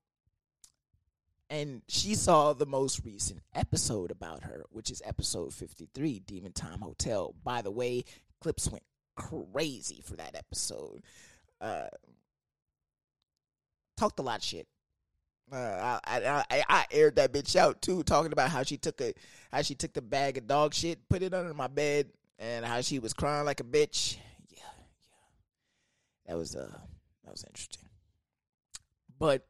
and 1.49 1.81
she 1.87 2.13
saw 2.13 2.53
the 2.53 2.65
most 2.65 3.03
recent 3.03 3.41
episode 3.55 4.11
about 4.11 4.43
her, 4.43 4.65
which 4.69 4.91
is 4.91 5.01
episode 5.03 5.53
53, 5.53 6.19
Demon 6.19 6.51
Time 6.53 6.81
Hotel. 6.81 7.33
By 7.43 7.61
the 7.61 7.71
way, 7.71 8.05
clips 8.39 8.69
went 8.69 8.83
crazy 9.15 10.01
for 10.05 10.15
that 10.15 10.35
episode. 10.35 11.03
Uh, 11.59 11.87
talked 13.99 14.19
a 14.19 14.23
lot 14.23 14.37
of 14.37 14.43
shit. 14.43 14.67
Uh, 15.51 15.99
I, 16.05 16.43
I, 16.49 16.63
I 16.69 16.85
aired 16.91 17.15
that 17.15 17.33
bitch 17.33 17.55
out 17.55 17.81
too, 17.81 18.03
talking 18.03 18.31
about 18.31 18.51
how 18.51 18.63
she 18.63 18.77
took 18.77 19.01
a 19.01 19.13
how 19.51 19.63
she 19.63 19.73
took 19.73 19.93
the 19.93 20.01
bag 20.01 20.37
of 20.37 20.47
dog 20.47 20.73
shit, 20.73 21.09
put 21.09 21.23
it 21.23 21.33
under 21.33 21.53
my 21.53 21.67
bed, 21.67 22.09
and 22.37 22.63
how 22.63 22.81
she 22.81 22.99
was 22.99 23.13
crying 23.13 23.45
like 23.45 23.59
a 23.59 23.63
bitch 23.63 24.17
Yeah, 24.51 24.61
yeah, 24.61 26.27
that 26.27 26.37
was 26.37 26.55
uh 26.55 26.77
that 27.23 27.31
was 27.31 27.43
interesting. 27.43 27.89
But 29.17 29.45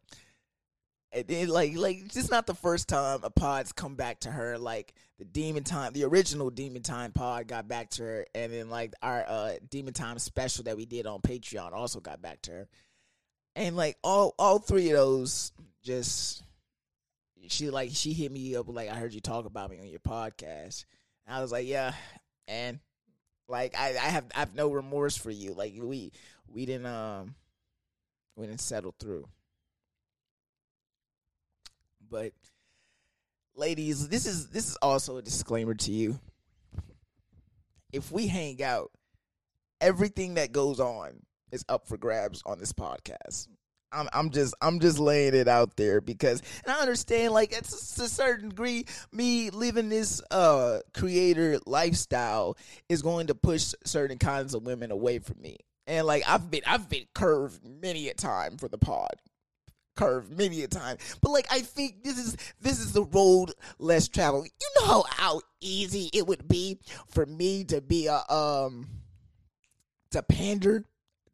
it, 1.11 1.29
it, 1.29 1.49
like 1.49 1.75
like 1.75 2.15
it's 2.15 2.31
not 2.31 2.47
the 2.47 2.55
first 2.55 2.87
time 2.87 3.19
a 3.23 3.29
pod's 3.29 3.73
come 3.73 3.95
back 3.95 4.21
to 4.21 4.31
her. 4.31 4.57
Like 4.57 4.93
the 5.17 5.25
Demon 5.25 5.65
Time, 5.65 5.91
the 5.91 6.05
original 6.05 6.49
Demon 6.49 6.81
Time 6.81 7.11
pod 7.11 7.47
got 7.47 7.67
back 7.67 7.89
to 7.91 8.03
her, 8.03 8.25
and 8.33 8.53
then 8.53 8.69
like 8.69 8.93
our 9.01 9.25
uh 9.27 9.51
Demon 9.69 9.93
Time 9.93 10.17
special 10.17 10.63
that 10.63 10.77
we 10.77 10.85
did 10.85 11.05
on 11.07 11.19
Patreon 11.19 11.73
also 11.73 11.99
got 11.99 12.21
back 12.21 12.41
to 12.43 12.51
her. 12.51 12.67
And 13.59 13.75
like 13.75 13.97
all 14.05 14.33
all 14.39 14.59
three 14.59 14.89
of 14.91 14.95
those 14.95 15.51
just 15.83 16.43
she 17.49 17.69
like 17.69 17.89
she 17.91 18.13
hit 18.13 18.31
me 18.31 18.55
up 18.55 18.69
like 18.69 18.89
I 18.89 18.95
heard 18.95 19.13
you 19.13 19.19
talk 19.19 19.45
about 19.45 19.69
me 19.69 19.79
on 19.81 19.87
your 19.87 19.99
podcast. 19.99 20.85
And 21.27 21.35
I 21.35 21.41
was 21.41 21.51
like, 21.51 21.67
yeah, 21.67 21.91
and 22.47 22.79
like 23.49 23.75
I, 23.77 23.89
I 23.89 24.09
have 24.09 24.23
I 24.33 24.39
have 24.39 24.55
no 24.55 24.71
remorse 24.71 25.17
for 25.17 25.29
you. 25.29 25.53
Like 25.53 25.73
we 25.77 26.13
we 26.47 26.65
didn't 26.65 26.85
um 26.85 27.35
we 28.37 28.47
didn't 28.47 28.61
settle 28.61 28.95
through. 28.97 29.27
But 32.09 32.31
ladies, 33.55 34.07
this 34.07 34.25
is 34.25 34.47
this 34.51 34.69
is 34.69 34.77
also 34.81 35.17
a 35.17 35.21
disclaimer 35.21 35.73
to 35.73 35.91
you. 35.91 36.17
If 37.91 38.09
we 38.09 38.27
hang 38.27 38.63
out, 38.63 38.91
everything 39.81 40.35
that 40.35 40.53
goes 40.53 40.79
on 40.79 41.25
is 41.51 41.65
up 41.69 41.87
for 41.87 41.97
grabs 41.97 42.41
on 42.45 42.59
this 42.59 42.73
podcast. 42.73 43.47
I'm 43.91 44.07
I'm 44.13 44.29
just 44.29 44.53
I'm 44.61 44.79
just 44.79 44.99
laying 44.99 45.33
it 45.33 45.47
out 45.47 45.75
there 45.75 45.99
because 45.99 46.43
and 46.63 46.71
I 46.71 46.79
understand 46.79 47.33
like 47.33 47.51
it's 47.51 47.97
a 47.97 48.07
certain 48.07 48.49
degree 48.49 48.85
me 49.11 49.49
living 49.49 49.89
this 49.89 50.21
uh 50.29 50.79
creator 50.93 51.59
lifestyle 51.65 52.55
is 52.87 53.01
going 53.01 53.27
to 53.27 53.35
push 53.35 53.73
certain 53.85 54.19
kinds 54.19 54.53
of 54.53 54.63
women 54.63 54.91
away 54.91 55.17
from 55.17 55.41
me 55.41 55.57
and 55.89 56.05
like 56.05 56.23
I've 56.27 56.49
been 56.49 56.61
I've 56.67 56.87
been 56.87 57.05
curved 57.13 57.61
many 57.67 58.09
a 58.09 58.13
time 58.13 58.57
for 58.57 58.69
the 58.69 58.77
pod. 58.77 59.15
Curved 59.95 60.37
many 60.37 60.61
a 60.61 60.67
time. 60.67 60.97
But 61.21 61.31
like 61.31 61.47
I 61.51 61.59
think 61.59 62.03
this 62.03 62.17
is 62.17 62.37
this 62.61 62.79
is 62.79 62.93
the 62.93 63.03
road 63.03 63.51
less 63.79 64.07
traveled. 64.07 64.45
You 64.45 64.85
know 64.85 65.03
how 65.09 65.41
easy 65.59 66.09
it 66.13 66.27
would 66.27 66.47
be 66.47 66.77
for 67.07 67.25
me 67.25 67.63
to 67.65 67.81
be 67.81 68.05
a 68.05 68.21
um 68.29 68.87
to 70.11 70.21
pander 70.21 70.85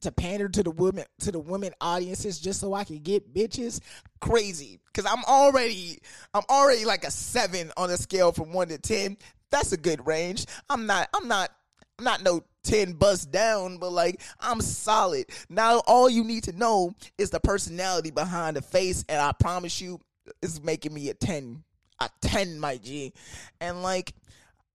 to 0.06 0.12
pander 0.12 0.50
to 0.50 0.64
the 0.64 0.72
women 0.72 1.06
to 1.20 1.32
the 1.32 1.40
women 1.40 1.74
audiences 1.82 2.40
just 2.40 2.60
so 2.60 2.74
I 2.74 2.84
can 2.84 3.00
get 3.00 3.34
bitches 3.34 3.80
crazy 4.22 4.80
cuz 4.94 5.06
I'm 5.06 5.24
already 5.26 6.00
I'm 6.34 6.44
already 6.50 6.86
like 6.86 7.04
a 7.04 7.12
7 7.12 7.72
on 7.78 7.90
a 7.90 7.98
scale 7.98 8.32
from 8.32 8.54
1 8.54 8.70
to 8.70 8.78
10 8.78 9.18
that's 9.52 9.72
a 9.72 9.78
good 9.78 10.06
range 10.08 10.46
I'm 10.70 10.86
not 10.86 11.10
I'm 11.14 11.28
not 11.28 11.52
I'm 12.00 12.06
not 12.06 12.24
no 12.24 12.44
10 12.66 12.94
bust 12.94 13.32
down, 13.32 13.78
but 13.78 13.92
like 13.92 14.22
I'm 14.40 14.60
solid. 14.60 15.28
Now 15.50 15.80
all 15.88 16.10
you 16.10 16.24
need 16.24 16.44
to 16.46 16.52
know 16.52 16.94
is 17.18 17.30
the 17.30 17.40
personality 17.40 18.12
behind 18.12 18.58
the 18.58 18.62
face, 18.62 19.06
and 19.08 19.22
I 19.22 19.32
promise 19.32 19.80
you, 19.80 20.02
it's 20.42 20.62
making 20.62 20.94
me 20.94 21.10
a 21.10 21.14
10. 21.14 21.64
A 22.02 22.10
10, 22.22 22.60
my 22.60 22.76
G. 22.78 23.14
And 23.62 23.82
like 23.82 24.14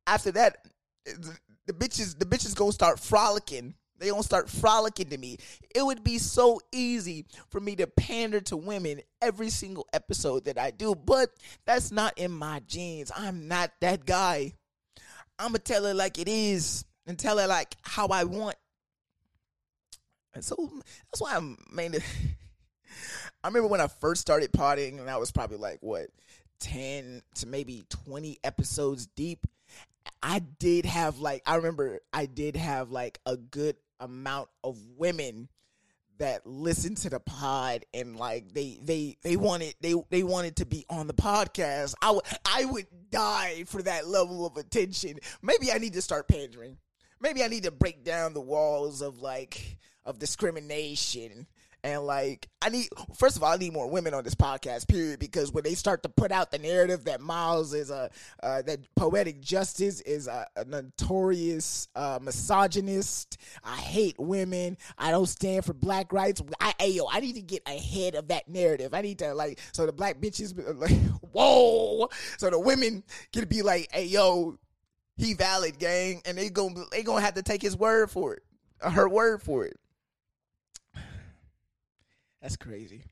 after 0.06 0.32
that, 0.32 0.64
the 1.04 1.72
bitches 1.72 2.18
the 2.18 2.24
bitches 2.24 2.56
gonna 2.56 2.72
start 2.72 2.98
frolicking. 2.98 3.74
They 4.00 4.08
gonna 4.08 4.22
start 4.22 4.48
frolicking 4.48 5.10
to 5.10 5.18
me. 5.18 5.36
It 5.74 5.84
would 5.84 6.02
be 6.02 6.16
so 6.16 6.60
easy 6.72 7.26
for 7.50 7.60
me 7.60 7.76
to 7.76 7.86
pander 7.86 8.40
to 8.42 8.56
women 8.56 9.02
every 9.20 9.50
single 9.50 9.86
episode 9.92 10.46
that 10.46 10.58
I 10.58 10.70
do, 10.70 10.94
but 10.94 11.28
that's 11.66 11.92
not 11.92 12.16
in 12.16 12.32
my 12.32 12.62
genes. 12.66 13.12
I'm 13.14 13.46
not 13.46 13.72
that 13.82 14.06
guy. 14.06 14.54
I'ma 15.38 15.58
tell 15.62 15.84
it 15.84 15.96
like 15.96 16.18
it 16.18 16.28
is 16.28 16.86
and 17.06 17.18
tell 17.18 17.36
her 17.36 17.46
like 17.46 17.76
how 17.82 18.08
I 18.08 18.24
want. 18.24 18.56
And 20.32 20.42
so 20.42 20.56
that's 21.10 21.20
why 21.20 21.36
I'm 21.36 21.58
mainly. 21.70 22.00
I 23.44 23.48
remember 23.48 23.68
when 23.68 23.82
I 23.82 23.86
first 23.86 24.22
started 24.22 24.52
potting, 24.52 24.98
and 24.98 25.10
I 25.10 25.18
was 25.18 25.30
probably 25.30 25.58
like 25.58 25.78
what 25.82 26.08
ten 26.58 27.20
to 27.36 27.46
maybe 27.46 27.84
twenty 27.90 28.38
episodes 28.42 29.06
deep. 29.06 29.46
I 30.22 30.38
did 30.38 30.86
have 30.86 31.18
like 31.18 31.42
I 31.44 31.56
remember 31.56 32.00
I 32.14 32.24
did 32.24 32.56
have 32.56 32.90
like 32.90 33.18
a 33.26 33.36
good 33.36 33.76
amount 34.00 34.48
of 34.64 34.78
women 34.96 35.48
that 36.18 36.46
listen 36.46 36.94
to 36.94 37.08
the 37.08 37.20
pod 37.20 37.86
and 37.94 38.16
like 38.16 38.52
they 38.52 38.78
they 38.82 39.16
they 39.22 39.36
wanted 39.36 39.74
they 39.80 39.94
they 40.10 40.22
wanted 40.22 40.56
to 40.56 40.66
be 40.66 40.84
on 40.90 41.06
the 41.06 41.14
podcast. 41.14 41.94
I 42.02 42.10
would 42.10 42.24
I 42.44 42.64
would 42.64 42.86
die 43.10 43.64
for 43.66 43.82
that 43.82 44.06
level 44.06 44.44
of 44.46 44.56
attention. 44.56 45.18
Maybe 45.42 45.72
I 45.72 45.78
need 45.78 45.94
to 45.94 46.02
start 46.02 46.28
pandering 46.28 46.76
maybe 47.20 47.44
I 47.44 47.48
need 47.48 47.64
to 47.64 47.70
break 47.70 48.04
down 48.04 48.32
the 48.32 48.40
walls 48.40 49.02
of 49.02 49.20
like 49.20 49.78
of 50.04 50.18
discrimination 50.18 51.46
and 51.84 52.02
like 52.04 52.48
I 52.62 52.68
need 52.68 52.88
first 53.16 53.36
of 53.36 53.42
all 53.42 53.52
I 53.52 53.56
need 53.56 53.72
more 53.72 53.88
women 53.88 54.14
on 54.14 54.24
this 54.24 54.34
podcast 54.34 54.88
period 54.88 55.18
because 55.18 55.52
when 55.52 55.64
they 55.64 55.74
start 55.74 56.02
to 56.02 56.08
put 56.08 56.32
out 56.32 56.50
the 56.50 56.58
narrative 56.58 57.04
that 57.04 57.20
Miles 57.20 57.74
is 57.74 57.90
a 57.90 58.10
uh, 58.42 58.62
that 58.62 58.80
poetic 58.96 59.40
justice 59.40 60.00
is 60.02 60.26
a, 60.26 60.46
a 60.56 60.64
notorious 60.64 61.88
uh, 61.94 62.18
misogynist 62.20 63.38
I 63.64 63.76
hate 63.76 64.16
women 64.18 64.76
I 64.98 65.10
don't 65.10 65.26
stand 65.26 65.64
for 65.64 65.72
black 65.72 66.12
rights 66.12 66.42
I 66.60 66.72
ayo 66.80 67.06
I 67.10 67.20
need 67.20 67.34
to 67.34 67.42
get 67.42 67.62
ahead 67.66 68.14
of 68.14 68.28
that 68.28 68.48
narrative 68.48 68.94
I 68.94 69.02
need 69.02 69.18
to 69.20 69.34
like 69.34 69.58
so 69.72 69.86
the 69.86 69.92
black 69.92 70.20
bitches 70.20 70.54
like 70.78 70.90
whoa 71.32 72.08
so 72.38 72.50
the 72.50 72.58
women 72.58 73.02
can 73.32 73.46
be 73.46 73.62
like 73.62 73.88
hey 73.92 74.06
yo 74.06 74.58
he 75.20 75.34
valid, 75.34 75.78
gang, 75.78 76.22
and 76.24 76.38
they 76.38 76.48
gonna, 76.48 76.84
they 76.90 77.02
gonna 77.02 77.20
have 77.20 77.34
to 77.34 77.42
take 77.42 77.60
his 77.60 77.76
word 77.76 78.10
for 78.10 78.34
it, 78.34 78.42
her 78.80 79.08
word 79.08 79.42
for 79.42 79.66
it. 79.66 79.76
That's 82.40 82.56
crazy. 82.56 83.04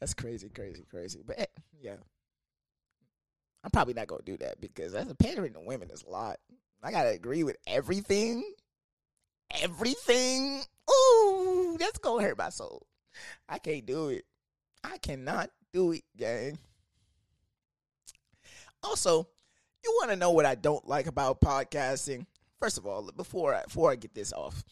That's 0.00 0.14
crazy, 0.14 0.48
crazy, 0.48 0.84
crazy. 0.88 1.22
But 1.26 1.40
eh, 1.40 1.46
yeah, 1.80 1.96
I'm 3.64 3.70
probably 3.70 3.94
not 3.94 4.06
gonna 4.06 4.22
do 4.24 4.36
that 4.38 4.60
because 4.60 4.94
as 4.94 5.10
a 5.10 5.14
pandering 5.14 5.54
to 5.54 5.60
women 5.60 5.90
is 5.90 6.04
a 6.04 6.10
lot. 6.10 6.38
I 6.82 6.92
gotta 6.92 7.10
agree 7.10 7.42
with 7.42 7.56
everything, 7.66 8.44
everything. 9.60 10.62
Ooh, 10.90 11.76
that's 11.78 11.98
gonna 11.98 12.22
hurt 12.22 12.38
my 12.38 12.50
soul. 12.50 12.86
I 13.48 13.58
can't 13.58 13.84
do 13.84 14.08
it. 14.08 14.24
I 14.84 14.98
cannot 14.98 15.50
do 15.72 15.92
it, 15.92 16.04
gang. 16.16 16.58
Also, 18.82 19.26
you 19.84 19.92
want 19.98 20.10
to 20.10 20.16
know 20.16 20.30
what 20.30 20.46
I 20.46 20.54
don't 20.54 20.86
like 20.86 21.06
about 21.06 21.40
podcasting? 21.40 22.26
First 22.60 22.78
of 22.78 22.86
all, 22.86 23.10
before 23.16 23.54
I, 23.54 23.64
before 23.64 23.90
I 23.90 23.96
get 23.96 24.14
this 24.14 24.32
off, 24.32 24.62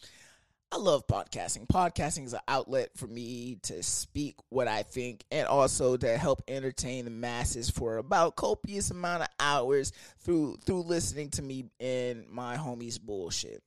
I 0.69 0.77
love 0.77 1.07
podcasting. 1.07 1.65
Podcasting 1.65 2.25
is 2.25 2.33
an 2.33 2.41
outlet 2.45 2.89
for 2.97 3.07
me 3.07 3.57
to 3.63 3.81
speak 3.81 4.35
what 4.49 4.67
I 4.67 4.83
think 4.83 5.23
and 5.31 5.47
also 5.47 5.95
to 5.95 6.17
help 6.17 6.41
entertain 6.45 7.05
the 7.05 7.11
masses 7.11 7.69
for 7.69 7.97
about 7.97 8.35
copious 8.35 8.91
amount 8.91 9.23
of 9.23 9.29
hours 9.39 9.93
through 10.19 10.57
through 10.65 10.81
listening 10.83 11.29
to 11.31 11.41
me 11.41 11.65
and 11.79 12.27
my 12.27 12.57
homies 12.57 12.99
bullshit. 12.99 13.63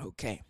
Okay. 0.00 0.42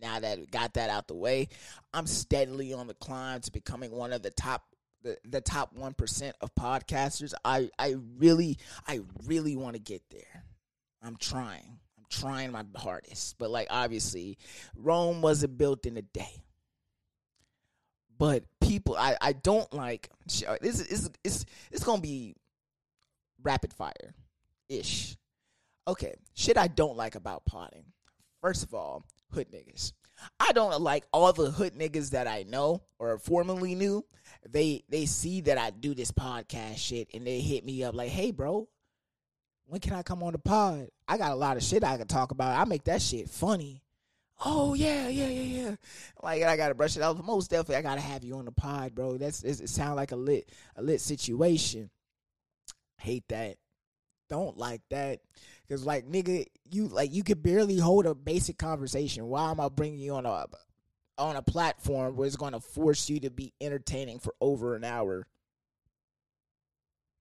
Now 0.00 0.18
that 0.18 0.38
we 0.38 0.46
got 0.46 0.72
that 0.74 0.88
out 0.88 1.08
the 1.08 1.14
way, 1.14 1.48
I'm 1.92 2.06
steadily 2.06 2.72
on 2.72 2.86
the 2.86 2.94
climb 2.94 3.42
to 3.42 3.52
becoming 3.52 3.90
one 3.90 4.14
of 4.14 4.22
the 4.22 4.30
top 4.30 4.64
the, 5.02 5.18
the 5.26 5.40
top 5.42 5.74
1% 5.76 6.32
of 6.40 6.54
podcasters. 6.54 7.34
I 7.44 7.68
I 7.78 7.96
really 8.16 8.56
I 8.88 9.00
really 9.26 9.56
want 9.56 9.76
to 9.76 9.80
get 9.80 10.02
there. 10.10 10.44
I'm 11.02 11.16
trying 11.16 11.80
trying 12.10 12.52
my 12.52 12.64
hardest. 12.76 13.38
But 13.38 13.50
like 13.50 13.68
obviously, 13.70 14.38
Rome 14.76 15.22
wasn't 15.22 15.56
built 15.56 15.86
in 15.86 15.96
a 15.96 16.02
day. 16.02 16.42
But 18.18 18.44
people, 18.60 18.96
I, 18.96 19.16
I 19.20 19.32
don't 19.32 19.72
like 19.72 20.10
uh, 20.46 20.56
this. 20.60 20.80
Is 20.80 21.10
it's 21.24 21.46
it's 21.70 21.84
gonna 21.84 22.02
be 22.02 22.36
rapid 23.42 23.72
fire, 23.72 24.14
ish. 24.68 25.16
Okay, 25.88 26.14
shit 26.34 26.58
I 26.58 26.68
don't 26.68 26.98
like 26.98 27.14
about 27.14 27.46
potting. 27.46 27.84
First 28.42 28.62
of 28.62 28.74
all, 28.74 29.06
hood 29.32 29.50
niggas. 29.50 29.92
I 30.38 30.52
don't 30.52 30.82
like 30.82 31.04
all 31.14 31.32
the 31.32 31.50
hood 31.50 31.74
niggas 31.74 32.10
that 32.10 32.26
I 32.26 32.42
know 32.42 32.82
or 32.98 33.18
formerly 33.18 33.74
knew. 33.74 34.04
They 34.46 34.84
they 34.90 35.06
see 35.06 35.40
that 35.42 35.56
I 35.56 35.70
do 35.70 35.94
this 35.94 36.12
podcast 36.12 36.76
shit 36.76 37.08
and 37.14 37.26
they 37.26 37.40
hit 37.40 37.64
me 37.64 37.82
up 37.84 37.94
like, 37.94 38.10
"Hey, 38.10 38.32
bro, 38.32 38.68
when 39.70 39.80
can 39.80 39.92
I 39.92 40.02
come 40.02 40.22
on 40.24 40.32
the 40.32 40.38
pod? 40.38 40.88
I 41.06 41.16
got 41.16 41.30
a 41.30 41.36
lot 41.36 41.56
of 41.56 41.62
shit 41.62 41.84
I 41.84 41.96
can 41.96 42.08
talk 42.08 42.32
about. 42.32 42.58
I 42.58 42.64
make 42.64 42.84
that 42.84 43.00
shit 43.00 43.30
funny. 43.30 43.82
Oh 44.44 44.74
yeah, 44.74 45.06
yeah, 45.08 45.28
yeah, 45.28 45.62
yeah. 45.62 45.76
Like 46.22 46.42
I 46.42 46.56
gotta 46.56 46.74
brush 46.74 46.96
it 46.96 47.02
off. 47.02 47.22
Most 47.22 47.50
definitely, 47.50 47.76
I 47.76 47.82
gotta 47.82 48.00
have 48.00 48.24
you 48.24 48.36
on 48.36 48.46
the 48.46 48.52
pod, 48.52 48.94
bro. 48.96 49.16
That's 49.16 49.44
it. 49.44 49.68
Sound 49.68 49.94
like 49.94 50.10
a 50.10 50.16
lit, 50.16 50.50
a 50.74 50.82
lit 50.82 51.00
situation. 51.00 51.88
Hate 52.98 53.24
that. 53.28 53.58
Don't 54.28 54.56
like 54.56 54.80
that. 54.90 55.20
Cause 55.68 55.84
like 55.86 56.08
nigga, 56.08 56.46
you 56.68 56.88
like 56.88 57.12
you 57.12 57.22
could 57.22 57.42
barely 57.42 57.78
hold 57.78 58.06
a 58.06 58.14
basic 58.14 58.58
conversation. 58.58 59.26
Why 59.26 59.52
am 59.52 59.60
I 59.60 59.68
bringing 59.68 60.00
you 60.00 60.14
on 60.14 60.26
a 60.26 60.46
on 61.16 61.36
a 61.36 61.42
platform 61.42 62.16
where 62.16 62.26
it's 62.26 62.36
going 62.36 62.54
to 62.54 62.60
force 62.60 63.08
you 63.08 63.20
to 63.20 63.30
be 63.30 63.52
entertaining 63.60 64.18
for 64.18 64.34
over 64.40 64.74
an 64.74 64.82
hour? 64.82 65.26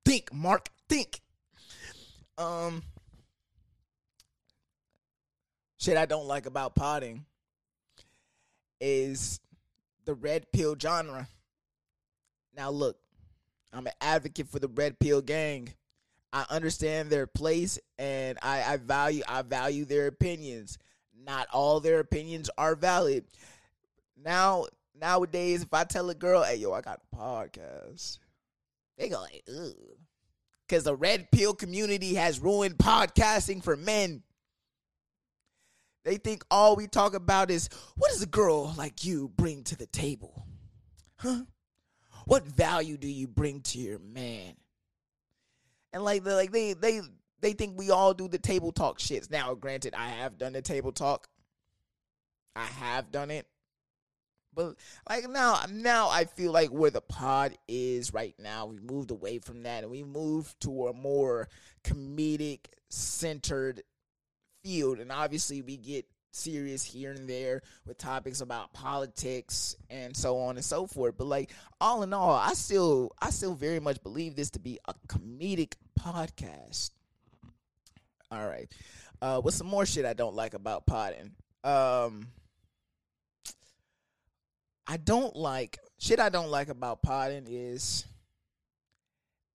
Think, 0.06 0.34
Mark. 0.34 0.70
Think. 0.88 1.22
Um, 2.40 2.84
shit 5.78 5.98
I 5.98 6.06
don't 6.06 6.26
like 6.28 6.46
about 6.46 6.74
potting 6.74 7.26
is 8.80 9.42
the 10.06 10.14
red 10.14 10.50
pill 10.54 10.76
genre. 10.80 11.28
Now, 12.56 12.70
look, 12.70 12.98
I'm 13.74 13.88
an 13.88 13.94
advocate 14.00 14.48
for 14.48 14.60
the 14.60 14.70
red 14.70 15.00
pill 15.00 15.22
gang. 15.22 15.74
I 16.32 16.46
understand 16.50 17.10
their 17.10 17.28
place 17.28 17.78
and 17.98 18.38
I, 18.42 18.64
I 18.64 18.78
value 18.78 19.24
I 19.28 19.42
value 19.42 19.84
their 19.84 20.08
opinions. 20.08 20.78
Not 21.26 21.48
all 21.52 21.80
their 21.80 22.00
opinions 22.00 22.50
are 22.58 22.76
valid. 22.76 23.26
Now 24.16 24.68
nowadays, 25.00 25.64
if 25.64 25.74
I 25.74 25.84
tell 25.86 26.10
a 26.10 26.16
girl, 26.16 26.44
"Hey, 26.44 26.58
yo, 26.58 26.72
I 26.72 26.82
got 26.82 27.02
a 27.12 27.16
podcast," 27.16 28.20
they 28.98 29.10
go 29.10 29.22
like, 29.22 29.44
"Ugh." 29.50 29.99
Because 30.70 30.84
the 30.84 30.96
red 30.96 31.32
pill 31.32 31.54
community 31.54 32.14
has 32.14 32.40
ruined 32.40 32.78
podcasting 32.78 33.64
for 33.64 33.76
men. 33.76 34.22
They 36.06 36.18
think 36.18 36.46
all 36.50 36.76
we 36.76 36.88
talk 36.88 37.16
about 37.16 37.50
is 37.52 37.70
what 37.98 38.12
does 38.12 38.22
a 38.22 38.28
girl 38.28 38.74
like 38.78 39.04
you 39.04 39.32
bring 39.36 39.64
to 39.66 39.76
the 39.76 39.88
table? 39.88 40.46
Huh? 41.18 41.42
What 42.26 42.46
value 42.48 42.98
do 42.98 43.08
you 43.08 43.28
bring 43.28 43.62
to 43.62 43.80
your 43.80 44.00
man? 44.00 44.54
And 45.92 46.04
like 46.04 46.26
like 46.26 46.52
they 46.52 46.74
they 46.74 47.02
they 47.42 47.54
think 47.54 47.78
we 47.78 47.90
all 47.90 48.14
do 48.14 48.28
the 48.28 48.38
table 48.38 48.72
talk 48.72 49.00
shits. 49.00 49.32
Now, 49.32 49.56
granted, 49.56 49.96
I 49.96 50.10
have 50.10 50.38
done 50.38 50.54
the 50.54 50.62
table 50.62 50.92
talk. 50.92 51.28
I 52.56 52.66
have 52.66 53.12
done 53.12 53.32
it. 53.32 53.48
But 54.54 54.76
like 55.08 55.30
now, 55.30 55.62
now 55.72 56.10
I 56.10 56.26
feel 56.26 56.52
like 56.52 56.70
where 56.70 56.92
the 56.92 57.02
pod 57.02 57.58
is 57.68 58.14
right 58.14 58.36
now, 58.40 58.66
we 58.66 58.80
moved 58.80 59.12
away 59.12 59.40
from 59.40 59.64
that 59.64 59.84
and 59.84 59.92
we 59.92 60.04
moved 60.04 60.60
to 60.62 60.88
a 60.88 60.94
more 60.94 61.48
comedic 61.84 62.60
centered 62.90 63.84
field. 64.64 65.00
And 65.00 65.12
obviously, 65.12 65.62
we 65.62 65.78
get 65.78 66.06
serious 66.32 66.84
here 66.84 67.12
and 67.12 67.28
there 67.30 67.62
with 67.86 67.98
topics 67.98 68.42
about 68.42 68.74
politics 68.74 69.76
and 69.90 70.16
so 70.16 70.40
on 70.40 70.56
and 70.56 70.66
so 70.66 70.88
forth. 70.88 71.16
But 71.18 71.28
like 71.28 71.52
all 71.82 72.04
in 72.04 72.14
all, 72.14 72.36
I 72.36 72.54
still 72.54 73.12
I 73.22 73.30
still 73.30 73.56
very 73.56 73.80
much 73.80 74.02
believe 74.04 74.36
this 74.36 74.52
to 74.52 74.60
be 74.60 74.80
a 74.88 74.94
comedic 75.08 75.74
podcast. 76.00 76.92
All 78.32 78.48
right. 78.48 78.72
Uh 79.22 79.42
what's 79.42 79.58
some 79.58 79.68
more 79.68 79.86
shit 79.86 80.06
I 80.06 80.14
don't 80.14 80.36
like 80.36 80.54
about 80.54 80.86
podding? 80.86 81.32
Um 81.64 82.28
I 84.90 84.98
don't 84.98 85.36
like 85.36 85.78
shit. 86.00 86.20
I 86.20 86.30
don't 86.30 86.50
like 86.50 86.70
about 86.70 87.04
potting 87.04 87.46
is 87.48 88.06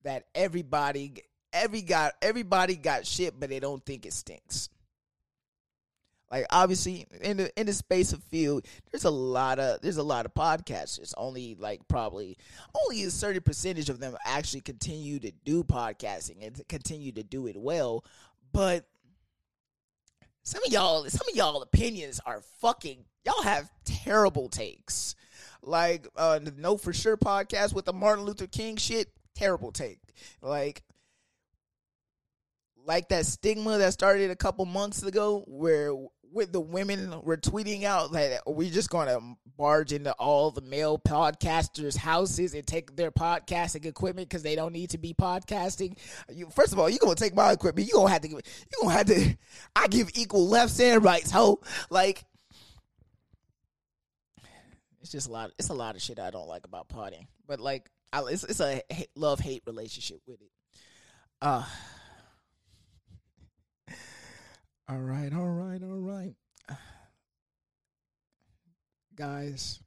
that 0.05 0.27
everybody 0.33 1.15
every 1.53 1.83
got 1.83 2.13
everybody 2.23 2.77
got 2.77 3.05
shit, 3.05 3.39
but 3.41 3.49
they 3.49 3.59
don't 3.59 3.85
think 3.85 4.07
it 4.07 4.13
stinks. 4.13 4.69
Like 6.31 6.47
obviously 6.51 7.07
in 7.21 7.39
the 7.39 7.61
in 7.61 7.67
the 7.67 7.73
space 7.73 8.13
of 8.13 8.23
field, 8.23 8.65
there's 8.93 9.05
a 9.05 9.11
lot 9.11 9.59
of 9.59 9.81
there's 9.81 9.97
a 9.97 10.05
lot 10.05 10.25
of 10.25 10.35
podcasters. 10.35 11.13
Only 11.17 11.57
like 11.57 11.81
probably 11.89 12.39
only 12.85 13.03
a 13.03 13.11
certain 13.11 13.43
percentage 13.43 13.89
of 13.89 13.99
them 13.99 14.17
actually 14.25 14.61
continue 14.61 15.19
to 15.19 15.33
do 15.45 15.65
podcasting 15.65 16.47
and 16.47 16.63
continue 16.69 17.11
to 17.11 17.25
do 17.25 17.49
it 17.49 17.57
well. 17.57 18.05
But 18.53 18.87
some 20.45 20.63
of 20.65 20.73
y'all 20.73 21.05
some 21.07 21.29
of 21.29 21.35
y'all 21.35 21.61
opinions 21.61 22.21
are 22.25 22.41
fucking 22.61 23.05
y'all 23.27 23.43
have 23.43 23.69
terrible 23.85 24.49
takes. 24.49 25.17
Like 25.65 26.07
uh 26.17 26.41
Know 26.57 26.77
for 26.77 26.93
Sure 26.93 27.17
podcast 27.17 27.75
with 27.75 27.85
the 27.85 27.93
Martin 27.93 28.25
Luther 28.25 28.47
King 28.47 28.77
shit, 28.77 29.09
terrible 29.35 29.73
take. 29.73 29.99
Like 30.43 30.83
like 32.87 33.09
that 33.09 33.27
stigma 33.27 33.79
that 33.79 33.93
started 33.93 34.31
a 34.31 34.37
couple 34.37 34.65
months 34.67 35.03
ago 35.03 35.43
where 35.47 35.95
with 36.35 36.53
the 36.53 36.61
women 36.61 37.21
were 37.23 37.37
tweeting 37.37 37.85
out 37.85 38.13
that 38.13 38.43
we're 38.47 38.71
just 38.71 38.91
going 38.91 39.07
to 39.07 39.21
barge 39.57 39.93
into 39.93 40.13
all 40.15 40.51
the 40.51 40.61
male 40.61 40.99
podcasters' 40.99 41.97
houses 41.97 42.55
and 42.55 42.67
take 42.67 42.97
their 42.97 43.13
podcasting 43.13 43.87
equipment 43.87 44.29
because 44.29 44.43
they 44.43 44.57
don't 44.57 44.73
need 44.73 44.91
to 44.91 44.99
be 44.99 45.15
podcasting. 45.15 45.97
You, 46.29 46.49
first 46.51 46.73
of 46.73 46.79
all, 46.81 46.91
you're 46.91 46.99
gonna 46.99 47.15
take 47.15 47.37
my 47.37 47.53
equipment. 47.53 47.89
You're 47.89 48.01
gonna 48.01 48.13
have 48.13 48.23
to. 48.23 48.29
You 48.29 48.41
gonna 48.83 48.95
have 48.95 49.07
to. 49.07 49.37
I 49.77 49.87
give 49.87 50.11
equal 50.15 50.49
lefts 50.49 50.81
and 50.81 51.05
rights. 51.05 51.31
Ho, 51.31 51.61
like 51.89 52.25
it's 55.05 55.13
just 55.13 55.29
a 55.29 55.33
lot. 55.33 55.53
It's 55.59 55.69
a 55.69 55.75
lot 55.75 55.97
of 55.97 56.03
shit 56.03 56.19
I 56.19 56.31
don't 56.31 56.49
like 56.49 56.65
about 56.65 56.89
partying. 56.89 57.27
But 57.47 57.61
like, 57.61 57.91
I, 58.11 58.23
it's 58.23 58.43
it's 58.43 58.61
a 58.61 58.81
love 59.15 59.39
hate 59.39 59.63
relationship 59.67 60.23
with 60.27 60.41
it. 60.41 60.51
Uh. 61.43 61.63
All 64.89 64.99
right, 64.99 65.33
all 65.33 65.49
right, 65.49 65.83
all 65.83 65.99
right. 65.99 66.35
Guys, 69.15 69.81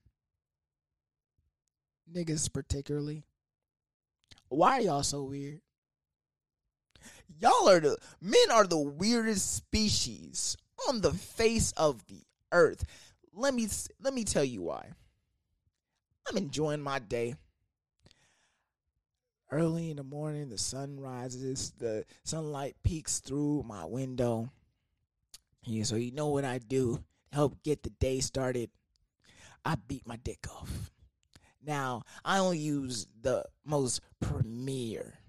niggas 2.12 2.52
particularly. 2.52 3.24
Why 4.50 4.80
are 4.80 4.82
y'all 4.82 5.04
so 5.04 5.22
weird? 5.22 5.62
Y'all 7.40 7.70
are 7.70 7.80
the 7.80 7.98
men 8.20 8.50
are 8.52 8.66
the 8.66 8.80
weirdest 8.80 9.56
species 9.56 10.58
on 10.90 11.02
the 11.02 11.14
face 11.14 11.74
of 11.74 12.04
the 12.08 12.24
earth. 12.52 12.84
Let 13.34 13.54
me 13.54 13.68
let 14.02 14.16
me 14.16 14.24
tell 14.24 14.44
you 14.44 14.64
why. 14.64 14.94
I'm 16.30 16.38
enjoying 16.38 16.82
my 16.82 17.00
day. 17.00 17.36
Early 19.50 19.92
in 19.92 19.98
the 19.98 20.04
morning, 20.04 20.50
the 20.50 20.58
sun 20.58 21.00
rises, 21.00 21.72
the 21.78 22.04
sunlight 22.26 22.76
peeks 22.84 23.20
through 23.20 23.64
my 23.66 23.86
window. 23.86 24.52
Yeah, 25.64 25.84
so 25.84 25.96
you 25.96 26.12
know 26.12 26.28
what 26.28 26.44
I 26.44 26.58
do 26.58 27.04
help 27.32 27.64
get 27.64 27.84
the 27.84 27.90
day 27.92 28.20
started? 28.20 28.70
I 29.64 29.76
beat 29.76 30.08
my 30.08 30.18
dick 30.18 30.46
off. 30.50 30.92
Now, 31.66 32.04
I 32.24 32.40
only 32.40 32.58
use 32.58 33.08
the 33.22 33.46
most 33.66 34.02
premier 34.22 35.20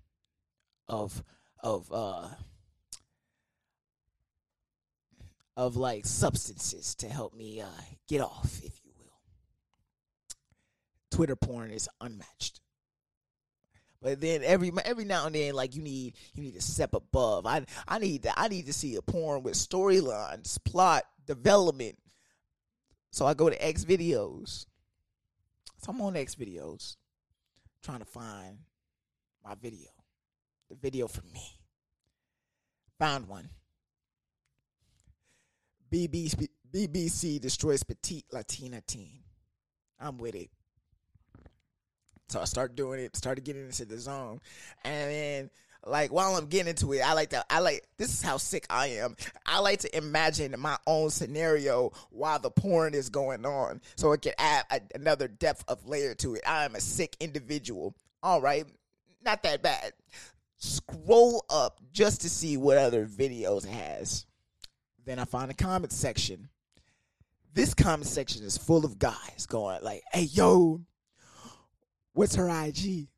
of 0.89 1.23
of 1.61 1.93
uh 1.93 2.29
of 5.57 5.77
like 5.77 6.07
substances 6.07 6.95
to 6.97 7.09
help 7.09 7.35
me 7.35 7.61
uh 7.61 7.67
get 8.09 8.21
off, 8.21 8.61
if 8.63 8.81
you 8.85 8.88
Twitter 11.19 11.35
porn 11.35 11.73
is 11.73 11.89
unmatched. 12.01 12.61
But 14.01 14.21
then 14.21 14.43
every 14.45 14.71
every 14.85 15.05
now 15.05 15.27
and 15.27 15.35
then, 15.35 15.53
like 15.53 15.75
you 15.75 15.83
need 15.83 16.15
you 16.33 16.45
need 16.45 16.55
to 16.55 16.63
step 16.63 16.95
above. 16.95 17.45
I 17.45 17.65
I 17.89 17.99
need 17.99 18.23
to 18.23 18.39
I 18.39 18.47
need 18.47 18.67
to 18.67 18.73
see 18.73 18.95
a 18.95 19.03
porn 19.03 19.43
with 19.43 19.55
storylines, 19.55 20.63
plot, 20.65 21.03
development. 21.27 21.99
So 23.11 23.27
I 23.27 23.35
go 23.35 23.51
to 23.51 23.67
X 23.67 23.85
videos. 23.85 24.67
So 25.79 25.91
I'm 25.91 26.01
on 26.03 26.17
X 26.17 26.37
videos, 26.37 26.95
trying 27.83 27.99
to 27.99 28.05
find 28.05 28.59
my 29.45 29.57
video, 29.61 29.91
the 30.71 30.77
video 30.77 31.09
for 31.09 31.27
me. 31.35 31.59
Found 33.01 33.27
one. 33.27 33.49
BBC 35.93 36.47
BBC 36.73 37.41
destroys 37.41 37.83
petite 37.83 38.27
Latina 38.31 38.81
teen. 38.87 39.25
I'm 39.99 40.19
with 40.19 40.37
it. 40.37 40.51
So 42.29 42.41
I 42.41 42.45
started 42.45 42.77
doing 42.77 43.01
it, 43.01 43.17
started 43.17 43.45
getting 43.45 43.65
into 43.67 43.85
the 43.85 43.99
zone. 43.99 44.41
And 44.85 45.11
then 45.11 45.51
like 45.87 46.13
while 46.13 46.37
I'm 46.37 46.47
getting 46.47 46.69
into 46.69 46.93
it, 46.93 47.01
I 47.01 47.15
like 47.15 47.31
to 47.31 47.45
I 47.51 47.61
like 47.61 47.87
this 47.97 48.13
is 48.13 48.23
how 48.23 48.37
sick 48.37 48.67
I 48.69 48.89
am. 48.89 49.17
I 49.47 49.61
like 49.61 49.81
to 49.81 49.97
imagine 49.97 50.55
my 50.59 50.77
own 50.87 51.11
scenario 51.11 51.93
while 52.11 52.39
the 52.39 52.51
porn 52.51 52.95
is 52.95 53.09
going 53.09 53.47
on. 53.47 53.81
So 53.97 54.13
it 54.13 54.23
can 54.23 54.35
add 54.39 54.65
a, 54.71 54.81
another 54.95 55.29
depth 55.29 55.65
of 55.69 55.87
layer 55.87 56.15
to 56.17 56.35
it. 56.35 56.43
I 56.47 56.65
am 56.65 56.75
a 56.75 56.81
sick 56.81 57.17
individual. 57.21 57.95
All 58.23 58.41
right. 58.41 58.67
Not 59.25 59.43
that 59.43 59.63
bad. 59.63 59.93
Scroll 60.57 61.45
up 61.51 61.81
just 61.93 62.23
to 62.23 62.31
see 62.31 62.57
what 62.57 62.79
other 62.79 63.07
videos 63.07 63.65
it 63.65 63.71
has. 63.71 64.27
Then 65.05 65.19
I 65.19 65.25
find 65.25 65.51
a 65.51 65.55
comment 65.55 65.93
section. 65.93 66.49
This 67.55 67.75
comment 67.75 68.07
section 68.07 68.45
is 68.45 68.57
full 68.57 68.85
of 68.85 68.99
guys 68.99 69.47
going 69.49 69.83
like, 69.83 70.03
"Hey 70.13 70.23
yo, 70.25 70.83
what's 72.19 72.35
her 72.35 72.49
IG?" 72.49 73.09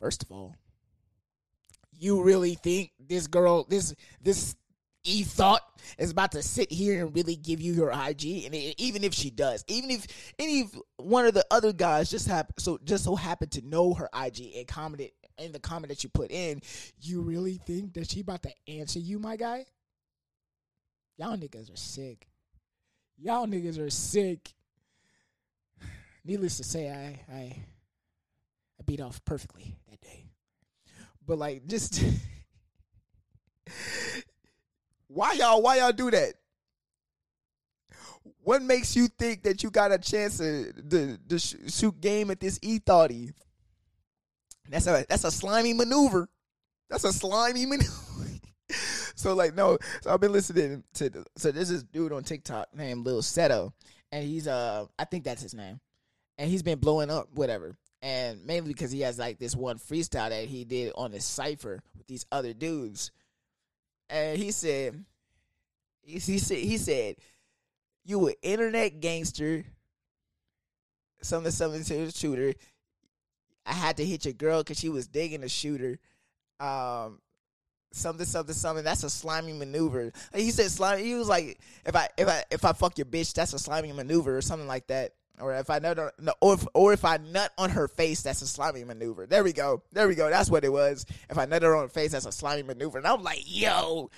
First 0.00 0.22
of 0.22 0.30
all, 0.30 0.56
you 1.92 2.22
really 2.22 2.54
think 2.54 2.92
this 3.00 3.26
girl, 3.26 3.64
this 3.64 3.94
this 4.20 4.54
e 5.04 5.22
thought 5.22 5.62
is 5.96 6.10
about 6.10 6.32
to 6.32 6.42
sit 6.42 6.70
here 6.70 7.04
and 7.04 7.14
really 7.14 7.36
give 7.36 7.60
you 7.60 7.74
her 7.82 7.90
IG? 7.90 8.44
And 8.44 8.54
it, 8.54 8.74
even 8.78 9.04
if 9.04 9.14
she 9.14 9.30
does, 9.30 9.64
even 9.68 9.90
if 9.90 10.06
any 10.38 10.68
one 10.96 11.26
of 11.26 11.34
the 11.34 11.44
other 11.50 11.72
guys 11.72 12.10
just 12.10 12.28
have 12.28 12.46
so 12.58 12.78
just 12.84 13.04
so 13.04 13.16
happened 13.16 13.52
to 13.52 13.66
know 13.66 13.94
her 13.94 14.08
IG 14.14 14.52
and 14.56 14.66
commented 14.66 15.10
in 15.38 15.52
the 15.52 15.60
comment 15.60 15.88
that 15.88 16.02
you 16.02 16.10
put 16.10 16.30
in, 16.30 16.60
you 17.00 17.22
really 17.22 17.60
think 17.66 17.94
that 17.94 18.10
she 18.10 18.20
about 18.20 18.42
to 18.42 18.52
answer 18.66 18.98
you, 18.98 19.18
my 19.18 19.36
guy? 19.36 19.64
Y'all 21.16 21.36
niggas 21.36 21.72
are 21.72 21.76
sick. 21.76 22.28
Y'all 23.16 23.46
niggas 23.46 23.78
are 23.78 23.90
sick. 23.90 24.52
Needless 26.28 26.58
to 26.58 26.64
say, 26.64 26.90
I 26.90 27.34
I 27.34 27.40
I 27.40 28.82
beat 28.84 29.00
off 29.00 29.24
perfectly 29.24 29.74
that 29.88 29.98
day. 30.02 30.26
But 31.26 31.38
like 31.38 31.66
just 31.66 32.04
why 35.08 35.32
y'all 35.32 35.62
why 35.62 35.78
y'all 35.78 35.90
do 35.90 36.10
that? 36.10 36.34
What 38.42 38.60
makes 38.60 38.94
you 38.94 39.08
think 39.08 39.42
that 39.44 39.62
you 39.62 39.70
got 39.70 39.90
a 39.90 39.96
chance 39.96 40.36
to, 40.36 40.70
to, 40.90 41.18
to 41.30 41.38
shoot 41.38 41.98
game 41.98 42.30
at 42.30 42.40
this 42.40 42.58
e 42.60 42.78
thoughty? 42.78 43.30
That's 44.68 44.86
a 44.86 45.06
that's 45.08 45.24
a 45.24 45.30
slimy 45.30 45.72
maneuver. 45.72 46.28
That's 46.90 47.04
a 47.04 47.12
slimy 47.14 47.64
maneuver. 47.66 47.88
so 49.14 49.34
like 49.34 49.54
no, 49.54 49.78
so 50.02 50.12
I've 50.12 50.20
been 50.20 50.32
listening 50.32 50.84
to 50.92 51.24
so 51.38 51.52
this 51.52 51.70
dude 51.84 52.12
on 52.12 52.22
TikTok 52.22 52.68
named 52.74 53.06
Lil 53.06 53.22
Seto, 53.22 53.72
and 54.12 54.22
he's 54.26 54.46
uh 54.46 54.84
I 54.98 55.06
think 55.06 55.24
that's 55.24 55.40
his 55.40 55.54
name, 55.54 55.80
and 56.38 56.48
he's 56.48 56.62
been 56.62 56.78
blowing 56.78 57.10
up 57.10 57.28
whatever, 57.34 57.76
and 58.00 58.46
mainly 58.46 58.72
because 58.72 58.90
he 58.90 59.00
has 59.00 59.18
like 59.18 59.38
this 59.38 59.54
one 59.54 59.78
freestyle 59.78 60.30
that 60.30 60.46
he 60.46 60.64
did 60.64 60.92
on 60.96 61.12
his 61.12 61.24
cipher 61.24 61.82
with 61.96 62.06
these 62.06 62.24
other 62.32 62.54
dudes, 62.54 63.10
and 64.08 64.38
he 64.38 64.50
said, 64.50 65.04
he, 66.00 66.18
he 66.18 66.38
said 66.38 66.58
he 66.58 66.78
said, 66.78 67.16
you 68.04 68.28
an 68.28 68.34
internet 68.42 69.00
gangster, 69.00 69.64
something 71.20 71.52
something 71.52 71.84
to 71.84 72.06
the 72.06 72.12
shooter. 72.12 72.54
I 73.66 73.72
had 73.74 73.98
to 73.98 74.04
hit 74.04 74.24
your 74.24 74.32
girl 74.32 74.62
because 74.62 74.78
she 74.78 74.88
was 74.88 75.08
digging 75.08 75.42
the 75.42 75.48
shooter. 75.50 75.98
Um, 76.58 77.20
something, 77.92 78.24
something, 78.24 78.54
something. 78.54 78.82
That's 78.82 79.04
a 79.04 79.10
slimy 79.10 79.52
maneuver. 79.52 80.10
He 80.34 80.50
said 80.52 80.70
slimy. 80.70 81.02
He 81.02 81.14
was 81.14 81.28
like, 81.28 81.60
if 81.84 81.94
I, 81.94 82.08
if 82.16 82.28
I, 82.28 82.44
if 82.50 82.64
I 82.64 82.72
fuck 82.72 82.96
your 82.96 83.04
bitch, 83.04 83.34
that's 83.34 83.52
a 83.52 83.58
slimy 83.58 83.92
maneuver 83.92 84.38
or 84.38 84.40
something 84.40 84.66
like 84.66 84.86
that. 84.86 85.12
Or 85.40 85.54
if 85.54 85.70
I 85.70 85.78
nut, 85.78 85.98
on, 85.98 86.10
no, 86.18 86.32
or 86.40 86.54
if, 86.54 86.66
or 86.74 86.92
if 86.92 87.04
I 87.04 87.18
nut 87.18 87.52
on 87.58 87.70
her 87.70 87.88
face, 87.88 88.22
that's 88.22 88.42
a 88.42 88.46
slimy 88.46 88.84
maneuver. 88.84 89.26
There 89.26 89.44
we 89.44 89.52
go. 89.52 89.82
There 89.92 90.08
we 90.08 90.14
go. 90.14 90.28
That's 90.30 90.50
what 90.50 90.64
it 90.64 90.72
was. 90.72 91.06
If 91.30 91.38
I 91.38 91.44
nut 91.44 91.62
her 91.62 91.76
on 91.76 91.84
her 91.84 91.88
face, 91.88 92.12
that's 92.12 92.26
a 92.26 92.32
slimy 92.32 92.62
maneuver. 92.62 92.98
And 92.98 93.06
I'm 93.06 93.22
like, 93.22 93.42
yo, 93.46 94.10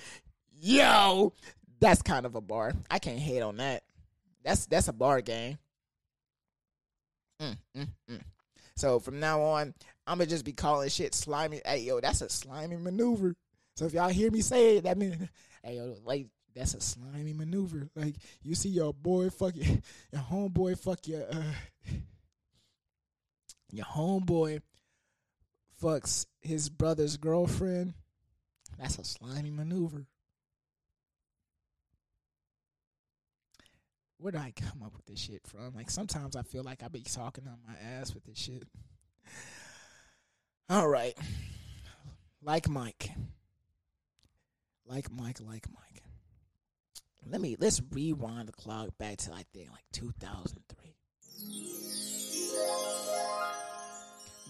yo, 0.60 1.32
that's 1.80 2.02
kind 2.02 2.26
of 2.26 2.34
a 2.34 2.40
bar. 2.40 2.72
I 2.90 2.98
can't 2.98 3.18
hate 3.18 3.42
on 3.42 3.59
that. 3.59 3.82
That's 4.44 4.66
that's 4.66 4.88
a 4.88 4.92
bar 4.92 5.20
game. 5.20 5.59
Mm, 7.40 7.56
mm, 7.76 7.88
mm. 8.10 8.20
So 8.76 8.98
from 8.98 9.20
now 9.20 9.42
on, 9.42 9.74
I'm 10.06 10.18
gonna 10.18 10.26
just 10.26 10.44
be 10.44 10.52
calling 10.52 10.88
shit 10.88 11.14
slimy. 11.14 11.60
Hey 11.64 11.80
yo, 11.80 12.01
that's 12.01 12.22
a 12.22 12.28
slimy 12.28 12.76
maneuver. 12.76 13.34
So 13.76 13.86
if 13.86 13.92
y'all 13.92 14.09
hear 14.09 14.30
me 14.30 14.40
say 14.40 14.76
it, 14.76 14.84
that 14.84 14.98
means 14.98 15.16
hey 15.62 15.76
yo, 15.76 15.97
like 16.05 16.26
that's 16.55 16.74
a 16.74 16.81
slimy 16.81 17.32
maneuver. 17.32 17.89
Like 17.94 18.16
you 18.43 18.55
see 18.55 18.70
your 18.70 18.93
boy 18.93 19.31
fuck 19.31 19.56
your, 19.56 19.66
your 20.12 20.22
homeboy 20.22 20.78
fuck 20.78 21.06
your 21.06 21.24
uh, 21.31 21.52
your 23.72 23.86
homeboy 23.86 24.60
fucks 25.82 26.27
his 26.40 26.68
brother's 26.68 27.16
girlfriend. 27.16 27.94
That's 28.78 28.98
a 28.98 29.05
slimy 29.05 29.51
maneuver. 29.51 30.06
Where 34.18 34.32
did 34.32 34.40
I 34.40 34.52
come 34.55 34.82
up 34.85 34.94
with 34.94 35.06
this 35.06 35.18
shit 35.18 35.47
from? 35.47 35.74
Like 35.74 35.90
sometimes 35.90 36.36
I 36.36 36.43
feel 36.43 36.62
like 36.62 36.82
I 36.82 36.89
be 36.89 37.01
talking 37.01 37.47
on 37.47 37.59
my 37.66 37.74
ass 37.98 38.14
with 38.14 38.24
this 38.24 38.39
shit. 38.39 38.64
All 40.68 40.89
right. 40.89 41.16
Like 42.43 42.68
Mike. 42.68 43.10
Like 44.86 45.10
Mike, 45.10 45.40
like 45.40 45.66
Mike. 45.72 46.02
Let 47.28 47.40
me 47.40 47.56
let's 47.59 47.80
rewind 47.90 48.48
the 48.48 48.52
clock 48.52 48.90
back 48.98 49.18
to 49.18 49.32
I 49.32 49.44
think 49.52 49.70
like 49.70 49.84
2003. 49.92 50.94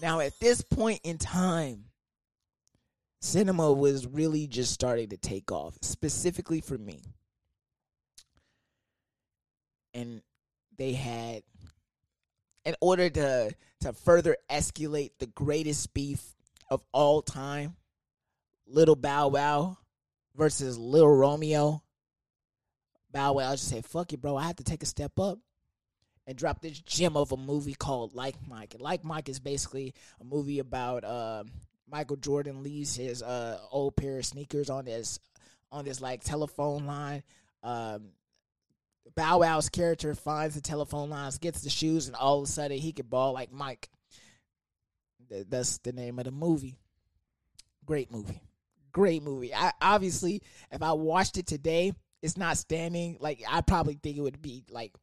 Now 0.01 0.19
at 0.19 0.33
this 0.39 0.61
point 0.61 1.01
in 1.03 1.17
time, 1.17 1.85
cinema 3.21 3.71
was 3.71 4.07
really 4.07 4.47
just 4.47 4.73
starting 4.73 5.09
to 5.09 5.17
take 5.17 5.51
off, 5.51 5.77
specifically 5.81 6.61
for 6.61 6.77
me 6.77 7.01
and 9.93 10.21
they 10.77 10.93
had 10.93 11.43
in 12.65 12.75
order 12.81 13.09
to 13.09 13.55
to 13.81 13.93
further 13.93 14.37
escalate 14.49 15.11
the 15.19 15.25
greatest 15.25 15.93
beef 15.93 16.35
of 16.69 16.83
all 16.91 17.21
time, 17.21 17.75
Little 18.67 18.95
Bow 18.95 19.29
Wow 19.29 19.77
versus 20.35 20.77
Little 20.77 21.13
Romeo. 21.13 21.81
Bow 23.11 23.33
Wow 23.33 23.51
just 23.51 23.67
said, 23.67 23.85
"Fuck 23.85 24.13
it, 24.13 24.21
bro. 24.21 24.35
I 24.35 24.43
have 24.43 24.57
to 24.57 24.63
take 24.63 24.83
a 24.83 24.87
step 24.87 25.19
up." 25.19 25.39
And 26.27 26.37
drop 26.37 26.61
this 26.61 26.79
gem 26.79 27.17
of 27.17 27.31
a 27.31 27.37
movie 27.37 27.73
called 27.73 28.13
Like 28.13 28.35
Mike. 28.47 28.75
And 28.75 28.81
like 28.81 29.03
Mike 29.03 29.27
is 29.27 29.39
basically 29.39 29.95
a 30.19 30.23
movie 30.23 30.59
about 30.59 31.03
uh, 31.03 31.43
Michael 31.89 32.15
Jordan 32.15 32.63
leaves 32.63 32.95
his 32.95 33.23
uh, 33.23 33.59
old 33.71 33.95
pair 33.95 34.19
of 34.19 34.25
sneakers 34.25 34.69
on 34.69 34.85
this 34.85 35.19
on 35.71 35.83
this 35.85 35.99
like 35.99 36.23
telephone 36.23 36.85
line. 36.85 37.23
Um, 37.63 38.09
Bow 39.15 39.39
Wow's 39.39 39.69
character 39.69 40.13
finds 40.13 40.55
the 40.55 40.61
telephone 40.61 41.09
lines, 41.09 41.37
gets 41.37 41.61
the 41.61 41.69
shoes, 41.69 42.07
and 42.07 42.15
all 42.15 42.39
of 42.39 42.43
a 42.45 42.51
sudden 42.51 42.77
he 42.77 42.93
can 42.93 43.07
ball 43.07 43.33
like 43.33 43.51
Mike. 43.51 43.89
That's 45.29 45.77
the 45.79 45.93
name 45.93 46.19
of 46.19 46.25
the 46.25 46.31
movie. 46.31 46.77
Great 47.85 48.11
movie. 48.11 48.41
Great 48.91 49.23
movie. 49.23 49.53
I 49.53 49.71
obviously, 49.81 50.41
if 50.71 50.81
I 50.81 50.93
watched 50.93 51.37
it 51.37 51.47
today, 51.47 51.93
it's 52.21 52.37
not 52.37 52.57
standing. 52.57 53.17
Like 53.19 53.41
I 53.49 53.61
probably 53.61 53.99
think 54.01 54.17
it 54.17 54.21
would 54.21 54.41
be 54.41 54.63
like 54.69 54.93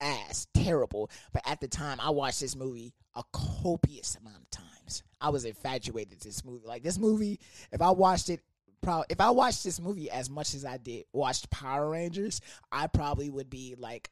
ass 0.00 0.46
terrible. 0.54 1.10
But 1.32 1.42
at 1.46 1.60
the 1.60 1.68
time, 1.68 1.98
I 2.00 2.10
watched 2.10 2.40
this 2.40 2.56
movie 2.56 2.94
a 3.14 3.22
copious 3.32 4.16
amount 4.16 4.42
of 4.42 4.50
times. 4.50 5.02
I 5.20 5.30
was 5.30 5.44
infatuated 5.44 6.20
this 6.20 6.44
movie. 6.44 6.66
Like 6.66 6.82
this 6.82 6.98
movie, 6.98 7.40
if 7.72 7.82
I 7.82 7.90
watched 7.90 8.30
it 8.30 8.40
probably 8.82 9.06
if 9.10 9.20
I 9.20 9.30
watched 9.30 9.64
this 9.64 9.80
movie 9.80 10.10
as 10.10 10.30
much 10.30 10.54
as 10.54 10.64
I 10.64 10.76
did 10.76 11.04
watched 11.12 11.50
Power 11.50 11.90
Rangers, 11.90 12.40
I 12.70 12.86
probably 12.86 13.30
would 13.30 13.50
be 13.50 13.74
like 13.78 14.10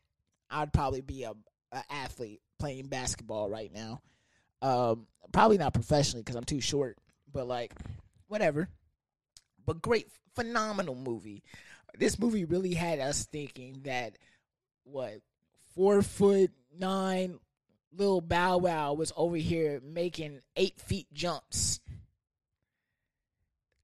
I'd 0.50 0.72
probably 0.72 1.00
be 1.00 1.24
a, 1.24 1.32
a 1.72 1.82
athlete 1.90 2.40
playing 2.58 2.88
basketball 2.88 3.48
right 3.48 3.72
now. 3.72 4.00
Um, 4.62 5.06
probably 5.32 5.58
not 5.58 5.74
professionally 5.74 6.22
because 6.22 6.36
I'm 6.36 6.44
too 6.44 6.60
short, 6.60 6.98
but 7.32 7.46
like 7.46 7.72
whatever. 8.28 8.68
But 9.64 9.82
great, 9.82 10.08
phenomenal 10.34 10.94
movie. 10.94 11.42
This 11.98 12.18
movie 12.18 12.44
really 12.44 12.74
had 12.74 13.00
us 13.00 13.24
thinking 13.24 13.80
that 13.84 14.16
what 14.84 15.20
four 15.74 16.02
foot 16.02 16.50
nine 16.78 17.38
little 17.96 18.20
Bow 18.20 18.58
Wow 18.58 18.94
was 18.94 19.12
over 19.16 19.36
here 19.36 19.80
making 19.84 20.40
eight 20.56 20.80
feet 20.80 21.06
jumps. 21.12 21.80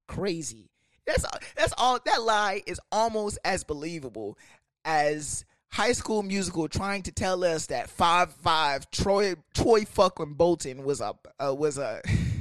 Crazy. 0.07 0.69
That's 1.05 1.25
that's 1.55 1.73
all. 1.77 1.99
That 2.05 2.21
lie 2.21 2.61
is 2.65 2.79
almost 2.91 3.39
as 3.43 3.63
believable 3.63 4.37
as 4.85 5.43
High 5.71 5.93
School 5.93 6.23
Musical 6.23 6.67
trying 6.67 7.01
to 7.03 7.11
tell 7.11 7.43
us 7.43 7.65
that 7.67 7.89
five 7.89 8.31
five 8.33 8.89
Troy 8.91 9.35
Troy 9.53 9.85
fucking 9.85 10.35
Bolton 10.35 10.83
was 10.83 11.01
a 11.01 11.15
uh, 11.39 11.53
was 11.53 11.77
a 11.77 12.01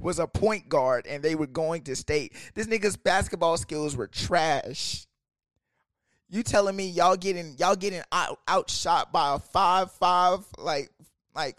was 0.00 0.18
a 0.18 0.26
point 0.26 0.68
guard 0.68 1.06
and 1.06 1.22
they 1.22 1.34
were 1.34 1.46
going 1.46 1.82
to 1.82 1.96
state. 1.96 2.34
This 2.54 2.66
nigga's 2.66 2.96
basketball 2.96 3.56
skills 3.56 3.96
were 3.96 4.06
trash. 4.06 5.06
You 6.28 6.42
telling 6.42 6.76
me 6.76 6.88
y'all 6.88 7.16
getting 7.16 7.56
y'all 7.58 7.76
getting 7.76 8.02
out, 8.10 8.40
outshot 8.48 9.12
by 9.12 9.34
a 9.34 9.38
five 9.38 9.92
five 9.92 10.40
like 10.56 10.90
like 11.34 11.58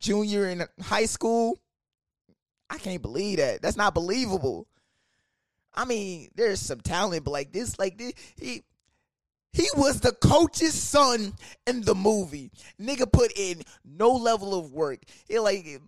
junior 0.00 0.48
in 0.48 0.64
high 0.82 1.06
school? 1.06 1.58
I 2.70 2.78
can't 2.78 3.00
believe 3.00 3.38
that. 3.38 3.62
That's 3.62 3.76
not 3.76 3.94
believable. 3.94 4.66
I 5.74 5.84
mean, 5.84 6.28
there's 6.34 6.60
some 6.60 6.80
talent, 6.80 7.24
but 7.24 7.30
like 7.30 7.52
this, 7.52 7.78
like 7.78 7.98
this, 7.98 8.12
he 8.36 8.62
he 9.52 9.68
was 9.76 10.00
the 10.00 10.12
coach's 10.12 10.74
son 10.74 11.34
in 11.66 11.82
the 11.82 11.94
movie. 11.94 12.50
Nigga 12.80 13.10
put 13.10 13.32
in 13.36 13.62
no 13.84 14.10
level 14.10 14.58
of 14.58 14.72
work. 14.72 15.00
It 15.28 15.40
like 15.40 15.80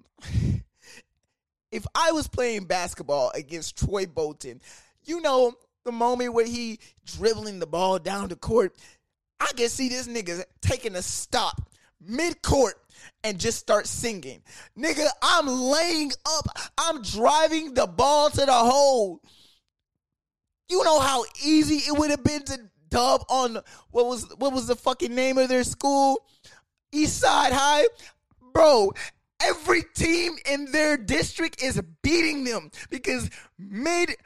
if 1.72 1.86
I 1.94 2.12
was 2.12 2.28
playing 2.28 2.64
basketball 2.64 3.30
against 3.34 3.78
Troy 3.78 4.06
Bolton, 4.06 4.60
you 5.04 5.20
know, 5.20 5.54
the 5.84 5.92
moment 5.92 6.34
where 6.34 6.46
he 6.46 6.78
dribbling 7.04 7.58
the 7.58 7.66
ball 7.66 7.98
down 7.98 8.28
the 8.28 8.36
court, 8.36 8.76
I 9.38 9.50
can 9.56 9.68
see 9.68 9.88
this 9.88 10.06
nigga 10.06 10.44
taking 10.60 10.96
a 10.96 11.02
stop 11.02 11.60
mid 12.00 12.42
court 12.42 12.74
and 13.24 13.38
just 13.38 13.58
start 13.58 13.86
singing. 13.86 14.42
Nigga, 14.78 15.06
I'm 15.22 15.46
laying 15.46 16.12
up. 16.26 16.58
I'm 16.78 17.02
driving 17.02 17.74
the 17.74 17.86
ball 17.86 18.30
to 18.30 18.46
the 18.46 18.52
hole. 18.52 19.20
You 20.68 20.84
know 20.84 21.00
how 21.00 21.24
easy 21.44 21.76
it 21.76 21.98
would 21.98 22.10
have 22.10 22.22
been 22.22 22.44
to 22.44 22.58
dub 22.90 23.24
on 23.28 23.58
what 23.90 24.06
was 24.06 24.26
what 24.36 24.52
was 24.52 24.66
the 24.66 24.76
fucking 24.76 25.14
name 25.14 25.38
of 25.38 25.48
their 25.48 25.64
school? 25.64 26.26
East 26.92 27.18
Side 27.18 27.52
High. 27.52 27.84
Bro, 28.52 28.92
every 29.42 29.82
team 29.94 30.34
in 30.50 30.70
their 30.72 30.96
district 30.96 31.62
is 31.62 31.80
beating 32.02 32.44
them 32.44 32.70
because 32.90 33.30
mid 33.58 34.16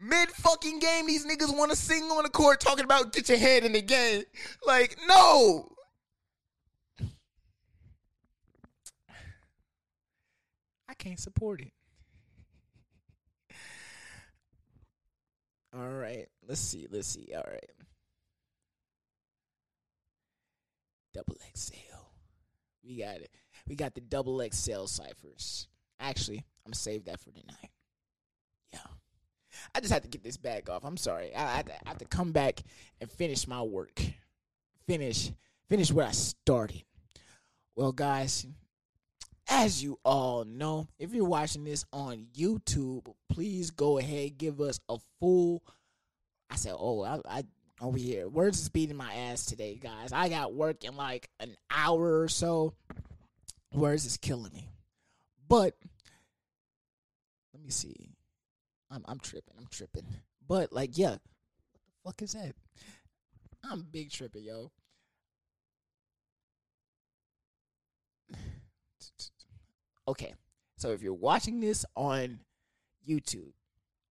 mid 0.00 0.28
fucking 0.30 0.78
game 0.78 1.06
these 1.06 1.26
niggas 1.26 1.56
want 1.56 1.70
to 1.70 1.76
sing 1.76 2.04
on 2.04 2.22
the 2.22 2.30
court 2.30 2.60
talking 2.60 2.84
about 2.84 3.12
get 3.12 3.28
your 3.28 3.38
head 3.38 3.64
in 3.64 3.72
the 3.72 3.82
game. 3.82 4.24
Like, 4.66 4.96
no. 5.08 5.70
I 10.88 10.94
can't 10.94 11.18
support 11.18 11.60
it. 11.60 11.72
All 15.76 15.88
right. 15.88 16.28
Let's 16.46 16.60
see. 16.60 16.86
Let's 16.88 17.08
see. 17.08 17.32
All 17.34 17.42
right. 17.44 17.70
Double 21.12 21.36
XL. 21.56 21.74
We 22.84 22.98
got 22.98 23.16
it. 23.16 23.30
We 23.66 23.76
got 23.76 23.94
the 23.94 24.00
double 24.00 24.42
XL 24.52 24.84
ciphers. 24.86 25.68
Actually, 26.00 26.38
I'm 26.38 26.70
gonna 26.70 26.76
save 26.76 27.04
that 27.06 27.20
for 27.20 27.30
tonight. 27.30 27.70
Yeah. 28.72 28.80
I 29.74 29.80
just 29.80 29.92
had 29.92 30.02
to 30.02 30.08
get 30.08 30.22
this 30.22 30.36
bag 30.36 30.68
off. 30.68 30.84
I'm 30.84 30.96
sorry. 30.96 31.34
I, 31.34 31.42
I, 31.42 31.64
I 31.86 31.88
have 31.88 31.98
to 31.98 32.04
come 32.04 32.32
back 32.32 32.60
and 33.00 33.10
finish 33.10 33.46
my 33.46 33.62
work. 33.62 34.02
Finish 34.86 35.32
finish 35.68 35.90
where 35.90 36.06
I 36.06 36.12
started. 36.12 36.82
Well, 37.76 37.92
guys, 37.92 38.46
as 39.48 39.82
you 39.82 39.98
all 40.04 40.44
know, 40.44 40.88
if 40.98 41.12
you're 41.12 41.24
watching 41.24 41.64
this 41.64 41.84
on 41.92 42.26
YouTube, 42.36 43.12
please 43.28 43.70
go 43.70 43.98
ahead 43.98 44.38
give 44.38 44.60
us 44.60 44.80
a 44.88 44.98
full. 45.20 45.62
I 46.50 46.56
said, 46.56 46.74
oh, 46.78 47.02
I, 47.02 47.20
I 47.28 47.44
over 47.80 47.98
here. 47.98 48.28
Words 48.28 48.60
is 48.60 48.68
beating 48.68 48.96
my 48.96 49.12
ass 49.12 49.44
today, 49.44 49.78
guys. 49.80 50.12
I 50.12 50.28
got 50.28 50.54
work 50.54 50.84
in 50.84 50.96
like 50.96 51.28
an 51.40 51.56
hour 51.70 52.20
or 52.20 52.28
so. 52.28 52.74
Words 53.74 54.06
is 54.06 54.16
killing 54.16 54.52
me. 54.52 54.70
But 55.48 55.74
let 57.52 57.62
me 57.62 57.70
see. 57.70 58.14
I'm 58.90 59.04
I'm 59.06 59.18
tripping. 59.18 59.54
I'm 59.58 59.66
tripping. 59.70 60.06
But 60.46 60.72
like, 60.72 60.96
yeah. 60.96 61.16
What 62.02 62.16
the 62.16 62.22
fuck 62.22 62.22
is 62.22 62.32
that? 62.32 62.54
I'm 63.68 63.82
big 63.90 64.10
tripping, 64.10 64.44
yo. 64.44 64.70
Okay. 70.06 70.34
So 70.76 70.90
if 70.90 71.00
you're 71.02 71.14
watching 71.14 71.60
this 71.60 71.86
on 71.96 72.40
YouTube, 73.08 73.52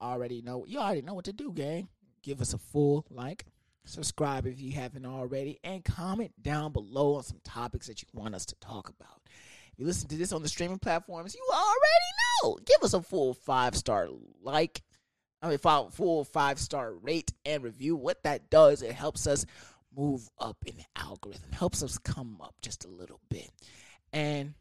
already 0.02 0.42
know 0.42 0.66
you 0.68 0.80
already 0.80 1.04
know 1.04 1.14
what 1.14 1.26
to 1.26 1.34
do, 1.34 1.52
gang. 1.54 1.88
Give 2.24 2.42
us 2.42 2.54
a 2.54 2.58
full 2.58 3.06
like, 3.10 3.46
subscribe 3.86 4.48
if 4.48 4.60
you 4.60 4.72
haven't 4.72 5.06
already, 5.06 5.60
and 5.64 5.86
comment 5.86 6.32
down 6.42 6.72
below 6.72 7.16
on 7.16 7.24
some 7.24 7.40
topics 7.44 7.88
that 7.88 8.02
you 8.02 8.08
want 8.14 8.34
us 8.34 8.46
to 8.48 8.56
talk 8.56 8.90
about. 8.90 9.22
You 9.84 9.88
listen 9.88 10.08
to 10.08 10.16
this 10.16 10.32
on 10.32 10.42
the 10.42 10.48
streaming 10.48 10.80
platforms, 10.80 11.36
you 11.36 11.46
already 11.52 11.76
know. 12.42 12.58
Give 12.66 12.82
us 12.84 12.94
a 12.94 13.02
full 13.02 13.34
five 13.34 13.76
star 13.76 14.08
like, 14.42 14.82
I 15.42 15.50
mean, 15.50 15.58
full 15.58 16.24
five 16.24 16.58
star 16.58 16.94
rate 16.94 17.34
and 17.44 17.62
review. 17.62 17.98
What 17.98 18.24
that 18.24 18.50
does, 18.50 18.82
it 18.82 18.94
helps 18.94 19.28
us 19.28 19.46
move 19.94 20.30
up 20.40 20.56
in 20.66 20.78
the 20.78 20.86
algorithm, 20.96 21.52
helps 21.52 21.84
us 21.84 21.98
come 21.98 22.40
up 22.42 22.56
just 22.62 22.86
a 22.86 22.88
little 22.88 23.20
bit. 23.30 23.52
And 24.14 24.54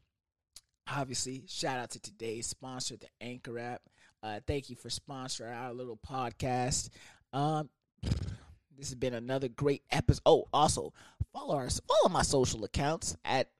obviously, 0.88 1.44
shout 1.46 1.78
out 1.78 1.90
to 1.90 2.00
today's 2.00 2.48
sponsor, 2.48 2.96
the 2.96 3.06
Anchor 3.20 3.60
app. 3.60 3.82
Uh, 4.24 4.40
thank 4.44 4.70
you 4.70 4.74
for 4.74 4.88
sponsoring 4.88 5.56
our 5.56 5.72
little 5.72 6.00
podcast. 6.04 6.88
Um, 7.32 7.70
this 8.02 8.88
has 8.88 8.96
been 8.96 9.14
another 9.14 9.46
great 9.46 9.84
episode. 9.92 10.22
Oh, 10.26 10.48
also 10.52 10.92
follow 11.32 11.54
our 11.54 11.68
follow 11.70 12.12
my 12.12 12.22
social 12.22 12.64
accounts 12.64 13.16
at 13.24 13.50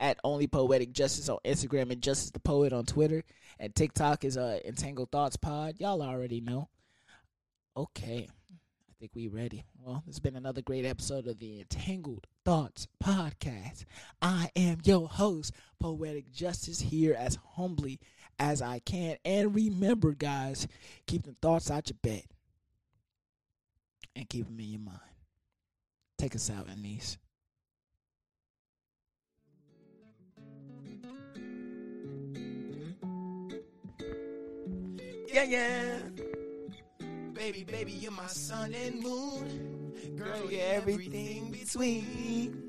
at 0.00 0.18
Only 0.24 0.46
Poetic 0.46 0.92
Justice 0.92 1.28
on 1.28 1.38
Instagram 1.44 1.92
and 1.92 2.02
Justice 2.02 2.30
the 2.30 2.40
Poet 2.40 2.72
on 2.72 2.86
Twitter. 2.86 3.22
And 3.60 3.74
TikTok 3.74 4.24
is 4.24 4.36
uh 4.36 4.58
Entangled 4.64 5.10
Thoughts 5.12 5.36
Pod. 5.36 5.76
Y'all 5.78 6.02
already 6.02 6.40
know. 6.40 6.68
Okay. 7.76 8.26
I 8.50 8.92
think 8.98 9.12
we 9.14 9.28
ready. 9.28 9.64
Well, 9.78 10.02
has 10.06 10.18
been 10.18 10.36
another 10.36 10.62
great 10.62 10.84
episode 10.84 11.26
of 11.26 11.38
the 11.38 11.60
Entangled 11.60 12.26
Thoughts 12.44 12.88
Podcast. 13.02 13.84
I 14.20 14.50
am 14.56 14.78
your 14.84 15.08
host, 15.08 15.52
Poetic 15.78 16.32
Justice, 16.32 16.80
here 16.80 17.14
as 17.14 17.38
humbly 17.54 18.00
as 18.38 18.60
I 18.60 18.80
can. 18.80 19.16
And 19.24 19.54
remember, 19.54 20.12
guys, 20.12 20.66
keep 21.06 21.22
the 21.22 21.34
thoughts 21.40 21.70
out 21.70 21.88
your 21.88 21.98
bed 22.02 22.24
and 24.14 24.28
keep 24.28 24.46
them 24.46 24.60
in 24.60 24.70
your 24.70 24.80
mind. 24.80 24.98
Take 26.18 26.34
us 26.34 26.50
out, 26.50 26.68
Anise. 26.68 27.16
Yeah, 35.32 35.44
yeah. 35.44 35.98
Baby, 37.32 37.64
baby, 37.64 37.92
you're 37.92 38.10
my 38.12 38.26
sun 38.26 38.74
and 38.74 39.00
moon. 39.00 39.94
Girl, 40.16 40.50
you're 40.50 40.60
everything 40.62 41.50
between. 41.52 42.66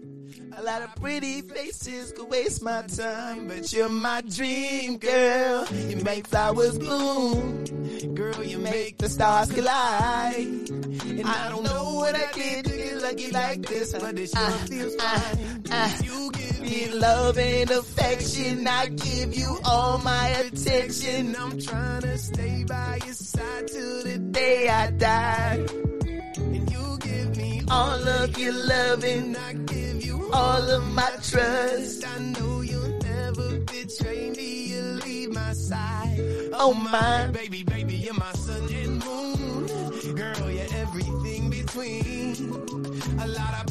A 0.57 0.61
lot 0.61 0.81
of 0.81 0.95
pretty 0.95 1.41
faces 1.41 2.11
could 2.13 2.29
waste 2.29 2.61
my 2.61 2.83
time, 2.83 3.47
but 3.47 3.71
you're 3.73 3.89
my 3.89 4.21
dream, 4.21 4.97
girl. 4.97 5.65
You 5.73 5.97
make 5.97 6.27
flowers 6.27 6.77
bloom. 6.77 7.63
Girl, 8.13 8.43
you 8.43 8.57
make 8.59 8.97
the 8.97 9.09
stars 9.09 9.51
collide. 9.51 10.69
And 10.69 11.25
I 11.25 11.49
don't 11.49 11.63
know 11.63 11.95
what 11.95 12.15
I 12.15 12.31
did 12.31 12.65
to 12.65 12.77
get 12.77 13.01
lucky 13.01 13.31
like 13.31 13.65
this, 13.65 13.93
but 13.93 14.17
it 14.19 14.29
sure 14.29 14.39
uh, 14.39 14.51
feels 14.67 14.95
uh, 14.99 15.19
fine. 15.19 15.63
Uh. 15.71 15.97
You 16.03 16.20
me 16.59 16.89
love 16.91 17.37
and 17.37 17.69
affection. 17.71 18.67
I 18.67 18.87
give 18.87 19.35
you 19.35 19.59
all 19.63 19.97
my 19.99 20.27
attention. 20.29 21.35
I'm 21.37 21.59
trying 21.59 22.01
to 22.01 22.17
stay 22.17 22.63
by 22.63 22.99
your 23.05 23.13
side 23.13 23.67
till 23.67 24.03
the 24.03 24.17
day 24.17 24.69
I 24.69 24.91
die. 24.91 25.65
And 26.37 26.71
you 26.71 26.97
give 26.99 27.37
me 27.37 27.61
all 27.69 28.07
of 28.07 28.37
your 28.37 28.53
loving. 28.53 29.35
I 29.35 29.53
give 29.53 30.03
you 30.03 30.29
all 30.33 30.69
of 30.69 30.83
my 30.93 31.11
trust. 31.21 32.05
I 32.05 32.19
know 32.19 32.61
you'll 32.61 32.97
never 32.99 33.59
betray 33.59 34.31
me. 34.31 34.65
You'll 34.71 34.95
leave 35.05 35.31
my 35.33 35.53
side. 35.53 36.19
Oh 36.53 36.73
my 36.73 37.27
baby, 37.27 37.63
baby, 37.63 37.95
you're 37.95 38.13
my 38.13 38.31
sun 38.33 38.67
and 38.73 39.03
moon. 39.05 40.15
Girl, 40.15 40.51
you're 40.51 40.73
everything 40.75 41.49
between. 41.49 42.51
A 43.19 43.27
lot 43.27 43.53
of 43.65 43.70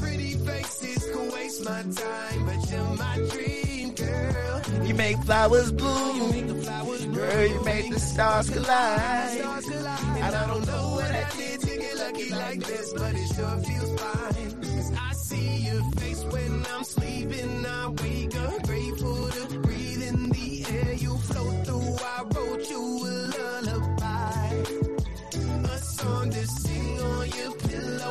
can 1.12 1.31
waste 1.31 1.65
my 1.65 1.82
time, 1.82 2.47
but 2.47 2.70
you're 2.70 2.95
my 2.97 3.16
dream, 3.31 3.95
girl. 3.95 4.87
You 4.87 4.95
make 4.95 5.19
flowers 5.19 5.73
bloom. 5.73 6.16
You 6.16 6.32
make 6.32 6.47
the 6.49 6.55
flowers 6.55 7.07
Girl, 7.07 7.47
you 7.47 7.65
make 7.65 7.91
the 7.93 8.01
stars 8.01 8.51
collide. 8.51 9.39
stars 9.39 9.65
collide. 9.66 10.23
And 10.24 10.35
I 10.35 10.47
don't 10.47 10.66
know 10.66 10.89
what 10.97 11.11
I 11.11 11.27
did 11.37 11.61
to 11.61 11.77
get 11.77 11.97
lucky 11.97 12.31
like 12.31 12.61
this, 12.61 12.93
but 12.93 13.15
it 13.15 13.28
sure 13.35 13.57
feels 13.59 14.01
fine. 14.01 14.62
Cause 14.62 14.93
I 14.99 15.12
see 15.15 15.57
your 15.69 15.82
face 15.93 16.23
when 16.24 16.66
I'm 16.74 16.85
sleeping. 16.85 17.66
I 17.66 17.89
wake 17.89 18.37
up 18.37 18.70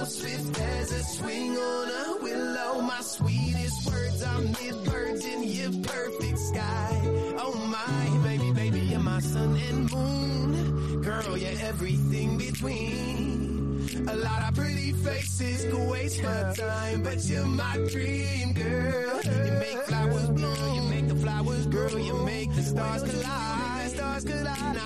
swift 0.10 0.60
as 0.60 0.92
a 0.92 1.04
swing 1.04 1.52
on 1.52 1.88
a 1.88 2.24
willow. 2.24 2.82
My 2.82 3.02
sweetest 3.02 3.86
words 3.86 4.24
are 4.24 4.42
mid-birds 4.42 5.26
in 5.26 5.44
your 5.44 5.72
perfect 5.84 6.40
sky. 6.40 7.02
Oh 7.38 7.54
my, 7.70 8.28
baby, 8.28 8.52
baby, 8.52 8.80
you're 8.80 9.00
my 9.00 9.20
sun 9.20 9.56
and 9.56 9.92
moon. 9.92 11.02
Girl, 11.02 11.38
you're 11.38 11.60
everything 11.62 12.38
between. 12.38 14.08
A 14.08 14.16
lot 14.16 14.50
of 14.50 14.56
pretty 14.56 14.94
faces 14.94 15.66
could 15.66 15.90
waste 15.90 16.24
my 16.24 16.54
time, 16.56 17.04
but 17.04 17.24
you're 17.26 17.46
my 17.46 17.78
dream, 17.90 18.54
girl. 18.54 19.22
You 19.24 19.52
make 19.60 19.78
flowers 19.84 20.30
bloom, 20.30 20.76
you 20.76 20.82
make 20.90 21.08
the 21.08 21.16
flowers 21.16 21.68
grow, 21.68 21.96
you 21.98 22.16
make 22.26 22.54
the 22.56 22.64
stars 22.64 23.04
collide. 23.04 23.92
Stars 23.92 24.24
collide. 24.24 24.80